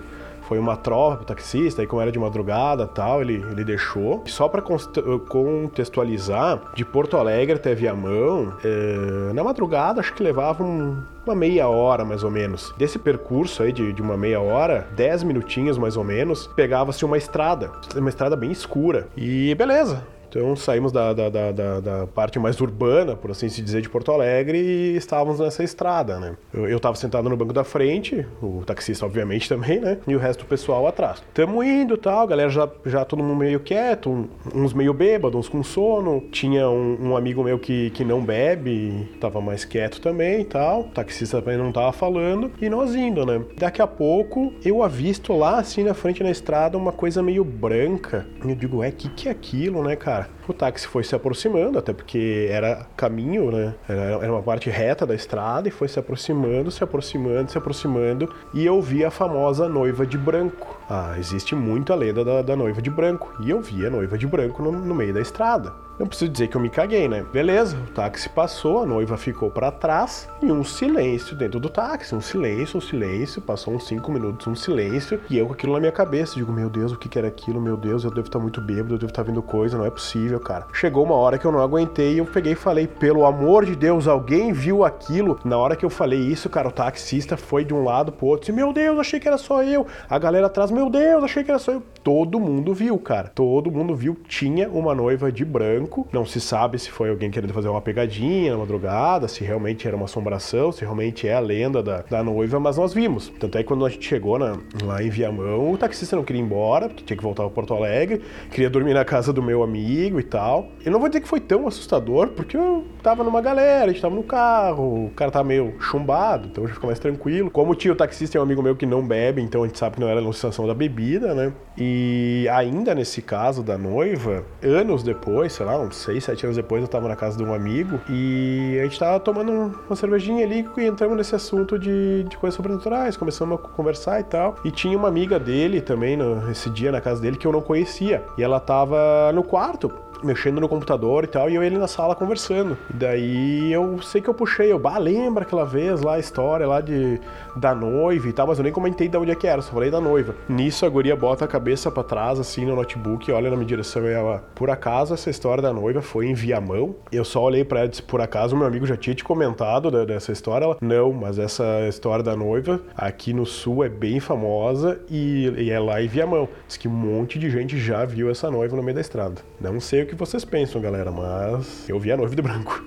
foi 0.54 0.60
uma 0.60 0.78
troca 0.78 1.18
pro 1.18 1.26
taxista, 1.26 1.82
e 1.82 1.88
como 1.88 2.00
era 2.00 2.12
de 2.12 2.20
madrugada 2.20 2.86
tal, 2.86 3.24
ele, 3.24 3.44
ele 3.50 3.64
deixou. 3.64 4.22
Só 4.28 4.48
para 4.48 4.62
contextualizar, 4.62 6.62
de 6.76 6.86
Porto 6.86 7.18
Alegre 7.18 7.56
até 7.56 7.74
Viamão, 7.74 8.54
é, 8.64 9.34
na 9.34 9.44
madrugada 9.44 10.00
acho 10.00 10.14
que 10.14 10.22
levava 10.22 10.64
um, 10.64 11.02
uma 11.26 11.34
meia 11.34 11.68
hora 11.68 12.06
mais 12.06 12.24
ou 12.24 12.30
menos. 12.30 12.72
Desse 12.78 13.00
percurso 13.00 13.64
aí 13.64 13.72
de, 13.72 13.94
de 13.94 14.02
uma 14.04 14.16
meia 14.16 14.40
hora, 14.40 14.88
dez 14.96 15.24
minutinhos 15.24 15.80
mais 15.80 15.98
ou 15.98 16.04
menos, 16.04 16.46
pegava-se 16.46 17.04
uma 17.04 17.18
estrada, 17.18 17.72
uma 17.96 18.10
estrada 18.10 18.36
bem 18.36 18.52
escura. 18.52 19.08
E 19.18 19.56
beleza, 19.56 20.06
então 20.34 20.56
saímos 20.56 20.92
da, 20.92 21.14
da, 21.14 21.30
da, 21.30 21.80
da, 21.80 22.08
parte 22.08 22.40
mais 22.40 22.60
urbana, 22.60 23.16
por 23.16 23.30
assim 23.30 23.48
se 23.50 23.62
dizer, 23.62 23.82
de 23.82 23.90
Porto 23.90 24.12
Alegre 24.12 24.58
e 24.58 24.96
estávamos 24.98 25.40
nessa 25.40 25.64
estrada, 25.64 26.20
né? 26.20 26.36
Eu 26.52 26.78
estava 26.78 26.96
sentado 26.96 27.30
no 27.30 27.38
banco 27.38 27.54
da 27.54 27.64
frente, 27.64 28.26
o 28.42 28.64
taxista 28.66 29.06
obviamente 29.06 29.48
também, 29.50 29.80
né? 29.80 30.00
E 30.08 30.16
o 30.16 30.20
resto 30.20 30.44
do 30.44 30.48
pessoal 30.48 30.88
atrás. 30.88 31.22
Tamo 31.34 31.64
indo 31.64 31.98
tal, 31.98 32.26
galera 32.26 32.50
já, 32.50 32.68
já 32.84 33.06
todo 33.06 33.22
mundo 33.22 33.38
meio 33.38 33.60
quieto, 33.60 34.28
uns 34.54 34.74
meio 34.74 34.94
bêbados, 34.94 35.40
uns 35.40 35.50
com 35.50 35.64
sono. 35.64 36.24
Tinha 36.32 36.68
um, 36.68 37.10
um, 37.10 37.18
amigo 37.18 37.44
meu 37.44 37.60
que, 37.60 37.92
que 37.92 38.04
não 38.04 38.24
bebe, 38.24 39.08
tava 39.20 39.40
mais 39.40 39.64
quieto 39.64 40.02
também 40.02 40.42
e 40.42 40.46
tal. 40.46 40.82
O 40.82 40.84
taxista 40.86 41.42
também 41.42 41.58
não 41.58 41.72
tava 41.72 41.92
falando. 41.92 42.52
E 42.60 42.70
nós 42.70 42.96
indo, 42.96 43.24
né? 43.26 43.44
Daqui 43.58 43.82
a 43.82 43.88
pouco 43.88 44.52
eu 44.66 44.82
avisto 44.82 45.34
lá 45.34 45.60
assim 45.60 45.84
na 45.84 45.94
frente 45.94 46.24
na 46.24 46.32
estrada 46.32 46.76
uma 46.76 46.92
coisa 46.92 47.22
meio 47.22 47.44
branca. 47.44 48.26
E 48.44 48.50
eu 48.50 48.56
digo, 48.56 48.84
é, 48.84 48.92
que 48.92 49.10
que 49.10 49.28
é 49.28 49.32
aquilo, 49.32 49.84
né, 49.84 49.96
cara? 49.96 50.23
uh, 50.24 50.28
O 50.48 50.54
táxi 50.54 50.88
foi 50.88 51.04
se 51.04 51.16
aproximando, 51.16 51.80
até 51.80 51.94
porque 51.94 52.48
era 52.50 52.86
caminho, 52.98 53.50
né? 53.52 53.76
Era 53.88 54.32
uma 54.32 54.42
parte 54.42 54.70
reta 54.70 55.06
da 55.06 55.16
estrada 55.16 55.68
e 55.68 55.72
foi 55.72 55.88
se 55.88 55.98
aproximando, 56.00 56.70
se 56.70 56.84
aproximando, 56.84 57.52
se 57.52 57.58
aproximando. 57.58 58.34
E 58.54 58.66
eu 58.66 58.82
vi 58.82 59.06
a 59.06 59.12
famosa 59.12 59.70
noiva 59.70 60.06
de 60.06 60.18
branco. 60.18 60.78
Ah, 60.90 61.16
existe 61.18 61.56
muito 61.56 61.94
a 61.94 61.96
lenda 61.96 62.26
da, 62.26 62.42
da 62.42 62.56
noiva 62.56 62.82
de 62.82 62.90
branco. 62.90 63.34
E 63.42 63.50
eu 63.50 63.62
vi 63.62 63.86
a 63.86 63.90
noiva 63.90 64.18
de 64.18 64.28
branco 64.28 64.62
no, 64.62 64.72
no 64.72 64.94
meio 64.94 65.14
da 65.14 65.22
estrada. 65.22 65.74
Eu 66.00 66.08
preciso 66.08 66.32
dizer 66.32 66.48
que 66.48 66.58
eu 66.58 66.62
me 66.62 66.72
caguei, 66.72 67.08
né? 67.08 67.24
Beleza, 67.32 67.78
o 67.78 67.92
táxi 67.92 68.28
passou, 68.28 68.82
a 68.82 68.86
noiva 68.86 69.16
ficou 69.16 69.52
para 69.52 69.72
trás 69.72 70.28
e 70.42 70.52
um 70.52 70.64
silêncio 70.64 71.36
dentro 71.36 71.60
do 71.60 71.70
táxi. 71.70 72.16
Um 72.16 72.22
silêncio, 72.22 72.78
um 72.78 72.82
silêncio. 72.82 73.40
Passou 73.40 73.76
uns 73.76 73.86
5 73.88 74.12
minutos, 74.12 74.48
um 74.48 74.56
silêncio. 74.56 75.22
E 75.30 75.38
eu 75.38 75.46
com 75.46 75.54
aquilo 75.54 75.74
na 75.74 75.80
minha 75.80 75.92
cabeça. 75.92 76.34
Digo, 76.34 76.52
meu 76.52 76.68
Deus, 76.68 76.92
o 76.92 76.98
que, 76.98 77.08
que 77.08 77.20
era 77.20 77.28
aquilo? 77.28 77.62
Meu 77.62 77.78
Deus, 77.78 78.04
eu 78.04 78.10
devo 78.10 78.26
estar 78.26 78.40
muito 78.40 78.60
bêbado, 78.60 78.96
eu 78.96 78.98
devo 78.98 79.12
estar 79.12 79.22
vendo 79.22 79.42
coisa, 79.44 79.78
não 79.78 79.86
é 79.86 79.92
possível, 79.92 80.33
cara. 80.40 80.68
Chegou 80.74 81.04
uma 81.04 81.16
hora 81.16 81.38
que 81.38 81.46
eu 81.46 81.52
não 81.52 81.60
aguentei 81.60 82.14
e 82.14 82.18
eu 82.18 82.26
peguei 82.26 82.54
e 82.54 82.56
falei, 82.56 82.88
pelo 82.88 83.26
amor 83.26 83.66
de 83.66 83.76
Deus, 83.76 84.08
alguém 84.08 84.52
viu 84.52 84.84
aquilo? 84.84 85.40
Na 85.44 85.58
hora 85.58 85.76
que 85.76 85.86
eu 85.86 85.90
falei 85.90 86.20
isso, 86.20 86.50
cara, 86.50 86.68
o 86.68 86.72
taxista 86.72 87.38
foi 87.38 87.64
de 87.64 87.74
um 87.74 87.84
lado 87.84 88.12
pro 88.12 88.28
outro. 88.28 88.42
Disse, 88.42 88.52
meu 88.52 88.74
Deus, 88.74 89.00
achei 89.00 89.20
que 89.20 89.28
era 89.28 89.38
só 89.38 89.64
eu. 89.64 89.86
A 90.10 90.18
galera 90.18 90.48
atrás, 90.48 90.72
meu 90.72 90.90
Deus, 90.90 91.24
achei 91.24 91.44
que 91.44 91.52
era 91.52 91.60
só 91.60 91.72
eu. 91.72 91.84
Todo 92.04 92.40
mundo 92.40 92.74
viu, 92.74 92.98
cara. 92.98 93.30
Todo 93.34 93.72
mundo 93.72 93.96
viu. 93.96 94.18
Tinha 94.28 94.70
uma 94.70 94.94
noiva 94.94 95.32
de 95.32 95.46
branco. 95.46 96.08
Não 96.12 96.26
se 96.26 96.42
sabe 96.42 96.78
se 96.78 96.92
foi 96.92 97.10
alguém 97.10 97.32
querendo 97.32 97.54
fazer 97.54 97.70
uma 97.70 97.82
pegadinha, 97.82 98.56
uma 98.56 98.66
drogada, 98.66 99.28
se 99.28 99.44
realmente 99.44 99.88
era 99.88 99.96
uma 99.96 100.06
assombração, 100.06 100.72
se 100.72 100.82
realmente 100.82 101.28
é 101.28 101.34
a 101.34 101.40
lenda 101.40 101.82
da, 101.82 102.02
da 102.02 102.24
noiva, 102.24 102.60
mas 102.60 102.78
nós 102.78 102.94
vimos. 102.94 103.32
Tanto 103.40 103.58
é 103.58 103.62
que 103.62 103.68
quando 103.68 103.86
a 103.86 103.90
gente 103.90 104.08
chegou 104.08 104.38
na, 104.38 104.58
lá 104.84 105.02
em 105.02 105.10
Viamão, 105.10 105.72
o 105.72 105.78
taxista 105.78 106.16
não 106.16 106.24
queria 106.24 106.42
ir 106.42 106.46
embora, 106.46 106.88
porque 106.88 107.04
tinha 107.04 107.18
que 107.18 107.24
voltar 107.24 107.44
para 107.44 107.52
Porto 107.52 107.74
Alegre, 107.74 108.22
queria 108.52 108.70
dormir 108.70 108.94
na 108.94 109.06
casa 109.06 109.32
do 109.32 109.42
meu 109.42 109.64
amigo 109.64 110.20
e 110.24 110.28
tal. 110.28 110.68
Eu 110.84 110.92
não 110.92 111.00
vou 111.00 111.10
dizer 111.10 111.22
que 111.22 111.28
foi 111.28 111.40
tão 111.40 111.68
assustador, 111.68 112.30
porque 112.30 112.58
eu 112.58 112.86
tava 113.02 113.24
numa 113.24 113.42
galera, 113.42 113.86
a 113.86 113.94
gente 113.94 114.02
tava 114.02 114.16
no 114.16 114.24
carro, 114.24 115.06
o 115.06 115.12
cara 115.12 115.30
tava 115.30 115.48
meio 115.48 115.76
chumbado, 115.80 116.48
então 116.48 116.68
já 116.68 116.74
ficou 116.74 116.88
mais 116.88 117.00
tranquilo. 117.00 117.52
Como 117.52 117.72
o 117.72 117.96
taxista 117.96 118.38
é 118.38 118.42
um 118.42 118.44
amigo 118.44 118.62
meu 118.62 118.76
que 118.76 118.86
não 118.86 119.06
bebe, 119.06 119.42
então 119.42 119.64
a 119.64 119.68
gente 119.68 119.78
sabe 119.78 119.96
que 119.96 120.02
não 120.02 120.08
era 120.08 120.20
a 120.20 120.24
alucinação 120.24 120.66
da 120.66 120.74
bebida, 120.74 121.34
né? 121.34 121.54
E 121.78 122.48
ainda 122.52 122.96
nesse 122.96 123.22
caso 123.22 123.62
da 123.64 123.78
noiva, 123.78 124.44
anos 124.62 125.04
depois, 125.04 125.54
sei 125.54 125.66
lá, 125.66 125.78
uns 125.80 125.98
6, 125.98 126.24
7 126.24 126.46
anos 126.46 126.58
depois, 126.58 126.82
eu 126.82 126.88
tava 126.88 127.08
na 127.08 127.16
casa 127.16 127.38
de 127.38 127.44
um 127.44 127.54
amigo 127.54 128.00
e 128.10 128.78
a 128.80 128.84
gente 128.84 128.98
tava 128.98 129.20
tomando 129.20 129.52
uma 129.88 129.96
cervejinha 129.96 130.46
ali 130.46 130.66
e 130.78 130.86
entramos 130.86 131.18
nesse 131.18 131.36
assunto 131.36 131.78
de, 131.78 132.24
de 132.24 132.38
coisas 132.38 132.56
sobrenaturais, 132.56 133.18
começamos 133.18 133.60
a 133.60 133.62
conversar 133.70 134.20
e 134.20 134.24
tal. 134.24 134.56
E 134.64 134.72
tinha 134.72 134.98
uma 134.98 135.08
amiga 135.08 135.40
dele 135.40 135.82
também, 135.82 136.16
no, 136.16 136.50
esse 136.50 136.70
dia 136.70 136.92
na 136.92 137.02
casa 137.02 137.22
dele, 137.22 137.38
que 137.38 137.46
eu 137.46 137.52
não 137.52 137.62
conhecia. 137.62 138.24
E 138.38 138.44
ela 138.44 138.60
tava 138.60 139.32
no 139.34 139.44
quarto, 139.44 139.92
mexendo 140.24 140.60
no 140.60 140.70
computador 140.70 141.24
e 141.24 141.28
tal, 141.28 141.50
e 141.50 141.56
eu 141.56 141.64
e 141.64 141.66
ele 141.66 141.78
na 141.78 141.88
sala 141.88 142.16
conversando. 142.16 142.78
E 142.90 142.94
daí 142.94 143.72
eu 143.72 144.02
sei 144.02 144.22
que 144.22 144.30
eu 144.30 144.34
puxei, 144.34 144.72
eu, 144.72 144.80
bah, 144.80 144.98
lembra 144.98 145.44
aquela 145.44 145.66
vez 145.66 146.02
lá 146.02 146.16
a 146.16 146.20
história 146.20 146.68
lá 146.68 146.82
de 146.82 147.20
da 147.56 147.76
noiva 147.76 148.28
e 148.28 148.34
tal, 148.34 148.48
mas 148.48 148.58
eu 148.58 148.64
nem 148.64 148.74
comentei 148.74 149.08
de 149.08 149.18
onde 149.18 149.32
é 149.32 149.36
que 149.36 149.48
era, 149.48 149.62
só 149.62 149.72
falei 149.72 149.92
da 149.92 150.02
noiva. 150.02 150.36
Nisso 150.50 150.86
a 150.86 150.90
guria 150.90 151.16
bota 151.16 151.46
a 151.46 151.48
cabeça 151.48 151.92
para 151.92 152.04
trás 152.04 152.40
assim 152.40 152.66
no 152.66 152.76
notebook, 152.76 153.32
olha 153.32 153.50
na 153.50 153.56
minha 153.56 153.68
direção 153.68 154.04
e 154.06 154.12
ela, 154.12 154.44
por 154.56 154.70
acaso 154.70 155.14
essa 155.14 155.30
história 155.30 155.62
da 155.62 155.72
noiva 155.72 156.02
foi 156.02 156.28
em 156.28 156.34
Viamão? 156.34 156.96
Eu 157.12 157.24
só 157.24 157.44
olhei 157.44 157.64
para 157.64 157.80
ela 157.80 157.88
e 157.88 157.90
disse, 157.90 158.02
por 158.02 158.22
acaso 158.22 158.56
meu 158.56 158.66
amigo 158.66 158.86
já 158.86 158.98
tinha 158.98 159.16
te 159.16 159.24
comentado 159.24 159.92
dessa 160.06 160.32
história? 160.32 160.66
Ela, 160.66 160.78
não, 160.82 161.12
mas 161.12 161.38
essa 161.38 161.88
história 161.88 162.24
da 162.24 162.36
noiva 162.36 162.82
aqui 162.98 163.34
no 163.34 163.46
sul 163.46 163.84
é 163.84 163.90
bem 163.90 164.20
famosa 164.20 165.00
e, 165.10 165.52
e 165.58 165.70
é 165.70 165.80
lá 165.80 166.02
em 166.02 166.08
Viamão. 166.08 166.48
Diz 166.68 166.78
que 166.78 166.88
um 166.88 166.92
monte 166.92 167.38
de 167.38 167.50
gente 167.50 167.78
já 167.78 168.06
viu 168.06 168.30
essa 168.30 168.50
noiva 168.50 168.76
no 168.76 168.84
meio 168.84 168.96
da 168.96 169.02
estrada. 169.02 169.42
Não 169.60 169.80
sei 169.80 170.04
o 170.04 170.06
que 170.06 170.13
que 170.14 170.20
vocês 170.20 170.46
pensam, 170.46 170.80
galera, 170.80 171.12
mas 171.12 171.90
eu 171.90 172.00
vi 172.00 172.12
a 172.12 172.18
noiva 172.18 172.36
de 172.36 172.42
branco. 172.42 172.84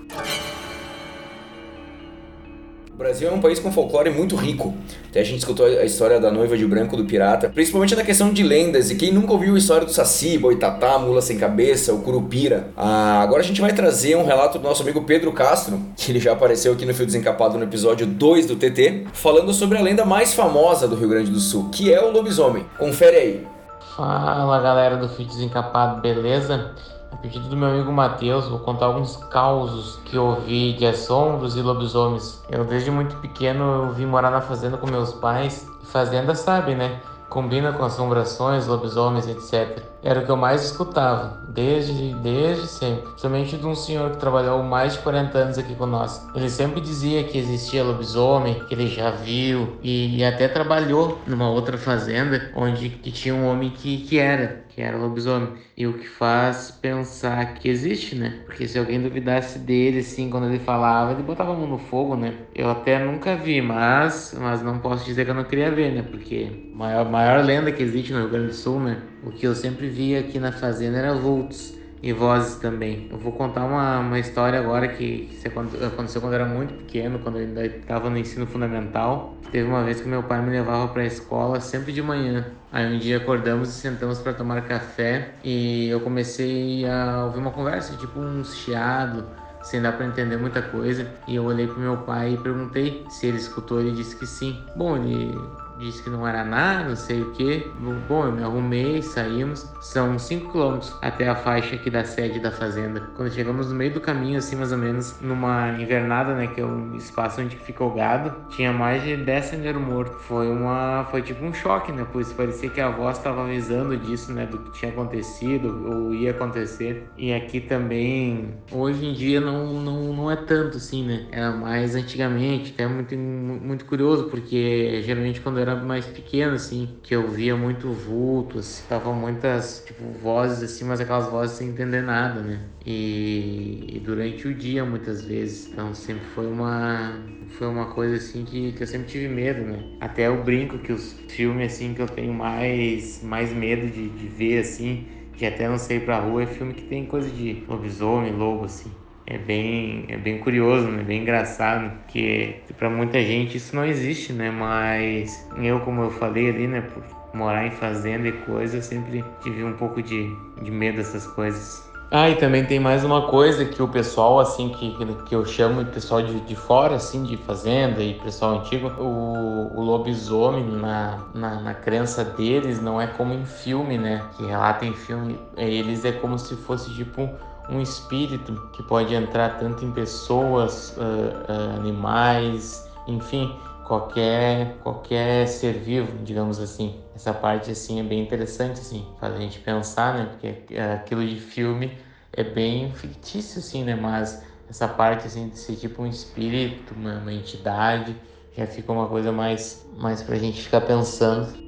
O 2.93 2.99
Brasil 2.99 3.29
é 3.29 3.31
um 3.31 3.41
país 3.43 3.59
com 3.59 3.71
folclore 3.71 4.09
muito 4.09 4.35
rico. 4.37 4.75
Até 5.11 5.21
a 5.21 5.25
gente 5.25 5.41
escutou 5.41 5.67
a 5.67 5.85
história 5.85 6.19
da 6.19 6.31
noiva 6.31 6.57
de 6.57 6.65
branco 6.65 6.97
do 6.97 7.05
pirata, 7.05 7.51
principalmente 7.51 7.95
na 7.95 8.03
questão 8.03 8.33
de 8.33 8.43
lendas. 8.43 8.91
E 8.91 8.95
quem 8.95 9.13
nunca 9.13 9.35
ouviu 9.35 9.55
a 9.55 9.59
história 9.59 9.85
do 9.85 9.93
Saci, 9.93 10.39
Boitatá, 10.39 10.99
Mula 10.99 11.21
Sem 11.21 11.37
Cabeça, 11.37 11.93
o 11.93 12.01
Curupira. 12.01 12.69
Ah, 12.75 13.21
agora 13.21 13.43
a 13.43 13.45
gente 13.45 13.61
vai 13.61 13.75
trazer 13.75 14.17
um 14.17 14.25
relato 14.25 14.59
do 14.59 14.65
nosso 14.67 14.83
amigo 14.83 15.03
Pedro 15.03 15.31
Castro, 15.33 15.79
que 15.95 16.11
ele 16.11 16.19
já 16.19 16.33
apareceu 16.33 16.73
aqui 16.73 16.87
no 16.87 16.95
Fio 16.95 17.05
Desencapado 17.05 17.59
no 17.59 17.65
episódio 17.65 18.07
2 18.07 18.47
do 18.47 18.57
TT, 18.57 19.09
falando 19.13 19.53
sobre 19.53 19.77
a 19.77 19.83
lenda 19.83 20.07
mais 20.07 20.33
famosa 20.33 20.89
do 20.89 20.97
Rio 20.97 21.11
Grande 21.11 21.31
do 21.31 21.39
Sul, 21.39 21.69
que 21.69 21.93
é 21.93 22.03
o 22.03 22.11
lobisomem. 22.11 22.65
Confere 22.79 23.17
aí. 23.17 23.47
Fala 23.95 24.59
galera 24.63 24.97
do 24.97 25.09
Fio 25.11 25.27
Desencapado, 25.27 26.01
beleza? 26.01 26.75
A 27.11 27.17
pedido 27.17 27.49
do 27.49 27.57
meu 27.57 27.69
amigo 27.69 27.93
Matheus, 27.93 28.49
vou 28.49 28.59
contar 28.59 28.87
alguns 28.87 29.17
causos 29.17 29.97
que 30.05 30.17
eu 30.17 30.25
ouvi 30.25 30.73
de 30.75 30.87
assombros 30.87 31.57
e 31.57 31.63
lobisomens. 31.63 32.43
Eu 32.51 32.65
desde 32.65 32.91
muito 32.91 33.17
pequeno 33.17 33.65
eu 33.85 33.93
vim 33.93 34.07
morar 34.07 34.31
na 34.31 34.41
fazenda 34.41 34.77
com 34.77 34.87
meus 34.87 35.13
pais. 35.13 35.69
Fazenda 35.85 36.35
sabe, 36.35 36.75
né? 36.75 37.01
Combina 37.29 37.73
com 37.73 37.85
assombrações, 37.85 38.67
lobisomens, 38.67 39.27
etc. 39.27 39.83
Era 40.03 40.21
o 40.21 40.25
que 40.25 40.31
eu 40.31 40.37
mais 40.37 40.65
escutava, 40.65 41.43
desde, 41.49 42.15
desde 42.17 42.67
sempre. 42.67 43.09
Somente 43.17 43.57
de 43.57 43.67
um 43.67 43.75
senhor 43.75 44.11
que 44.13 44.19
trabalhou 44.19 44.63
mais 44.63 44.95
de 44.95 45.01
40 45.01 45.39
anos 45.39 45.59
aqui 45.59 45.75
nós. 45.87 46.27
Ele 46.35 46.49
sempre 46.49 46.81
dizia 46.81 47.25
que 47.25 47.39
existia 47.39 47.85
lobisomem, 47.85 48.63
que 48.67 48.75
ele 48.75 48.89
já 48.89 49.11
viu 49.11 49.77
e, 49.83 50.19
e 50.19 50.25
até 50.25 50.49
trabalhou 50.49 51.21
numa 51.27 51.49
outra 51.49 51.77
fazenda 51.77 52.51
onde 52.55 52.89
que 52.89 53.11
tinha 53.11 53.35
um 53.35 53.47
homem 53.47 53.71
que, 53.71 53.99
que 53.99 54.19
era, 54.19 54.65
que 54.69 54.81
era 54.81 54.97
lobisomem. 54.97 55.53
E 55.77 55.87
o 55.87 55.95
que 55.95 56.09
faz 56.09 56.71
pensar 56.71 57.55
que 57.55 57.69
existe, 57.69 58.15
né? 58.15 58.41
Porque 58.47 58.67
se 58.67 58.79
alguém 58.79 59.01
duvidasse 59.01 59.59
dele, 59.59 59.99
assim, 59.99 60.31
quando 60.31 60.47
ele 60.47 60.59
falava, 60.59 61.13
ele 61.13 61.23
botava 61.23 61.53
a 61.53 61.57
mão 61.57 61.67
no 61.67 61.79
fogo, 61.79 62.17
né? 62.17 62.35
Eu 62.55 62.71
até 62.71 62.99
nunca 62.99 63.37
vi, 63.37 63.61
mas, 63.61 64.35
mas 64.39 64.63
não 64.63 64.79
posso 64.79 65.05
dizer 65.05 65.25
que 65.25 65.31
eu 65.31 65.35
não 65.35 65.45
queria 65.45 65.71
ver, 65.71 65.93
né? 65.93 66.03
Porque 66.03 66.71
a 66.73 66.77
maior, 66.77 67.11
maior 67.11 67.45
lenda 67.45 67.73
que 67.73 67.83
existe 67.83 68.13
no 68.13 68.21
Rio 68.21 68.31
Grande 68.31 68.47
do 68.49 68.55
Sul, 68.55 68.81
né? 68.81 69.03
O 69.27 69.33
que 69.33 69.45
eu 69.45 69.57
sempre 69.57 69.89
via 69.89 70.21
aqui 70.21 70.39
na 70.39 70.53
fazenda 70.53 70.99
era 70.99 71.13
vultos 71.13 71.75
e 72.01 72.13
vozes 72.13 72.55
também. 72.61 73.09
Eu 73.11 73.19
vou 73.19 73.33
contar 73.33 73.65
uma, 73.65 73.99
uma 73.99 74.21
história 74.21 74.57
agora 74.57 74.87
que, 74.87 75.29
que 75.43 75.49
aconteceu 75.49 76.21
quando 76.21 76.33
eu 76.33 76.41
era 76.41 76.45
muito 76.45 76.75
pequeno, 76.75 77.19
quando 77.19 77.39
eu 77.39 77.43
ainda 77.45 77.67
estava 77.67 78.09
no 78.09 78.17
ensino 78.17 78.47
fundamental. 78.47 79.35
Teve 79.51 79.69
uma 79.69 79.83
vez 79.83 80.01
que 80.01 80.09
meu 80.09 80.23
pai 80.23 80.41
me 80.41 80.51
levava 80.51 80.87
para 80.93 81.03
a 81.03 81.07
escola 81.07 81.59
sempre 81.61 81.93
de 81.93 82.01
manhã. 82.01 82.47
Aí 82.71 82.95
um 82.95 83.01
dia 83.01 83.17
acordamos 83.17 83.71
e 83.71 83.73
sentamos 83.73 84.21
para 84.21 84.33
tomar 84.33 84.63
café 84.63 85.33
e 85.43 85.89
eu 85.89 85.99
comecei 85.99 86.87
a 86.87 87.25
ouvir 87.25 87.41
uma 87.41 87.51
conversa, 87.51 87.97
tipo 87.97 88.21
um 88.21 88.45
chiado, 88.45 89.27
sem 89.61 89.83
dar 89.83 89.91
para 89.91 90.07
entender 90.07 90.37
muita 90.37 90.63
coisa. 90.63 91.11
E 91.27 91.35
eu 91.35 91.43
olhei 91.43 91.67
pro 91.67 91.81
meu 91.81 91.97
pai 91.97 92.35
e 92.35 92.37
perguntei 92.37 93.05
se 93.09 93.27
ele 93.27 93.39
escutou. 93.39 93.81
Ele 93.81 93.91
disse 93.91 94.15
que 94.15 94.27
sim. 94.27 94.57
Bom, 94.77 94.97
ele 94.97 95.37
disse 95.79 96.03
que 96.03 96.11
não 96.11 96.27
era 96.27 96.45
nada, 96.45 96.89
não 96.89 96.97
sei 96.97 97.23
o 97.23 97.33
que. 97.33 97.71
Bom, 98.09 98.27
eu 98.27 98.33
me 98.33 98.43
arrumei, 98.43 99.03
saímos. 99.03 99.71
São 99.81 100.19
5 100.19 100.53
km 100.53 100.79
até 101.03 101.29
a 101.29 101.35
faixa 101.35 101.77
aqui 101.77 101.91
da 101.91 102.05
sede 102.05 102.41
da 102.41 102.51
fazenda. 102.51 103.01
Quando 103.17 103.33
chegamos 103.33 103.69
no 103.71 103.75
meio 103.75 103.93
do 103.93 104.01
caminho, 104.01 104.39
assim, 104.39 104.57
mais 104.57 104.73
ou 104.73 104.79
menos, 104.79 105.21
numa 105.21 105.71
invernada, 105.79 106.35
né, 106.35 106.47
que 106.47 106.61
é 106.61 106.65
um 106.65 106.95
espaço 106.97 107.41
onde 107.41 107.57
fica 107.57 107.85
o 107.85 107.91
gado, 107.91 108.35
tinha 108.51 108.73
mais 108.73 109.03
de 109.03 109.17
10 109.17 109.45
sendeiros 109.45 109.81
mortos. 109.81 110.17
Foi 110.23 110.49
uma, 110.49 111.07
foi 111.11 111.23
tipo 111.23 111.45
um 111.45 111.53
choque, 111.53 111.93
né, 111.93 112.07
pois 112.13 112.33
parecia 112.33 112.69
que 112.69 112.81
a 112.81 112.91
voz 112.91 113.19
estava 113.19 113.45
avisando 113.45 113.97
disso, 113.97 114.33
né, 114.33 114.47
do 114.47 114.59
que 114.59 114.79
tinha 114.79 114.91
acontecido 114.91 115.91
ou 115.91 116.15
ia 116.15 116.31
acontecer. 116.31 117.09
E 117.17 117.33
aqui 117.33 117.61
também, 117.61 118.55
hoje 118.71 119.07
em 119.07 119.13
dia 119.13 119.41
não, 119.41 119.81
não, 119.81 120.13
não 120.13 120.31
é 120.31 120.37
tanto 120.37 120.77
assim, 120.77 121.05
né, 121.07 121.27
era 121.31 121.53
mais 121.53 121.95
antigamente, 121.95 122.73
até 122.73 122.87
muito, 122.87 123.17
muito 123.17 123.85
curioso, 123.85 124.25
porque 124.25 125.03
geralmente 125.05 125.41
quando 125.41 125.59
era 125.69 125.77
mais 125.83 126.07
pequeno, 126.07 126.55
assim, 126.55 126.99
que 127.03 127.15
eu 127.15 127.31
via 127.31 127.57
muito 127.57 127.93
vulto, 127.93 128.59
assim, 128.59 128.87
tava 128.89 129.13
muitas, 129.13 129.85
tipo, 129.87 130.05
vozes 130.13 130.63
assim, 130.63 130.85
mas 130.85 131.01
aquelas 131.01 131.27
vozes 131.31 131.57
sem 131.57 131.69
entender 131.69 132.03
nada, 132.03 132.41
né? 132.43 132.61
E, 132.85 133.97
e, 133.97 134.01
durante 134.01 134.47
o 134.49 134.55
dia, 134.55 134.85
muitas 134.85 135.23
vezes. 135.23 135.73
Então, 135.73 135.95
sempre 135.95 136.25
foi 136.27 136.47
uma, 136.47 137.13
foi 137.49 137.67
uma 137.67 137.87
coisa, 137.93 138.17
assim, 138.17 138.45
que, 138.45 138.73
que 138.73 138.83
eu 138.83 138.87
sempre 138.87 139.09
tive 139.09 139.29
medo, 139.29 139.63
né? 139.63 139.85
Até 140.01 140.27
eu 140.29 140.43
brinco 140.45 140.79
que 140.79 140.93
os 140.93 141.13
filmes, 141.29 141.73
assim, 141.75 141.95
que 141.95 142.03
eu 142.03 142.09
tenho 142.09 142.33
mais, 142.33 143.23
mais 143.23 143.53
medo 143.53 143.91
de, 143.91 144.09
de 144.11 144.29
ver, 144.29 144.61
assim, 144.61 145.07
que 145.37 145.45
até 145.47 145.69
não 145.69 145.79
sei 145.79 146.01
pra 146.01 146.21
rua, 146.21 146.43
é 146.45 146.47
filme 146.47 146.75
que 146.75 146.85
tem 146.85 147.07
coisa 147.07 147.31
de 147.31 147.65
lobisomem, 147.69 148.33
lobo, 148.33 148.65
assim 148.65 149.06
é 149.27 149.39
bem, 149.39 150.05
é 150.09 150.17
bem 150.17 150.39
curioso, 150.39 150.87
né? 150.87 151.03
Bem 151.03 151.23
engraçado, 151.23 151.91
que 152.09 152.57
para 152.79 152.89
muita 152.89 153.21
gente 153.21 153.57
isso 153.57 153.75
não 153.75 153.85
existe, 153.85 154.33
né? 154.33 154.51
Mas 154.51 155.49
eu, 155.59 155.81
como 155.81 156.03
eu 156.03 156.11
falei 156.11 156.49
ali, 156.49 156.67
né? 156.67 156.81
Por 156.81 157.03
morar 157.35 157.67
em 157.67 157.73
fazenda 157.73 158.29
e 158.29 158.33
coisa, 158.33 158.77
eu 158.77 158.83
sempre 158.83 159.25
tive 159.43 159.65
um 159.65 159.75
pouco 159.75 160.01
de, 160.01 160.31
de 160.63 160.71
medo 160.71 160.99
dessas 160.99 161.27
coisas. 161.27 161.85
Ah, 162.09 162.31
e 162.31 162.37
também 162.37 162.65
tem 162.65 162.79
mais 162.79 163.03
uma 163.03 163.29
coisa 163.29 163.65
que 163.65 163.83
o 163.83 163.89
pessoal, 163.89 164.39
assim, 164.39 164.69
que, 164.69 164.97
que 165.27 165.35
eu 165.35 165.45
chamo 165.45 165.83
de 165.83 165.91
pessoal 165.91 166.23
de, 166.23 166.39
de 166.43 166.55
fora, 166.55 166.95
assim, 166.95 167.25
de 167.25 167.37
fazenda 167.37 168.01
e 168.01 168.15
pessoal 168.15 168.61
antigo, 168.61 168.93
o, 168.97 169.73
o 169.75 169.83
lobisomem, 169.83 170.65
na, 170.65 171.19
na, 171.35 171.61
na 171.61 171.75
crença 171.75 172.25
deles, 172.25 172.81
não 172.81 173.01
é 173.01 173.09
como 173.09 173.35
em 173.35 173.45
filme, 173.45 173.99
né? 173.99 174.23
Que 174.37 174.47
relata 174.47 174.87
em 174.87 174.93
filme, 174.93 175.37
eles 175.57 176.05
é 176.05 176.13
como 176.13 176.39
se 176.39 176.55
fosse 176.55 176.95
tipo 176.95 177.29
um 177.69 177.81
espírito 177.81 178.71
que 178.73 178.83
pode 178.83 179.15
entrar 179.15 179.59
tanto 179.59 179.85
em 179.85 179.91
pessoas, 179.93 180.97
uh, 180.97 181.01
uh, 181.01 181.77
animais, 181.81 182.89
enfim, 183.07 183.55
qualquer 183.87 184.77
qualquer 184.83 185.47
ser 185.47 185.75
vivo, 185.75 186.19
digamos 186.25 186.59
assim. 186.59 187.01
Essa 187.15 187.33
parte 187.33 187.71
assim 187.71 188.01
é 188.01 188.03
bem 188.03 188.23
interessante 188.23 188.81
assim, 188.81 189.07
faz 189.21 189.35
a 189.35 189.39
gente 189.39 189.59
pensar, 189.61 190.15
né? 190.15 190.29
Porque 190.31 190.79
aquilo 190.79 191.27
de 191.27 191.41
filme 191.41 191.97
é 192.33 192.45
bem 192.45 192.93
fictício 192.93 193.59
assim, 193.59 193.85
né? 193.85 193.95
Mas 193.95 194.43
essa 194.69 194.87
parte 194.87 195.27
assim 195.27 195.49
de 195.49 195.59
ser 195.59 195.77
tipo 195.77 196.03
um 196.03 196.07
espírito, 196.07 196.95
uma, 196.95 197.19
uma 197.19 197.33
entidade, 197.33 198.15
já 198.57 198.67
fica 198.67 198.93
uma 198.93 199.07
coisa 199.07 199.33
mais 199.33 199.87
mais 199.97 200.23
pra 200.23 200.37
gente 200.37 200.63
ficar 200.63 200.83
pensando. 200.83 201.67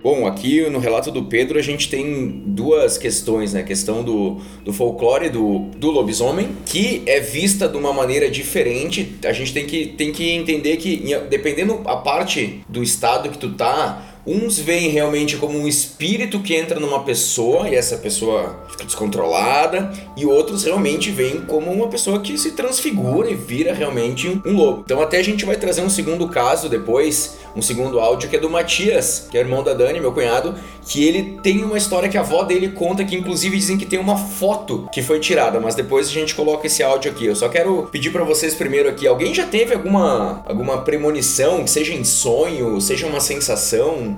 Bom, 0.00 0.28
aqui 0.28 0.60
no 0.70 0.78
relato 0.78 1.10
do 1.10 1.24
Pedro 1.24 1.58
a 1.58 1.62
gente 1.62 1.90
tem 1.90 2.42
duas 2.46 2.96
questões, 2.96 3.52
né? 3.52 3.60
A 3.60 3.64
questão 3.64 4.04
do, 4.04 4.36
do 4.64 4.72
folclore 4.72 5.28
do, 5.28 5.70
do 5.76 5.90
lobisomem, 5.90 6.50
que 6.64 7.02
é 7.04 7.18
vista 7.18 7.68
de 7.68 7.76
uma 7.76 7.92
maneira 7.92 8.30
diferente. 8.30 9.18
A 9.24 9.32
gente 9.32 9.52
tem 9.52 9.66
que, 9.66 9.86
tem 9.86 10.12
que 10.12 10.30
entender 10.30 10.76
que, 10.76 11.02
dependendo 11.28 11.80
a 11.84 11.96
parte 11.96 12.60
do 12.68 12.80
estado 12.80 13.28
que 13.28 13.38
tu 13.38 13.54
tá, 13.54 14.07
Uns 14.26 14.58
veem 14.58 14.90
realmente 14.90 15.36
como 15.36 15.58
um 15.58 15.66
espírito 15.66 16.40
que 16.40 16.54
entra 16.54 16.78
numa 16.78 17.02
pessoa 17.04 17.68
e 17.68 17.74
essa 17.74 17.96
pessoa 17.96 18.58
fica 18.70 18.84
descontrolada, 18.84 19.90
e 20.16 20.26
outros 20.26 20.64
realmente 20.64 21.10
veem 21.10 21.40
como 21.40 21.70
uma 21.70 21.88
pessoa 21.88 22.20
que 22.20 22.36
se 22.36 22.52
transfigura 22.52 23.30
e 23.30 23.34
vira 23.34 23.72
realmente 23.72 24.28
um 24.44 24.52
lobo. 24.54 24.82
Então, 24.84 25.00
até 25.00 25.18
a 25.18 25.22
gente 25.22 25.44
vai 25.44 25.56
trazer 25.56 25.82
um 25.82 25.90
segundo 25.90 26.28
caso 26.28 26.68
depois, 26.68 27.38
um 27.56 27.62
segundo 27.62 27.98
áudio 27.98 28.28
que 28.28 28.36
é 28.36 28.38
do 28.38 28.50
Matias, 28.50 29.26
que 29.30 29.36
é 29.36 29.40
irmão 29.40 29.62
da 29.62 29.72
Dani, 29.74 30.00
meu 30.00 30.12
cunhado, 30.12 30.54
que 30.86 31.04
ele 31.04 31.38
tem 31.42 31.64
uma 31.64 31.76
história 31.76 32.08
que 32.08 32.16
a 32.16 32.20
avó 32.20 32.42
dele 32.44 32.68
conta, 32.68 33.04
que 33.04 33.16
inclusive 33.16 33.56
dizem 33.56 33.76
que 33.76 33.86
tem 33.86 33.98
uma 33.98 34.16
foto 34.16 34.88
que 34.92 35.02
foi 35.02 35.20
tirada, 35.20 35.60
mas 35.60 35.74
depois 35.74 36.08
a 36.08 36.12
gente 36.12 36.34
coloca 36.34 36.66
esse 36.66 36.82
áudio 36.82 37.10
aqui. 37.10 37.26
Eu 37.26 37.36
só 37.36 37.48
quero 37.48 37.88
pedir 37.90 38.10
para 38.10 38.24
vocês 38.24 38.54
primeiro 38.54 38.88
aqui, 38.88 39.06
alguém 39.06 39.34
já 39.34 39.46
teve 39.46 39.74
alguma 39.74 40.42
alguma 40.46 40.78
premonição, 40.78 41.64
que 41.64 41.70
seja 41.70 41.92
em 41.92 42.04
sonho, 42.04 42.80
seja 42.80 43.06
uma 43.06 43.20
sensação 43.20 44.16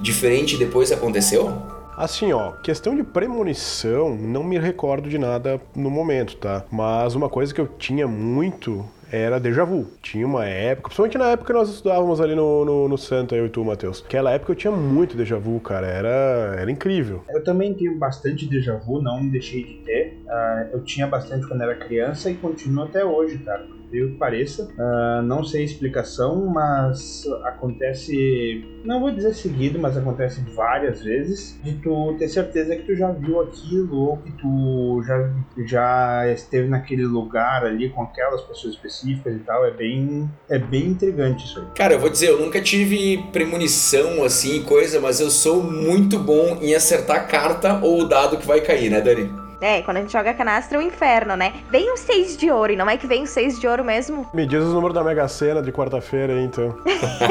diferente 0.00 0.56
depois 0.56 0.92
aconteceu? 0.92 1.52
Assim, 1.96 2.32
ó, 2.32 2.52
questão 2.52 2.96
de 2.96 3.02
premonição, 3.02 4.16
não 4.16 4.42
me 4.42 4.58
recordo 4.58 5.08
de 5.08 5.18
nada 5.18 5.60
no 5.76 5.90
momento, 5.90 6.36
tá? 6.36 6.64
Mas 6.70 7.14
uma 7.14 7.28
coisa 7.28 7.52
que 7.52 7.60
eu 7.60 7.66
tinha 7.66 8.08
muito 8.08 8.86
era 9.12 9.38
déjà 9.38 9.64
vu. 9.64 9.86
Tinha 10.00 10.26
uma 10.26 10.46
época, 10.46 10.88
principalmente 10.88 11.18
na 11.18 11.30
época 11.32 11.52
que 11.52 11.58
nós 11.58 11.68
estudávamos 11.68 12.20
ali 12.20 12.34
no, 12.34 12.64
no, 12.64 12.88
no 12.88 12.96
Santa, 12.96 13.34
eu 13.34 13.46
e 13.46 13.50
tu, 13.50 13.62
Matheus. 13.64 14.02
Aquela 14.06 14.30
época 14.30 14.52
eu 14.52 14.56
tinha 14.56 14.70
muito 14.70 15.16
déjà 15.16 15.36
vu, 15.36 15.58
cara. 15.60 15.86
Era, 15.86 16.56
era 16.58 16.70
incrível. 16.70 17.22
Eu 17.28 17.44
também 17.44 17.74
tenho 17.74 17.98
bastante 17.98 18.46
déjà 18.46 18.76
vu, 18.76 19.02
não 19.02 19.28
deixei 19.28 19.64
de 19.64 19.74
ter. 19.84 20.22
Uh, 20.24 20.76
eu 20.76 20.84
tinha 20.84 21.06
bastante 21.06 21.46
quando 21.46 21.62
era 21.62 21.74
criança 21.74 22.30
e 22.30 22.34
continuo 22.34 22.84
até 22.84 23.04
hoje, 23.04 23.36
cara 23.38 23.79
incrível 23.90 24.10
que 24.10 24.16
pareça. 24.16 24.68
Uh, 24.78 25.22
não 25.22 25.42
sei 25.44 25.62
a 25.62 25.64
explicação, 25.64 26.46
mas 26.46 27.24
acontece, 27.44 28.64
não 28.84 29.00
vou 29.00 29.10
dizer 29.10 29.34
seguido, 29.34 29.78
mas 29.78 29.96
acontece 29.96 30.40
várias 30.54 31.02
vezes, 31.02 31.58
de 31.62 31.74
tu 31.74 32.14
ter 32.18 32.28
certeza 32.28 32.76
que 32.76 32.84
tu 32.84 32.94
já 32.94 33.10
viu 33.10 33.40
aquilo 33.40 33.98
ou 33.98 34.16
que 34.18 34.32
tu 34.32 35.02
já, 35.04 35.30
já 35.66 36.32
esteve 36.32 36.68
naquele 36.68 37.04
lugar 37.04 37.64
ali 37.64 37.90
com 37.90 38.02
aquelas 38.02 38.40
pessoas 38.42 38.74
específicas 38.74 39.34
e 39.34 39.40
tal. 39.40 39.64
É 39.64 39.70
bem, 39.70 40.30
é 40.48 40.58
bem 40.58 40.88
intrigante 40.88 41.44
isso 41.44 41.58
aí. 41.58 41.66
Cara, 41.74 41.94
eu 41.94 42.00
vou 42.00 42.08
dizer, 42.08 42.28
eu 42.28 42.40
nunca 42.40 42.60
tive 42.60 43.18
premonição 43.32 44.24
assim, 44.24 44.62
coisa, 44.62 45.00
mas 45.00 45.20
eu 45.20 45.30
sou 45.30 45.62
muito 45.62 46.18
bom 46.18 46.58
em 46.62 46.74
acertar 46.74 47.28
carta 47.28 47.80
ou 47.82 48.02
o 48.02 48.08
dado 48.08 48.36
que 48.36 48.46
vai 48.46 48.60
cair, 48.60 48.90
né, 48.90 49.00
Dani? 49.00 49.39
É, 49.60 49.82
quando 49.82 49.98
a 49.98 50.00
gente 50.00 50.12
joga 50.12 50.32
canastra 50.32 50.78
é 50.78 50.80
um 50.80 50.82
inferno, 50.82 51.36
né? 51.36 51.52
Vem 51.70 51.92
um 51.92 51.96
6 51.96 52.36
de 52.36 52.50
ouro, 52.50 52.72
e 52.72 52.76
não 52.76 52.88
é 52.88 52.96
que 52.96 53.06
vem 53.06 53.22
um 53.22 53.26
6 53.26 53.60
de 53.60 53.66
ouro 53.66 53.84
mesmo? 53.84 54.26
Me 54.32 54.46
diz 54.46 54.62
o 54.62 54.72
número 54.72 54.94
da 54.94 55.04
Mega 55.04 55.28
Sena 55.28 55.62
de 55.62 55.70
quarta-feira 55.70 56.32
aí, 56.32 56.44
então. 56.44 56.74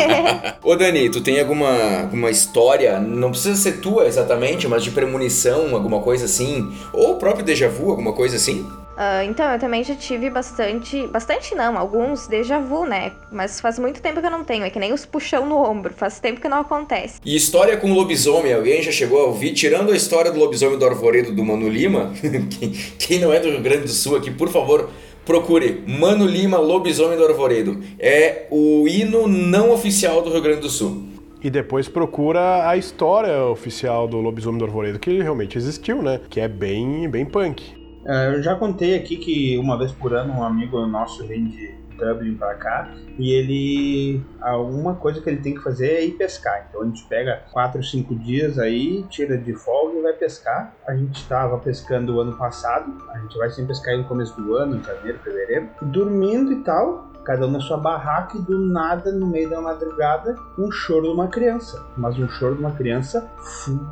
Ô 0.64 0.76
Dani, 0.76 1.10
tu 1.10 1.22
tem 1.22 1.40
alguma, 1.40 2.02
alguma 2.02 2.30
história, 2.30 3.00
não 3.00 3.32
precisa 3.32 3.56
ser 3.56 3.80
tua 3.82 4.06
exatamente, 4.06 4.68
mas 4.68 4.84
de 4.84 4.92
premonição, 4.92 5.76
alguma 5.76 6.02
coisa 6.02 6.26
assim? 6.26 6.72
Ou 6.94 7.14
o 7.14 7.16
próprio 7.16 7.44
déjà 7.44 7.68
vu, 7.68 7.90
alguma 7.90 8.14
coisa 8.14 8.36
assim? 8.36 8.70
Uh, 9.00 9.24
então, 9.30 9.50
eu 9.54 9.58
também 9.58 9.82
já 9.82 9.96
tive 9.96 10.30
bastante. 10.30 11.08
Bastante 11.08 11.56
não, 11.56 11.78
alguns 11.78 12.28
déjà 12.28 12.60
vu, 12.60 12.86
né? 12.86 13.14
Mas 13.32 13.62
faz 13.62 13.80
muito 13.80 14.02
tempo 14.02 14.20
que 14.20 14.26
eu 14.26 14.32
não 14.32 14.44
tenho. 14.44 14.66
É 14.66 14.70
que 14.70 14.78
nem 14.78 14.92
os 14.92 15.06
puxão 15.06 15.46
no 15.46 15.56
ombro. 15.56 15.94
Faz 15.94 16.20
tempo 16.20 16.42
que 16.42 16.50
não 16.50 16.60
acontece. 16.60 17.22
E 17.24 17.34
história 17.34 17.78
com 17.78 17.94
lobisomem? 17.94 18.54
Alguém 18.54 18.82
já 18.82 18.92
chegou 18.92 19.22
a 19.22 19.28
ouvir? 19.28 19.54
Tirando 19.54 19.94
a 19.94 19.96
história 19.96 20.30
do 20.30 20.38
lobisomem 20.38 20.78
do 20.78 20.86
Arvoredo 20.86 21.32
do 21.32 21.46
Mano 21.46 21.70
Lima, 21.70 22.12
quem 23.00 23.20
não 23.20 23.32
é 23.32 23.40
do 23.40 23.48
Rio 23.48 23.62
Grande 23.62 23.84
do 23.84 23.88
Sul 23.88 24.18
aqui, 24.18 24.32
por 24.32 24.50
favor, 24.50 24.90
procure 25.26 25.82
Mano 25.88 26.26
Lima 26.26 26.58
Lobisomem 26.58 27.18
do 27.18 27.24
Arvoredo. 27.24 27.82
É 27.98 28.48
o 28.52 28.86
hino 28.86 29.30
não 29.30 29.72
oficial 29.72 30.22
do 30.22 30.30
Rio 30.30 30.42
Grande 30.42 30.60
do 30.60 30.70
Sul. 30.70 31.08
E 31.42 31.50
depois 31.50 31.88
procura 31.88 32.68
a 32.68 32.76
história 32.76 33.46
oficial 33.46 34.10
do 34.10 34.18
Lobisomem 34.18 34.60
do 34.60 34.66
Arvoredo, 34.66 35.00
que 35.00 35.22
realmente 35.22 35.58
existiu, 35.58 36.02
né? 36.02 36.20
Que 36.30 36.42
é 36.42 36.50
bem, 36.50 37.08
bem 37.08 37.24
punk. 37.24 37.79
É, 38.06 38.36
eu 38.36 38.42
já 38.42 38.56
contei 38.56 38.96
aqui 38.96 39.18
que 39.18 39.58
uma 39.58 39.78
vez 39.78 39.92
por 39.92 40.14
ano 40.14 40.34
um 40.34 40.44
amigo 40.44 40.86
nosso 40.86 41.26
vem 41.28 41.46
de 41.46 41.80
Dublin 42.00 42.36
para 42.36 42.56
cá 42.56 42.90
e 43.18 43.34
ele 43.34 44.24
alguma 44.40 44.96
coisa 44.96 45.22
que 45.22 45.30
ele 45.30 45.42
tem 45.42 45.54
que 45.54 45.62
fazer 45.62 45.92
é 45.92 46.06
ir 46.06 46.12
pescar. 46.12 46.66
Então 46.70 46.82
a 46.82 46.86
gente 46.86 47.04
pega 47.06 47.44
4, 47.52 47.84
5 47.84 48.16
dias 48.16 48.58
aí, 48.58 49.04
tira 49.10 49.38
de 49.38 49.54
folga 49.54 50.00
e 50.00 50.02
vai 50.02 50.14
pescar. 50.14 50.74
A 50.88 50.96
gente 50.96 51.18
estava 51.18 51.58
pescando 51.58 52.16
o 52.16 52.22
ano 52.22 52.38
passado, 52.38 52.98
a 53.10 53.20
gente 53.20 53.38
vai 53.38 53.50
sempre 53.50 53.68
pescar 53.68 53.98
no 53.98 54.06
começo 54.06 54.40
do 54.42 54.56
ano, 54.56 54.78
em 54.78 54.84
janeiro, 54.84 55.20
fevereiro, 55.20 55.70
dormindo 55.82 56.54
e 56.54 56.64
tal 56.64 57.09
cada 57.24 57.46
um 57.46 57.52
na 57.52 57.60
sua 57.60 57.78
barraca 57.78 58.38
e 58.38 58.42
do 58.42 58.60
nada, 58.60 59.12
no 59.12 59.28
meio 59.28 59.50
da 59.50 59.62
madrugada, 59.62 60.36
um 60.58 60.72
choro 60.72 61.04
de 61.04 61.14
uma 61.14 61.28
criança. 61.28 61.86
Mas 61.96 62.18
um 62.18 62.28
choro 62.28 62.56
de 62.56 62.62
uma 62.62 62.72
criança, 62.72 63.30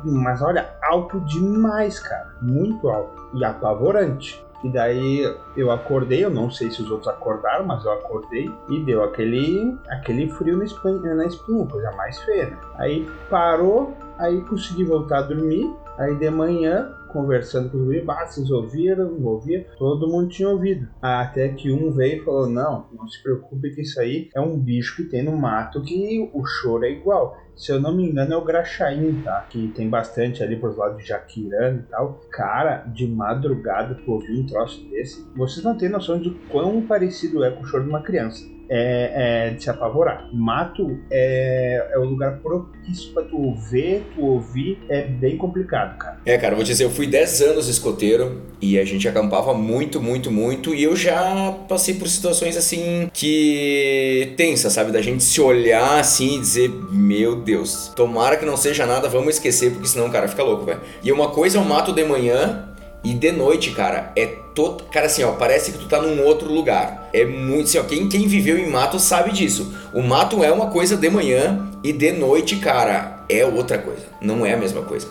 mas 0.04 0.42
olha, 0.42 0.70
alto 0.82 1.20
demais, 1.20 1.98
cara. 2.00 2.34
Muito 2.40 2.88
alto 2.88 3.28
e 3.34 3.44
apavorante. 3.44 4.44
E 4.64 4.68
daí 4.68 5.36
eu 5.56 5.70
acordei, 5.70 6.24
eu 6.24 6.30
não 6.30 6.50
sei 6.50 6.70
se 6.70 6.82
os 6.82 6.90
outros 6.90 7.08
acordaram, 7.08 7.64
mas 7.64 7.84
eu 7.84 7.92
acordei 7.92 8.50
e 8.68 8.80
deu 8.80 9.04
aquele, 9.04 9.78
aquele 9.88 10.28
frio 10.30 10.56
na 10.56 10.64
espinha, 10.64 11.14
na 11.14 11.26
espinha, 11.26 11.64
coisa 11.66 11.92
mais 11.92 12.18
feia. 12.22 12.50
Né? 12.50 12.58
Aí 12.76 13.08
parou, 13.30 13.96
aí 14.18 14.40
consegui 14.42 14.84
voltar 14.84 15.18
a 15.18 15.22
dormir. 15.22 15.72
Aí 15.98 16.14
de 16.16 16.30
manhã 16.30 16.94
conversando 17.08 17.70
com 17.70 17.78
os 17.78 17.84
guris, 17.84 18.08
ah, 18.08 18.26
vocês 18.26 18.50
ouviram, 18.50 19.10
não 19.10 19.26
ouviram? 19.26 19.64
Todo 19.78 20.08
mundo 20.08 20.28
tinha 20.28 20.48
ouvido. 20.48 20.88
Até 21.02 21.48
que 21.48 21.72
um 21.72 21.90
veio 21.90 22.22
e 22.22 22.24
falou, 22.24 22.48
não, 22.48 22.86
não 22.92 23.08
se 23.08 23.20
preocupe 23.22 23.74
que 23.74 23.82
isso 23.82 24.00
aí 24.00 24.30
é 24.34 24.40
um 24.40 24.56
bicho 24.56 24.96
que 24.96 25.04
tem 25.04 25.22
no 25.22 25.36
mato 25.36 25.82
que 25.82 26.30
o 26.32 26.44
choro 26.44 26.84
é 26.84 26.92
igual. 26.92 27.36
Se 27.56 27.72
eu 27.72 27.80
não 27.80 27.96
me 27.96 28.08
engano 28.08 28.34
é 28.34 28.36
o 28.36 28.44
graxaim, 28.44 29.20
tá? 29.22 29.46
Que 29.50 29.68
tem 29.68 29.88
bastante 29.88 30.42
ali 30.42 30.54
por 30.54 30.76
lados 30.76 30.98
de 30.98 31.08
Jaquirana 31.08 31.80
e 31.80 31.90
tal. 31.90 32.20
Cara, 32.30 32.84
de 32.86 33.08
madrugada 33.08 33.96
tu 33.96 34.12
ouviu 34.12 34.40
um 34.40 34.46
troço 34.46 34.88
desse, 34.90 35.26
vocês 35.34 35.64
não 35.64 35.76
têm 35.76 35.88
noção 35.88 36.20
de 36.20 36.30
quão 36.48 36.80
parecido 36.82 37.42
é 37.42 37.50
com 37.50 37.62
o 37.62 37.66
choro 37.66 37.82
de 37.82 37.90
uma 37.90 38.02
criança 38.02 38.57
é, 38.68 39.48
é, 39.48 39.50
de 39.50 39.62
se 39.62 39.70
apavorar. 39.70 40.28
Mato 40.32 40.98
é, 41.10 41.90
é 41.92 41.98
o 41.98 42.04
lugar 42.04 42.38
propício 42.38 43.12
pra 43.12 43.22
tu 43.22 43.54
ver, 43.70 44.04
tu 44.14 44.24
ouvir, 44.24 44.78
é 44.88 45.02
bem 45.02 45.36
complicado, 45.36 45.96
cara. 45.96 46.18
É, 46.26 46.36
cara, 46.36 46.54
vou 46.54 46.64
dizer, 46.64 46.84
eu 46.84 46.90
fui 46.90 47.06
10 47.06 47.40
anos 47.42 47.68
escoteiro 47.68 48.42
e 48.60 48.78
a 48.78 48.84
gente 48.84 49.08
acampava 49.08 49.54
muito, 49.54 50.00
muito, 50.00 50.30
muito 50.30 50.74
e 50.74 50.82
eu 50.82 50.94
já 50.94 51.56
passei 51.68 51.94
por 51.94 52.08
situações 52.08 52.56
assim 52.56 53.08
que 53.12 54.34
tensa, 54.36 54.68
sabe? 54.68 54.92
Da 54.92 55.00
gente 55.00 55.22
se 55.22 55.40
olhar 55.40 55.98
assim 55.98 56.36
e 56.36 56.40
dizer, 56.40 56.70
meu 56.90 57.36
Deus, 57.36 57.92
tomara 57.94 58.36
que 58.36 58.44
não 58.44 58.56
seja 58.56 58.84
nada, 58.84 59.08
vamos 59.08 59.34
esquecer, 59.34 59.72
porque 59.72 59.86
senão 59.86 60.10
cara 60.10 60.28
fica 60.28 60.42
louco, 60.42 60.64
velho. 60.64 60.80
E 61.02 61.12
uma 61.12 61.28
coisa 61.28 61.58
é 61.58 61.60
o 61.60 61.64
mato 61.64 61.92
de 61.92 62.04
manhã 62.04 62.64
e 63.04 63.14
de 63.14 63.30
noite, 63.30 63.70
cara, 63.70 64.12
é 64.16 64.26
Cara, 64.90 65.06
assim, 65.06 65.22
ó, 65.22 65.32
parece 65.32 65.72
que 65.72 65.78
tu 65.78 65.88
tá 65.88 66.00
num 66.00 66.24
outro 66.24 66.52
lugar. 66.52 67.08
É 67.12 67.24
muito. 67.24 67.64
Assim, 67.64 67.78
ó, 67.78 67.84
quem, 67.84 68.08
quem 68.08 68.26
viveu 68.26 68.58
em 68.58 68.70
mato 68.70 68.98
sabe 68.98 69.32
disso. 69.32 69.72
O 69.92 70.02
mato 70.02 70.42
é 70.42 70.50
uma 70.52 70.66
coisa 70.66 70.96
de 70.96 71.08
manhã 71.10 71.68
e 71.82 71.92
de 71.92 72.12
noite, 72.12 72.56
cara, 72.56 73.24
é 73.28 73.44
outra 73.44 73.78
coisa. 73.78 74.06
Não 74.20 74.44
é 74.44 74.54
a 74.54 74.56
mesma 74.56 74.82
coisa. 74.82 75.06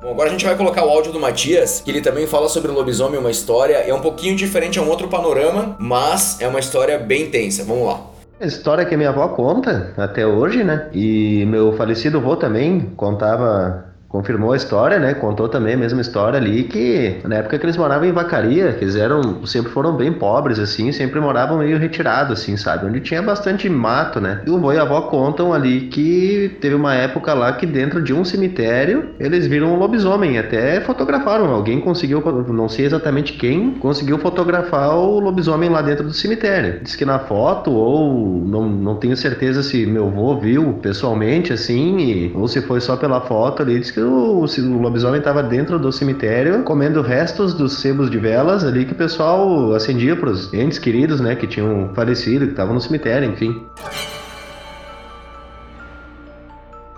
Bom, 0.00 0.10
agora 0.10 0.28
a 0.28 0.32
gente 0.32 0.44
vai 0.44 0.56
colocar 0.56 0.84
o 0.84 0.88
áudio 0.88 1.12
do 1.12 1.18
Matias, 1.18 1.80
que 1.80 1.90
ele 1.90 2.00
também 2.00 2.26
fala 2.26 2.48
sobre 2.48 2.70
o 2.70 2.74
lobisomem, 2.74 3.18
uma 3.18 3.30
história. 3.30 3.76
É 3.76 3.92
um 3.92 4.00
pouquinho 4.00 4.36
diferente, 4.36 4.78
é 4.78 4.82
um 4.82 4.88
outro 4.88 5.08
panorama, 5.08 5.76
mas 5.80 6.40
é 6.40 6.46
uma 6.46 6.60
história 6.60 6.98
bem 6.98 7.30
tensa. 7.30 7.64
Vamos 7.64 7.86
lá. 7.86 8.00
História 8.40 8.84
que 8.84 8.96
minha 8.96 9.08
avó 9.08 9.28
conta 9.28 9.94
até 9.96 10.26
hoje, 10.26 10.62
né? 10.62 10.90
E 10.92 11.44
meu 11.46 11.72
falecido 11.72 12.18
avô 12.18 12.36
também 12.36 12.92
contava 12.94 13.85
confirmou 14.16 14.52
a 14.52 14.56
história, 14.56 14.98
né? 14.98 15.12
Contou 15.12 15.46
também 15.46 15.74
a 15.74 15.76
mesma 15.76 16.00
história 16.00 16.38
ali 16.38 16.64
que 16.64 17.16
na 17.24 17.36
época 17.36 17.58
que 17.58 17.66
eles 17.66 17.76
moravam 17.76 18.08
em 18.08 18.12
Vacaria, 18.12 18.72
que 18.72 18.84
eles 18.84 18.96
eram, 18.96 19.44
sempre 19.44 19.70
foram 19.70 19.94
bem 19.94 20.10
pobres 20.10 20.58
assim, 20.58 20.90
sempre 20.90 21.20
moravam 21.20 21.58
meio 21.58 21.78
retirados 21.78 22.40
assim, 22.40 22.56
sabe? 22.56 22.86
Onde 22.86 23.00
tinha 23.00 23.20
bastante 23.20 23.68
mato, 23.68 24.18
né? 24.18 24.40
E 24.46 24.50
o 24.50 24.56
avô 24.56 24.72
e 24.72 24.78
a 24.78 24.82
avó 24.82 25.02
contam 25.02 25.52
ali 25.52 25.82
que 25.82 26.56
teve 26.62 26.74
uma 26.74 26.94
época 26.94 27.34
lá 27.34 27.52
que 27.52 27.66
dentro 27.66 28.02
de 28.02 28.14
um 28.14 28.24
cemitério 28.24 29.10
eles 29.20 29.46
viram 29.46 29.74
um 29.74 29.78
lobisomem, 29.78 30.38
até 30.38 30.80
fotografaram, 30.80 31.50
alguém 31.50 31.78
conseguiu, 31.78 32.22
não 32.48 32.68
sei 32.70 32.86
exatamente 32.86 33.34
quem, 33.34 33.72
conseguiu 33.72 34.18
fotografar 34.18 34.96
o 34.96 35.20
lobisomem 35.20 35.68
lá 35.68 35.82
dentro 35.82 36.04
do 36.04 36.14
cemitério. 36.14 36.80
Diz 36.82 36.96
que 36.96 37.04
na 37.04 37.18
foto 37.18 37.70
ou 37.70 38.42
não, 38.46 38.66
não 38.66 38.94
tenho 38.96 39.16
certeza 39.16 39.62
se 39.62 39.84
meu 39.84 40.06
avô 40.06 40.38
viu 40.38 40.78
pessoalmente 40.80 41.52
assim, 41.52 41.98
e, 41.98 42.32
ou 42.34 42.48
se 42.48 42.62
foi 42.62 42.80
só 42.80 42.96
pela 42.96 43.20
foto 43.20 43.62
ali, 43.62 43.78
diz 43.78 43.90
que 43.90 44.00
o, 44.06 44.44
o 44.44 44.82
lobisomem 44.82 45.18
estava 45.18 45.42
dentro 45.42 45.78
do 45.78 45.92
cemitério 45.92 46.62
comendo 46.62 47.02
restos 47.02 47.54
dos 47.54 47.80
sebos 47.80 48.10
de 48.10 48.18
velas 48.18 48.64
ali 48.64 48.84
que 48.84 48.92
o 48.92 48.96
pessoal 48.96 49.74
acendia 49.74 50.16
para 50.16 50.30
os 50.30 50.52
entes 50.52 50.78
queridos, 50.78 51.20
né, 51.20 51.34
que 51.36 51.46
tinham 51.46 51.90
falecido, 51.94 52.46
que 52.46 52.52
estavam 52.52 52.74
no 52.74 52.80
cemitério, 52.80 53.30
enfim. 53.30 53.66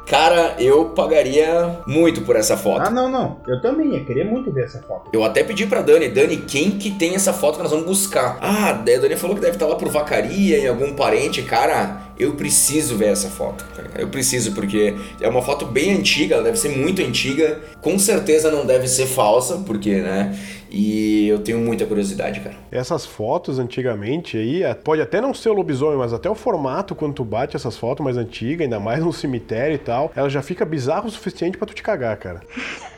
Cara, 0.09 0.55
eu 0.59 0.87
pagaria 0.87 1.81
muito 1.87 2.23
por 2.23 2.35
essa 2.35 2.57
foto. 2.57 2.81
Ah, 2.81 2.91
não, 2.91 3.11
não. 3.11 3.41
Eu 3.47 3.61
também 3.61 3.93
ia 3.93 4.03
querer 4.05 4.25
muito 4.25 4.51
ver 4.51 4.65
essa 4.65 4.81
foto. 4.81 5.11
Eu 5.13 5.23
até 5.23 5.45
pedi 5.45 5.67
pra 5.67 5.83
Dani, 5.83 6.09
Dani, 6.09 6.39
quem 6.39 6.71
que 6.71 6.93
tem 6.93 7.15
essa 7.15 7.31
foto 7.31 7.57
que 7.57 7.63
nós 7.63 7.71
vamos 7.71 7.87
buscar? 7.87 8.39
Ah, 8.41 8.71
a 8.71 8.73
Dani 8.73 9.17
falou 9.17 9.37
que 9.37 9.43
deve 9.43 9.57
estar 9.57 9.67
lá 9.67 9.77
por 9.77 9.89
Vacaria, 9.91 10.59
em 10.59 10.67
algum 10.67 10.95
parente. 10.95 11.43
Cara, 11.43 12.08
eu 12.19 12.35
preciso 12.35 12.97
ver 12.97 13.09
essa 13.09 13.29
foto. 13.29 13.65
tá? 13.75 13.83
Eu 13.97 14.09
preciso, 14.09 14.53
porque 14.53 14.95
é 15.21 15.29
uma 15.29 15.43
foto 15.43 15.67
bem 15.67 15.95
antiga, 15.95 16.35
ela 16.35 16.45
deve 16.45 16.59
ser 16.59 16.71
muito 16.71 17.01
antiga. 17.03 17.61
Com 17.81 17.99
certeza 17.99 18.51
não 18.51 18.67
deve 18.67 18.89
ser 18.89 19.07
falsa, 19.07 19.59
porque, 19.59 19.97
né? 19.97 20.37
E 20.71 21.27
eu 21.29 21.39
tenho 21.39 21.59
muita 21.59 21.87
curiosidade, 21.87 22.41
cara. 22.41 22.55
Essas 22.71 23.07
fotos 23.07 23.59
antigamente 23.59 24.37
aí, 24.37 24.63
é, 24.63 24.75
pode 24.75 25.01
até 25.01 25.21
não 25.21 25.33
ser 25.33 25.49
o 25.49 25.55
lobisomem, 25.55 25.97
mas 25.97 26.13
até 26.13 26.29
o 26.29 26.35
formato 26.35 26.95
quando 26.95 27.15
tu 27.15 27.25
bate 27.25 27.57
essas 27.57 27.77
fotos 27.77 28.05
mais 28.05 28.17
antigas, 28.19 28.65
ainda 28.65 28.79
mais 28.79 29.03
no 29.03 29.13
cemitério 29.13 29.75
e 29.75 29.79
tal, 29.79 30.13
ela 30.15 30.29
já 30.29 30.43
fica 30.43 30.65
bizarro 30.67 31.09
o 31.09 31.11
suficiente 31.11 31.57
pra 31.57 31.67
tu 31.67 31.75
te 31.75 31.83
cagar, 31.83 32.17
cara. 32.19 32.43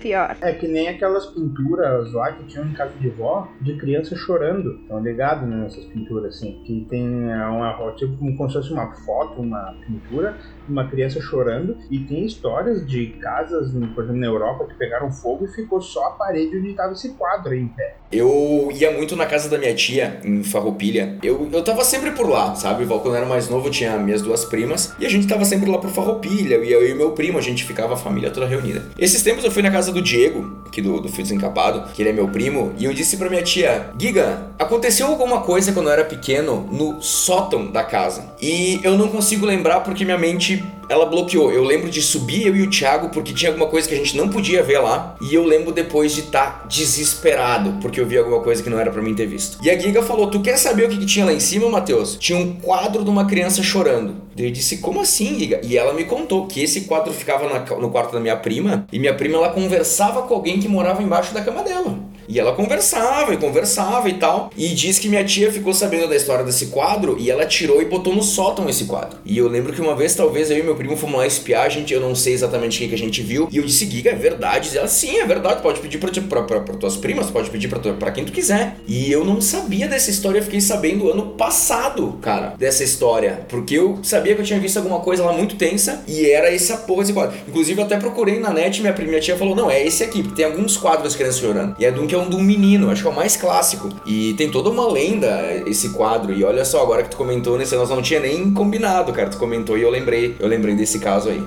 Pior. 0.00 0.36
É 0.40 0.52
que 0.52 0.66
nem 0.66 0.88
aquelas 0.88 1.26
pinturas 1.26 2.12
lá 2.12 2.32
que 2.32 2.44
tinham 2.44 2.66
em 2.66 2.72
casa 2.72 2.92
de 2.98 3.08
vó 3.10 3.48
de 3.60 3.76
criança 3.76 4.16
chorando. 4.16 4.80
Estão 4.82 5.00
ligados 5.00 5.48
né, 5.48 5.56
nessas 5.56 5.84
pinturas 5.86 6.36
assim? 6.36 6.62
Que 6.64 6.86
tem 6.88 7.30
é, 7.30 7.46
uma 7.46 7.92
tipo 7.92 8.16
como 8.16 8.48
se 8.48 8.54
fosse 8.54 8.72
uma 8.72 8.90
foto, 8.92 9.40
uma 9.40 9.74
pintura, 9.86 10.36
uma 10.70 10.88
criança 10.88 11.20
chorando. 11.20 11.76
E 11.90 11.98
tem 12.00 12.24
histórias 12.24 12.86
de 12.86 13.06
casas, 13.20 13.72
por 13.94 14.04
exemplo, 14.04 14.20
na 14.20 14.26
Europa, 14.26 14.66
que 14.66 14.74
pegaram 14.74 15.10
fogo 15.10 15.44
e 15.44 15.48
ficou 15.48 15.80
só 15.80 16.06
a 16.06 16.10
parede 16.10 16.56
onde 16.56 16.70
estava 16.70 16.92
esse 16.92 17.10
quadro 17.10 17.52
aí 17.52 17.60
em 17.60 17.68
pé. 17.68 17.96
Eu 18.12 18.70
ia 18.72 18.90
muito 18.90 19.14
na 19.14 19.26
casa 19.26 19.48
da 19.48 19.56
minha 19.56 19.74
tia, 19.74 20.20
em 20.24 20.42
Farroupilha. 20.42 21.18
Eu, 21.22 21.48
eu 21.52 21.62
tava 21.62 21.84
sempre 21.84 22.10
por 22.10 22.28
lá, 22.28 22.54
sabe? 22.54 22.84
Quando 22.84 23.06
eu 23.06 23.14
era 23.14 23.26
mais 23.26 23.48
novo, 23.48 23.70
tinha 23.70 23.96
minhas 23.98 24.20
duas 24.20 24.44
primas. 24.44 24.94
E 24.98 25.06
a 25.06 25.08
gente 25.08 25.26
tava 25.26 25.44
sempre 25.44 25.70
lá 25.70 25.78
por 25.78 25.90
Farroupilha. 25.90 26.56
E 26.56 26.72
eu 26.72 26.86
e 26.86 26.94
meu 26.94 27.12
primo, 27.12 27.38
a 27.38 27.42
gente 27.42 27.64
ficava 27.64 27.94
a 27.94 27.96
família 27.96 28.30
toda 28.30 28.46
reunida. 28.46 28.82
Esses 28.98 29.22
tempos 29.22 29.44
eu 29.44 29.50
fui 29.50 29.62
na 29.62 29.70
casa 29.70 29.92
do 29.92 30.02
Diego, 30.02 30.60
aqui 30.66 30.82
do, 30.82 31.00
do 31.00 31.08
Fio 31.08 31.22
Desencapado, 31.22 31.92
que 31.92 32.02
ele 32.02 32.10
é 32.10 32.12
meu 32.12 32.28
primo. 32.28 32.72
E 32.78 32.84
eu 32.84 32.92
disse 32.92 33.16
pra 33.16 33.28
minha 33.28 33.42
tia, 33.42 33.90
Giga, 33.98 34.50
aconteceu 34.58 35.06
alguma 35.06 35.40
coisa 35.42 35.72
quando 35.72 35.86
eu 35.86 35.92
era 35.92 36.04
pequeno 36.04 36.68
no 36.70 37.00
sótão 37.00 37.70
da 37.70 37.84
casa. 37.84 38.34
E 38.40 38.80
eu 38.82 38.96
não 38.96 39.08
consigo 39.08 39.46
lembrar 39.46 39.80
porque 39.80 40.04
minha 40.04 40.18
mente 40.18 40.59
ela 40.90 41.06
bloqueou. 41.06 41.52
Eu 41.52 41.62
lembro 41.62 41.88
de 41.88 42.02
subir 42.02 42.48
eu 42.48 42.56
e 42.56 42.62
o 42.62 42.70
Thiago 42.70 43.10
porque 43.10 43.32
tinha 43.32 43.50
alguma 43.50 43.68
coisa 43.68 43.88
que 43.88 43.94
a 43.94 43.96
gente 43.96 44.16
não 44.16 44.28
podia 44.28 44.62
ver 44.62 44.80
lá. 44.80 45.16
E 45.22 45.32
eu 45.32 45.44
lembro 45.44 45.72
depois 45.72 46.12
de 46.12 46.22
estar 46.22 46.62
tá 46.62 46.66
desesperado 46.66 47.78
porque 47.80 48.00
eu 48.00 48.06
vi 48.06 48.18
alguma 48.18 48.40
coisa 48.40 48.60
que 48.62 48.68
não 48.68 48.78
era 48.78 48.90
para 48.90 49.00
mim 49.00 49.14
ter 49.14 49.26
visto. 49.26 49.58
E 49.62 49.70
a 49.70 49.78
Giga 49.78 50.02
falou: 50.02 50.26
Tu 50.26 50.40
quer 50.40 50.56
saber 50.56 50.86
o 50.86 50.88
que, 50.88 50.98
que 50.98 51.06
tinha 51.06 51.24
lá 51.24 51.32
em 51.32 51.40
cima, 51.40 51.68
Matheus? 51.68 52.16
Tinha 52.18 52.38
um 52.38 52.54
quadro 52.54 53.04
de 53.04 53.10
uma 53.10 53.24
criança 53.24 53.62
chorando. 53.62 54.16
Eu 54.36 54.50
disse: 54.50 54.78
Como 54.78 55.00
assim, 55.00 55.38
Giga? 55.38 55.60
E 55.62 55.78
ela 55.78 55.94
me 55.94 56.04
contou 56.04 56.46
que 56.46 56.60
esse 56.62 56.82
quadro 56.82 57.12
ficava 57.12 57.48
na, 57.48 57.60
no 57.76 57.90
quarto 57.90 58.12
da 58.12 58.18
minha 58.18 58.36
prima. 58.36 58.84
E 58.92 58.98
minha 58.98 59.14
prima 59.14 59.36
ela 59.36 59.50
conversava 59.50 60.22
com 60.22 60.34
alguém 60.34 60.58
que 60.58 60.68
morava 60.68 61.02
embaixo 61.02 61.32
da 61.32 61.40
cama 61.40 61.62
dela. 61.62 62.09
E 62.30 62.38
ela 62.38 62.52
conversava 62.52 63.34
e 63.34 63.36
conversava 63.36 64.08
e 64.08 64.14
tal. 64.14 64.50
E 64.56 64.68
diz 64.68 65.00
que 65.00 65.08
minha 65.08 65.24
tia 65.24 65.50
ficou 65.50 65.74
sabendo 65.74 66.08
da 66.08 66.14
história 66.14 66.44
desse 66.44 66.66
quadro 66.66 67.16
e 67.18 67.28
ela 67.28 67.44
tirou 67.44 67.82
e 67.82 67.84
botou 67.84 68.14
no 68.14 68.22
sótão 68.22 68.68
esse 68.68 68.84
quadro. 68.84 69.18
E 69.24 69.36
eu 69.36 69.48
lembro 69.48 69.72
que 69.72 69.80
uma 69.80 69.96
vez, 69.96 70.14
talvez 70.14 70.48
eu 70.48 70.58
e 70.58 70.62
meu 70.62 70.76
primo 70.76 70.96
fomos 70.96 71.16
lá 71.16 71.26
espiar, 71.26 71.66
a 71.66 71.68
gente, 71.68 71.92
eu 71.92 72.00
não 72.00 72.14
sei 72.14 72.32
exatamente 72.32 72.84
o 72.84 72.88
que, 72.88 72.94
a 72.94 72.98
gente 72.98 73.20
viu. 73.20 73.48
E 73.50 73.56
eu 73.56 73.64
disse, 73.64 73.90
Giga, 73.90 74.10
é 74.10 74.14
verdade. 74.14 74.70
E 74.72 74.78
ela, 74.78 74.86
sim, 74.86 75.18
é 75.18 75.26
verdade. 75.26 75.60
Pode 75.60 75.80
pedir 75.80 75.98
pra, 75.98 76.10
pra, 76.10 76.42
pra, 76.42 76.60
pra 76.60 76.74
tuas 76.76 76.96
primas, 76.96 77.30
pode 77.30 77.50
pedir 77.50 77.66
pra, 77.66 77.80
pra 77.94 78.12
quem 78.12 78.24
tu 78.24 78.30
quiser. 78.30 78.76
E 78.86 79.10
eu 79.10 79.24
não 79.24 79.40
sabia 79.40 79.88
dessa 79.88 80.10
história, 80.10 80.38
eu 80.38 80.44
fiquei 80.44 80.60
sabendo 80.60 81.10
ano 81.10 81.30
passado, 81.30 82.16
cara, 82.22 82.54
dessa 82.56 82.84
história. 82.84 83.44
Porque 83.48 83.74
eu 83.74 83.98
sabia 84.04 84.36
que 84.36 84.40
eu 84.40 84.44
tinha 84.44 84.60
visto 84.60 84.76
alguma 84.76 85.00
coisa 85.00 85.24
lá 85.24 85.32
muito 85.32 85.56
tensa 85.56 86.04
e 86.06 86.30
era 86.30 86.54
essa 86.54 86.76
porra 86.76 87.00
desse 87.00 87.12
quadro. 87.12 87.36
Inclusive, 87.48 87.80
eu 87.80 87.84
até 87.84 87.96
procurei 87.96 88.38
na 88.38 88.52
net, 88.52 88.80
minha, 88.80 88.94
minha 88.94 89.20
tia 89.20 89.36
falou: 89.36 89.56
não, 89.56 89.68
é 89.68 89.84
esse 89.84 90.04
aqui, 90.04 90.22
porque 90.22 90.36
tem 90.36 90.44
alguns 90.44 90.76
quadros 90.76 91.16
crianças 91.16 91.40
chorando. 91.40 91.74
E 91.78 91.84
é 91.84 91.90
de 91.90 91.98
um 91.98 92.06
que 92.06 92.19
é 92.20 92.24
um 92.24 92.28
do 92.28 92.38
menino, 92.38 92.90
acho 92.90 93.02
que 93.02 93.08
é 93.08 93.10
o 93.10 93.14
mais 93.14 93.36
clássico. 93.36 93.88
E 94.04 94.34
tem 94.34 94.50
toda 94.50 94.70
uma 94.70 94.90
lenda 94.90 95.28
esse 95.66 95.90
quadro. 95.90 96.32
E 96.32 96.44
olha 96.44 96.64
só, 96.64 96.82
agora 96.82 97.02
que 97.02 97.10
tu 97.10 97.16
comentou 97.16 97.56
nesse, 97.56 97.74
nós 97.74 97.90
não 97.90 98.02
tinha 98.02 98.20
nem 98.20 98.52
combinado, 98.52 99.12
cara. 99.12 99.30
Tu 99.30 99.38
comentou 99.38 99.76
e 99.76 99.82
eu 99.82 99.90
lembrei, 99.90 100.36
eu 100.38 100.46
lembrei 100.46 100.74
desse 100.74 100.98
caso 100.98 101.30
aí. 101.30 101.42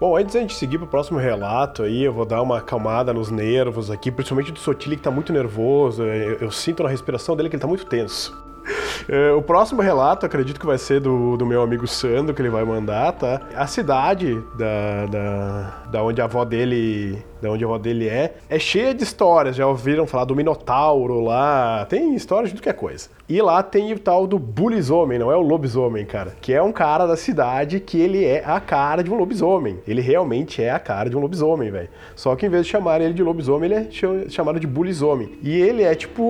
Bom, 0.00 0.16
antes 0.16 0.32
da 0.32 0.40
gente 0.40 0.54
seguir 0.54 0.78
pro 0.78 0.86
próximo 0.86 1.18
relato 1.18 1.82
aí, 1.82 2.04
eu 2.04 2.12
vou 2.12 2.24
dar 2.24 2.40
uma 2.40 2.58
acalmada 2.58 3.12
nos 3.12 3.30
nervos 3.30 3.90
aqui, 3.90 4.10
principalmente 4.10 4.50
do 4.50 4.58
Sotile 4.58 4.96
que 4.96 5.02
tá 5.02 5.10
muito 5.10 5.30
nervoso. 5.30 6.02
Eu, 6.04 6.38
eu 6.40 6.50
sinto 6.50 6.82
na 6.82 6.88
respiração 6.88 7.36
dele 7.36 7.50
que 7.50 7.56
ele 7.56 7.60
tá 7.60 7.68
muito 7.68 7.84
tenso. 7.84 8.34
É, 9.08 9.32
o 9.32 9.42
próximo 9.42 9.82
relato, 9.82 10.24
acredito 10.24 10.60
que 10.60 10.66
vai 10.66 10.78
ser 10.78 11.00
do, 11.00 11.36
do 11.36 11.44
meu 11.44 11.62
amigo 11.62 11.86
Sandro, 11.86 12.32
que 12.32 12.40
ele 12.40 12.48
vai 12.48 12.64
mandar, 12.64 13.10
tá? 13.12 13.40
A 13.56 13.66
cidade 13.66 14.40
da, 14.56 15.06
da, 15.06 15.82
da 15.90 16.02
onde 16.02 16.20
a 16.20 16.24
avó 16.24 16.44
dele 16.44 17.24
da 17.40 17.50
onde 17.50 17.64
a 17.64 17.66
avó 17.66 17.78
dele 17.78 18.08
é, 18.08 18.34
é 18.48 18.58
cheia 18.58 18.94
de 18.94 19.02
histórias. 19.02 19.56
Já 19.56 19.66
ouviram 19.66 20.06
falar 20.06 20.24
do 20.24 20.36
Minotauro 20.36 21.20
lá? 21.20 21.86
Tem 21.88 22.14
histórias 22.14 22.50
de 22.50 22.56
tudo 22.56 22.62
que 22.62 22.68
é 22.68 22.72
coisa. 22.72 23.08
E 23.28 23.40
lá 23.40 23.62
tem 23.62 23.92
o 23.92 23.98
tal 23.98 24.26
do 24.26 24.38
Bulisomem, 24.38 25.18
não 25.18 25.32
é 25.32 25.36
o 25.36 25.40
lobisomem, 25.40 26.04
cara. 26.04 26.34
Que 26.40 26.52
é 26.52 26.62
um 26.62 26.72
cara 26.72 27.06
da 27.06 27.16
cidade 27.16 27.80
que 27.80 27.98
ele 27.98 28.24
é 28.24 28.44
a 28.44 28.60
cara 28.60 29.02
de 29.02 29.10
um 29.10 29.16
lobisomem. 29.16 29.78
Ele 29.86 30.00
realmente 30.00 30.62
é 30.62 30.70
a 30.70 30.78
cara 30.78 31.08
de 31.08 31.16
um 31.16 31.20
lobisomem, 31.20 31.70
velho. 31.70 31.88
Só 32.14 32.36
que 32.36 32.46
em 32.46 32.48
vez 32.48 32.66
de 32.66 32.72
chamar 32.72 33.00
ele 33.00 33.14
de 33.14 33.22
lobisomem, 33.22 33.70
ele 33.70 33.86
é 33.86 34.28
chamado 34.28 34.60
de 34.60 34.66
Bulisomem. 34.66 35.38
E 35.42 35.56
ele 35.56 35.82
é 35.82 35.94
tipo 35.94 36.22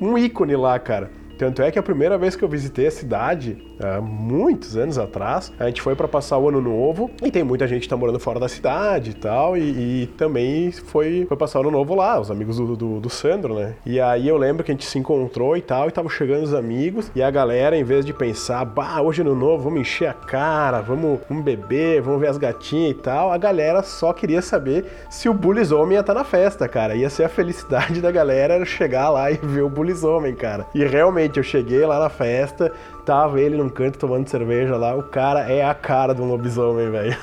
um 0.00 0.16
ícone 0.16 0.54
lá, 0.56 0.78
cara. 0.78 1.10
Tanto 1.38 1.62
é 1.62 1.70
que 1.70 1.78
a 1.78 1.82
primeira 1.82 2.18
vez 2.18 2.34
que 2.34 2.42
eu 2.42 2.48
visitei 2.48 2.88
a 2.88 2.90
cidade, 2.90 3.56
há 3.80 4.00
muitos 4.00 4.76
anos 4.76 4.98
atrás, 4.98 5.52
a 5.58 5.66
gente 5.66 5.82
foi 5.82 5.94
para 5.94 6.08
passar 6.08 6.38
o 6.38 6.48
ano 6.48 6.60
novo 6.60 7.10
e 7.22 7.30
tem 7.30 7.42
muita 7.42 7.66
gente 7.66 7.82
que 7.82 7.88
tá 7.88 7.96
morando 7.96 8.18
fora 8.18 8.40
da 8.40 8.48
cidade 8.48 9.10
e 9.10 9.14
tal, 9.14 9.56
e, 9.56 10.02
e 10.02 10.06
também 10.16 10.70
foi, 10.72 11.26
foi 11.26 11.36
passar 11.36 11.58
o 11.58 11.62
ano 11.62 11.70
novo 11.70 11.94
lá, 11.94 12.20
os 12.20 12.30
amigos 12.30 12.56
do, 12.56 12.76
do, 12.76 13.00
do, 13.00 13.10
Sandro, 13.10 13.54
né? 13.54 13.74
E 13.84 14.00
aí 14.00 14.28
eu 14.28 14.36
lembro 14.36 14.62
que 14.62 14.70
a 14.70 14.74
gente 14.74 14.86
se 14.86 14.98
encontrou 14.98 15.56
e 15.56 15.62
tal, 15.62 15.88
e 15.88 15.90
tava 15.90 16.08
chegando 16.08 16.44
os 16.44 16.54
amigos, 16.54 17.10
e 17.14 17.22
a 17.22 17.30
galera, 17.30 17.76
em 17.76 17.84
vez 17.84 18.04
de 18.04 18.12
pensar, 18.12 18.64
bah, 18.64 19.00
hoje 19.00 19.22
é 19.22 19.24
ano 19.24 19.34
novo, 19.34 19.64
vamos 19.64 19.80
encher 19.80 20.08
a 20.08 20.14
cara, 20.14 20.80
vamos, 20.80 21.20
vamos 21.28 21.44
beber, 21.44 22.00
vamos 22.00 22.20
ver 22.20 22.28
as 22.28 22.38
gatinhas 22.38 22.92
e 22.92 22.94
tal, 22.94 23.32
a 23.32 23.38
galera 23.38 23.82
só 23.82 24.12
queria 24.12 24.42
saber 24.42 24.84
se 25.10 25.28
o 25.28 25.34
Bullies 25.34 25.72
Homem 25.72 25.94
ia 25.94 26.00
estar 26.00 26.14
tá 26.14 26.18
na 26.18 26.24
festa, 26.24 26.68
cara. 26.68 26.94
Ia 26.94 27.10
ser 27.10 27.24
a 27.24 27.28
felicidade 27.28 28.00
da 28.02 28.10
galera 28.10 28.64
chegar 28.64 29.10
lá 29.10 29.30
e 29.30 29.36
ver 29.36 29.62
o 29.62 29.68
Bullies 29.70 30.04
Homem, 30.04 30.34
cara. 30.34 30.66
E 30.74 30.84
realmente, 30.84 31.38
eu 31.38 31.42
cheguei 31.42 31.84
lá 31.86 31.98
na 31.98 32.08
festa, 32.08 32.72
tava 33.08 33.40
ele 33.40 33.56
num 33.56 33.70
canto 33.70 33.98
tomando 33.98 34.28
cerveja 34.28 34.76
lá, 34.76 34.94
o 34.94 35.02
cara 35.02 35.50
é 35.50 35.64
a 35.64 35.72
cara 35.72 36.14
de 36.14 36.20
um 36.20 36.26
lobisomem, 36.26 36.90
velho. 36.90 37.16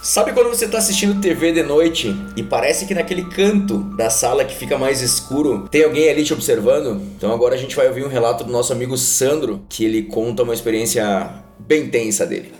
Sabe 0.00 0.32
quando 0.32 0.48
você 0.48 0.66
tá 0.66 0.78
assistindo 0.78 1.20
TV 1.20 1.52
de 1.52 1.62
noite 1.62 2.16
e 2.34 2.42
parece 2.42 2.86
que 2.86 2.94
naquele 2.94 3.26
canto 3.26 3.80
da 3.96 4.08
sala 4.08 4.46
que 4.46 4.54
fica 4.54 4.78
mais 4.78 5.02
escuro 5.02 5.68
tem 5.70 5.84
alguém 5.84 6.08
ali 6.08 6.24
te 6.24 6.32
observando? 6.32 7.02
Então 7.16 7.30
agora 7.34 7.54
a 7.54 7.58
gente 7.58 7.76
vai 7.76 7.86
ouvir 7.86 8.02
um 8.02 8.08
relato 8.08 8.44
do 8.44 8.50
nosso 8.50 8.72
amigo 8.72 8.96
Sandro, 8.96 9.60
que 9.68 9.84
ele 9.84 10.04
conta 10.04 10.42
uma 10.42 10.54
experiência 10.54 11.28
bem 11.58 11.90
tensa 11.90 12.24
dele. 12.24 12.54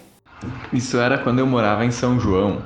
Isso 0.71 0.99
era 0.99 1.17
quando 1.17 1.39
eu 1.39 1.47
morava 1.47 1.83
em 1.83 1.91
São 1.91 2.21
João 2.21 2.63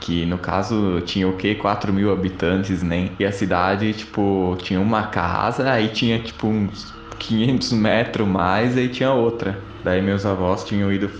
que 0.00 0.24
no 0.26 0.38
caso 0.38 1.00
tinha 1.02 1.28
o 1.28 1.36
que 1.36 1.54
4 1.56 1.92
mil 1.92 2.10
habitantes, 2.12 2.82
né? 2.82 3.16
E 3.18 3.24
a 3.24 3.32
cidade, 3.32 3.92
tipo, 3.94 4.56
tinha 4.62 4.80
uma 4.80 5.08
casa, 5.08 5.70
aí 5.72 5.88
tinha 5.88 6.22
tipo 6.22 6.48
uns 6.48 7.02
500 7.18 7.72
metros 7.72 8.26
mais, 8.28 8.76
aí 8.76 8.88
tinha 8.88 9.12
outra. 9.12 9.68
Daí 9.82 10.00
meus 10.02 10.24
avós 10.26 10.64
tinham 10.64 10.92
ido 10.92 11.10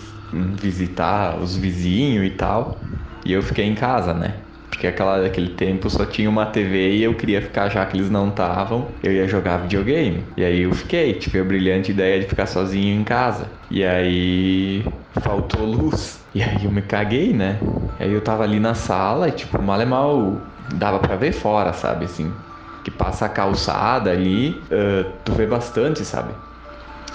visitar 0.60 1.40
os 1.40 1.56
vizinhos 1.56 2.26
e 2.26 2.30
tal, 2.30 2.84
e 3.24 3.32
eu 3.32 3.42
fiquei 3.42 3.64
em 3.64 3.74
casa, 3.74 4.12
né? 4.14 4.44
Porque 4.70 4.86
aquela, 4.86 5.24
aquele 5.26 5.50
tempo 5.56 5.88
só 5.88 6.04
tinha 6.04 6.28
uma 6.28 6.46
TV 6.46 6.96
e 6.98 7.02
eu 7.02 7.16
queria 7.16 7.40
ficar, 7.40 7.68
já 7.70 7.84
que 7.86 7.96
eles 7.96 8.10
não 8.10 8.28
estavam, 8.28 8.98
eu 9.02 9.12
ia 9.12 9.26
jogar 9.26 9.58
videogame. 9.58 10.32
E 10.36 10.44
aí 10.44 10.60
eu 10.60 10.72
fiquei, 10.72 11.14
tive 11.18 11.40
a 11.40 11.44
brilhante 11.44 11.90
ideia 11.90 12.20
de 12.20 12.26
ficar 12.28 12.46
sozinho 12.46 13.00
em 13.00 13.02
casa. 13.04 13.58
E 13.70 13.82
aí 13.84 14.84
faltou 15.22 15.64
luz. 15.64 16.27
E 16.34 16.42
aí 16.42 16.64
eu 16.64 16.70
me 16.70 16.82
caguei, 16.82 17.32
né? 17.32 17.62
E 17.98 18.02
aí 18.04 18.12
eu 18.12 18.20
tava 18.22 18.44
ali 18.44 18.60
na 18.60 18.74
sala 18.74 19.28
e 19.28 19.32
tipo, 19.32 19.60
mal 19.60 19.80
é 19.80 19.84
mal 19.84 20.46
dava 20.74 20.98
pra 21.00 21.16
ver 21.16 21.32
fora, 21.32 21.72
sabe? 21.72 22.04
Assim, 22.04 22.36
que 22.82 22.90
passa 22.90 23.26
a 23.26 23.28
calçada 23.28 24.10
ali, 24.10 24.66
uh, 24.70 25.18
tu 25.24 25.32
vê 25.32 25.46
bastante, 25.46 26.04
sabe? 26.04 26.34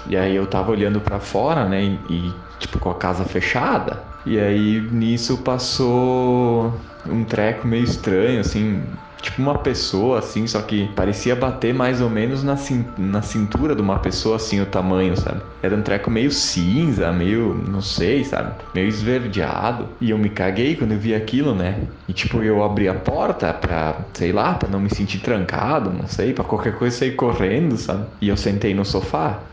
E 0.06 0.18
aí 0.18 0.36
eu 0.36 0.46
tava 0.48 0.72
olhando 0.72 1.02
para 1.02 1.20
fora, 1.20 1.68
né? 1.68 1.84
E, 1.84 1.96
e, 2.10 2.44
tipo 2.60 2.80
com 2.80 2.90
a 2.90 2.96
casa 2.96 3.26
fechada. 3.26 4.04
E 4.26 4.40
aí 4.40 4.90
nisso 4.92 5.40
passou 5.44 6.82
um 7.06 7.24
treco 7.26 7.68
meio 7.68 7.84
estranho, 7.84 8.40
assim, 8.42 8.98
tipo 9.24 9.42
uma 9.42 9.58
pessoa 9.58 10.20
assim, 10.20 10.46
só 10.46 10.62
que 10.62 10.88
parecia 10.90 11.36
bater 11.36 11.74
mais 11.74 12.02
ou 12.02 12.10
menos 12.10 12.44
na, 12.44 12.56
na 12.98 13.22
cintura 13.22 13.76
de 13.76 13.82
uma 13.82 13.98
pessoa 14.00 14.36
assim, 14.36 14.60
o 14.62 14.66
tamanho, 14.66 15.16
sabe? 15.18 15.42
Era 15.62 15.76
um 15.76 15.82
treco 15.82 16.12
meio 16.12 16.30
cinza, 16.30 17.12
meio, 17.14 17.56
não 17.56 17.82
sei, 17.82 18.24
sabe? 18.26 18.56
Meio 18.76 18.88
esverdeado. 18.88 19.96
E 20.02 20.10
eu 20.10 20.18
me 20.18 20.30
caguei 20.30 20.76
quando 20.76 20.92
eu 20.92 21.00
vi 21.00 21.16
aquilo, 21.16 21.56
né? 21.56 21.88
E 22.08 22.14
tipo, 22.14 22.44
eu 22.44 22.62
abri 22.64 22.88
a 22.90 22.94
porta 22.96 23.54
pra, 23.54 24.10
sei 24.14 24.32
lá, 24.34 24.56
pra 24.56 24.70
não 24.70 24.80
me 24.82 24.90
sentir 24.94 25.20
trancado, 25.20 25.90
não 25.90 26.08
sei, 26.08 26.34
pra 26.34 26.44
qualquer 26.44 26.78
coisa 26.78 26.98
sair 26.98 27.16
correndo, 27.16 27.78
sabe? 27.78 28.08
E 28.22 28.28
eu 28.28 28.36
sentei 28.38 28.74
no 28.74 28.84
sofá. 28.86 29.50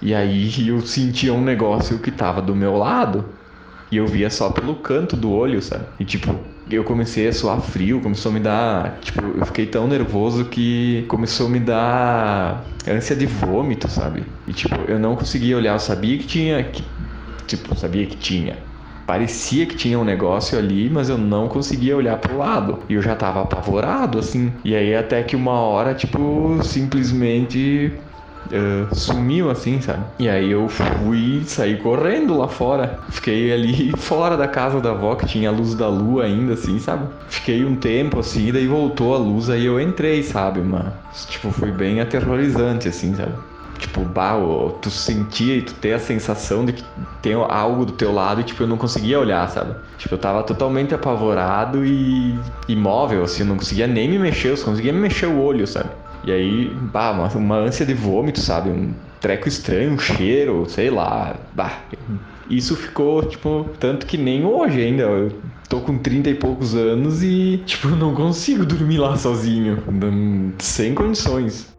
E 0.00 0.14
aí 0.14 0.66
eu 0.68 0.80
sentia 0.80 1.32
um 1.34 1.42
negócio 1.44 1.98
que 2.00 2.10
tava 2.10 2.42
do 2.42 2.56
meu 2.56 2.76
lado 2.76 3.38
e 3.90 3.96
eu 3.96 4.06
via 4.06 4.30
só 4.30 4.50
pelo 4.50 4.76
canto 4.76 5.16
do 5.16 5.30
olho, 5.30 5.60
sabe? 5.62 5.86
E 6.00 6.04
tipo, 6.04 6.51
eu 6.70 6.84
comecei 6.84 7.28
a 7.28 7.32
suar 7.32 7.60
frio, 7.60 8.00
começou 8.00 8.30
a 8.30 8.34
me 8.34 8.40
dar. 8.40 9.00
Tipo, 9.00 9.20
eu 9.38 9.44
fiquei 9.46 9.66
tão 9.66 9.86
nervoso 9.86 10.48
que 10.48 11.04
começou 11.08 11.46
a 11.46 11.50
me 11.50 11.60
dar 11.60 12.76
ânsia 12.86 13.16
de 13.16 13.26
vômito, 13.26 13.88
sabe? 13.88 14.26
E 14.46 14.52
tipo, 14.52 14.74
eu 14.88 14.98
não 14.98 15.16
conseguia 15.16 15.56
olhar, 15.56 15.74
eu 15.74 15.78
sabia 15.80 16.18
que 16.18 16.26
tinha. 16.26 16.62
Que, 16.70 16.84
tipo, 17.46 17.76
sabia 17.76 18.06
que 18.06 18.16
tinha. 18.16 18.66
Parecia 19.04 19.66
que 19.66 19.74
tinha 19.76 19.98
um 19.98 20.04
negócio 20.04 20.56
ali, 20.58 20.88
mas 20.88 21.08
eu 21.08 21.18
não 21.18 21.48
conseguia 21.48 21.96
olhar 21.96 22.18
pro 22.18 22.36
lado. 22.38 22.84
E 22.88 22.94
eu 22.94 23.02
já 23.02 23.16
tava 23.16 23.42
apavorado, 23.42 24.18
assim. 24.18 24.60
E 24.64 24.74
aí 24.74 24.94
até 24.94 25.22
que 25.22 25.34
uma 25.36 25.52
hora, 25.60 25.94
tipo, 25.94 26.62
simplesmente 26.62 28.11
uh, 28.52 28.94
sumiu 28.94 29.50
assim, 29.50 29.80
sabe? 29.80 30.04
E 30.18 30.28
aí 30.28 30.50
eu 30.50 30.68
fui 30.68 31.42
sair 31.46 31.78
correndo 31.78 32.36
lá 32.36 32.48
fora. 32.48 33.00
Fiquei 33.08 33.52
ali 33.52 33.92
fora 33.98 34.36
da 34.36 34.46
casa 34.46 34.80
da 34.80 34.90
avó, 34.90 35.14
que 35.14 35.26
tinha 35.26 35.48
a 35.48 35.52
luz 35.52 35.74
da 35.74 35.88
lua 35.88 36.24
ainda, 36.24 36.52
assim, 36.54 36.78
sabe? 36.78 37.08
Fiquei 37.28 37.64
um 37.64 37.76
tempo 37.76 38.20
assim, 38.20 38.52
daí 38.52 38.66
voltou 38.66 39.14
a 39.14 39.18
luz, 39.18 39.48
aí 39.48 39.64
eu 39.64 39.80
entrei, 39.80 40.22
sabe? 40.22 40.60
Mas, 40.60 40.92
tipo, 41.26 41.50
foi 41.50 41.70
bem 41.70 42.00
aterrorizante, 42.00 42.88
assim, 42.88 43.14
sabe? 43.14 43.32
Tipo, 43.78 44.04
bah, 44.04 44.36
tu 44.80 44.90
sentia 44.90 45.56
e 45.56 45.62
tu 45.62 45.74
tem 45.74 45.92
a 45.92 45.98
sensação 45.98 46.64
de 46.64 46.72
que 46.72 46.84
tem 47.20 47.34
algo 47.34 47.84
do 47.84 47.92
teu 47.92 48.12
lado 48.12 48.40
e, 48.40 48.44
tipo, 48.44 48.62
eu 48.62 48.66
não 48.68 48.76
conseguia 48.76 49.18
olhar, 49.18 49.48
sabe? 49.50 49.74
Tipo, 49.98 50.14
eu 50.14 50.18
tava 50.18 50.44
totalmente 50.44 50.94
apavorado 50.94 51.84
e 51.84 52.38
imóvel, 52.68 53.24
assim, 53.24 53.42
eu 53.42 53.48
não 53.48 53.56
conseguia 53.56 53.88
nem 53.88 54.08
me 54.08 54.20
mexer, 54.20 54.50
eu 54.50 54.56
só 54.56 54.66
conseguia 54.66 54.92
me 54.92 55.00
mexer 55.00 55.26
o 55.26 55.40
olho, 55.40 55.66
sabe? 55.66 55.90
E 56.24 56.30
aí, 56.30 56.70
bah, 56.92 57.10
uma, 57.10 57.28
uma 57.28 57.56
ânsia 57.56 57.84
de 57.84 57.94
vômito, 57.94 58.40
sabe? 58.40 58.70
Um 58.70 58.94
treco 59.20 59.48
estranho, 59.48 59.92
um 59.92 59.98
cheiro, 59.98 60.66
sei 60.68 60.90
lá. 60.90 61.36
Bah. 61.54 61.80
Isso 62.48 62.76
ficou, 62.76 63.22
tipo, 63.24 63.66
tanto 63.80 64.06
que 64.06 64.16
nem 64.18 64.44
hoje 64.44 64.80
ainda. 64.80 65.02
Eu 65.04 65.32
tô 65.68 65.80
com 65.80 65.98
30 65.98 66.30
e 66.30 66.34
poucos 66.34 66.74
anos 66.74 67.22
e, 67.22 67.62
tipo, 67.64 67.88
não 67.88 68.14
consigo 68.14 68.64
dormir 68.64 68.98
lá 68.98 69.16
sozinho. 69.16 69.82
Sem 70.58 70.94
condições. 70.94 71.72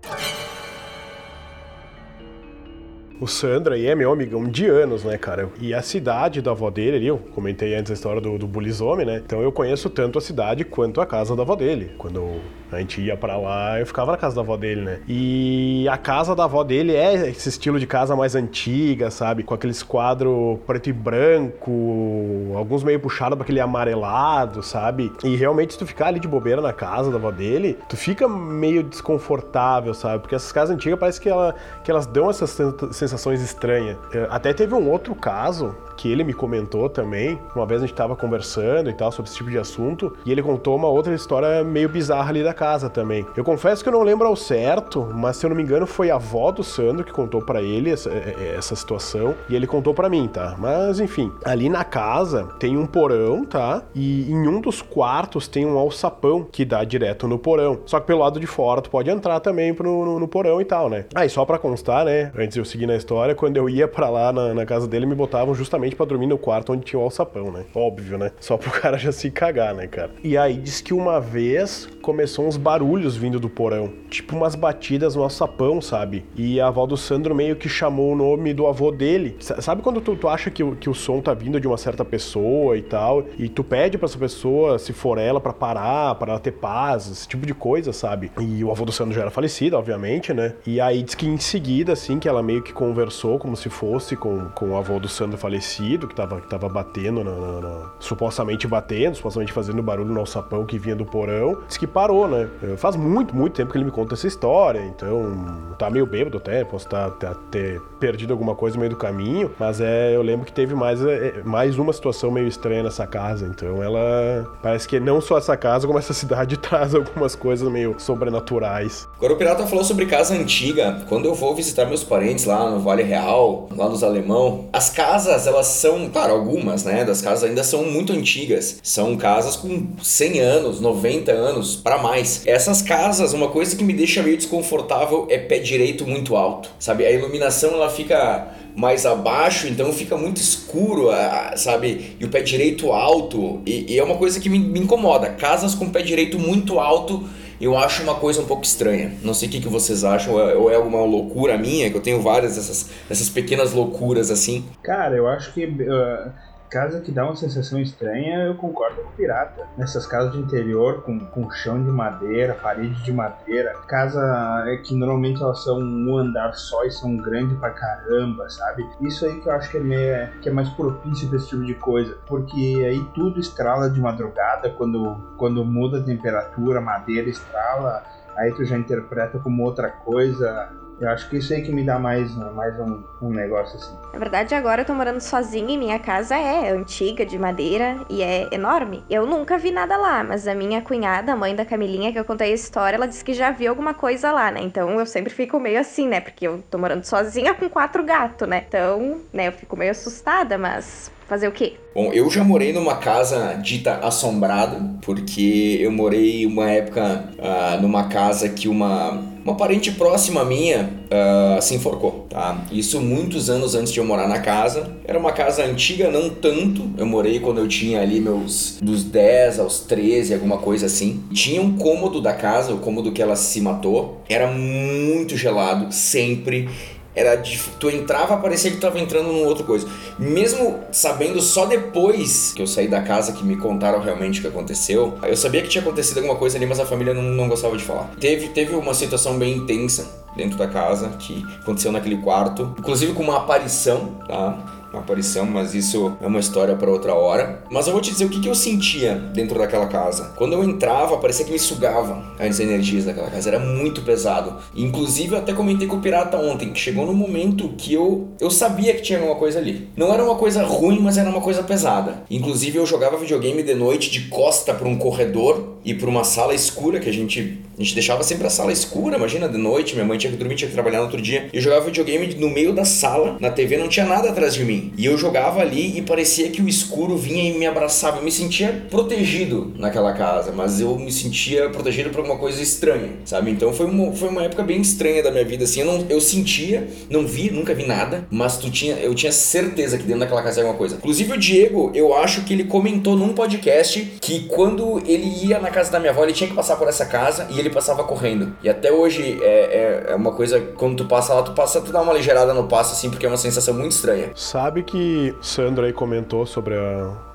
O 3.23 3.27
Sandra 3.27 3.75
aí 3.75 3.87
é 3.87 3.95
meu 3.95 4.11
amigão 4.11 4.43
de 4.43 4.65
anos, 4.65 5.05
né, 5.05 5.17
cara? 5.17 5.47
E 5.61 5.73
a 5.73 5.81
cidade 5.81 6.41
da 6.41 6.51
avó 6.51 6.69
dele 6.69 6.97
ali, 6.97 7.07
eu 7.07 7.17
comentei 7.17 7.73
antes 7.73 7.89
a 7.89 7.93
história 7.93 8.19
do, 8.19 8.37
do 8.37 8.45
Bulizome, 8.45 9.05
né? 9.05 9.21
Então 9.25 9.41
eu 9.41 9.49
conheço 9.49 9.89
tanto 9.89 10.19
a 10.19 10.21
cidade 10.21 10.65
quanto 10.65 10.99
a 10.99 11.05
casa 11.05 11.33
da 11.33 11.41
avó 11.41 11.55
dele. 11.55 11.93
Quando 11.97 12.41
a 12.69 12.79
gente 12.79 12.99
ia 12.99 13.15
para 13.15 13.37
lá, 13.37 13.79
eu 13.79 13.85
ficava 13.85 14.11
na 14.11 14.17
casa 14.17 14.35
da 14.35 14.41
avó 14.41 14.57
dele, 14.57 14.81
né? 14.81 14.99
E 15.07 15.87
a 15.87 15.97
casa 15.97 16.35
da 16.35 16.43
avó 16.43 16.65
dele 16.65 16.93
é 16.93 17.29
esse 17.29 17.47
estilo 17.47 17.79
de 17.79 17.87
casa 17.87 18.13
mais 18.13 18.35
antiga, 18.35 19.09
sabe? 19.09 19.41
Com 19.41 19.53
aqueles 19.53 19.81
quadros 19.81 20.59
preto 20.67 20.89
e 20.89 20.93
branco, 20.93 22.51
alguns 22.57 22.83
meio 22.83 22.99
puxados 22.99 23.37
para 23.37 23.43
aquele 23.43 23.61
amarelado, 23.61 24.61
sabe? 24.61 25.13
E 25.23 25.33
realmente, 25.37 25.73
se 25.73 25.79
tu 25.79 25.85
ficar 25.85 26.07
ali 26.07 26.19
de 26.19 26.27
bobeira 26.27 26.61
na 26.61 26.73
casa 26.73 27.09
da 27.09 27.15
avó 27.15 27.31
dele, 27.31 27.77
tu 27.87 27.95
fica 27.95 28.27
meio 28.27 28.83
desconfortável, 28.83 29.93
sabe? 29.93 30.19
Porque 30.19 30.35
essas 30.35 30.51
casas 30.51 30.75
antigas 30.75 30.99
parece 30.99 31.21
que, 31.21 31.29
ela, 31.29 31.55
que 31.85 31.89
elas 31.89 32.05
dão 32.05 32.29
essas 32.29 33.12
sensações 33.13 33.41
estranhas. 33.41 33.97
É, 34.13 34.27
até 34.29 34.53
teve 34.53 34.73
um 34.73 34.89
outro 34.89 35.13
caso 35.15 35.75
que 36.03 36.11
ele 36.11 36.25
me 36.25 36.33
comentou 36.33 36.89
também. 36.89 37.39
Uma 37.55 37.65
vez 37.65 37.81
a 37.81 37.85
gente 37.87 37.95
tava 37.95 38.13
conversando 38.13 38.89
e 38.89 38.93
tal 38.93 39.09
sobre 39.09 39.29
esse 39.29 39.37
tipo 39.37 39.49
de 39.49 39.57
assunto, 39.57 40.13
e 40.25 40.33
ele 40.33 40.43
contou 40.43 40.75
uma 40.75 40.89
outra 40.89 41.15
história 41.15 41.63
meio 41.63 41.87
bizarra 41.87 42.27
ali 42.27 42.43
da 42.43 42.53
casa 42.53 42.89
também. 42.89 43.25
Eu 43.37 43.43
confesso 43.45 43.81
que 43.81 43.87
eu 43.87 43.93
não 43.93 44.03
lembro 44.03 44.27
ao 44.27 44.35
certo, 44.35 45.09
mas 45.15 45.37
se 45.37 45.45
eu 45.45 45.49
não 45.49 45.55
me 45.55 45.63
engano 45.63 45.87
foi 45.87 46.11
a 46.11 46.15
avó 46.15 46.51
do 46.51 46.61
Sandro 46.61 47.05
que 47.05 47.13
contou 47.13 47.41
para 47.41 47.61
ele 47.61 47.89
essa, 47.89 48.09
é, 48.09 48.35
é, 48.37 48.55
essa, 48.57 48.75
situação, 48.75 49.33
e 49.47 49.55
ele 49.55 49.65
contou 49.65 49.93
para 49.93 50.09
mim, 50.09 50.27
tá? 50.27 50.55
Mas 50.57 50.99
enfim, 50.99 51.31
ali 51.45 51.69
na 51.69 51.85
casa 51.85 52.49
tem 52.59 52.77
um 52.77 52.85
porão, 52.85 53.45
tá? 53.45 53.81
E 53.95 54.29
em 54.29 54.45
um 54.45 54.59
dos 54.59 54.81
quartos 54.81 55.47
tem 55.47 55.65
um 55.65 55.77
alçapão 55.77 56.43
que 56.43 56.65
dá 56.65 56.83
direto 56.83 57.29
no 57.29 57.39
porão. 57.39 57.79
Só 57.85 58.01
que 58.01 58.07
pelo 58.07 58.19
lado 58.19 58.41
de 58.41 58.47
fora 58.47 58.81
tu 58.81 58.89
pode 58.89 59.09
entrar 59.09 59.39
também 59.39 59.73
pro, 59.73 60.03
no, 60.03 60.19
no 60.19 60.27
porão 60.27 60.59
e 60.59 60.65
tal, 60.65 60.89
né? 60.89 61.05
Ah, 61.15 61.25
e 61.25 61.29
só 61.29 61.45
pra 61.45 61.57
constar, 61.57 62.03
né? 62.03 62.29
Antes 62.37 62.55
de 62.55 62.59
eu 62.59 62.65
seguir 62.65 62.87
na 62.87 62.97
história, 62.97 63.33
quando 63.33 63.55
eu 63.55 63.69
ia 63.69 63.87
para 63.87 64.09
lá 64.09 64.33
na, 64.33 64.53
na 64.53 64.65
casa 64.65 64.85
dele, 64.85 65.05
me 65.05 65.15
botavam 65.15 65.55
justamente 65.55 65.92
justamente 65.93 65.95
para 65.95 66.05
dormir 66.05 66.27
no 66.27 66.37
quarto 66.37 66.73
onde 66.73 66.83
tinha 66.83 66.99
o 66.99 67.03
alçapão, 67.03 67.51
né? 67.51 67.63
Óbvio, 67.73 68.17
né? 68.17 68.31
Só 68.39 68.57
pro 68.57 68.71
cara 68.81 68.97
já 68.97 69.11
se 69.11 69.29
cagar, 69.31 69.73
né, 69.73 69.87
cara? 69.87 70.11
E 70.23 70.37
aí 70.37 70.57
diz 70.57 70.81
que 70.81 70.93
uma 70.93 71.19
vez 71.19 71.87
começou 72.01 72.45
uns 72.45 72.57
barulhos 72.57 73.15
vindo 73.15 73.39
do 73.39 73.49
porão, 73.49 73.91
tipo 74.09 74.35
umas 74.35 74.55
batidas 74.55 75.15
no 75.15 75.23
alçapão, 75.23 75.81
sabe? 75.81 76.25
E 76.35 76.59
a 76.59 76.67
avó 76.67 76.85
do 76.85 76.97
Sandro 76.97 77.33
meio 77.33 77.55
que 77.55 77.69
chamou 77.69 78.11
o 78.11 78.15
nome 78.15 78.53
do 78.53 78.67
avô 78.67 78.91
dele. 78.91 79.37
Sabe 79.39 79.81
quando 79.81 80.01
tu, 80.01 80.15
tu 80.15 80.27
acha 80.27 80.49
que, 80.49 80.63
que 80.75 80.89
o 80.89 80.93
som 80.93 81.21
tá 81.21 81.33
vindo 81.33 81.59
de 81.59 81.67
uma 81.67 81.77
certa 81.77 82.03
pessoa 82.03 82.77
e 82.77 82.81
tal, 82.81 83.25
e 83.37 83.47
tu 83.47 83.63
pede 83.63 83.97
para 83.97 84.05
essa 84.05 84.17
pessoa, 84.17 84.77
se 84.79 84.91
for 84.91 85.17
ela, 85.17 85.39
para 85.39 85.53
parar, 85.53 86.15
para 86.15 86.31
ela 86.31 86.39
ter 86.39 86.51
paz, 86.51 87.09
esse 87.09 87.27
tipo 87.27 87.45
de 87.45 87.53
coisa, 87.53 87.93
sabe? 87.93 88.31
E 88.39 88.63
o 88.63 88.71
avô 88.71 88.85
do 88.85 88.91
Sandro 88.91 89.13
já 89.13 89.21
era 89.21 89.31
falecido, 89.31 89.77
obviamente, 89.77 90.33
né? 90.33 90.55
E 90.65 90.81
aí 90.81 91.01
diz 91.01 91.15
que 91.15 91.27
em 91.27 91.37
seguida, 91.37 91.93
assim, 91.93 92.19
que 92.19 92.27
ela 92.27 92.43
meio 92.43 92.61
que 92.61 92.73
conversou 92.73 93.39
como 93.39 93.55
se 93.55 93.69
fosse 93.69 94.15
com, 94.15 94.49
com 94.49 94.71
o 94.71 94.77
avô 94.77 94.99
do 94.99 95.07
Sandro 95.07 95.37
falecido 95.37 95.72
conhecido 95.73 96.07
que 96.07 96.15
tava, 96.15 96.39
que 96.39 96.47
tava 96.47 96.69
batendo, 96.69 97.23
na, 97.23 97.31
na, 97.31 97.61
na, 97.61 97.91
supostamente 97.99 98.67
batendo, 98.67 99.15
supostamente 99.15 99.51
fazendo 99.51 99.81
barulho 99.81 100.13
no 100.13 100.19
alçapão 100.19 100.65
que 100.65 100.77
vinha 100.77 100.95
do 100.95 101.05
porão. 101.05 101.57
Disse 101.67 101.79
que 101.79 101.87
parou, 101.87 102.27
né? 102.27 102.47
Faz 102.77 102.95
muito, 102.95 103.35
muito 103.35 103.53
tempo 103.53 103.71
que 103.71 103.77
ele 103.77 103.85
me 103.85 103.91
conta 103.91 104.13
essa 104.13 104.27
história, 104.27 104.79
então 104.85 105.73
tá 105.77 105.89
meio 105.89 106.05
bêbado 106.05 106.37
até, 106.37 106.63
posso 106.63 106.87
tá, 106.87 107.09
tá, 107.09 107.35
ter 107.49 107.81
perdido 107.99 108.31
alguma 108.31 108.55
coisa 108.55 108.75
no 108.75 108.81
meio 108.81 108.91
do 108.91 108.97
caminho, 108.97 109.51
mas 109.59 109.81
é, 109.81 110.15
eu 110.15 110.21
lembro 110.21 110.45
que 110.45 110.51
teve 110.51 110.75
mais, 110.75 111.03
é, 111.03 111.41
mais 111.43 111.77
uma 111.77 111.91
situação 111.93 112.31
meio 112.31 112.47
estranha 112.47 112.83
nessa 112.83 113.07
casa, 113.07 113.45
então 113.47 113.81
ela 113.81 114.45
parece 114.61 114.87
que 114.87 114.99
não 114.99 115.21
só 115.21 115.37
essa 115.37 115.55
casa, 115.57 115.87
como 115.87 115.97
essa 115.97 116.13
cidade 116.13 116.57
traz 116.59 116.93
algumas 116.93 117.35
coisas 117.35 117.69
meio 117.69 117.95
sobrenaturais. 117.97 119.07
Agora 119.17 119.33
o 119.33 119.37
Pirata 119.37 119.65
falou 119.67 119.83
sobre 119.83 120.05
casa 120.05 120.33
antiga. 120.35 121.03
Quando 121.07 121.25
eu 121.25 121.33
vou 121.33 121.55
visitar 121.55 121.85
meus 121.85 122.03
parentes 122.03 122.45
lá 122.45 122.69
no 122.69 122.79
Vale 122.79 123.03
Real, 123.03 123.67
lá 123.75 123.87
nos 123.87 124.03
Alemão, 124.03 124.65
as 124.71 124.89
casas, 124.89 125.47
elas 125.47 125.62
são, 125.67 126.09
claro, 126.09 126.33
algumas, 126.33 126.83
né, 126.83 127.03
das 127.03 127.21
casas 127.21 127.43
ainda 127.43 127.63
são 127.63 127.83
muito 127.85 128.13
antigas. 128.13 128.79
São 128.83 129.15
casas 129.15 129.55
com 129.55 129.87
100 130.01 130.39
anos, 130.39 130.81
90 130.81 131.31
anos, 131.31 131.75
para 131.75 131.97
mais. 131.97 132.41
Essas 132.45 132.81
casas, 132.81 133.33
uma 133.33 133.49
coisa 133.49 133.75
que 133.75 133.83
me 133.83 133.93
deixa 133.93 134.21
meio 134.23 134.37
desconfortável 134.37 135.27
é 135.29 135.37
pé 135.37 135.59
direito 135.59 136.05
muito 136.05 136.35
alto, 136.35 136.69
sabe? 136.79 137.05
A 137.05 137.11
iluminação 137.11 137.71
ela 137.73 137.89
fica 137.89 138.53
mais 138.75 139.05
abaixo, 139.05 139.67
então 139.67 139.93
fica 139.93 140.17
muito 140.17 140.37
escuro, 140.37 141.09
sabe? 141.55 142.15
E 142.19 142.25
o 142.25 142.29
pé 142.29 142.41
direito 142.41 142.91
alto, 142.91 143.61
e, 143.65 143.93
e 143.93 143.99
é 143.99 144.03
uma 144.03 144.15
coisa 144.15 144.39
que 144.39 144.49
me, 144.49 144.59
me, 144.59 144.79
incomoda. 144.79 145.29
Casas 145.29 145.75
com 145.75 145.89
pé 145.89 146.01
direito 146.01 146.39
muito 146.39 146.79
alto, 146.79 147.23
eu 147.63 147.77
acho 147.77 148.03
uma 148.03 148.15
coisa 148.15 148.41
um 148.41 148.45
pouco 148.45 148.63
estranha. 148.63 149.13
Não 149.23 149.33
sei 149.33 149.47
o 149.47 149.51
que, 149.51 149.61
que 149.61 149.69
vocês 149.69 150.03
acham, 150.03 150.33
ou 150.33 150.69
é, 150.69 150.73
é 150.73 150.75
alguma 150.75 151.03
loucura 151.03 151.57
minha, 151.57 151.89
que 151.89 151.97
eu 151.97 152.01
tenho 152.01 152.21
várias 152.21 152.55
dessas, 152.55 152.89
dessas 153.07 153.29
pequenas 153.29 153.73
loucuras 153.73 154.31
assim. 154.31 154.65
Cara, 154.81 155.15
eu 155.15 155.27
acho 155.27 155.53
que. 155.53 155.65
Uh 155.65 156.52
Casa 156.73 157.01
que 157.01 157.11
dá 157.11 157.23
uma 157.23 157.35
sensação 157.35 157.79
estranha, 157.79 158.45
eu 158.45 158.55
concordo 158.55 159.03
com 159.03 159.09
o 159.09 159.13
Pirata. 159.13 159.67
Nessas 159.77 160.07
casas 160.07 160.31
de 160.31 160.39
interior, 160.39 161.03
com, 161.03 161.19
com 161.19 161.47
chão 161.51 161.83
de 161.83 161.91
madeira, 161.91 162.55
parede 162.55 162.99
de 163.03 163.13
madeira, 163.13 163.73
casa 163.87 164.19
é 164.65 164.77
que 164.77 164.95
normalmente 164.95 165.39
elas 165.39 165.63
são 165.63 165.77
um 165.77 166.17
andar 166.17 166.51
só 166.55 166.83
e 166.83 166.89
são 166.89 167.15
grandes 167.15 167.55
pra 167.59 167.69
caramba, 167.69 168.49
sabe? 168.49 168.83
Isso 169.01 169.23
aí 169.23 169.39
que 169.39 169.47
eu 169.47 169.53
acho 169.53 169.69
que 169.69 169.77
é, 169.77 169.81
meio, 169.81 170.29
que 170.41 170.49
é 170.49 170.51
mais 170.51 170.67
propício 170.69 171.29
pra 171.29 171.37
esse 171.37 171.49
tipo 171.49 171.63
de 171.63 171.75
coisa, 171.75 172.17
porque 172.25 172.83
aí 172.83 173.05
tudo 173.13 173.39
estrala 173.39 173.87
de 173.87 174.01
madrugada 174.01 174.71
quando, 174.71 175.15
quando 175.37 175.63
muda 175.63 175.99
a 175.99 176.03
temperatura, 176.03 176.81
madeira 176.81 177.29
estrala, 177.29 178.03
aí 178.35 178.51
tu 178.51 178.65
já 178.65 178.75
interpreta 178.79 179.37
como 179.37 179.61
outra 179.61 179.91
coisa. 179.91 180.71
Eu 180.99 181.09
acho 181.09 181.29
que 181.29 181.37
isso 181.37 181.53
aí 181.53 181.61
que 181.61 181.71
me 181.71 181.83
dá 181.83 181.97
mais, 181.99 182.33
mais 182.53 182.79
um, 182.79 183.03
um 183.21 183.29
negócio 183.29 183.77
assim. 183.77 183.97
Na 184.13 184.19
verdade, 184.19 184.53
agora 184.53 184.81
eu 184.81 184.85
tô 184.85 184.93
morando 184.93 185.19
sozinha 185.19 185.73
e 185.73 185.77
minha 185.77 185.99
casa 185.99 186.35
é 186.35 186.69
antiga, 186.71 187.25
de 187.25 187.37
madeira 187.37 187.97
e 188.09 188.21
é 188.21 188.47
enorme. 188.51 189.03
Eu 189.09 189.25
nunca 189.25 189.57
vi 189.57 189.71
nada 189.71 189.97
lá, 189.97 190.23
mas 190.23 190.47
a 190.47 190.53
minha 190.53 190.81
cunhada, 190.81 191.33
a 191.33 191.35
mãe 191.35 191.55
da 191.55 191.65
Camilinha, 191.65 192.11
que 192.11 192.19
eu 192.19 192.25
contei 192.25 192.51
a 192.51 192.55
história, 192.55 192.95
ela 192.95 193.07
disse 193.07 193.23
que 193.23 193.33
já 193.33 193.51
viu 193.51 193.69
alguma 193.69 193.93
coisa 193.93 194.31
lá, 194.31 194.51
né? 194.51 194.61
Então 194.61 194.99
eu 194.99 195.05
sempre 195.05 195.33
fico 195.33 195.59
meio 195.59 195.79
assim, 195.79 196.07
né? 196.07 196.21
Porque 196.21 196.47
eu 196.47 196.63
tô 196.69 196.77
morando 196.77 197.03
sozinha 197.03 197.53
com 197.53 197.69
quatro 197.69 198.03
gatos, 198.03 198.47
né? 198.47 198.63
Então, 198.67 199.21
né, 199.33 199.47
eu 199.47 199.51
fico 199.51 199.75
meio 199.75 199.91
assustada, 199.91 200.57
mas 200.57 201.11
fazer 201.27 201.47
o 201.47 201.51
quê? 201.51 201.73
Bom, 201.93 202.11
eu 202.11 202.29
já 202.29 202.43
morei 202.43 202.73
numa 202.73 202.95
casa 202.95 203.53
dita 203.63 203.97
assombrada, 203.97 204.81
porque 205.01 205.77
eu 205.79 205.91
morei 205.91 206.45
uma 206.45 206.69
época 206.69 207.29
uh, 207.37 207.81
numa 207.81 208.05
casa 208.05 208.49
que 208.49 208.67
uma, 208.67 209.11
uma 209.45 209.55
parente 209.55 209.91
próxima 209.91 210.43
minha 210.43 210.89
uh, 211.05 211.61
se 211.61 211.75
enforcou, 211.75 212.25
tá? 212.29 212.65
Isso 212.71 212.99
muitos 212.99 213.47
anos 213.49 213.75
antes 213.75 213.93
de 213.93 213.99
eu 213.99 214.05
morar 214.05 214.27
na 214.27 214.39
casa. 214.39 214.97
Era 215.05 215.19
uma 215.19 215.31
casa 215.31 215.63
antiga, 215.63 216.09
não 216.09 216.31
tanto. 216.31 216.89
Eu 216.97 217.05
morei 217.05 217.39
quando 217.39 217.59
eu 217.59 217.67
tinha 217.67 218.01
ali 218.01 218.19
meus 218.19 218.79
dos 218.81 219.03
10 219.03 219.59
aos 219.59 219.81
13, 219.81 220.33
alguma 220.33 220.57
coisa 220.57 220.87
assim. 220.87 221.23
Tinha 221.31 221.61
um 221.61 221.77
cômodo 221.77 222.19
da 222.19 222.33
casa, 222.33 222.73
o 222.73 222.79
cômodo 222.79 223.11
que 223.11 223.21
ela 223.21 223.35
se 223.35 223.61
matou. 223.61 224.21
Era 224.27 224.47
muito 224.47 225.37
gelado, 225.37 225.93
sempre 225.93 226.67
era 227.15 227.35
de, 227.35 227.59
tu 227.79 227.89
entrava, 227.89 228.37
parecia 228.37 228.71
que 228.71 228.77
tu 228.77 228.81
tava 228.81 228.99
entrando 228.99 229.27
num 229.27 229.45
outro 229.45 229.63
coisa. 229.63 229.87
Mesmo 230.17 230.79
sabendo 230.91 231.41
só 231.41 231.65
depois 231.65 232.53
que 232.55 232.61
eu 232.61 232.67
saí 232.67 232.87
da 232.87 233.01
casa 233.01 233.33
que 233.33 233.43
me 233.43 233.57
contaram 233.57 233.99
realmente 233.99 234.39
o 234.39 234.41
que 234.41 234.47
aconteceu, 234.47 235.17
eu 235.23 235.37
sabia 235.37 235.61
que 235.61 235.69
tinha 235.69 235.81
acontecido 235.81 236.17
alguma 236.17 236.35
coisa 236.35 236.57
ali, 236.57 236.65
mas 236.65 236.79
a 236.79 236.85
família 236.85 237.13
não, 237.13 237.23
não 237.23 237.47
gostava 237.47 237.77
de 237.77 237.83
falar. 237.83 238.09
Teve, 238.19 238.49
teve 238.49 238.75
uma 238.75 238.93
situação 238.93 239.37
bem 239.37 239.57
intensa 239.57 240.23
dentro 240.35 240.57
da 240.57 240.67
casa 240.67 241.09
que 241.19 241.45
aconteceu 241.61 241.91
naquele 241.91 242.17
quarto, 242.17 242.73
inclusive 242.77 243.13
com 243.13 243.23
uma 243.23 243.37
aparição, 243.37 244.15
tá? 244.27 244.82
Uma 244.93 245.01
aparição, 245.01 245.45
mas 245.45 245.73
isso 245.73 246.15
é 246.21 246.27
uma 246.27 246.39
história 246.39 246.75
para 246.75 246.89
outra 246.89 247.15
hora. 247.15 247.63
Mas 247.69 247.87
eu 247.87 247.93
vou 247.93 248.01
te 248.01 248.11
dizer 248.11 248.25
o 248.25 248.29
que, 248.29 248.39
que 248.39 248.47
eu 248.47 248.55
sentia 248.55 249.15
dentro 249.15 249.57
daquela 249.57 249.87
casa. 249.87 250.33
Quando 250.37 250.53
eu 250.53 250.63
entrava, 250.63 251.17
parecia 251.17 251.43
que 251.43 251.51
me 251.51 251.59
sugava 251.59 252.23
as 252.39 252.59
energias 252.59 253.05
daquela 253.05 253.29
casa. 253.29 253.49
Era 253.49 253.59
muito 253.59 254.03
pesado. 254.03 254.57
Inclusive, 254.75 255.33
eu 255.33 255.39
até 255.39 255.53
comentei 255.53 255.87
com 255.87 255.97
o 255.97 256.01
Pirata 256.01 256.37
ontem, 256.37 256.71
que 256.71 256.79
chegou 256.79 257.05
no 257.05 257.13
momento 257.13 257.69
que 257.77 257.93
eu, 257.93 258.29
eu 258.39 258.51
sabia 258.51 258.93
que 258.93 259.01
tinha 259.01 259.17
alguma 259.17 259.35
coisa 259.35 259.57
ali. 259.57 259.89
Não 259.97 260.13
era 260.13 260.23
uma 260.23 260.35
coisa 260.35 260.63
ruim, 260.63 260.99
mas 260.99 261.17
era 261.17 261.29
uma 261.29 261.41
coisa 261.41 261.63
pesada. 261.63 262.23
Inclusive, 262.29 262.77
eu 262.77 262.85
jogava 262.85 263.17
videogame 263.17 263.63
de 263.63 263.73
noite 263.73 264.11
de 264.11 264.27
costa 264.29 264.73
para 264.73 264.87
um 264.87 264.97
corredor 264.97 265.72
e 265.83 265.93
para 265.93 266.09
uma 266.09 266.23
sala 266.23 266.53
escura 266.53 266.99
que 266.99 267.09
a 267.09 267.13
gente 267.13 267.59
a 267.77 267.81
gente 267.81 267.95
deixava 267.95 268.21
sempre 268.21 268.45
a 268.45 268.49
sala 268.49 268.71
escura, 268.71 269.17
imagina, 269.17 269.49
de 269.49 269.57
noite, 269.57 269.95
minha 269.95 270.05
mãe 270.05 270.17
tinha 270.17 270.31
que 270.31 270.37
dormir, 270.37 270.55
tinha 270.55 270.67
que 270.67 270.73
trabalhar 270.73 270.99
no 270.99 271.05
outro 271.05 271.19
dia. 271.19 271.49
Eu 271.51 271.59
jogava 271.59 271.85
videogame 271.85 272.35
no 272.35 272.49
meio 272.49 272.71
da 272.71 272.85
sala, 272.85 273.37
na 273.39 273.49
TV 273.49 273.77
não 273.77 273.87
tinha 273.87 274.05
nada 274.05 274.29
atrás 274.29 274.53
de 274.53 274.63
mim. 274.63 274.93
E 274.95 275.05
eu 275.05 275.17
jogava 275.17 275.59
ali 275.59 275.97
e 275.97 276.01
parecia 276.01 276.49
que 276.49 276.61
o 276.61 276.69
escuro 276.69 277.17
vinha 277.17 277.49
e 277.49 277.57
me 277.57 277.65
abraçava. 277.65 278.17
Eu 278.17 278.23
me 278.23 278.31
sentia 278.31 278.85
protegido 278.91 279.73
naquela 279.77 280.13
casa, 280.13 280.51
mas 280.51 280.79
eu 280.79 280.97
me 280.99 281.11
sentia 281.11 281.69
protegido 281.69 282.11
por 282.11 282.19
alguma 282.19 282.37
coisa 282.37 282.61
estranha, 282.61 283.09
sabe? 283.25 283.49
Então 283.49 283.73
foi 283.73 283.87
uma, 283.87 284.11
foi 284.13 284.29
uma 284.29 284.43
época 284.43 284.61
bem 284.61 284.79
estranha 284.79 285.23
da 285.23 285.31
minha 285.31 285.45
vida, 285.45 285.63
assim. 285.63 285.79
Eu, 285.81 285.87
não, 285.87 286.05
eu 286.09 286.21
sentia, 286.21 286.87
não 287.09 287.25
vi, 287.25 287.49
nunca 287.49 287.73
vi 287.73 287.87
nada, 287.87 288.27
mas 288.29 288.57
tu 288.57 288.69
tinha, 288.69 288.95
eu 288.97 289.15
tinha 289.15 289.31
certeza 289.31 289.97
que 289.97 290.03
dentro 290.03 290.19
daquela 290.19 290.43
casa 290.43 290.59
era 290.59 290.67
alguma 290.67 290.77
coisa. 290.77 290.97
Inclusive 290.97 291.33
o 291.33 291.37
Diego, 291.37 291.91
eu 291.95 292.13
acho 292.15 292.43
que 292.43 292.53
ele 292.53 292.65
comentou 292.65 293.17
num 293.17 293.33
podcast 293.33 294.13
que 294.21 294.41
quando 294.41 295.01
ele 295.07 295.47
ia 295.47 295.59
na 295.59 295.71
casa 295.73 295.91
da 295.91 295.99
minha 295.99 296.11
avó, 296.11 296.23
ele 296.23 296.33
tinha 296.33 296.49
que 296.49 296.55
passar 296.55 296.75
por 296.75 296.87
essa 296.87 297.05
casa 297.05 297.47
e 297.49 297.59
ele 297.59 297.69
passava 297.69 298.03
correndo. 298.03 298.53
E 298.63 298.69
até 298.69 298.91
hoje 298.91 299.39
é, 299.41 300.05
é, 300.07 300.11
é, 300.11 300.15
uma 300.15 300.31
coisa, 300.31 300.59
quando 300.77 300.97
tu 300.97 301.05
passa 301.05 301.33
lá, 301.33 301.43
tu 301.43 301.51
passa, 301.53 301.81
tu 301.81 301.91
dá 301.91 302.01
uma 302.01 302.13
ligeirada 302.13 302.53
no 302.53 302.67
passo, 302.67 302.93
assim, 302.93 303.09
porque 303.09 303.25
é 303.25 303.29
uma 303.29 303.37
sensação 303.37 303.73
muito 303.73 303.91
estranha. 303.91 304.31
Sabe 304.35 304.83
que 304.83 305.35
Sandra 305.41 305.87
aí 305.87 305.93
comentou 305.93 306.45
sobre 306.45 306.75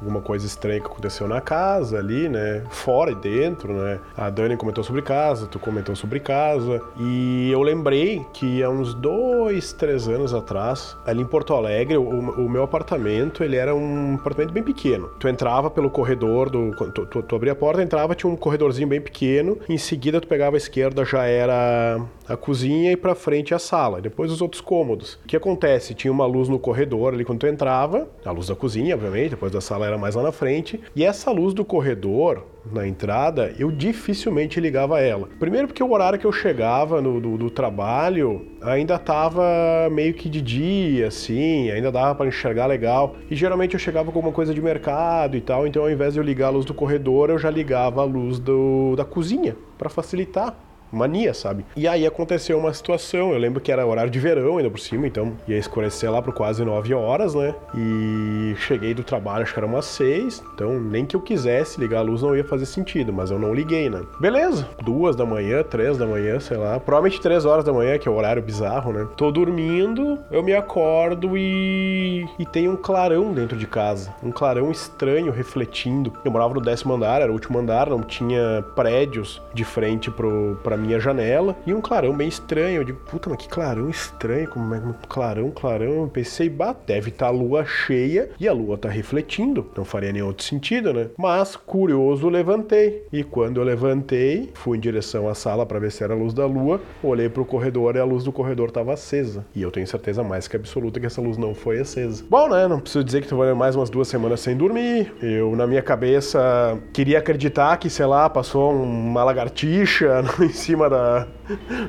alguma 0.00 0.20
coisa 0.20 0.46
estranha 0.46 0.80
que 0.80 0.86
aconteceu 0.86 1.26
na 1.28 1.40
casa 1.40 1.98
ali, 1.98 2.28
né? 2.28 2.64
Fora 2.70 3.10
e 3.10 3.14
dentro, 3.14 3.72
né? 3.72 4.00
A 4.16 4.30
Dani 4.30 4.56
comentou 4.56 4.84
sobre 4.84 5.02
casa, 5.02 5.46
tu 5.46 5.58
comentou 5.58 5.94
sobre 5.96 6.20
casa. 6.20 6.80
E 6.98 7.50
eu 7.50 7.62
lembrei 7.62 8.24
que 8.32 8.62
há 8.62 8.70
uns 8.70 8.94
dois, 8.94 9.72
três 9.72 10.08
anos 10.08 10.32
atrás, 10.32 10.96
ali 11.04 11.22
em 11.22 11.26
Porto 11.26 11.54
Alegre, 11.54 11.96
o, 11.96 12.08
o 12.08 12.48
meu 12.48 12.62
apartamento, 12.62 13.42
ele 13.42 13.56
era 13.56 13.74
um 13.74 14.14
apartamento 14.14 14.52
bem 14.52 14.62
pequeno. 14.62 15.10
Tu 15.18 15.28
entrava 15.28 15.70
pelo 15.70 15.90
corredor 15.90 16.50
do. 16.50 16.70
Tu, 16.92 17.06
tu, 17.06 17.22
tu 17.22 17.36
abria 17.36 17.52
a 17.52 17.56
porta, 17.56 17.82
entrava, 17.82 18.14
tinha 18.14 18.27
um 18.28 18.36
corredorzinho 18.36 18.88
bem 18.88 19.00
pequeno. 19.00 19.58
Em 19.68 19.78
seguida, 19.78 20.20
tu 20.20 20.28
pegava 20.28 20.56
a 20.56 20.58
esquerda, 20.58 21.04
já 21.04 21.24
era 21.24 22.00
a 22.28 22.36
cozinha 22.36 22.92
e 22.92 22.96
para 22.96 23.14
frente 23.14 23.54
a 23.54 23.58
sala. 23.58 24.00
Depois 24.00 24.30
os 24.30 24.42
outros 24.42 24.60
cômodos. 24.60 25.14
O 25.24 25.26
que 25.26 25.36
acontece? 25.36 25.94
Tinha 25.94 26.12
uma 26.12 26.26
luz 26.26 26.48
no 26.48 26.58
corredor 26.58 27.14
ali 27.14 27.24
quando 27.24 27.40
tu 27.40 27.46
entrava, 27.46 28.08
a 28.24 28.30
luz 28.30 28.48
da 28.48 28.54
cozinha, 28.54 28.94
obviamente, 28.94 29.30
depois 29.30 29.50
da 29.50 29.60
sala 29.60 29.86
era 29.86 29.96
mais 29.96 30.14
lá 30.14 30.22
na 30.22 30.32
frente. 30.32 30.80
E 30.94 31.04
essa 31.04 31.30
luz 31.30 31.54
do 31.54 31.64
corredor, 31.64 32.44
na 32.70 32.86
entrada, 32.86 33.54
eu 33.58 33.70
dificilmente 33.70 34.60
ligava 34.60 35.00
ela. 35.00 35.28
Primeiro 35.38 35.68
porque 35.68 35.82
o 35.82 35.90
horário 35.90 36.18
que 36.18 36.26
eu 36.26 36.32
chegava 36.32 37.00
no, 37.00 37.20
do, 37.20 37.38
do 37.38 37.50
trabalho 37.50 38.46
ainda 38.60 38.98
tava 38.98 39.42
meio 39.90 40.12
que 40.12 40.28
de 40.28 40.42
dia, 40.42 41.08
assim, 41.08 41.70
ainda 41.70 41.90
dava 41.90 42.14
para 42.14 42.26
enxergar 42.26 42.66
legal. 42.66 43.16
E 43.30 43.34
geralmente 43.34 43.74
eu 43.74 43.80
chegava 43.80 44.12
com 44.12 44.18
alguma 44.18 44.34
coisa 44.34 44.52
de 44.52 44.60
mercado 44.60 45.36
e 45.36 45.40
tal, 45.40 45.66
então 45.66 45.82
ao 45.82 45.90
invés 45.90 46.14
de 46.14 46.20
eu 46.20 46.24
ligar 46.24 46.48
a 46.48 46.50
luz 46.50 46.64
do 46.64 46.74
corredor, 46.74 47.30
eu 47.30 47.38
já 47.38 47.50
ligava 47.50 48.02
a 48.02 48.04
luz 48.04 48.38
do, 48.38 48.94
da 48.96 49.04
cozinha 49.04 49.56
para 49.78 49.88
facilitar 49.88 50.67
mania, 50.90 51.34
sabe? 51.34 51.64
E 51.76 51.86
aí 51.86 52.06
aconteceu 52.06 52.58
uma 52.58 52.72
situação, 52.72 53.32
eu 53.32 53.38
lembro 53.38 53.60
que 53.60 53.70
era 53.70 53.86
horário 53.86 54.10
de 54.10 54.18
verão 54.18 54.58
ainda 54.58 54.70
por 54.70 54.80
cima, 54.80 55.06
então 55.06 55.32
ia 55.46 55.58
escurecer 55.58 56.10
lá 56.10 56.22
por 56.22 56.32
quase 56.32 56.64
9 56.64 56.94
horas, 56.94 57.34
né? 57.34 57.54
E 57.74 58.54
cheguei 58.58 58.94
do 58.94 59.02
trabalho, 59.02 59.42
acho 59.42 59.52
que 59.52 59.58
era 59.58 59.66
umas 59.66 59.84
6, 59.86 60.42
então 60.54 60.78
nem 60.78 61.04
que 61.04 61.16
eu 61.16 61.20
quisesse 61.20 61.80
ligar 61.80 61.98
a 61.98 62.02
luz 62.02 62.22
não 62.22 62.36
ia 62.36 62.44
fazer 62.44 62.66
sentido, 62.66 63.12
mas 63.12 63.30
eu 63.30 63.38
não 63.38 63.54
liguei, 63.54 63.90
né? 63.90 64.02
Beleza, 64.20 64.68
duas 64.82 65.14
da 65.16 65.26
manhã, 65.26 65.62
três 65.62 65.98
da 65.98 66.06
manhã, 66.06 66.40
sei 66.40 66.56
lá, 66.56 66.78
provavelmente 66.80 67.20
três 67.20 67.44
horas 67.44 67.64
da 67.64 67.72
manhã, 67.72 67.98
que 67.98 68.08
é 68.08 68.10
o 68.10 68.14
horário 68.14 68.42
bizarro, 68.42 68.92
né? 68.92 69.06
Tô 69.16 69.30
dormindo, 69.30 70.18
eu 70.30 70.42
me 70.42 70.54
acordo 70.54 71.36
e, 71.36 72.26
e 72.38 72.46
tem 72.46 72.68
um 72.68 72.76
clarão 72.76 73.32
dentro 73.32 73.56
de 73.56 73.66
casa, 73.66 74.14
um 74.22 74.30
clarão 74.30 74.70
estranho 74.70 75.32
refletindo. 75.32 76.12
Eu 76.24 76.30
morava 76.30 76.54
no 76.54 76.60
décimo 76.60 76.94
andar, 76.94 77.20
era 77.20 77.30
o 77.30 77.34
último 77.34 77.58
andar, 77.58 77.88
não 77.90 78.02
tinha 78.02 78.64
prédios 78.74 79.42
de 79.52 79.64
frente 79.64 80.10
pro, 80.10 80.58
pra 80.62 80.76
minha 80.78 81.00
janela 81.00 81.56
e 81.66 81.74
um 81.74 81.80
clarão 81.80 82.16
bem 82.16 82.28
estranho. 82.28 82.80
Eu 82.80 82.84
digo, 82.84 83.00
puta, 83.00 83.28
mas 83.28 83.38
que 83.38 83.48
clarão 83.48 83.90
estranho, 83.90 84.48
como 84.48 84.74
é 84.74 84.80
que 84.80 85.06
clarão, 85.08 85.50
clarão. 85.50 86.02
Eu 86.02 86.08
pensei, 86.08 86.48
bah, 86.48 86.74
deve 86.86 87.10
estar 87.10 87.26
tá 87.26 87.32
a 87.32 87.34
lua 87.34 87.64
cheia 87.64 88.30
e 88.38 88.48
a 88.48 88.52
lua 88.52 88.78
tá 88.78 88.88
refletindo. 88.88 89.66
Não 89.76 89.84
faria 89.84 90.12
nenhum 90.12 90.26
outro 90.28 90.44
sentido, 90.44 90.92
né? 90.92 91.08
Mas, 91.16 91.56
curioso, 91.56 92.28
levantei. 92.28 93.04
E 93.12 93.24
quando 93.24 93.60
eu 93.60 93.64
levantei, 93.64 94.50
fui 94.54 94.78
em 94.78 94.80
direção 94.80 95.28
à 95.28 95.34
sala 95.34 95.66
para 95.66 95.78
ver 95.78 95.90
se 95.90 96.02
era 96.04 96.14
a 96.14 96.16
luz 96.16 96.32
da 96.32 96.46
lua, 96.46 96.80
olhei 97.02 97.28
pro 97.28 97.44
corredor 97.44 97.96
e 97.96 97.98
a 97.98 98.04
luz 98.04 98.24
do 98.24 98.32
corredor 98.32 98.70
tava 98.70 98.92
acesa. 98.92 99.44
E 99.54 99.62
eu 99.62 99.70
tenho 99.70 99.86
certeza 99.86 100.22
mais 100.22 100.46
que 100.46 100.56
absoluta 100.56 101.00
que 101.00 101.06
essa 101.06 101.20
luz 101.20 101.36
não 101.36 101.54
foi 101.54 101.80
acesa. 101.80 102.24
Bom, 102.28 102.48
né? 102.48 102.68
Não 102.68 102.80
preciso 102.80 103.04
dizer 103.04 103.24
que 103.24 103.34
vai 103.34 103.52
mais 103.54 103.76
umas 103.76 103.90
duas 103.90 104.08
semanas 104.08 104.40
sem 104.40 104.56
dormir. 104.56 105.12
Eu, 105.22 105.54
na 105.56 105.66
minha 105.66 105.82
cabeça, 105.82 106.78
queria 106.92 107.18
acreditar 107.18 107.76
que, 107.76 107.90
sei 107.90 108.06
lá, 108.06 108.28
passou 108.28 108.72
uma 108.72 109.24
lagartixa 109.24 110.22
em 110.40 110.50
cima 110.50 110.67
cima 110.68 110.90
da, 110.90 111.26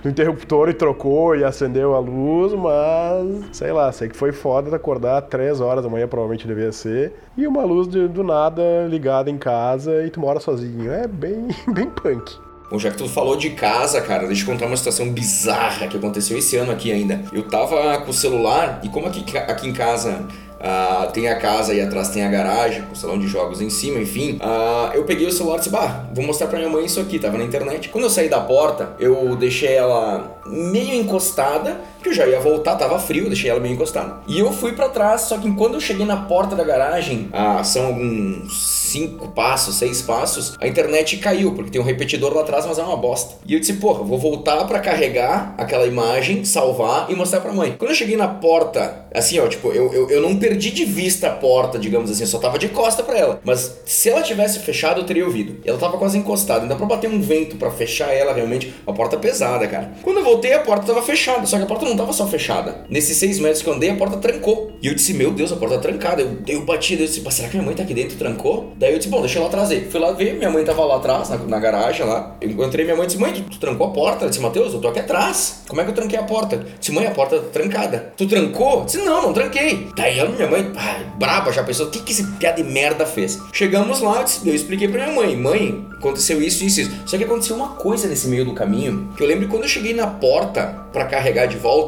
do 0.02 0.10
interruptor 0.10 0.70
e 0.70 0.74
trocou 0.74 1.36
e 1.36 1.44
acendeu 1.44 1.96
a 1.96 2.00
luz, 2.00 2.54
mas 2.54 3.46
sei 3.52 3.74
lá, 3.74 3.92
sei 3.92 4.08
que 4.08 4.16
foi 4.16 4.32
foda 4.32 4.74
acordar 4.74 5.22
três 5.24 5.60
horas 5.60 5.84
da 5.84 5.90
manhã, 5.90 6.08
provavelmente 6.08 6.48
devia 6.48 6.72
ser, 6.72 7.14
e 7.36 7.46
uma 7.46 7.64
luz 7.64 7.90
de, 7.90 8.08
do 8.08 8.24
nada 8.24 8.62
ligada 8.90 9.30
em 9.30 9.38
casa 9.38 10.06
e 10.06 10.10
tu 10.10 10.22
mora 10.22 10.40
sozinho. 10.40 10.92
É 10.92 11.08
bem, 11.08 11.50
bem 11.68 11.90
punk. 11.90 12.38
Bom, 12.72 12.78
já 12.78 12.92
que 12.92 12.98
tu 12.98 13.10
falou 13.10 13.36
de 13.36 13.50
casa, 13.50 14.00
cara, 14.00 14.28
deixa 14.28 14.44
eu 14.44 14.54
contar 14.54 14.68
uma 14.68 14.78
situação 14.78 15.12
bizarra 15.12 15.88
que 15.88 15.98
aconteceu 15.98 16.38
esse 16.38 16.56
ano 16.56 16.72
aqui 16.72 16.92
ainda. 16.92 17.22
Eu 17.34 17.48
tava 17.48 17.98
com 18.02 18.12
o 18.12 18.14
celular 18.14 18.80
e 18.84 18.90
como 18.90 19.08
aqui, 19.08 19.26
aqui 19.38 19.68
em 19.68 19.74
casa 19.74 20.28
Uh, 20.60 21.10
tem 21.14 21.30
a 21.30 21.38
casa 21.38 21.74
e 21.74 21.80
atrás 21.80 22.10
tem 22.10 22.26
a 22.26 22.30
garagem, 22.30 22.84
o 22.92 22.96
salão 22.96 23.18
de 23.18 23.28
jogos 23.28 23.62
em 23.62 23.70
cima, 23.70 23.98
enfim. 24.00 24.40
Uh, 24.42 24.94
eu 24.94 25.06
peguei 25.06 25.26
o 25.26 25.32
celular 25.32 25.56
e 25.56 25.60
disse, 25.60 25.70
bah, 25.70 26.06
vou 26.14 26.26
mostrar 26.26 26.48
pra 26.48 26.60
minha 26.60 26.70
mãe 26.70 26.86
isso 26.86 27.00
aqui, 27.00 27.18
tava 27.18 27.38
na 27.38 27.46
internet. 27.46 27.88
Quando 27.90 28.04
eu 28.04 28.10
saí 28.10 28.28
da 28.28 28.42
porta, 28.42 28.94
eu 29.00 29.36
deixei 29.38 29.74
ela 29.74 30.38
meio 30.46 30.96
encostada 30.96 31.80
Porque 32.00 32.10
eu 32.10 32.14
já 32.14 32.26
ia 32.26 32.40
voltar, 32.40 32.78
tava 32.78 32.98
frio, 32.98 33.28
deixei 33.28 33.50
ela 33.52 33.60
meio 33.60 33.74
encostada. 33.74 34.22
E 34.26 34.40
eu 34.40 34.54
fui 34.54 34.72
para 34.72 34.88
trás, 34.88 35.22
só 35.22 35.38
que 35.38 35.52
quando 35.52 35.74
eu 35.74 35.82
cheguei 35.82 36.06
na 36.06 36.16
porta 36.16 36.56
da 36.56 36.64
garagem, 36.64 37.28
ah, 37.34 37.62
são 37.62 37.88
alguns 37.88 38.80
cinco 38.90 39.28
passos, 39.28 39.76
seis 39.76 40.02
passos, 40.02 40.58
a 40.60 40.68
internet 40.68 41.18
caiu, 41.18 41.52
porque 41.54 41.70
tem 41.70 41.82
um 41.82 41.84
repetidor 41.84 42.34
lá 42.34 42.42
atrás, 42.42 42.66
mas 42.66 42.80
é 42.80 42.84
uma 42.84 42.96
bosta. 42.96 43.36
E 43.46 43.54
eu 43.54 43.60
disse, 43.60 43.74
porra, 43.74 44.02
vou 44.02 44.18
voltar 44.18 44.66
para 44.66 44.80
carregar 44.80 45.54
aquela 45.58 45.86
imagem, 45.86 46.46
salvar 46.46 47.12
e 47.12 47.16
mostrar 47.16 47.42
pra 47.42 47.52
mãe. 47.52 47.76
Quando 47.78 47.92
eu 47.92 47.96
cheguei 47.96 48.16
na 48.16 48.28
porta, 48.28 49.06
assim, 49.14 49.38
ó, 49.40 49.48
tipo, 49.48 49.68
eu, 49.70 49.94
eu, 49.94 50.10
eu 50.10 50.22
não 50.22 50.38
perdi 50.38 50.72
de 50.72 50.86
vista 50.86 51.28
a 51.28 51.32
porta, 51.32 51.78
digamos 51.78 52.10
assim, 52.10 52.22
eu 52.22 52.28
só 52.28 52.40
tava 52.40 52.58
de 52.58 52.70
costa 52.70 53.04
para 53.04 53.18
ela. 53.18 53.40
Mas 53.44 53.82
se 53.86 54.10
ela 54.10 54.22
tivesse 54.22 54.60
fechado, 54.60 55.02
eu 55.02 55.06
teria 55.06 55.26
ouvido. 55.26 55.58
Ela 55.66 55.78
tava 55.78 55.98
quase 55.98 56.18
encostada, 56.18 56.62
ainda 56.62 56.76
pra 56.76 56.86
bater 56.86 57.10
um 57.10 57.22
vento 57.22 57.58
para 57.58 57.70
fechar 57.70 58.12
ela, 58.14 58.34
realmente, 58.34 58.74
uma 58.88 58.96
porta 58.96 59.18
pesada, 59.18 59.68
cara. 59.68 59.92
Quando 60.02 60.18
eu 60.18 60.24
voltei, 60.24 60.54
a 60.54 60.60
porta 60.60 60.88
tava 60.88 61.02
fechada, 61.02 61.46
só 61.46 61.58
que 61.58 61.64
a 61.64 61.68
porta 61.68 61.86
não 61.86 61.96
tava 62.00 62.14
só 62.14 62.26
fechada. 62.26 62.86
Nesses 62.90 63.18
seis 63.18 63.40
metros 63.40 63.62
que 63.62 63.70
eu 63.70 63.74
andei, 63.74 63.90
a 63.90 63.96
porta 63.96 64.18
trancou. 64.18 64.72
E 64.82 64.88
eu 64.88 64.96
disse, 64.96 65.14
meu 65.14 65.32
Deus, 65.32 65.52
a 65.52 65.56
porta 65.56 65.76
tá 65.76 65.82
trancada. 65.82 66.22
Eu, 66.22 66.38
eu 66.48 66.66
bati, 66.66 66.94
eu 66.94 67.06
disse, 67.06 67.22
será 67.32 67.50
que 67.50 67.56
minha 67.56 67.66
mãe 67.66 67.76
tá 67.76 67.84
aqui 67.84 67.94
dentro 67.94 68.18
trancou? 68.18 68.74
Daí 68.78 68.94
eu 68.94 68.98
disse, 68.98 69.10
bom, 69.10 69.20
deixa 69.20 69.40
ela 69.40 69.50
trazer. 69.50 69.90
Fui 69.92 70.00
lá 70.00 70.12
ver, 70.12 70.36
minha 70.36 70.50
mãe 70.50 70.64
tava 70.64 70.84
lá 70.86 70.96
atrás, 70.96 71.30
na, 71.30 71.38
na 71.38 71.60
garagem 71.60 72.06
lá. 72.06 72.38
Eu 72.40 72.50
encontrei 72.50 72.86
minha 72.86 72.96
mãe 72.96 73.04
e 73.04 73.08
disse, 73.08 73.20
mãe, 73.20 73.34
tu, 73.34 73.44
tu, 73.44 73.60
trancou 73.60 73.88
a 73.88 73.90
porta? 73.92 74.26
Eu 74.26 74.30
disse, 74.30 74.42
Matheus, 74.42 74.74
eu 74.74 74.80
tô 74.80 74.88
aqui 74.88 75.00
atrás. 75.00 75.62
Como 75.68 75.82
é 75.82 75.84
que 75.84 75.92
eu 75.92 75.96
tranquei 75.96 76.18
a 76.18 76.24
porta? 76.24 76.56
Eu 76.56 76.66
disse, 76.80 76.92
mãe, 76.92 77.06
a 77.06 77.12
porta 77.12 77.40
tá 77.40 77.50
trancada. 77.50 78.14
Tu 78.16 78.28
trancou? 78.28 78.80
Eu 78.80 78.86
disse, 78.86 78.98
não, 79.00 79.22
não 79.22 79.34
tranquei. 79.34 79.88
Daí 79.96 80.20
a 80.20 80.26
minha 80.26 80.48
mãe, 80.48 80.72
ah, 80.78 81.00
braba, 81.18 81.52
já 81.52 81.64
pensou, 81.64 81.88
o 81.88 81.90
que 81.90 82.00
que 82.00 82.12
esse 82.14 82.24
piada 82.24 82.62
de 82.62 82.70
merda 82.70 83.06
fez? 83.06 83.38
Chegamos 83.52 84.00
lá, 84.00 84.20
eu, 84.20 84.24
disse, 84.24 84.48
eu 84.48 84.56
expliquei 84.56 84.88
pra 84.88 85.04
minha 85.04 85.16
mãe, 85.16 85.36
mãe, 85.36 85.86
aconteceu 85.98 86.42
isso, 86.42 86.64
isso, 86.64 86.82
isso. 86.82 86.92
Só 87.06 87.18
que 87.18 87.24
aconteceu 87.24 87.56
uma 87.56 87.70
coisa 87.70 88.08
nesse 88.08 88.28
meio 88.28 88.46
do 88.46 88.54
caminho, 88.54 89.14
que 89.16 89.24
eu 89.24 89.28
lembro 89.28 89.48
quando 89.48 89.64
eu 89.64 89.70
cheguei 89.70 89.94
na 89.94 90.08
porta 90.08 90.88
para 90.92 91.06
carregar 91.06 91.46
de 91.46 91.58
volta, 91.58 91.79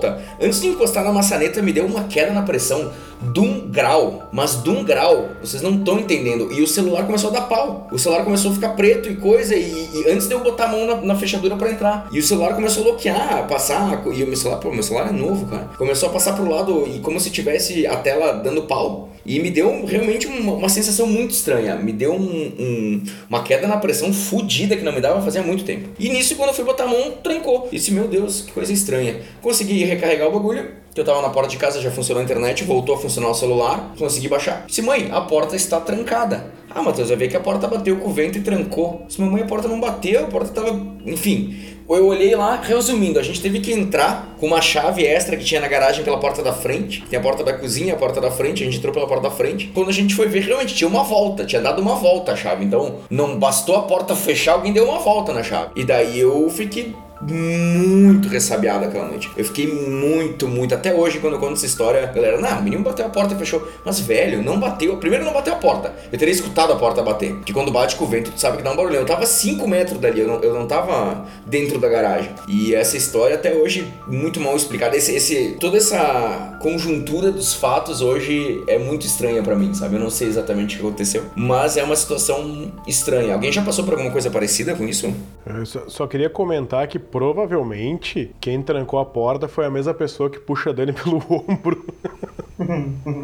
antes 0.42 0.62
de 0.62 0.68
encostar 0.68 1.04
na 1.04 1.12
maçaneta, 1.12 1.62
me 1.62 1.74
deu 1.74 1.86
uma 1.86 2.04
queda 2.04 2.32
na 2.32 2.42
pressão 2.42 2.92
de 3.22 3.40
um 3.40 3.70
grau, 3.70 4.28
mas 4.32 4.62
de 4.64 4.70
um 4.70 4.84
grau, 4.84 5.30
vocês 5.42 5.62
não 5.62 5.76
estão 5.76 6.00
entendendo. 6.00 6.52
E 6.52 6.62
o 6.62 6.68
celular 6.68 7.06
começou 7.06 7.30
a 7.30 7.34
dar 7.34 7.42
pau. 7.42 7.88
O 7.92 8.00
celular 8.00 8.24
começou 8.24 8.52
a 8.52 8.54
ficar 8.56 8.70
preto 8.70 9.10
e 9.10 9.16
coisa, 9.16 9.56
e, 9.56 9.90
e 9.94 10.12
antes 10.12 10.28
de 10.28 10.34
eu 10.34 10.40
botar 10.40 10.66
a 10.66 10.68
mão 10.70 10.88
na, 10.88 10.96
na 10.96 11.16
fechadura 11.16 11.56
para 11.56 11.72
entrar. 11.72 12.08
E 12.12 12.20
o 12.20 12.24
celular 12.24 12.56
começou 12.56 12.84
a 12.84 12.86
bloquear, 12.90 13.38
a 13.40 13.44
passar, 13.44 14.04
e 14.12 14.24
o 14.24 14.28
meu 14.28 14.36
celular, 14.36 14.60
pô, 14.60 14.72
meu 14.72 14.84
celular 14.84 15.10
é 15.10 15.12
novo, 15.12 15.46
cara. 15.46 15.70
Começou 15.78 16.10
a 16.10 16.12
passar 16.12 16.34
pro 16.34 16.50
lado 16.50 16.88
e 16.88 17.00
como 17.00 17.20
se 17.20 17.30
tivesse 17.30 17.86
a 17.86 17.96
tela 17.98 18.34
dando 18.34 18.64
pau. 18.64 19.11
E 19.26 19.40
me 19.40 19.50
deu 19.50 19.86
realmente 19.86 20.28
uma, 20.28 20.54
uma 20.54 20.70
sensação 20.70 21.06
muito 21.08 21.32
estranha. 21.32 21.76
Me 21.76 21.92
deu 21.92 22.14
um, 22.14 22.54
um, 22.60 23.04
uma 23.30 23.44
queda 23.44 23.68
na 23.68 23.78
pressão 23.78 24.12
fodida 24.14 24.76
que 24.76 24.84
não 24.84 24.92
me 24.92 25.02
dava 25.02 25.22
fazia 25.22 25.44
muito 25.44 25.64
tempo. 25.64 25.90
E 26.00 26.10
nisso, 26.10 26.36
quando 26.36 26.50
eu 26.50 26.56
fui 26.56 26.66
botar 26.66 26.86
a 26.86 26.88
mão, 26.88 27.12
trancou. 27.24 27.70
Disse, 27.72 27.92
meu 27.92 28.08
Deus, 28.08 28.42
que 28.42 28.52
coisa 28.52 28.74
estranha. 28.74 29.22
Consegui 29.42 29.84
recarregar 29.84 30.28
o 30.28 30.32
bagulho, 30.32 30.72
que 30.94 31.00
eu 31.00 31.06
tava 31.06 31.22
na 31.22 31.30
porta 31.30 31.50
de 31.50 31.58
casa, 31.58 31.82
já 31.82 31.92
funcionou 31.92 32.22
a 32.22 32.24
internet, 32.24 32.64
voltou 32.64 32.96
a 32.96 32.98
funcionar 32.98 33.30
o 33.30 33.34
celular, 33.34 33.94
consegui 33.98 34.28
baixar. 34.28 34.66
Disse, 34.68 34.82
mãe, 34.82 35.10
a 35.12 35.22
porta 35.22 35.56
está 35.56 35.80
trancada. 35.80 36.52
Ah, 36.74 36.82
Matheus, 36.82 37.10
vai 37.10 37.18
ver 37.18 37.28
que 37.28 37.38
a 37.38 37.40
porta 37.40 37.68
bateu 37.68 37.98
com 37.98 38.10
o 38.10 38.14
vento 38.14 38.38
e 38.38 38.42
trancou. 38.42 39.04
Disse, 39.08 39.20
mamãe, 39.20 39.44
a 39.44 39.46
porta 39.46 39.68
não 39.68 39.80
bateu, 39.80 40.24
a 40.24 40.28
porta 40.28 40.50
tava. 40.50 40.80
Enfim. 41.06 41.56
Eu 41.90 42.08
olhei 42.08 42.34
lá, 42.36 42.56
resumindo, 42.56 43.20
a 43.20 43.24
gente 43.24 43.42
teve 43.42 43.60
que 43.60 43.74
entrar 43.74 44.36
com 44.40 44.48
uma 44.48 44.62
chave 44.62 45.06
extra 45.06 45.36
que 45.36 45.44
tinha 45.44 45.60
na 45.60 45.68
garagem 45.68 46.06
pela 46.06 46.18
porta 46.18 46.42
da 46.42 46.54
frente. 46.54 47.04
Tem 47.10 47.20
a 47.20 47.22
porta 47.22 47.44
da 47.44 47.52
cozinha, 47.52 47.94
a 47.94 47.98
porta 47.98 48.22
da 48.22 48.32
frente, 48.32 48.64
a 48.64 48.66
gente 48.66 48.78
entrou 48.78 48.94
pela 48.94 49.06
porta 49.06 49.28
da 49.28 49.36
frente. 49.36 49.70
Quando 49.74 49.90
a 49.90 49.92
gente 49.92 50.16
foi 50.16 50.28
ver, 50.28 50.40
realmente 50.42 50.74
tinha 50.74 50.88
uma 50.88 51.04
volta, 51.04 51.44
tinha 51.44 51.62
dado 51.62 51.82
uma 51.82 51.96
volta 51.96 52.32
a 52.32 52.36
chave. 52.36 52.64
Então, 52.64 53.00
não 53.10 53.38
bastou 53.38 53.76
a 53.76 53.82
porta 53.82 54.16
fechar, 54.16 54.54
alguém 54.54 54.72
deu 54.72 54.86
uma 54.86 55.00
volta 55.00 55.34
na 55.34 55.44
chave. 55.44 55.72
E 55.76 55.84
daí 55.84 56.18
eu 56.18 56.50
fiquei 56.50 56.94
muito 57.22 58.28
ressabiado 58.28 58.86
aquela 58.86 59.08
noite. 59.08 59.32
Eu 59.38 59.46
fiquei 59.46 59.68
muito, 59.68 60.48
muito. 60.48 60.74
Até 60.74 60.94
hoje, 60.94 61.20
quando 61.20 61.34
eu 61.34 61.40
conto 61.40 61.54
essa 61.54 61.66
história, 61.66 62.04
a 62.04 62.08
galera, 62.08 62.40
não, 62.40 62.60
o 62.60 62.64
menino 62.64 62.84
bateu 62.84 63.06
a 63.06 63.10
porta 63.10 63.34
e 63.34 63.38
fechou. 63.38 63.68
Mas, 63.86 64.00
velho, 64.00 64.42
não 64.44 64.60
bateu. 64.60 64.98
Primeiro, 64.98 65.24
não 65.24 65.34
bateu 65.34 65.54
a 65.54 65.58
porta. 65.58 65.94
Eu 66.12 66.18
teria 66.18 66.34
escutado 66.34 66.74
a 66.74 66.76
porta 66.76 67.02
bater. 67.02 67.36
Porque 67.36 67.54
quando 67.54 67.72
bate 67.72 67.96
com 67.96 68.06
o 68.06 68.08
vento, 68.08 68.32
tu 68.32 68.40
sabe 68.40 68.58
que 68.58 68.64
dá 68.64 68.72
um 68.72 68.76
barulho. 68.76 68.96
Eu 68.96 69.06
tava 69.06 69.26
5 69.26 69.68
metros 69.68 70.00
dali, 70.00 70.22
eu 70.22 70.28
não, 70.28 70.42
eu 70.42 70.54
não 70.54 70.68
tava 70.68 71.26
dentro 71.46 71.80
da 71.80 71.88
garagem. 71.88 72.32
E 72.48 72.74
essa 72.74 72.98
história, 72.98 73.36
até 73.36 73.54
hoje, 73.54 73.88
muito 74.08 74.40
mal 74.40 74.56
explicada. 74.56 74.96
Esse, 74.98 75.14
esse, 75.16 75.58
toda 75.60 75.78
essa 75.78 76.58
conjuntura 76.62 77.32
dos 77.32 77.54
fatos 77.54 78.02
hoje 78.02 78.64
é 78.68 78.78
muito 78.78 79.06
estranha 79.06 79.44
para 79.44 79.56
mim, 79.56 79.74
sabe? 79.74 79.96
Eu 79.96 80.00
não 80.00 80.10
sei 80.10 80.28
exatamente 80.28 80.76
o 80.76 80.80
que 80.80 80.86
aconteceu. 80.86 81.24
Mas 81.36 81.78
é 81.78 81.84
uma 81.84 81.96
situação 81.96 82.72
estranha. 82.88 83.34
Alguém 83.34 83.52
já 83.52 83.62
passou 83.62 83.84
por 83.84 83.94
alguma 83.94 84.12
coisa 84.12 84.30
parecida 84.30 84.76
com 84.76 84.86
isso? 84.88 85.14
Eu 85.46 85.66
só, 85.66 85.82
só 85.88 86.08
queria 86.08 86.30
comentar 86.30 86.88
que 86.88 87.00
provavelmente 87.12 88.34
quem 88.40 88.62
trancou 88.62 89.00
a 89.00 89.06
porta 89.06 89.48
foi 89.48 89.66
a 89.66 89.70
mesma 89.70 89.94
pessoa 89.94 90.30
que 90.30 90.40
puxa 90.40 90.70
a 90.70 90.74
Dani 90.74 90.94
pelo 91.04 91.18
ombro. 91.30 91.86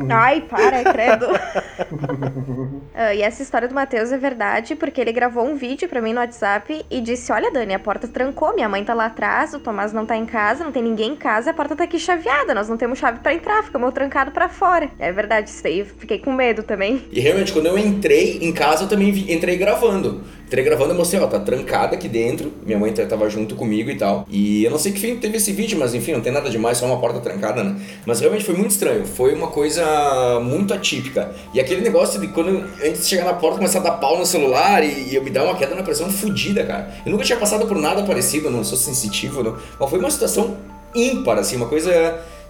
Ai, 0.09 0.41
para, 0.41 0.83
credo. 0.91 1.25
uh, 1.27 3.13
e 3.15 3.21
essa 3.21 3.43
história 3.43 3.67
do 3.67 3.75
Matheus 3.75 4.11
é 4.11 4.17
verdade, 4.17 4.75
porque 4.75 4.99
ele 4.99 5.11
gravou 5.11 5.45
um 5.45 5.55
vídeo 5.55 5.87
pra 5.87 6.01
mim 6.01 6.13
no 6.13 6.19
WhatsApp 6.19 6.85
e 6.89 7.01
disse: 7.01 7.31
Olha, 7.31 7.51
Dani, 7.51 7.73
a 7.73 7.79
porta 7.79 8.07
trancou, 8.07 8.53
minha 8.55 8.67
mãe 8.67 8.83
tá 8.83 8.93
lá 8.93 9.05
atrás, 9.05 9.53
o 9.53 9.59
Tomás 9.59 9.93
não 9.93 10.05
tá 10.05 10.17
em 10.17 10.25
casa, 10.25 10.63
não 10.63 10.71
tem 10.71 10.83
ninguém 10.83 11.11
em 11.11 11.15
casa, 11.15 11.51
a 11.51 11.53
porta 11.53 11.75
tá 11.75 11.83
aqui 11.83 11.99
chaveada, 11.99 12.53
nós 12.55 12.67
não 12.67 12.77
temos 12.77 12.99
chave 12.99 13.19
para 13.19 13.33
entrar, 13.33 13.63
ficamos 13.63 13.93
trancado 13.93 14.31
para 14.31 14.49
fora. 14.49 14.89
É 14.97 15.11
verdade, 15.11 15.49
isso 15.49 15.65
aí, 15.65 15.85
fiquei 15.85 16.19
com 16.19 16.33
medo 16.33 16.63
também. 16.63 17.05
E 17.11 17.19
realmente, 17.19 17.53
quando 17.53 17.67
eu 17.67 17.77
entrei 17.77 18.39
em 18.41 18.51
casa, 18.51 18.85
eu 18.85 18.89
também 18.89 19.11
vi, 19.11 19.31
entrei 19.31 19.55
gravando. 19.57 20.23
Entrei 20.47 20.63
gravando 20.63 20.93
e 20.93 20.97
mostrei, 20.97 21.21
ó, 21.21 21.27
tá 21.27 21.41
trancada 21.41 21.95
aqui 21.95 22.07
dentro, 22.07 22.53
minha 22.65 22.79
mãe 22.79 22.93
tava 22.93 23.29
junto 23.29 23.53
comigo 23.53 23.91
e 23.91 23.97
tal. 23.97 24.25
E 24.29 24.63
eu 24.63 24.71
não 24.71 24.79
sei 24.79 24.93
que 24.93 24.99
fim 24.99 25.17
teve 25.17 25.35
esse 25.35 25.51
vídeo, 25.51 25.77
mas 25.77 25.93
enfim, 25.93 26.13
não 26.13 26.21
tem 26.21 26.31
nada 26.31 26.49
demais, 26.49 26.77
só 26.77 26.85
uma 26.85 27.01
porta 27.01 27.19
trancada, 27.19 27.61
né? 27.61 27.75
Mas 28.05 28.21
realmente 28.21 28.45
foi 28.45 28.55
muito 28.55 28.71
estranho, 28.71 29.05
foi 29.05 29.33
uma 29.33 29.47
coisa 29.47 30.39
muito 30.39 30.73
atípica. 30.73 31.35
E 31.53 31.59
aquele 31.59 31.81
negócio 31.81 32.17
de 32.21 32.29
quando, 32.29 32.63
antes 32.81 33.01
de 33.01 33.07
chegar 33.07 33.25
na 33.25 33.33
porta, 33.33 33.57
começar 33.57 33.79
a 33.79 33.83
dar 33.83 33.91
pau 33.97 34.17
no 34.17 34.25
celular 34.25 34.81
e, 34.85 35.09
e 35.09 35.15
eu 35.15 35.21
me 35.21 35.29
dar 35.29 35.43
uma 35.43 35.53
queda 35.53 35.75
na 35.75 35.83
pressão 35.83 36.09
fodida, 36.09 36.63
cara. 36.63 36.93
Eu 37.05 37.11
nunca 37.11 37.25
tinha 37.25 37.37
passado 37.37 37.67
por 37.67 37.77
nada 37.77 38.03
parecido, 38.03 38.49
não 38.49 38.63
sou 38.63 38.77
sensitivo, 38.77 39.43
não. 39.43 39.57
Mas 39.77 39.89
foi 39.89 39.99
uma 39.99 40.09
situação 40.09 40.55
ímpar, 40.95 41.39
assim, 41.39 41.57
uma 41.57 41.67
coisa 41.67 41.91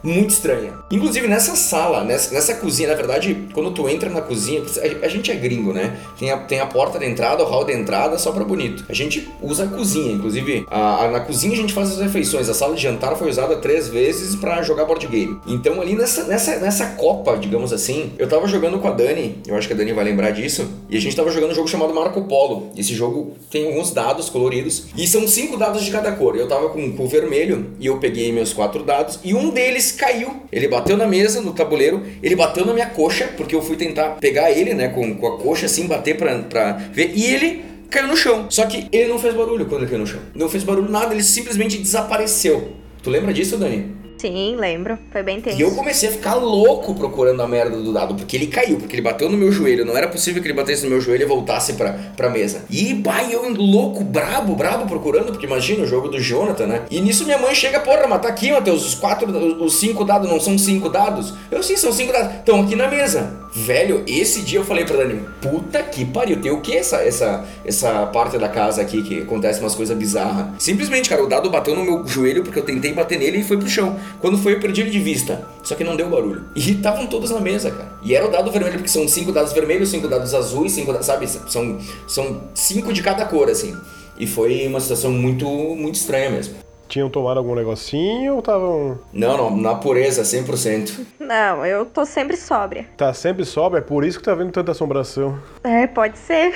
muito 0.03 0.31
estranha. 0.31 0.73
Inclusive 0.91 1.27
nessa 1.27 1.55
sala, 1.55 2.03
nessa, 2.03 2.33
nessa 2.33 2.55
cozinha, 2.55 2.89
na 2.89 2.95
verdade, 2.95 3.47
quando 3.53 3.71
tu 3.71 3.87
entra 3.89 4.09
na 4.09 4.21
cozinha, 4.21 4.61
a, 5.03 5.07
gente 5.07 5.31
é 5.31 5.35
gringo, 5.35 5.73
né? 5.73 5.97
Tem 6.17 6.31
a, 6.31 6.37
tem 6.37 6.59
a 6.59 6.65
porta 6.65 6.99
de 6.99 7.05
entrada, 7.05 7.43
o 7.43 7.47
hall 7.47 7.65
de 7.65 7.73
entrada, 7.73 8.17
só 8.17 8.31
pra 8.31 8.43
bonito. 8.43 8.85
A 8.89 8.93
gente 8.93 9.27
usa 9.41 9.65
a 9.65 9.67
cozinha, 9.67 10.13
inclusive 10.13 10.65
a, 10.69 11.05
a, 11.05 11.11
na 11.11 11.19
cozinha 11.19 11.53
a 11.53 11.57
gente 11.57 11.73
faz 11.73 11.91
as 11.91 11.99
refeições. 11.99 12.49
A 12.49 12.53
sala 12.53 12.75
de 12.75 12.81
jantar 12.81 13.15
foi 13.15 13.29
usada 13.29 13.57
três 13.57 13.87
vezes 13.87 14.35
para 14.35 14.61
jogar 14.61 14.85
board 14.85 15.05
game. 15.07 15.39
Então 15.47 15.81
ali 15.81 15.95
nessa, 15.95 16.23
nessa, 16.23 16.57
nessa 16.57 16.85
copa, 16.91 17.37
digamos 17.37 17.73
assim, 17.73 18.11
eu 18.17 18.27
tava 18.27 18.47
jogando 18.47 18.79
com 18.79 18.87
a 18.87 18.91
Dani, 18.91 19.37
eu 19.47 19.55
acho 19.55 19.67
que 19.67 19.73
a 19.73 19.77
Dani 19.77 19.93
vai 19.93 20.05
lembrar 20.05 20.31
disso, 20.31 20.67
e 20.89 20.97
a 20.97 21.01
gente 21.01 21.15
tava 21.15 21.31
jogando 21.31 21.51
um 21.51 21.55
jogo 21.55 21.67
chamado 21.67 21.93
Marco 21.93 22.21
Polo. 22.23 22.71
Esse 22.75 22.93
jogo 22.93 23.35
tem 23.49 23.67
alguns 23.67 23.91
dados 23.91 24.29
coloridos, 24.29 24.85
e 24.95 25.07
são 25.07 25.27
cinco 25.27 25.57
dados 25.57 25.83
de 25.83 25.91
cada 25.91 26.11
cor. 26.11 26.35
Eu 26.35 26.47
tava 26.47 26.69
com, 26.69 26.91
com 26.93 27.05
o 27.05 27.07
vermelho, 27.07 27.73
e 27.79 27.87
eu 27.87 27.97
peguei 27.97 28.31
meus 28.31 28.53
quatro 28.53 28.83
dados, 28.83 29.19
e 29.23 29.33
um 29.33 29.49
deles 29.49 29.86
caiu. 29.93 30.43
Ele 30.51 30.67
bateu 30.67 30.97
na 30.97 31.07
mesa, 31.07 31.41
no 31.41 31.53
tabuleiro, 31.53 32.03
ele 32.21 32.35
bateu 32.35 32.65
na 32.65 32.73
minha 32.73 32.87
coxa, 32.87 33.29
porque 33.37 33.55
eu 33.55 33.61
fui 33.61 33.75
tentar 33.75 34.17
pegar 34.19 34.51
ele, 34.51 34.73
né, 34.73 34.89
com, 34.89 35.15
com 35.15 35.27
a 35.27 35.37
coxa 35.37 35.65
assim, 35.65 35.87
bater 35.87 36.17
pra, 36.17 36.37
pra 36.39 36.73
ver, 36.73 37.11
e 37.15 37.25
ele 37.25 37.63
caiu 37.89 38.07
no 38.07 38.17
chão. 38.17 38.47
Só 38.49 38.65
que 38.65 38.87
ele 38.91 39.07
não 39.07 39.19
fez 39.19 39.33
barulho 39.33 39.65
quando 39.65 39.81
ele 39.81 39.89
caiu 39.89 40.01
no 40.01 40.07
chão. 40.07 40.19
Não 40.35 40.49
fez 40.49 40.63
barulho 40.63 40.89
nada, 40.89 41.13
ele 41.13 41.23
simplesmente 41.23 41.77
desapareceu. 41.77 42.73
Tu 43.01 43.09
lembra 43.09 43.33
disso, 43.33 43.57
Dani? 43.57 43.95
Sim, 44.17 44.55
lembro. 44.57 44.97
Foi 45.11 45.23
bem 45.23 45.39
tenso. 45.39 45.57
E 45.57 45.61
eu 45.61 45.71
comecei 45.71 46.09
a 46.09 46.11
ficar 46.11 46.35
louco 46.35 46.95
procurando 46.95 47.41
a 47.41 47.47
merda 47.47 47.77
do 47.77 47.93
dado, 47.93 48.15
porque 48.15 48.35
ele 48.35 48.47
caiu, 48.47 48.77
porque 48.77 48.95
ele 48.95 49.01
bateu 49.01 49.29
no 49.29 49.37
meu 49.37 49.51
joelho. 49.51 49.85
Não 49.85 49.95
era 49.95 50.07
possível 50.07 50.41
que 50.41 50.47
ele 50.47 50.55
batesse 50.55 50.83
no 50.83 50.89
meu 50.89 50.99
joelho 50.99 51.23
e 51.23 51.25
voltasse 51.25 51.73
pra, 51.73 51.93
pra 52.15 52.29
mesa. 52.29 52.63
E, 52.69 52.93
bah, 52.93 53.23
eu 53.23 53.47
louco, 53.53 54.03
brabo, 54.03 54.55
brabo 54.55 54.85
procurando, 54.85 55.27
porque 55.27 55.45
imagina 55.45 55.83
o 55.83 55.87
jogo 55.87 56.07
do 56.07 56.19
Jonathan, 56.19 56.67
né? 56.67 56.81
E 56.89 56.99
nisso 56.99 57.25
minha 57.25 57.37
mãe 57.37 57.53
chega, 57.53 57.79
porra, 57.79 58.07
mas 58.07 58.21
tá 58.21 58.27
aqui, 58.27 58.51
Matheus, 58.51 58.85
os 58.85 58.95
quatro, 58.95 59.27
os 59.63 59.79
cinco 59.79 60.03
dados 60.03 60.29
não 60.29 60.39
são 60.39 60.57
cinco 60.57 60.89
dados? 60.89 61.33
Eu 61.51 61.61
sim, 61.61 61.77
são 61.77 61.91
cinco 61.91 62.11
dados. 62.11 62.35
Estão 62.37 62.61
aqui 62.61 62.75
na 62.75 62.87
mesa. 62.87 63.47
Velho, 63.53 64.03
esse 64.05 64.41
dia 64.41 64.59
eu 64.59 64.63
falei 64.63 64.85
pra 64.85 64.97
Dani, 64.97 65.21
puta 65.41 65.81
que 65.81 66.05
pariu, 66.05 66.39
tem 66.39 66.51
o 66.51 66.61
que 66.61 66.75
essa, 66.75 66.97
essa, 66.97 67.43
essa 67.65 68.05
parte 68.07 68.37
da 68.37 68.47
casa 68.47 68.81
aqui 68.81 69.01
que 69.01 69.21
acontece 69.21 69.59
umas 69.59 69.73
coisas 69.73 69.97
bizarras? 69.97 70.47
Simplesmente, 70.59 71.09
cara, 71.09 71.23
o 71.23 71.27
dado 71.27 71.49
bateu 71.49 71.75
no 71.75 71.83
meu 71.83 72.05
joelho 72.05 72.43
porque 72.43 72.59
eu 72.59 72.63
tentei 72.63 72.93
bater 72.93 73.17
nele 73.17 73.39
e 73.39 73.43
foi 73.43 73.57
pro 73.57 73.67
chão. 73.67 73.97
Quando 74.19 74.37
foi, 74.37 74.55
eu 74.55 74.59
perdi 74.59 74.81
ele 74.81 74.89
de 74.89 74.99
vista. 74.99 75.45
Só 75.63 75.75
que 75.75 75.83
não 75.83 75.95
deu 75.95 76.09
barulho. 76.09 76.45
E 76.55 76.71
estavam 76.71 77.07
todos 77.07 77.31
na 77.31 77.39
mesa, 77.39 77.71
cara. 77.71 77.91
E 78.03 78.15
era 78.15 78.27
o 78.27 78.31
dado 78.31 78.51
vermelho, 78.51 78.75
porque 78.75 78.89
são 78.89 79.07
cinco 79.07 79.31
dados 79.31 79.53
vermelhos, 79.53 79.89
cinco 79.89 80.07
dados 80.07 80.33
azuis, 80.33 80.71
cinco 80.71 80.91
dados, 80.91 81.05
sabe? 81.05 81.27
São, 81.27 81.77
são 82.07 82.41
cinco 82.53 82.93
de 82.93 83.01
cada 83.01 83.25
cor, 83.25 83.49
assim. 83.49 83.75
E 84.17 84.25
foi 84.25 84.65
uma 84.67 84.79
situação 84.79 85.11
muito, 85.11 85.47
muito 85.47 85.95
estranha 85.95 86.29
mesmo. 86.29 86.55
Tinham 86.87 87.09
tomado 87.09 87.37
algum 87.37 87.53
negocinho 87.53 88.33
ou 88.33 88.39
estavam. 88.39 88.97
Não, 89.11 89.37
não, 89.37 89.57
na 89.57 89.75
pureza, 89.75 90.23
100%. 90.23 91.05
Não, 91.19 91.65
eu 91.65 91.85
tô 91.85 92.05
sempre 92.05 92.37
sóbria. 92.37 92.85
Tá 92.95 93.13
sempre 93.13 93.43
sóbria? 93.43 93.79
É 93.79 93.83
por 93.83 94.05
isso 94.05 94.17
que 94.19 94.25
tá 94.25 94.33
vendo 94.33 94.51
tanta 94.51 94.71
assombração. 94.71 95.37
É, 95.63 95.85
pode 95.85 96.17
ser. 96.17 96.53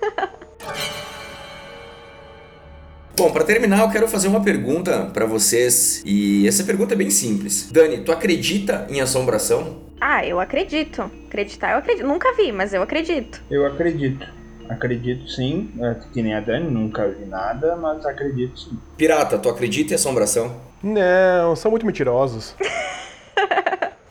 Bom, 3.20 3.30
pra 3.30 3.44
terminar, 3.44 3.80
eu 3.82 3.90
quero 3.90 4.08
fazer 4.08 4.28
uma 4.28 4.42
pergunta 4.42 5.10
pra 5.12 5.26
vocês. 5.26 6.02
E 6.06 6.48
essa 6.48 6.64
pergunta 6.64 6.94
é 6.94 6.96
bem 6.96 7.10
simples. 7.10 7.70
Dani, 7.70 7.98
tu 7.98 8.10
acredita 8.10 8.86
em 8.88 9.02
assombração? 9.02 9.82
Ah, 10.00 10.24
eu 10.24 10.40
acredito. 10.40 11.02
Acreditar, 11.28 11.72
eu 11.72 11.78
acredito. 11.80 12.06
Nunca 12.06 12.32
vi, 12.32 12.50
mas 12.50 12.72
eu 12.72 12.80
acredito. 12.80 13.42
Eu 13.50 13.66
acredito. 13.66 14.26
Acredito 14.70 15.28
sim, 15.28 15.70
é, 15.82 15.96
que 16.10 16.22
nem 16.22 16.32
a 16.32 16.40
Dani, 16.40 16.70
nunca 16.70 17.06
vi 17.08 17.26
nada, 17.26 17.76
mas 17.76 18.06
acredito 18.06 18.58
sim. 18.58 18.78
Pirata, 18.96 19.36
tu 19.36 19.50
acredita 19.50 19.92
em 19.92 19.96
assombração? 19.96 20.56
Não, 20.82 21.54
são 21.54 21.70
muito 21.70 21.84
mentirosos. 21.84 22.54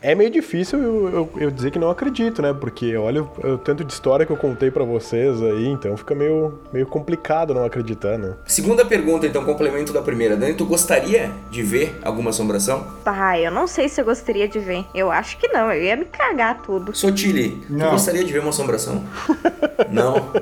É 0.02 0.14
meio 0.14 0.30
difícil 0.30 0.78
eu, 0.78 1.08
eu, 1.10 1.30
eu, 1.36 1.50
dizer 1.50 1.70
que 1.70 1.78
não 1.78 1.90
acredito, 1.90 2.40
né? 2.40 2.54
Porque 2.54 2.96
olha 2.96 3.22
o, 3.22 3.52
o 3.52 3.58
tanto 3.58 3.84
de 3.84 3.92
história 3.92 4.24
que 4.24 4.32
eu 4.32 4.36
contei 4.36 4.70
para 4.70 4.82
vocês 4.82 5.42
aí, 5.42 5.66
então 5.68 5.94
fica 5.94 6.14
meio, 6.14 6.58
meio 6.72 6.86
complicado 6.86 7.52
não 7.52 7.64
acreditar, 7.64 8.16
né? 8.16 8.34
Segunda 8.46 8.84
pergunta, 8.84 9.26
então, 9.26 9.44
complemento 9.44 9.92
da 9.92 10.00
primeira. 10.00 10.36
Dani, 10.36 10.54
tu 10.54 10.64
gostaria 10.64 11.30
de 11.50 11.62
ver 11.62 11.98
alguma 12.02 12.30
assombração? 12.30 12.86
Ah, 13.04 13.38
eu 13.38 13.50
não 13.50 13.66
sei 13.66 13.90
se 13.90 14.00
eu 14.00 14.04
gostaria 14.04 14.48
de 14.48 14.58
ver. 14.58 14.86
Eu 14.94 15.10
acho 15.10 15.36
que 15.36 15.48
não, 15.48 15.70
eu 15.70 15.82
ia 15.82 15.96
me 15.96 16.06
cagar 16.06 16.62
tudo. 16.62 16.96
Sotile, 16.96 17.62
tu 17.68 17.90
gostaria 17.90 18.24
de 18.24 18.32
ver 18.32 18.38
uma 18.38 18.50
assombração? 18.50 19.04
não. 19.90 20.32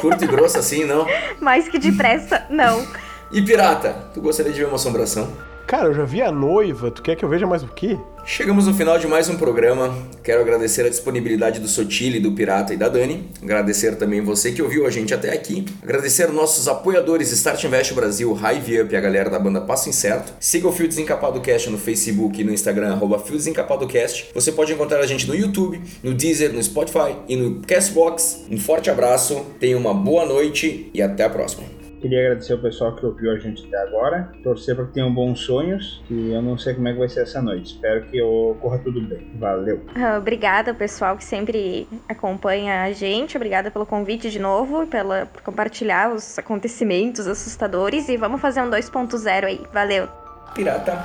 Curto 0.00 0.24
e 0.24 0.26
grosso 0.26 0.58
assim, 0.58 0.84
não? 0.84 1.06
Mais 1.40 1.68
que 1.68 1.78
depressa, 1.78 2.44
não. 2.50 2.84
E 3.30 3.40
pirata, 3.40 3.94
tu 4.12 4.20
gostaria 4.20 4.52
de 4.52 4.58
ver 4.58 4.66
uma 4.66 4.74
assombração? 4.74 5.30
Cara, 5.70 5.86
eu 5.86 5.94
já 5.94 6.04
vi 6.04 6.20
a 6.20 6.32
noiva, 6.32 6.90
tu 6.90 7.00
quer 7.00 7.14
que 7.14 7.24
eu 7.24 7.28
veja 7.28 7.46
mais 7.46 7.62
o 7.62 7.68
quê? 7.68 7.96
Chegamos 8.32 8.68
no 8.68 8.72
final 8.72 8.96
de 8.96 9.08
mais 9.08 9.28
um 9.28 9.36
programa. 9.36 9.92
Quero 10.22 10.40
agradecer 10.40 10.86
a 10.86 10.88
disponibilidade 10.88 11.58
do 11.58 11.66
Sotile, 11.66 12.20
do 12.20 12.30
Pirata 12.30 12.72
e 12.72 12.76
da 12.76 12.88
Dani. 12.88 13.28
Agradecer 13.42 13.96
também 13.96 14.20
você 14.20 14.52
que 14.52 14.62
ouviu 14.62 14.86
a 14.86 14.90
gente 14.90 15.12
até 15.12 15.32
aqui. 15.32 15.64
Agradecer 15.82 16.28
nossos 16.28 16.68
apoiadores 16.68 17.32
Start 17.32 17.64
Invest 17.64 17.92
Brasil, 17.92 18.32
Hive 18.32 18.82
Up 18.82 18.94
e 18.94 18.96
a 18.96 19.00
galera 19.00 19.28
da 19.28 19.38
banda 19.40 19.60
Passo 19.60 19.88
Incerto. 19.88 20.32
Siga 20.38 20.68
o 20.68 20.72
Fio 20.72 20.86
Desencapado 20.86 21.40
Cast 21.40 21.70
no 21.70 21.76
Facebook 21.76 22.40
e 22.40 22.44
no 22.44 22.52
Instagram, 22.52 22.92
arroba 22.92 23.18
Fio 23.18 23.36
Desencapado 23.36 23.84
Cast. 23.88 24.30
Você 24.32 24.52
pode 24.52 24.72
encontrar 24.72 25.00
a 25.00 25.06
gente 25.08 25.26
no 25.26 25.34
YouTube, 25.34 25.82
no 26.00 26.14
Deezer, 26.14 26.52
no 26.52 26.62
Spotify 26.62 27.16
e 27.28 27.34
no 27.34 27.60
Castbox. 27.62 28.44
Um 28.48 28.60
forte 28.60 28.88
abraço, 28.88 29.44
tenha 29.58 29.76
uma 29.76 29.92
boa 29.92 30.24
noite 30.24 30.88
e 30.94 31.02
até 31.02 31.24
a 31.24 31.28
próxima. 31.28 31.79
Queria 32.00 32.20
agradecer 32.20 32.54
o 32.54 32.58
pessoal 32.58 32.96
que 32.96 33.04
ouviu 33.04 33.30
a 33.30 33.38
gente 33.38 33.66
até 33.66 33.76
agora. 33.82 34.32
Torcer 34.42 34.74
para 34.74 34.86
que 34.86 34.92
tenham 34.92 35.12
bons 35.12 35.40
sonhos. 35.40 36.02
E 36.10 36.32
eu 36.32 36.40
não 36.40 36.56
sei 36.56 36.72
como 36.72 36.88
é 36.88 36.92
que 36.92 36.98
vai 36.98 37.08
ser 37.08 37.20
essa 37.20 37.42
noite. 37.42 37.74
Espero 37.74 38.06
que 38.06 38.22
ocorra 38.22 38.78
tudo 38.78 39.02
bem. 39.02 39.30
Valeu. 39.38 39.82
Ah, 39.94 40.16
obrigada, 40.16 40.72
pessoal, 40.72 41.14
que 41.16 41.24
sempre 41.24 41.86
acompanha 42.08 42.84
a 42.84 42.92
gente. 42.92 43.36
Obrigada 43.36 43.70
pelo 43.70 43.84
convite 43.84 44.30
de 44.30 44.38
novo, 44.38 44.86
pela, 44.86 45.26
por 45.26 45.42
compartilhar 45.42 46.10
os 46.10 46.38
acontecimentos 46.38 47.26
assustadores. 47.26 48.08
E 48.08 48.16
vamos 48.16 48.40
fazer 48.40 48.62
um 48.62 48.70
2.0 48.70 49.44
aí. 49.44 49.60
Valeu. 49.70 50.08
Pirata. 50.54 51.04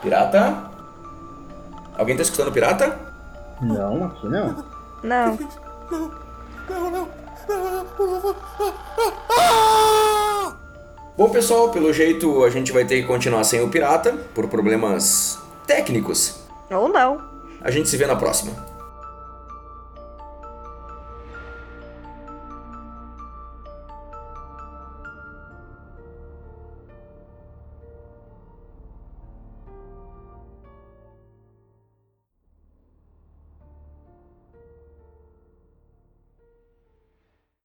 Pirata? 0.00 0.70
Alguém 1.98 2.16
tá 2.16 2.22
escutando 2.22 2.50
pirata? 2.50 2.98
Não, 3.60 4.04
aqui 4.04 4.26
não. 4.26 4.64
Não. 5.02 5.38
Não, 5.90 6.10
não, 6.70 6.90
não. 6.90 7.23
Bom, 11.16 11.30
pessoal, 11.30 11.70
pelo 11.70 11.92
jeito 11.92 12.42
a 12.44 12.50
gente 12.50 12.72
vai 12.72 12.84
ter 12.84 13.00
que 13.00 13.06
continuar 13.06 13.44
sem 13.44 13.62
o 13.62 13.68
pirata 13.68 14.12
por 14.34 14.48
problemas 14.48 15.38
técnicos. 15.66 16.40
Ou 16.70 16.88
não. 16.88 17.22
A 17.60 17.70
gente 17.70 17.88
se 17.88 17.96
vê 17.96 18.06
na 18.06 18.16
próxima. 18.16 18.73